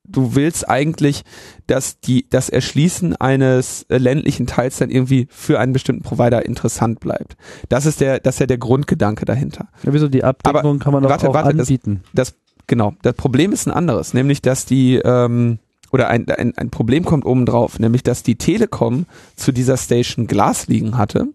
du 0.04 0.34
willst 0.34 0.68
eigentlich, 0.68 1.22
dass 1.66 2.00
die, 2.00 2.26
das 2.28 2.48
Erschließen 2.48 3.16
eines 3.16 3.84
äh, 3.88 3.98
ländlichen 3.98 4.46
Teils 4.46 4.78
dann 4.78 4.90
irgendwie 4.90 5.28
für 5.30 5.60
einen 5.60 5.72
bestimmten 5.72 6.02
Provider 6.02 6.44
interessant 6.44 7.00
bleibt. 7.00 7.36
Das 7.68 7.86
ist 7.86 8.00
der, 8.00 8.20
das 8.20 8.36
ist 8.36 8.40
ja 8.40 8.46
der 8.46 8.58
Grundgedanke 8.58 9.24
dahinter. 9.24 9.68
Ja, 9.84 9.92
wieso 9.92 10.08
die 10.08 10.24
Abdeckung 10.24 10.78
kann 10.78 10.92
man 10.92 11.02
doch 11.02 11.10
warte, 11.10 11.28
auch 11.28 11.34
warte, 11.34 11.56
das- 11.56 11.68
anbieten. 11.68 12.02
Das, 12.12 12.34
genau, 12.66 12.94
das 13.02 13.14
Problem 13.14 13.52
ist 13.52 13.66
ein 13.66 13.72
anderes, 13.72 14.14
nämlich, 14.14 14.42
dass 14.42 14.66
die, 14.66 14.96
ähm, 14.96 15.58
oder 15.92 16.08
ein, 16.08 16.28
ein, 16.28 16.56
ein 16.56 16.70
Problem 16.70 17.04
kommt 17.04 17.24
oben 17.24 17.46
drauf, 17.46 17.78
nämlich, 17.78 18.02
dass 18.02 18.22
die 18.22 18.36
Telekom 18.36 19.06
zu 19.36 19.52
dieser 19.52 19.76
Station 19.76 20.26
Glas 20.26 20.66
liegen 20.66 20.96
hatte 20.96 21.28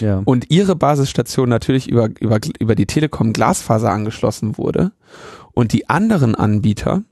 ja. 0.00 0.20
und 0.24 0.50
ihre 0.50 0.76
Basisstation 0.76 1.48
natürlich 1.48 1.88
über, 1.88 2.10
über, 2.20 2.38
über 2.58 2.74
die 2.74 2.86
Telekom 2.86 3.32
Glasfaser 3.32 3.90
angeschlossen 3.90 4.58
wurde 4.58 4.92
und 5.54 5.72
die 5.72 5.88
anderen 5.88 6.34
Anbieter 6.34 7.02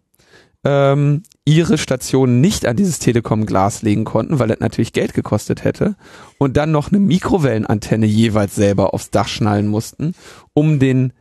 ähm, 0.64 1.22
ihre 1.44 1.78
Stationen 1.78 2.40
nicht 2.40 2.66
an 2.66 2.76
dieses 2.76 2.98
Telekom 2.98 3.46
Glas 3.46 3.82
legen 3.82 4.04
konnten, 4.04 4.38
weil 4.38 4.48
das 4.48 4.60
natürlich 4.60 4.92
Geld 4.92 5.14
gekostet 5.14 5.64
hätte 5.64 5.96
und 6.38 6.56
dann 6.56 6.70
noch 6.70 6.90
eine 6.90 7.00
Mikrowellenantenne 7.00 8.06
jeweils 8.06 8.54
selber 8.54 8.92
aufs 8.92 9.10
Dach 9.10 9.28
schnallen 9.28 9.66
mussten, 9.66 10.14
um 10.52 10.78
den 10.78 11.12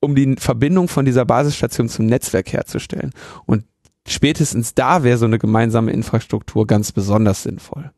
um 0.00 0.16
die 0.16 0.34
Verbindung 0.36 0.88
von 0.88 1.04
dieser 1.04 1.24
Basisstation 1.24 1.88
zum 1.88 2.06
Netzwerk 2.06 2.52
herzustellen. 2.52 3.12
Und 3.46 3.64
spätestens 4.08 4.74
da 4.74 5.04
wäre 5.04 5.16
so 5.16 5.26
eine 5.26 5.38
gemeinsame 5.38 5.92
Infrastruktur 5.92 6.66
ganz 6.66 6.90
besonders 6.90 7.44
sinnvoll. 7.44 7.92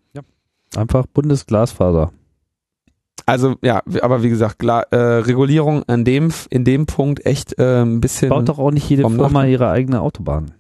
Einfach 0.77 1.07
Bundesglasfaser. 1.07 2.13
Also 3.27 3.57
ja, 3.63 3.83
aber 4.03 4.23
wie 4.23 4.29
gesagt, 4.29 4.59
Gla 4.59 4.83
äh, 4.91 4.97
Regulierung 4.97 5.83
an 5.87 6.05
dem 6.05 6.33
in 6.51 6.65
dem 6.65 6.87
Punkt 6.87 7.25
echt 7.25 7.59
äh, 7.59 7.83
ein 7.83 8.01
bisschen. 8.01 8.29
Baut 8.29 8.49
doch 8.49 8.59
auch 8.59 8.71
nicht 8.71 8.89
jede 8.89 9.09
Firma 9.09 9.43
noch? 9.43 9.49
ihre 9.49 9.71
eigene 9.71 10.01
Autobahn. 10.03 10.53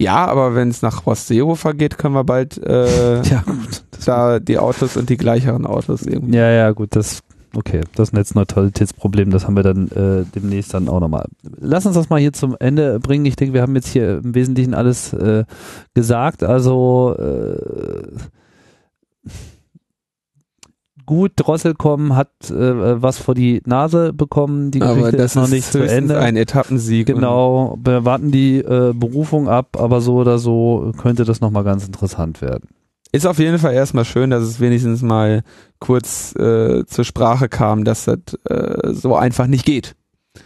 ja, 0.00 0.26
aber 0.26 0.54
wenn 0.54 0.68
es 0.68 0.80
nach 0.80 1.04
Horst 1.04 1.26
Seehofer 1.26 1.74
geht, 1.74 1.98
können 1.98 2.14
wir 2.14 2.24
bald 2.24 2.56
äh, 2.58 3.22
Ja, 3.22 3.42
gut. 3.42 3.84
Da 4.06 4.38
die 4.38 4.58
Autos 4.58 4.96
und 4.96 5.10
die 5.10 5.18
gleicheren 5.18 5.66
Autos 5.66 6.02
irgendwie. 6.02 6.36
Ja, 6.36 6.50
ja, 6.50 6.70
gut, 6.70 6.96
das, 6.96 7.20
okay, 7.54 7.82
das 7.94 8.12
Netzneutralitätsproblem, 8.12 9.30
das 9.30 9.44
haben 9.46 9.56
wir 9.56 9.62
dann 9.62 9.88
äh, 9.88 10.24
demnächst 10.34 10.72
dann 10.72 10.88
auch 10.88 11.00
nochmal. 11.00 11.26
Lass 11.60 11.84
uns 11.84 11.96
das 11.96 12.08
mal 12.08 12.20
hier 12.20 12.32
zum 12.32 12.56
Ende 12.58 13.00
bringen. 13.00 13.26
Ich 13.26 13.36
denke, 13.36 13.52
wir 13.52 13.60
haben 13.60 13.74
jetzt 13.74 13.88
hier 13.88 14.18
im 14.24 14.34
Wesentlichen 14.34 14.72
alles 14.72 15.12
äh, 15.12 15.44
gesagt. 15.92 16.42
Also 16.42 17.14
äh, 17.18 17.58
gut, 21.08 21.32
Drosselkom 21.36 22.14
hat 22.14 22.50
äh, 22.50 23.02
was 23.02 23.16
vor 23.16 23.34
die 23.34 23.62
Nase 23.64 24.12
bekommen. 24.12 24.70
Die 24.70 24.82
aber 24.82 24.94
Geschichte 24.94 25.16
das 25.16 25.32
ist 25.32 25.36
noch 25.36 25.48
nicht 25.48 25.72
zu 25.72 25.82
Ende. 25.82 26.18
ein 26.18 26.36
Etappensieg. 26.36 27.06
Genau, 27.06 27.78
wir 27.82 28.04
warten 28.04 28.30
die 28.30 28.58
äh, 28.58 28.92
Berufung 28.94 29.48
ab, 29.48 29.78
aber 29.80 30.02
so 30.02 30.16
oder 30.16 30.38
so 30.38 30.92
könnte 30.98 31.24
das 31.24 31.40
nochmal 31.40 31.64
ganz 31.64 31.86
interessant 31.86 32.42
werden. 32.42 32.68
Ist 33.10 33.26
auf 33.26 33.38
jeden 33.38 33.58
Fall 33.58 33.72
erstmal 33.72 34.04
schön, 34.04 34.28
dass 34.28 34.42
es 34.42 34.60
wenigstens 34.60 35.00
mal 35.00 35.44
kurz 35.78 36.36
äh, 36.36 36.84
zur 36.84 37.06
Sprache 37.06 37.48
kam, 37.48 37.84
dass 37.84 38.04
das 38.04 38.18
äh, 38.44 38.92
so 38.92 39.16
einfach 39.16 39.46
nicht 39.46 39.64
geht. 39.64 39.96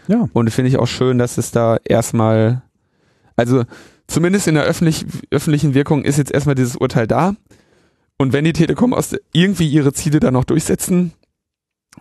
Ja. 0.06 0.28
Und 0.32 0.48
finde 0.50 0.68
ich 0.68 0.78
auch 0.78 0.86
schön, 0.86 1.18
dass 1.18 1.38
es 1.38 1.50
da 1.50 1.78
erstmal, 1.84 2.62
also 3.34 3.64
zumindest 4.06 4.46
in 4.46 4.54
der 4.54 4.62
öffentlich, 4.62 5.06
öffentlichen 5.32 5.74
Wirkung 5.74 6.04
ist 6.04 6.18
jetzt 6.18 6.30
erstmal 6.30 6.54
dieses 6.54 6.76
Urteil 6.76 7.08
da. 7.08 7.34
Und 8.22 8.32
wenn 8.32 8.44
die 8.44 8.52
Telekom 8.52 8.94
aus, 8.94 9.16
irgendwie 9.32 9.66
ihre 9.66 9.92
Ziele 9.92 10.20
da 10.20 10.30
noch 10.30 10.44
durchsetzen 10.44 11.12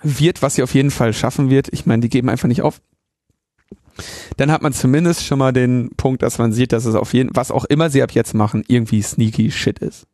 wird, 0.03 0.43
was 0.43 0.53
sie 0.53 0.61
auf 0.61 0.75
jeden 0.75 0.91
Fall 0.91 1.13
schaffen 1.13 1.49
wird, 1.49 1.67
ich 1.73 1.87
meine, 1.87 2.03
die 2.03 2.09
geben 2.09 2.29
einfach 2.29 2.47
nicht 2.47 2.61
auf, 2.61 2.79
dann 4.37 4.51
hat 4.51 4.61
man 4.61 4.71
zumindest 4.71 5.25
schon 5.25 5.39
mal 5.39 5.51
den 5.51 5.89
Punkt, 5.97 6.21
dass 6.21 6.37
man 6.37 6.53
sieht, 6.53 6.73
dass 6.73 6.85
es 6.85 6.93
auf 6.93 7.15
jeden, 7.15 7.35
was 7.35 7.49
auch 7.49 7.65
immer 7.65 7.89
sie 7.89 8.03
ab 8.03 8.11
jetzt 8.11 8.35
machen, 8.35 8.63
irgendwie 8.67 9.01
sneaky 9.01 9.49
shit 9.49 9.79
ist. 9.79 10.05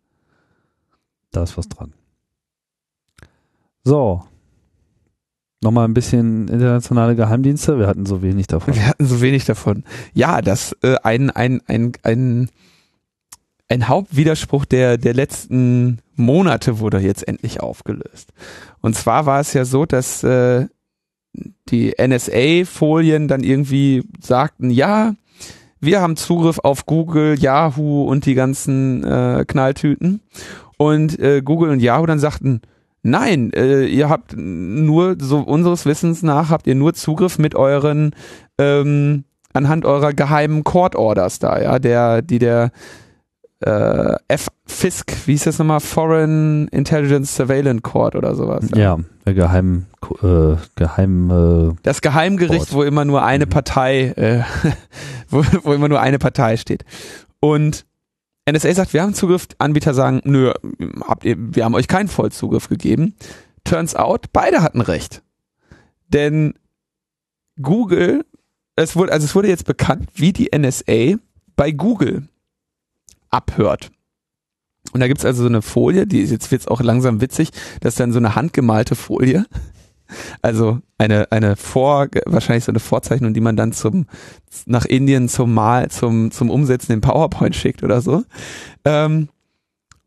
Da 1.32 1.44
ist 1.44 1.58
was 1.58 1.68
dran. 1.68 1.94
So. 3.84 4.24
Nochmal 5.62 5.90
ein 5.90 5.94
bisschen 5.94 6.48
internationale 6.48 7.18
Geheimdienste. 7.18 7.80
Wir 7.80 7.88
hatten 7.88 8.06
so 8.06 8.22
wenig 8.22 8.48
davon. 8.48 8.76
Wir 8.76 8.88
hatten 8.88 9.06
so 9.06 9.20
wenig 9.20 9.44
davon. 9.44 9.84
Ja, 10.14 10.42
das 10.42 10.72
äh, 10.84 10.96
ein, 11.04 11.32
ein, 11.32 11.62
ein, 11.68 11.92
ein, 12.04 12.50
ein 13.70 13.88
Hauptwiderspruch 13.88 14.66
der, 14.66 14.98
der 14.98 15.14
letzten 15.14 16.00
Monate 16.16 16.80
wurde 16.80 17.00
jetzt 17.00 17.28
endlich 17.28 17.62
aufgelöst. 17.62 18.34
Und 18.82 18.96
zwar 18.96 19.26
war 19.26 19.40
es 19.40 19.54
ja 19.54 19.66
so, 19.66 19.86
dass 19.86 20.24
äh, 20.24 20.68
die 21.70 21.94
NSA-Folien 22.00 23.28
dann 23.28 23.44
irgendwie 23.44 24.04
sagten, 24.22 24.70
ja, 24.70 25.14
wir 25.80 26.02
haben 26.02 26.16
Zugriff 26.16 26.60
auf 26.60 26.86
Google, 26.86 27.38
Yahoo 27.38 28.04
und 28.06 28.26
die 28.26 28.34
ganzen 28.34 29.04
äh, 29.04 29.46
Knalltüten. 29.48 30.22
Und 30.78 31.20
äh, 31.20 31.42
Google 31.44 31.70
und 31.70 31.80
Yahoo 31.82 32.06
dann 32.06 32.20
sagten, 32.20 32.62
nein, 33.04 33.52
äh, 33.54 33.86
ihr 33.86 34.10
habt 34.10 34.36
nur, 34.36 35.18
so 35.20 35.40
unseres 35.40 35.86
Wissens 35.86 36.24
nach, 36.24 36.50
habt 36.50 36.68
ihr 36.68 36.76
nur 36.76 36.94
Zugriff 36.94 37.38
mit 37.38 37.54
euren, 37.54 38.16
ähm, 38.58 39.24
anhand 39.54 39.86
eurer 39.86 40.14
geheimen 40.14 40.64
Court 40.64 40.96
Orders 40.96 41.40
da, 41.40 41.62
ja, 41.62 41.80
der, 41.80 42.22
die 42.22 42.40
der 42.40 42.72
äh, 43.62 44.16
F 44.28 44.48
FISC, 44.66 45.12
wie 45.26 45.32
hieß 45.32 45.46
das 45.46 45.58
nochmal? 45.60 45.80
Foreign 45.80 46.68
Intelligence 46.70 47.36
Surveillance 47.36 47.82
Court 47.82 48.16
oder 48.16 48.36
sowas. 48.36 48.66
Ja, 48.76 49.00
der 49.26 49.34
Geheim, 49.34 49.86
äh, 50.22 50.56
Geheim, 50.76 51.32
äh, 51.72 51.76
Das 51.84 52.02
Geheimgericht, 52.02 52.70
Court. 52.70 52.74
wo 52.74 52.84
immer 52.84 53.06
nur 53.06 53.24
eine 53.24 53.46
Mhm. 53.46 53.50
Partei, 53.50 54.08
äh, 54.10 54.44
wo, 55.30 55.44
wo 55.64 55.74
immer 55.74 55.88
nur 55.90 56.00
eine 56.02 56.20
Partei 56.20 56.58
steht. 56.58 56.86
Und 57.40 57.86
NSA 58.50 58.74
sagt, 58.74 58.94
wir 58.94 59.02
haben 59.02 59.14
Zugriff, 59.14 59.48
Anbieter 59.58 59.94
sagen, 59.94 60.22
nö, 60.24 60.54
habt 61.08 61.26
ihr, 61.26 61.36
wir 61.38 61.66
haben 61.66 61.76
euch 61.76 61.88
keinen 61.88 62.08
Vollzugriff 62.08 62.70
gegeben. 62.70 63.16
Turns 63.64 63.96
out, 63.96 64.28
beide 64.32 64.62
hatten 64.62 64.82
recht. 64.82 65.22
Denn 66.10 66.54
Google, 67.62 68.24
es 68.76 68.96
wurde, 68.96 69.12
also 69.12 69.26
es 69.26 69.36
wurde 69.36 69.48
jetzt 69.50 69.66
bekannt, 69.66 70.08
wie 70.16 70.32
die 70.32 70.50
NSA 70.58 71.18
bei 71.56 71.72
Google 71.72 72.28
abhört. 73.30 73.92
Und 74.94 75.02
da 75.02 75.08
gibt's 75.08 75.26
also 75.26 75.44
so 75.44 75.50
eine 75.50 75.62
Folie, 75.62 76.08
die 76.08 76.22
ist 76.22 76.32
jetzt 76.32 76.52
wird's 76.52 76.68
auch 76.68 76.82
langsam 76.82 77.22
witzig, 77.22 77.50
das 77.82 77.94
ist 77.94 78.00
dann 78.00 78.14
so 78.14 78.20
eine 78.20 78.36
handgemalte 78.36 78.96
Folie. 78.96 79.46
Also 80.42 80.80
eine, 80.98 81.34
eine 81.34 81.58
Vor, 81.58 82.08
wahrscheinlich 82.26 82.64
so 82.64 82.72
eine 82.72 82.80
Vorzeichnung, 82.80 83.34
die 83.34 83.42
man 83.42 83.58
dann 83.58 83.74
zum, 83.74 84.06
nach 84.66 84.86
Indien 84.86 85.28
zum 85.28 85.54
Mal, 85.54 85.92
zum, 85.92 86.32
zum 86.32 86.50
Umsetzen 86.50 86.94
in 86.94 87.02
PowerPoint 87.02 87.58
schickt 87.58 87.84
oder 87.84 88.00
so. 88.00 88.24
Ähm, 88.86 89.28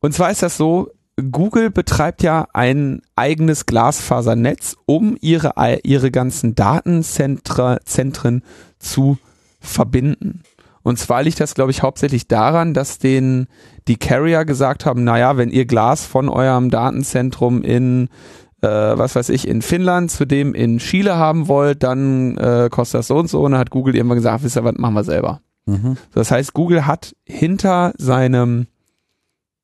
und 0.01 0.15
zwar 0.15 0.31
ist 0.31 0.43
das 0.43 0.57
so, 0.57 0.91
Google 1.31 1.71
betreibt 1.71 2.23
ja 2.23 2.47
ein 2.53 3.03
eigenes 3.15 3.67
Glasfasernetz, 3.67 4.77
um 4.87 5.19
ihre, 5.21 5.53
ihre 5.83 6.11
ganzen 6.11 6.55
Datenzentren 6.55 7.79
Zentren 7.85 8.43
zu 8.79 9.19
verbinden. 9.61 10.43
Und 10.83 10.99
zwar 10.99 11.23
liegt 11.23 11.41
das, 11.41 11.55
glaube 11.55 11.71
ich, 11.71 11.83
hauptsächlich 11.83 12.27
daran, 12.27 12.73
dass 12.75 12.99
den, 12.99 13.47
die 13.87 13.97
Carrier 13.97 14.45
gesagt 14.45 14.87
haben, 14.87 15.05
naja, 15.05 15.37
wenn 15.37 15.51
ihr 15.51 15.67
Glas 15.67 16.07
von 16.07 16.29
eurem 16.29 16.71
Datenzentrum 16.71 17.63
in 17.63 18.09
äh, 18.63 18.69
was 18.69 19.17
weiß 19.17 19.31
ich, 19.31 19.49
in 19.49 19.63
Finnland 19.63 20.11
zu 20.11 20.27
dem 20.27 20.55
in 20.55 20.79
Chile 20.79 21.17
haben 21.17 21.49
wollt, 21.49 21.83
dann 21.83 22.37
äh, 22.37 22.69
kostet 22.71 23.01
das 23.01 23.07
so 23.07 23.17
und 23.17 23.29
so. 23.29 23.41
Und 23.41 23.53
dann 23.53 23.61
hat 23.61 23.71
Google 23.71 23.97
irgendwann 23.97 24.19
gesagt, 24.19 24.45
wisst 24.45 24.57
ihr 24.57 24.65
was, 24.65 24.77
machen 24.77 24.95
wir 24.95 25.05
selber. 25.05 25.41
mhm. 25.67 25.97
Das 26.13 26.31
heißt, 26.31 26.53
Google 26.53 26.87
hat 26.87 27.15
hinter 27.25 27.93
seinem, 27.97 28.67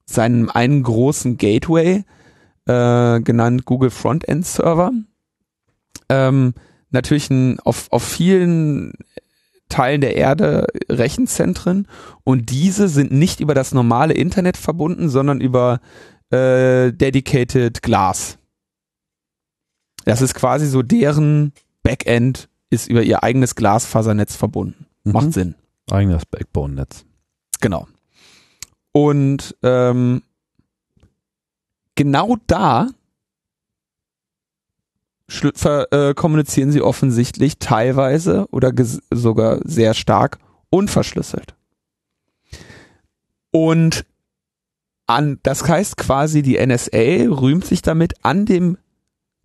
seinem 0.06 0.48
einen 0.48 0.82
großen 0.82 1.36
Gateway, 1.36 2.05
äh, 2.66 3.20
genannt 3.20 3.64
Google 3.64 3.90
Frontend 3.90 4.47
Server, 4.47 4.93
ähm, 6.09 6.55
natürlich 6.90 7.30
ein, 7.30 7.60
auf, 7.60 7.88
auf 7.90 8.02
vielen 8.02 8.93
Teilen 9.68 10.01
der 10.01 10.16
Erde 10.16 10.66
Rechenzentren 10.88 11.88
und 12.24 12.51
diese 12.51 12.88
sind 12.88 13.12
nicht 13.12 13.40
über 13.40 13.55
das 13.55 13.72
normale 13.72 14.14
Internet 14.14 14.56
verbunden, 14.56 15.09
sondern 15.09 15.40
über 15.40 15.80
äh, 16.30 16.93
Dedicated 16.93 17.82
Glass. 17.82 18.38
Das 20.05 20.22
ist 20.22 20.34
quasi 20.34 20.66
so 20.66 20.82
deren 20.82 21.52
Backend 21.82 22.48
ist 22.70 22.88
über 22.88 23.02
ihr 23.02 23.22
eigenes 23.22 23.55
Glasfasernetz 23.55 24.36
verbunden. 24.36 24.86
Mhm. 25.05 25.12
Macht 25.12 25.32
Sinn. 25.32 25.55
Eigenes 25.90 26.26
Backbone-Netz. 26.26 27.05
Genau. 27.60 27.86
Und 28.93 29.56
ähm, 29.62 30.22
genau 31.94 32.36
da 32.47 32.88
ver, 35.28 35.93
äh, 35.93 36.15
kommunizieren 36.15 36.70
sie 36.70 36.82
offensichtlich 36.82 37.59
teilweise 37.59 38.47
oder 38.51 38.73
sogar 39.11 39.61
sehr 39.65 39.94
stark 39.94 40.39
unverschlüsselt. 40.70 41.55
Und 43.51 44.05
an, 45.07 45.39
das 45.43 45.66
heißt 45.66 45.97
quasi, 45.97 46.43
die 46.43 46.59
NSA 46.65 47.28
rühmt 47.31 47.65
sich 47.65 47.82
damit 47.82 48.15
an 48.23 48.44
dem, 48.44 48.77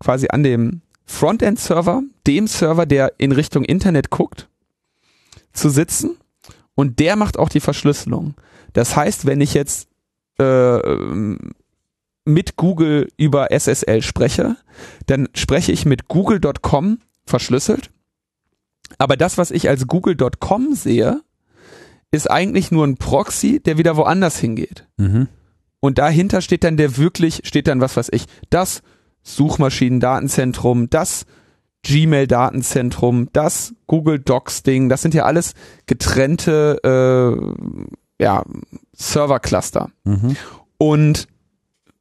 quasi 0.00 0.28
an 0.28 0.42
dem 0.42 0.82
Frontend-Server, 1.04 2.02
dem 2.26 2.46
Server, 2.46 2.86
der 2.86 3.14
in 3.18 3.32
Richtung 3.32 3.64
Internet 3.64 4.10
guckt, 4.10 4.48
zu 5.52 5.68
sitzen 5.68 6.16
und 6.74 6.98
der 6.98 7.16
macht 7.16 7.38
auch 7.38 7.48
die 7.48 7.60
Verschlüsselung. 7.60 8.34
Das 8.72 8.96
heißt, 8.96 9.26
wenn 9.26 9.40
ich 9.40 9.54
jetzt 9.54 9.88
äh, 10.38 10.44
ähm, 10.44 11.38
mit 12.24 12.56
Google 12.56 13.08
über 13.16 13.48
SSL 13.50 14.02
spreche, 14.02 14.56
dann 15.06 15.28
spreche 15.34 15.72
ich 15.72 15.84
mit 15.84 16.08
google.com 16.08 16.98
verschlüsselt. 17.24 17.90
Aber 18.98 19.16
das, 19.16 19.38
was 19.38 19.50
ich 19.50 19.68
als 19.68 19.86
google.com 19.86 20.74
sehe, 20.74 21.20
ist 22.10 22.30
eigentlich 22.30 22.70
nur 22.70 22.86
ein 22.86 22.96
Proxy, 22.96 23.60
der 23.60 23.78
wieder 23.78 23.96
woanders 23.96 24.38
hingeht. 24.38 24.86
Mhm. 24.98 25.28
Und 25.80 25.98
dahinter 25.98 26.42
steht 26.42 26.62
dann 26.62 26.76
der 26.76 26.96
wirklich, 26.96 27.40
steht 27.44 27.66
dann 27.66 27.80
was 27.80 27.96
weiß 27.96 28.10
ich, 28.12 28.26
das 28.50 28.82
Suchmaschinendatenzentrum, 29.22 30.90
das 30.90 31.26
Gmail-Datenzentrum, 31.82 33.28
das 33.32 33.74
Google 33.88 34.20
Docs-Ding, 34.20 34.88
das 34.88 35.02
sind 35.02 35.14
ja 35.14 35.24
alles 35.24 35.54
getrennte 35.86 36.78
äh, 36.84 38.22
ja, 38.22 38.44
Server-Cluster. 38.92 39.90
Mhm. 40.04 40.36
Und 40.78 41.26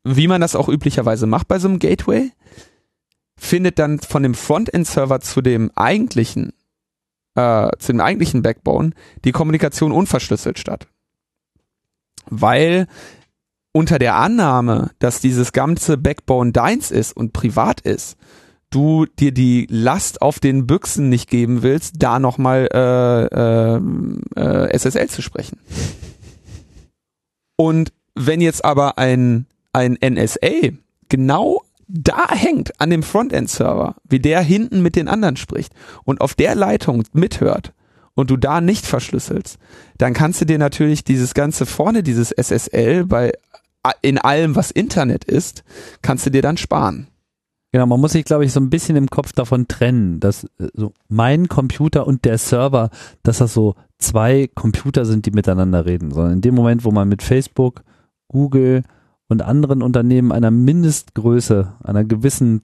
wie 0.04 0.28
man 0.28 0.42
das 0.42 0.56
auch 0.56 0.70
üblicherweise 0.70 1.28
macht 1.28 1.48
bei 1.48 1.60
so 1.60 1.68
einem 1.68 1.80
Gateway, 1.80 2.32
findet 3.38 3.80
dann 3.80 4.00
von 4.00 4.24
dem 4.24 4.34
Frontend-Server 4.34 5.20
zu 5.22 5.42
dem 5.42 5.72
eigentlichen, 5.76 6.54
äh, 7.36 7.70
zu 7.80 7.92
dem 7.92 8.02
eigentlichen 8.02 8.42
Backbone 8.42 8.92
die 9.26 9.32
Kommunikation 9.32 9.92
unverschlüsselt 9.92 10.60
statt. 10.60 10.88
Weil 12.30 12.88
unter 13.74 14.00
der 14.00 14.16
Annahme, 14.16 14.92
dass 15.00 15.22
dieses 15.22 15.54
ganze 15.54 15.98
Backbone 15.98 16.52
deins 16.52 16.92
ist 16.92 17.16
und 17.16 17.34
privat 17.34 17.82
ist, 17.82 18.18
du 18.70 19.06
dir 19.06 19.32
die 19.32 19.68
Last 19.70 20.22
auf 20.22 20.40
den 20.40 20.66
Büchsen 20.66 21.10
nicht 21.10 21.30
geben 21.30 21.62
willst, 21.62 21.96
da 22.00 22.20
nochmal 22.20 22.68
äh, 22.74 23.26
äh, 23.26 23.82
äh, 24.36 24.78
SSL 24.78 25.10
zu 25.10 25.22
sprechen. 25.22 25.60
Und 27.58 27.94
wenn 28.16 28.42
jetzt 28.42 28.66
aber 28.66 28.98
ein, 28.98 29.46
ein 29.74 29.98
NSA 30.04 30.72
genau 31.10 31.62
da 31.88 32.30
hängt 32.30 32.80
an 32.80 32.90
dem 32.90 33.04
Frontend-Server, 33.04 33.96
wie 34.08 34.20
der 34.20 34.42
hinten 34.42 34.82
mit 34.82 34.96
den 34.96 35.08
anderen 35.08 35.36
spricht 35.36 35.74
und 36.06 36.22
auf 36.22 36.36
der 36.36 36.56
Leitung 36.56 37.04
mithört 37.12 37.74
und 38.16 38.30
du 38.30 38.38
da 38.38 38.62
nicht 38.62 38.86
verschlüsselst, 38.86 39.58
dann 39.98 40.14
kannst 40.14 40.40
du 40.42 40.46
dir 40.46 40.58
natürlich 40.58 41.04
dieses 41.04 41.34
ganze 41.34 41.66
vorne, 41.66 42.04
dieses 42.04 42.32
SSL 42.32 43.06
bei 43.06 43.34
in 44.02 44.20
allem, 44.20 44.56
was 44.56 44.72
Internet 44.72 45.24
ist, 45.24 45.64
kannst 46.02 46.26
du 46.26 46.30
dir 46.30 46.44
dann 46.44 46.58
sparen. 46.58 47.08
Genau, 47.72 47.86
man 47.86 48.00
muss 48.00 48.12
sich, 48.12 48.26
glaube 48.26 48.46
ich, 48.46 48.52
so 48.52 48.60
ein 48.60 48.70
bisschen 48.70 48.96
im 48.96 49.08
Kopf 49.08 49.32
davon 49.32 49.68
trennen, 49.68 50.20
dass 50.20 50.44
äh, 50.44 50.68
so 50.74 50.94
mein 51.08 51.48
Computer 51.48 52.06
und 52.06 52.26
der 52.26 52.38
Server, 52.38 52.90
dass 53.24 53.38
das 53.38 53.54
so 53.54 53.76
zwei 53.98 54.50
Computer 54.54 55.06
sind, 55.06 55.26
die 55.26 55.32
miteinander 55.32 55.86
reden, 55.86 56.12
sondern 56.12 56.34
in 56.34 56.42
dem 56.42 56.54
Moment, 56.54 56.84
wo 56.84 56.92
man 56.92 57.08
mit 57.08 57.24
Facebook, 57.24 57.82
Google 58.28 58.84
und 59.32 59.42
anderen 59.42 59.82
Unternehmen 59.82 60.34
einer 60.34 60.52
Mindestgröße, 60.52 61.74
einer 61.82 62.04
gewissen 62.04 62.64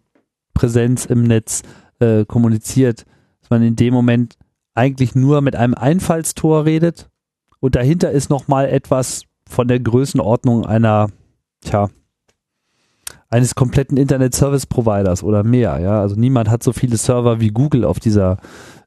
Präsenz 0.54 1.06
im 1.06 1.24
Netz 1.24 1.64
äh, 2.00 2.26
kommuniziert, 2.26 3.06
dass 3.40 3.50
man 3.50 3.64
in 3.64 3.78
dem 3.78 3.94
Moment 3.94 4.38
eigentlich 4.74 5.16
nur 5.16 5.40
mit 5.40 5.56
einem 5.56 5.76
Einfallstor 5.76 6.66
redet 6.66 7.10
und 7.62 7.76
dahinter 7.76 8.12
ist 8.12 8.30
nochmal 8.30 8.66
etwas 8.68 9.24
von 9.50 9.70
der 9.70 9.80
Größenordnung 9.80 10.66
einer, 10.66 11.08
tja, 11.62 11.88
eines 13.30 13.56
kompletten 13.56 13.96
Internet 13.96 14.36
Service 14.36 14.66
Providers 14.66 15.24
oder 15.24 15.44
mehr, 15.44 15.80
ja. 15.80 16.02
Also 16.02 16.18
niemand 16.18 16.50
hat 16.50 16.64
so 16.64 16.74
viele 16.74 16.98
Server 16.98 17.40
wie 17.40 17.50
Google 17.50 17.86
auf 17.86 18.02
dieser 18.02 18.40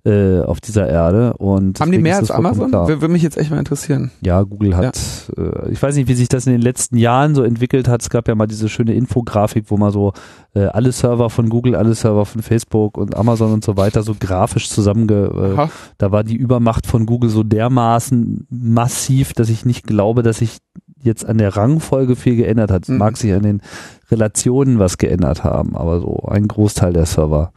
äh, 0.05 0.41
auf 0.41 0.61
dieser 0.61 0.89
Erde 0.89 1.35
und 1.35 1.79
Haben 1.81 1.93
die 1.93 1.99
mehr 1.99 2.17
als 2.17 2.31
Amazon? 2.31 2.73
Würde 2.73 3.09
mich 3.09 3.23
jetzt 3.23 3.37
echt 3.37 3.51
mal 3.51 3.59
interessieren. 3.59 4.11
Ja, 4.23 4.43
Google 4.43 4.77
hat, 4.77 4.99
Äh, 5.37 5.71
ich 5.71 5.83
weiß 5.83 5.95
nicht, 5.97 6.09
wie 6.09 6.15
sich 6.15 6.29
das 6.29 6.47
in 6.47 6.53
den 6.53 6.63
letzten 6.63 6.97
Jahren 6.97 7.35
so 7.35 7.43
entwickelt 7.43 7.87
hat. 7.89 8.01
Es 8.03 8.11
gab 8.11 8.27
ja 8.29 8.35
mal 8.35 8.47
diese 8.47 8.69
schöne 8.69 8.95
Infografik, 8.95 9.67
wo 9.69 9.77
man 9.77 9.93
so 9.93 10.13
äh, 10.55 10.65
alle 10.65 10.93
Server 10.93 11.29
von 11.31 11.49
Google, 11.51 11.75
alle 11.77 11.95
Server 11.95 12.25
von 12.25 12.43
Facebook 12.43 12.97
und 12.97 13.17
Amazon 13.17 13.53
und 13.53 13.65
so 13.65 13.77
weiter 13.77 14.03
so 14.03 14.15
grafisch 14.19 14.69
zusammenge, 14.71 15.57
äh, 15.59 15.69
da 15.99 16.11
war 16.13 16.25
die 16.25 16.37
Übermacht 16.37 16.87
von 16.87 17.07
Google 17.07 17.31
so 17.31 17.43
dermaßen 17.43 18.47
massiv, 18.51 19.33
dass 19.35 19.49
ich 19.49 19.65
nicht 19.65 19.87
glaube, 19.87 20.23
dass 20.23 20.39
sich 20.39 20.59
jetzt 21.03 21.25
an 21.25 21.39
der 21.39 21.57
Rangfolge 21.57 22.15
viel 22.17 22.37
geändert 22.37 22.71
hat. 22.71 22.83
Es 22.85 22.89
Mhm. 22.89 22.99
mag 22.99 23.17
sich 23.17 23.33
an 23.33 23.43
den 23.43 23.63
Relationen 24.11 24.79
was 24.79 24.99
geändert 24.99 25.45
haben, 25.45 25.77
aber 25.77 26.01
so 26.01 26.25
ein 26.29 26.49
Großteil 26.49 26.93
der 26.93 27.07
Server 27.07 27.53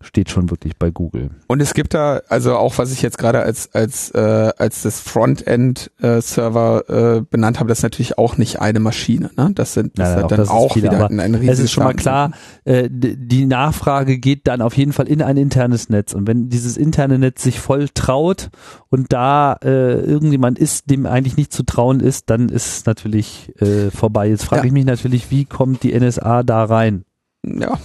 steht 0.00 0.30
schon 0.30 0.50
wirklich 0.50 0.76
bei 0.76 0.90
Google. 0.90 1.30
Und 1.48 1.60
es 1.60 1.74
gibt 1.74 1.92
da, 1.92 2.20
also 2.28 2.56
auch 2.56 2.78
was 2.78 2.92
ich 2.92 3.02
jetzt 3.02 3.18
gerade 3.18 3.42
als 3.42 3.74
als 3.74 4.10
äh, 4.10 4.52
als 4.56 4.82
das 4.82 5.00
Frontend-Server 5.00 7.16
äh, 7.16 7.20
benannt 7.28 7.58
habe, 7.58 7.68
das 7.68 7.78
ist 7.78 7.82
natürlich 7.82 8.18
auch 8.18 8.36
nicht 8.38 8.60
eine 8.60 8.80
Maschine. 8.80 9.30
Ne? 9.36 9.50
Das 9.54 9.74
sind 9.74 9.98
das 9.98 10.10
ist 10.10 10.24
auch 10.24 10.28
dann 10.28 10.38
das 10.38 10.48
auch 10.48 10.72
viele, 10.74 10.90
wieder 10.90 11.10
ein, 11.10 11.20
ein 11.20 11.34
Es 11.48 11.58
ist 11.58 11.72
schon 11.72 11.84
mal 11.84 11.94
klar, 11.94 12.32
äh, 12.64 12.88
die 12.90 13.46
Nachfrage 13.46 14.18
geht 14.18 14.46
dann 14.46 14.62
auf 14.62 14.76
jeden 14.76 14.92
Fall 14.92 15.08
in 15.08 15.22
ein 15.22 15.36
internes 15.36 15.88
Netz. 15.88 16.14
Und 16.14 16.26
wenn 16.26 16.48
dieses 16.48 16.76
interne 16.76 17.18
Netz 17.18 17.42
sich 17.42 17.58
voll 17.58 17.88
traut 17.92 18.50
und 18.88 19.12
da 19.12 19.54
äh, 19.64 19.94
irgendjemand 20.00 20.58
ist, 20.58 20.90
dem 20.90 21.06
eigentlich 21.06 21.36
nicht 21.36 21.52
zu 21.52 21.64
trauen 21.64 22.00
ist, 22.00 22.30
dann 22.30 22.48
ist 22.48 22.78
es 22.78 22.86
natürlich 22.86 23.52
äh, 23.60 23.90
vorbei. 23.90 24.28
Jetzt 24.28 24.44
frage 24.44 24.62
Ja. 24.62 24.66
ich 24.66 24.72
mich 24.72 24.84
natürlich, 24.84 25.30
wie 25.30 25.44
kommt 25.44 25.82
die 25.82 25.98
NSA 25.98 26.42
da 26.44 26.64
rein? 26.64 27.04
Ja. 27.44 27.78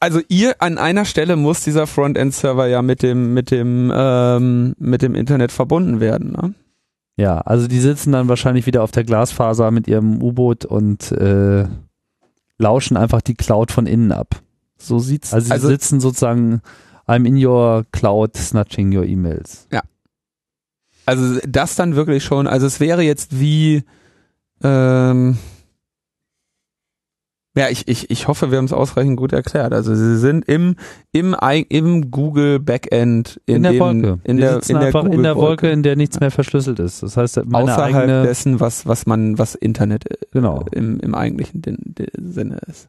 Also 0.00 0.20
ihr 0.28 0.62
an 0.62 0.78
einer 0.78 1.04
Stelle 1.04 1.36
muss 1.36 1.64
dieser 1.64 1.86
Frontend-Server 1.86 2.66
ja 2.68 2.82
mit 2.82 3.02
dem 3.02 3.34
mit 3.34 3.50
dem 3.50 3.92
ähm, 3.94 4.74
mit 4.78 5.02
dem 5.02 5.14
Internet 5.14 5.50
verbunden 5.50 6.00
werden. 6.00 6.32
Ne? 6.32 6.54
Ja, 7.16 7.38
also 7.40 7.66
die 7.66 7.80
sitzen 7.80 8.12
dann 8.12 8.28
wahrscheinlich 8.28 8.66
wieder 8.66 8.84
auf 8.84 8.92
der 8.92 9.02
Glasfaser 9.02 9.72
mit 9.72 9.88
ihrem 9.88 10.22
U-Boot 10.22 10.64
und 10.64 11.10
äh, 11.10 11.66
lauschen 12.58 12.96
einfach 12.96 13.22
die 13.22 13.34
Cloud 13.34 13.72
von 13.72 13.86
innen 13.86 14.12
ab. 14.12 14.40
So 14.76 15.00
sieht's. 15.00 15.34
Also 15.34 15.46
sie 15.46 15.52
also 15.52 15.68
sitzen 15.68 15.98
sozusagen, 15.98 16.62
I'm 17.08 17.26
in 17.26 17.44
your 17.44 17.84
cloud, 17.90 18.36
snatching 18.36 18.96
your 18.96 19.04
emails. 19.04 19.66
Also 21.06 21.40
das 21.48 21.74
dann 21.74 21.96
wirklich 21.96 22.22
schon, 22.22 22.46
also 22.46 22.66
es 22.66 22.80
wäre 22.80 23.02
jetzt 23.02 23.40
wie, 23.40 23.82
ähm, 24.62 25.38
ja, 27.56 27.68
ich, 27.70 27.88
ich, 27.88 28.10
ich 28.10 28.28
hoffe, 28.28 28.50
wir 28.50 28.58
haben 28.58 28.66
es 28.66 28.72
ausreichend 28.72 29.16
gut 29.16 29.32
erklärt. 29.32 29.72
Also 29.72 29.94
sie 29.94 30.18
sind 30.18 30.44
im, 30.46 30.76
im, 31.12 31.34
im 31.68 32.10
Google 32.10 32.60
Backend 32.60 33.40
in, 33.46 33.56
In, 33.56 33.62
der 33.64 33.72
dem, 33.72 33.80
Wolke. 33.80 34.20
in 34.24 34.36
der, 34.36 34.60
in 34.68 34.76
der, 34.78 34.80
einfach 34.80 35.04
in 35.06 35.22
der. 35.22 35.36
Wolke, 35.36 35.70
in 35.70 35.82
der 35.82 35.96
nichts 35.96 36.20
mehr 36.20 36.30
verschlüsselt 36.30 36.78
ist. 36.78 37.02
Das 37.02 37.16
heißt, 37.16 37.44
meine 37.46 37.72
außerhalb 37.72 38.24
dessen, 38.24 38.60
was, 38.60 38.86
was 38.86 39.06
man, 39.06 39.38
was 39.38 39.54
Internet 39.54 40.10
äh, 40.10 40.16
genau, 40.30 40.64
im, 40.72 41.00
im 41.00 41.14
eigentlichen 41.14 41.62
Sinne 42.16 42.58
ist. 42.68 42.88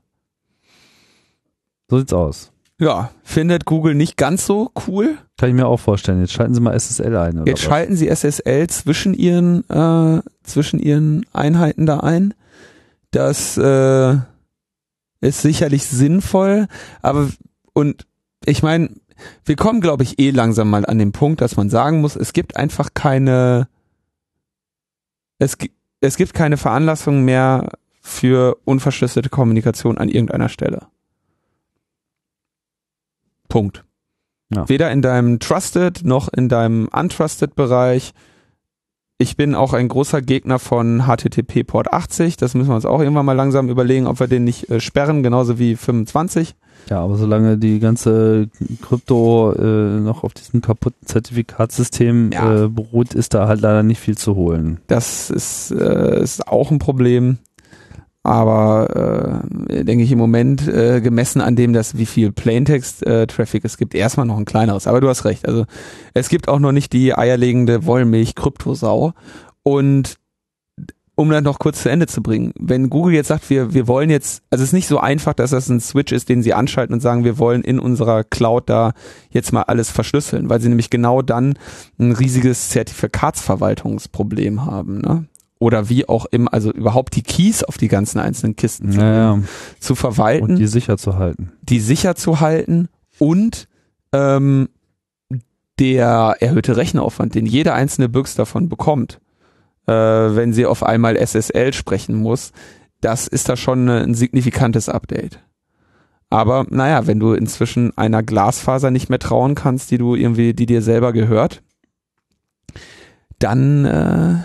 so 1.89 1.97
sieht's 1.97 2.13
aus. 2.13 2.51
Ja, 2.81 3.11
findet 3.23 3.65
Google 3.65 3.93
nicht 3.93 4.15
ganz 4.15 4.45
so 4.45 4.71
cool. 4.87 5.17
Kann 5.37 5.49
ich 5.49 5.55
mir 5.55 5.67
auch 5.67 5.79
vorstellen. 5.79 6.21
Jetzt 6.21 6.31
schalten 6.31 6.53
Sie 6.53 6.61
mal 6.61 6.79
SSL 6.79 7.15
ein. 7.17 7.39
Oder 7.39 7.47
Jetzt 7.47 7.63
was? 7.63 7.69
schalten 7.69 7.95
sie 7.97 8.07
SSL 8.07 8.67
zwischen 8.67 9.13
ihren, 9.13 9.69
äh, 9.69 10.21
zwischen 10.43 10.79
ihren 10.79 11.25
Einheiten 11.33 11.85
da 11.85 11.99
ein. 11.99 12.33
Das 13.11 13.57
äh, 13.57 14.17
ist 15.21 15.41
sicherlich 15.41 15.85
sinnvoll, 15.85 16.67
aber 17.01 17.29
und 17.73 18.07
ich 18.45 18.63
meine, 18.63 18.89
wir 19.45 19.55
kommen, 19.55 19.81
glaube 19.81 20.03
ich, 20.03 20.19
eh 20.19 20.31
langsam 20.31 20.69
mal 20.69 20.85
an 20.85 20.97
den 20.97 21.11
Punkt, 21.11 21.41
dass 21.41 21.57
man 21.57 21.69
sagen 21.69 22.01
muss, 22.01 22.15
es 22.15 22.33
gibt 22.33 22.55
einfach 22.55 22.93
keine, 22.93 23.67
es, 25.39 25.57
es 25.99 26.17
gibt 26.17 26.33
keine 26.33 26.57
Veranlassung 26.57 27.23
mehr 27.23 27.69
für 28.01 28.57
unverschlüsselte 28.65 29.29
Kommunikation 29.29 29.97
an 29.97 30.09
irgendeiner 30.09 30.49
Stelle. 30.49 30.87
Punkt. 33.49 33.83
Ja. 34.53 34.67
Weder 34.69 34.91
in 34.91 35.01
deinem 35.01 35.39
Trusted 35.39 36.03
noch 36.03 36.27
in 36.29 36.49
deinem 36.49 36.87
Untrusted 36.87 37.55
Bereich 37.55 38.13
ich 39.21 39.35
bin 39.35 39.53
auch 39.53 39.73
ein 39.73 39.89
großer 39.89 40.21
Gegner 40.21 40.59
von 40.59 41.03
HTTP 41.05 41.63
Port 41.67 41.91
80. 41.91 42.37
Das 42.37 42.55
müssen 42.55 42.69
wir 42.69 42.75
uns 42.75 42.85
auch 42.85 43.01
irgendwann 43.01 43.25
mal 43.25 43.33
langsam 43.33 43.67
überlegen, 43.69 44.07
ob 44.07 44.19
wir 44.21 44.27
den 44.27 44.45
nicht 44.45 44.69
äh, 44.69 44.79
sperren, 44.79 45.23
genauso 45.23 45.59
wie 45.59 45.75
25. 45.75 46.55
Ja, 46.89 47.01
aber 47.01 47.17
solange 47.17 47.57
die 47.57 47.79
ganze 47.79 48.47
Krypto 48.81 49.51
äh, 49.51 49.99
noch 49.99 50.23
auf 50.23 50.33
diesem 50.33 50.61
kaputten 50.61 51.05
Zertifikatssystem 51.05 52.31
Ja. 52.31 52.63
äh, 52.63 52.67
beruht, 52.69 53.13
ist 53.13 53.33
da 53.33 53.47
halt 53.49 53.59
leider 53.59 53.83
nicht 53.83 53.99
viel 53.99 54.17
zu 54.17 54.35
holen. 54.35 54.79
Das 54.87 55.29
ist, 55.29 55.71
äh, 55.71 56.21
ist 56.23 56.47
auch 56.47 56.71
ein 56.71 56.79
Problem. 56.79 57.37
Aber 58.29 59.41
äh, 59.71 59.83
denke 59.83 60.03
ich 60.03 60.11
im 60.11 60.19
Moment 60.19 60.67
äh, 60.67 61.01
gemessen 61.01 61.41
an 61.41 61.55
dem, 61.55 61.73
dass 61.73 61.97
wie 61.97 62.05
viel 62.05 62.31
Plaintext-Traffic 62.31 63.65
es 63.65 63.77
gibt, 63.77 63.95
erstmal 63.95 64.27
noch 64.27 64.37
ein 64.37 64.45
kleineres. 64.45 64.85
Aber 64.85 65.01
du 65.01 65.09
hast 65.09 65.25
recht. 65.25 65.47
Also 65.47 65.65
es 66.13 66.29
gibt 66.29 66.47
auch 66.47 66.59
noch 66.59 66.71
nicht 66.71 66.93
die 66.93 67.17
eierlegende 67.17 67.87
Wollmilch-Kryptosau. 67.87 69.13
Und 69.63 70.17
um 71.15 71.31
dann 71.31 71.43
noch 71.43 71.57
kurz 71.57 71.81
zu 71.81 71.89
Ende 71.89 72.05
zu 72.05 72.21
bringen, 72.21 72.53
wenn 72.59 72.91
Google 72.91 73.15
jetzt 73.15 73.29
sagt, 73.29 73.49
wir, 73.49 73.73
wir 73.73 73.87
wollen 73.87 74.11
jetzt, 74.11 74.43
also 74.51 74.61
es 74.61 74.69
ist 74.69 74.73
nicht 74.73 74.87
so 74.87 74.99
einfach, 74.99 75.33
dass 75.33 75.49
das 75.49 75.67
ein 75.67 75.79
Switch 75.79 76.11
ist, 76.11 76.29
den 76.29 76.43
sie 76.43 76.53
anschalten 76.53 76.93
und 76.93 76.99
sagen, 76.99 77.23
wir 77.23 77.39
wollen 77.39 77.63
in 77.63 77.79
unserer 77.79 78.23
Cloud 78.23 78.69
da 78.69 78.93
jetzt 79.31 79.51
mal 79.51 79.63
alles 79.63 79.89
verschlüsseln, 79.89 80.51
weil 80.51 80.61
sie 80.61 80.69
nämlich 80.69 80.91
genau 80.91 81.23
dann 81.23 81.57
ein 81.97 82.11
riesiges 82.11 82.69
Zertifikatsverwaltungsproblem 82.69 84.67
haben, 84.67 84.99
ne? 84.99 85.25
Oder 85.59 85.89
wie 85.89 86.07
auch 86.07 86.25
immer, 86.25 86.53
also 86.53 86.71
überhaupt 86.71 87.15
die 87.15 87.21
Keys 87.21 87.63
auf 87.65 87.77
die 87.77 87.89
ganzen 87.89 88.19
einzelnen 88.19 88.55
Kisten 88.55 88.91
zu, 88.93 88.97
Naja, 88.99 89.39
zu 89.79 89.93
verwalten 89.95 90.43
und 90.51 90.55
die 90.55 90.67
sicher 90.67 90.97
zu 90.97 91.17
halten. 91.17 91.51
die 91.61 91.79
sicher 91.81 92.15
zu 92.15 92.39
halten 92.39 92.87
und 93.17 93.67
ähm, 94.13 94.69
der 95.79 96.37
erhöhte 96.39 96.77
Rechenaufwand, 96.77 97.35
den 97.35 97.45
jede 97.45 97.73
einzelne 97.73 98.07
Büchs 98.09 98.35
davon 98.35 98.69
bekommt, 98.69 99.19
äh, 99.87 99.91
wenn 99.93 100.53
sie 100.53 100.65
auf 100.65 100.81
einmal 100.83 101.15
SSL 101.17 101.73
sprechen 101.73 102.15
muss, 102.15 102.51
das 103.01 103.27
ist 103.27 103.47
da 103.49 103.55
schon 103.57 103.87
ein 103.89 104.13
signifikantes 104.13 104.87
Update. 104.89 105.39
Aber 106.29 106.65
naja, 106.69 107.07
wenn 107.07 107.19
du 107.19 107.33
inzwischen 107.33 107.97
einer 107.97 108.23
Glasfaser 108.23 108.91
nicht 108.91 109.09
mehr 109.09 109.19
trauen 109.19 109.55
kannst, 109.55 109.89
die 109.91 109.97
du 109.97 110.15
irgendwie, 110.15 110.53
die 110.53 110.65
dir 110.67 110.81
selber 110.81 111.11
gehört, 111.11 111.63
dann 113.39 113.85
äh, 113.85 114.35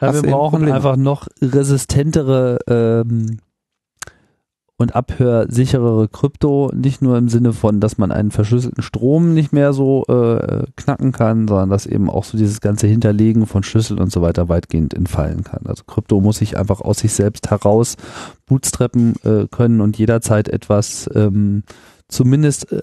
Ja, 0.00 0.14
wir 0.14 0.22
brauchen 0.22 0.58
Probleme. 0.58 0.74
einfach 0.74 0.96
noch 0.96 1.26
resistentere 1.42 2.58
ähm, 2.68 3.38
und 4.80 4.94
abhörsicherere 4.94 6.06
Krypto, 6.06 6.70
nicht 6.72 7.02
nur 7.02 7.18
im 7.18 7.28
Sinne 7.28 7.52
von, 7.52 7.80
dass 7.80 7.98
man 7.98 8.12
einen 8.12 8.30
verschlüsselten 8.30 8.82
Strom 8.82 9.34
nicht 9.34 9.52
mehr 9.52 9.72
so 9.72 10.04
äh, 10.06 10.66
knacken 10.76 11.10
kann, 11.10 11.48
sondern 11.48 11.68
dass 11.68 11.84
eben 11.84 12.08
auch 12.08 12.22
so 12.22 12.38
dieses 12.38 12.60
ganze 12.60 12.86
Hinterlegen 12.86 13.46
von 13.46 13.64
Schlüssel 13.64 14.00
und 14.00 14.12
so 14.12 14.22
weiter 14.22 14.48
weitgehend 14.48 14.94
entfallen 14.94 15.42
kann. 15.42 15.66
Also 15.66 15.82
Krypto 15.84 16.20
muss 16.20 16.38
sich 16.38 16.56
einfach 16.56 16.80
aus 16.80 16.98
sich 17.00 17.12
selbst 17.12 17.50
heraus 17.50 17.96
bootstrappen 18.46 19.16
äh, 19.24 19.48
können 19.50 19.80
und 19.80 19.98
jederzeit 19.98 20.48
etwas 20.48 21.10
ähm, 21.12 21.64
zumindest 22.06 22.70
äh, 22.70 22.82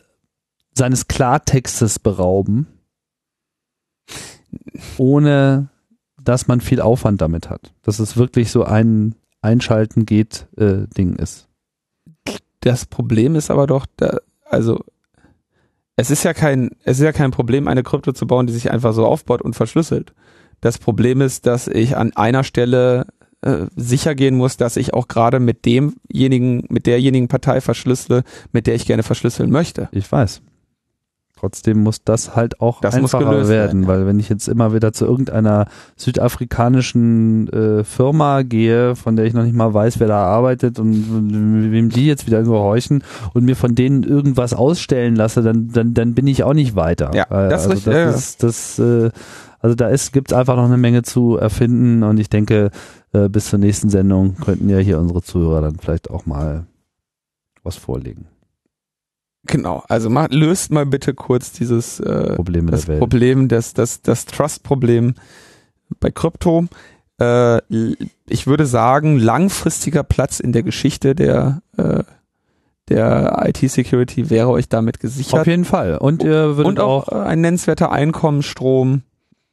seines 0.74 1.08
Klartextes 1.08 2.00
berauben, 2.00 2.68
ohne 4.98 5.70
dass 6.26 6.48
man 6.48 6.62
viel 6.62 6.82
Aufwand 6.82 7.22
damit 7.22 7.50
hat. 7.50 7.74
Dass 7.84 8.00
es 8.00 8.18
wirklich 8.18 8.52
so 8.52 8.64
ein 8.64 9.16
Einschalten 9.42 10.06
geht 10.06 10.48
äh, 10.58 10.88
Ding 10.98 11.16
ist. 11.16 11.48
Das 12.62 12.86
Problem 12.86 13.36
ist 13.36 13.52
aber 13.52 13.68
doch, 13.68 13.86
da, 13.96 14.18
also 14.46 14.84
es 15.96 16.12
ist 16.12 16.24
ja 16.24 16.34
kein, 16.34 16.72
es 16.84 16.98
ist 16.98 17.04
ja 17.04 17.12
kein 17.12 17.32
Problem, 17.32 17.68
eine 17.68 17.84
Krypto 17.84 18.12
zu 18.12 18.28
bauen, 18.28 18.48
die 18.48 18.54
sich 18.54 18.72
einfach 18.72 18.94
so 18.94 19.06
aufbaut 19.06 19.42
und 19.42 19.56
verschlüsselt. 19.56 20.14
Das 20.62 20.78
Problem 20.78 21.22
ist, 21.22 21.46
dass 21.46 21.68
ich 21.68 21.96
an 21.96 22.16
einer 22.16 22.44
Stelle 22.44 23.06
äh, 23.42 23.68
sicher 23.76 24.16
gehen 24.16 24.36
muss, 24.36 24.58
dass 24.58 24.78
ich 24.78 24.94
auch 24.94 25.08
gerade 25.08 25.40
mit 25.40 25.66
demjenigen, 25.66 26.66
mit 26.70 26.88
derjenigen 26.88 27.28
Partei 27.28 27.62
verschlüssele, 27.62 28.24
mit 28.52 28.68
der 28.68 28.76
ich 28.76 28.86
gerne 28.86 29.04
verschlüsseln 29.04 29.52
möchte. 29.52 29.90
Ich 29.92 30.12
weiß. 30.12 30.42
Trotzdem 31.46 31.84
muss 31.84 32.04
das 32.04 32.36
halt 32.36 32.60
auch 32.60 32.82
Das 32.82 32.96
einfacher 32.96 33.48
werden, 33.48 33.84
ja. 33.84 33.88
weil 33.88 34.08
wenn 34.08 34.18
ich 34.18 34.30
jetzt 34.30 34.48
immer 34.48 34.74
wieder 34.74 34.94
zu 34.94 35.06
irgendeiner 35.06 35.68
südafrikanischen 35.96 37.48
äh, 37.50 37.84
Firma 37.84 38.42
gehe, 38.42 38.96
von 38.96 39.16
der 39.16 39.26
ich 39.26 39.36
noch 39.36 39.44
nicht 39.44 39.56
mal 39.56 39.72
weiß, 39.72 40.00
wer 40.00 40.08
da 40.08 40.24
arbeitet 40.24 40.80
und 40.80 41.72
wem 41.72 41.90
die 41.90 42.08
jetzt 42.08 42.26
wieder 42.26 42.42
gehorchen 42.42 43.04
und 43.36 43.46
mir 43.46 43.56
von 43.56 43.76
denen 43.76 44.02
irgendwas 44.02 44.56
ausstellen 44.56 45.16
lasse, 45.16 45.44
dann 45.44 45.68
dann 45.68 45.94
dann 45.94 46.16
bin 46.16 46.26
ich 46.26 46.44
auch 46.44 46.56
nicht 46.56 46.76
weiter. 46.76 47.12
Ja, 47.14 47.26
Äh, 47.26 47.50
das 47.50 47.70
also 47.70 47.70
richtig, 47.70 47.94
das 47.94 47.94
ja, 47.94 48.00
ja. 48.00 48.10
ist 48.10 48.44
das 48.44 48.80
äh, 48.80 49.12
also 49.60 49.76
da 49.76 49.90
ist 49.90 50.12
gibt's 50.12 50.34
einfach 50.34 50.56
noch 50.56 50.66
eine 50.66 50.78
Menge 50.78 51.04
zu 51.04 51.38
erfinden 51.38 52.02
und 52.02 52.20
ich 52.20 52.30
denke 52.32 52.72
äh, 53.14 53.30
bis 53.30 53.52
zur 53.52 53.60
nächsten 53.60 53.90
Sendung 53.90 54.36
könnten 54.38 54.68
ja 54.68 54.80
hier 54.80 54.98
unsere 54.98 55.22
Zuhörer 55.22 55.62
dann 55.62 55.78
vielleicht 55.78 56.10
auch 56.10 56.26
mal 56.26 56.66
was 57.62 57.76
vorlegen. 57.76 58.26
Genau, 59.48 59.84
also 59.88 60.10
mal, 60.10 60.28
löst 60.32 60.72
mal 60.72 60.86
bitte 60.86 61.14
kurz 61.14 61.52
dieses 61.52 62.00
äh, 62.00 62.36
Probleme 62.36 62.72
das 62.72 62.82
der 62.82 62.88
Welt. 62.90 63.00
Problem, 63.00 63.48
das, 63.48 63.74
das, 63.74 64.02
das 64.02 64.26
Trust-Problem 64.26 65.14
bei 66.00 66.10
Krypto. 66.12 66.66
Äh, 67.20 67.62
ich 68.28 68.48
würde 68.48 68.66
sagen, 68.66 69.20
langfristiger 69.20 70.04
Platz 70.04 70.40
in 70.40 70.52
der 70.52 70.64
Geschichte 70.64 71.16
der, 71.16 71.62
äh, 71.78 72.04
der 72.90 73.44
IT-Security 73.48 74.30
wäre 74.30 74.50
euch 74.50 74.68
damit 74.70 74.98
Auf 74.98 75.02
gesichert. 75.02 75.48
jeden 75.48 75.66
Fall. 75.66 75.98
Und 75.98 76.24
ihr 76.24 76.58
würdet 76.58 76.66
Und 76.66 76.80
auch, 76.80 77.08
auch, 77.08 77.26
ein 77.26 77.42
nennenswerter 77.42 77.92
Einkommensstrom. 77.92 79.04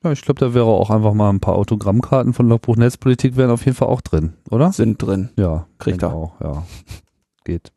ja, 0.02 0.12
ich 0.12 0.23
glaube, 0.23 0.40
da 0.40 0.55
wäre 0.55 0.66
auch 0.66 0.90
einfach 0.90 1.14
mal 1.14 1.31
ein 1.31 1.40
paar 1.40 1.55
Autogrammkarten 1.56 2.32
von 2.32 2.48
Logbuch 2.48 2.77
Netzpolitik 2.77 3.36
wären 3.36 3.51
auf 3.51 3.64
jeden 3.64 3.77
Fall 3.77 3.89
auch 3.89 4.01
drin, 4.01 4.32
oder? 4.51 4.73
sind 4.73 5.01
drin. 5.02 5.31
Ja, 5.36 5.66
Kriegt 5.78 6.02
er. 6.02 6.12
auch, 6.12 6.40
ja. 6.40 6.64
Geht. 7.44 7.73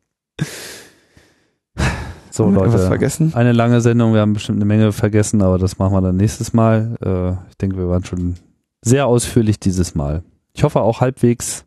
So, 2.36 2.50
Leute. 2.50 2.74
Was 2.74 2.86
vergessen? 2.86 3.32
Eine 3.34 3.52
lange 3.52 3.80
Sendung, 3.80 4.12
wir 4.12 4.20
haben 4.20 4.34
bestimmt 4.34 4.58
eine 4.58 4.66
Menge 4.66 4.92
vergessen, 4.92 5.40
aber 5.40 5.56
das 5.56 5.78
machen 5.78 5.94
wir 5.94 6.02
dann 6.02 6.16
nächstes 6.16 6.52
Mal. 6.52 6.98
Äh, 7.02 7.48
ich 7.48 7.56
denke, 7.56 7.78
wir 7.78 7.88
waren 7.88 8.04
schon 8.04 8.34
sehr 8.82 9.06
ausführlich 9.06 9.58
dieses 9.58 9.94
Mal. 9.94 10.22
Ich 10.52 10.62
hoffe 10.62 10.82
auch 10.82 11.00
halbwegs 11.00 11.64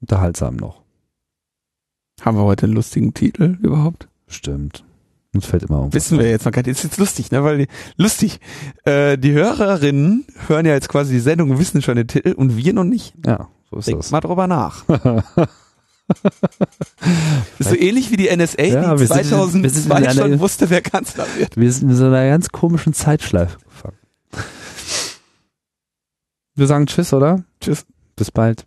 unterhaltsam 0.00 0.56
noch. 0.56 0.80
Haben 2.22 2.38
wir 2.38 2.44
heute 2.44 2.64
einen 2.64 2.72
lustigen 2.72 3.12
Titel 3.12 3.58
überhaupt? 3.60 4.08
Stimmt. 4.26 4.84
Uns 5.34 5.44
fällt 5.44 5.64
immer 5.64 5.80
irgendwas 5.80 5.96
Wissen 5.96 6.18
wir 6.18 6.30
jetzt 6.30 6.46
noch 6.46 6.52
gar 6.52 6.62
nicht. 6.62 6.70
Ist 6.70 6.84
jetzt 6.84 6.96
lustig, 6.96 7.30
ne? 7.30 7.44
Weil 7.44 7.58
die, 7.58 7.68
lustig. 7.98 8.40
Äh, 8.86 9.18
die 9.18 9.32
Hörerinnen 9.32 10.24
hören 10.46 10.64
ja 10.64 10.72
jetzt 10.72 10.88
quasi 10.88 11.12
die 11.12 11.20
Sendung 11.20 11.50
und 11.50 11.58
wissen 11.58 11.82
schon 11.82 11.96
den 11.96 12.08
Titel 12.08 12.32
und 12.32 12.56
wir 12.56 12.72
noch 12.72 12.84
nicht. 12.84 13.12
Ja, 13.26 13.48
so 13.70 13.76
ist 13.76 13.88
Denkt 13.88 14.04
das. 14.04 14.12
mal 14.12 14.20
drüber 14.20 14.46
nach. 14.46 14.84
ist 17.58 17.68
so 17.70 17.74
ähnlich 17.76 18.10
wie 18.10 18.16
die 18.16 18.28
NSA, 18.28 18.62
Ja, 18.62 18.94
die 18.94 19.00
wir 19.00 19.06
sind- 19.06 19.08
2002 19.08 19.62
wir 19.62 19.70
sind 19.70 19.86
in 19.86 19.92
einer- 19.92 20.12
schon 20.14 20.40
wusste, 20.40 20.70
wer 20.70 20.82
Kanzler 20.82 21.26
wird. 21.36 21.56
Wir 21.56 21.72
sind 21.72 21.90
in 21.90 21.96
so 21.96 22.06
einer 22.06 22.28
ganz 22.28 22.48
komischen 22.50 22.92
Zeitschleife 22.94 23.58
gefangen. 23.58 23.96
Wir 26.54 26.66
sagen 26.66 26.86
Tschüss, 26.86 27.12
oder? 27.12 27.44
Tschüss. 27.60 27.84
Bis 28.16 28.30
bald. 28.30 28.66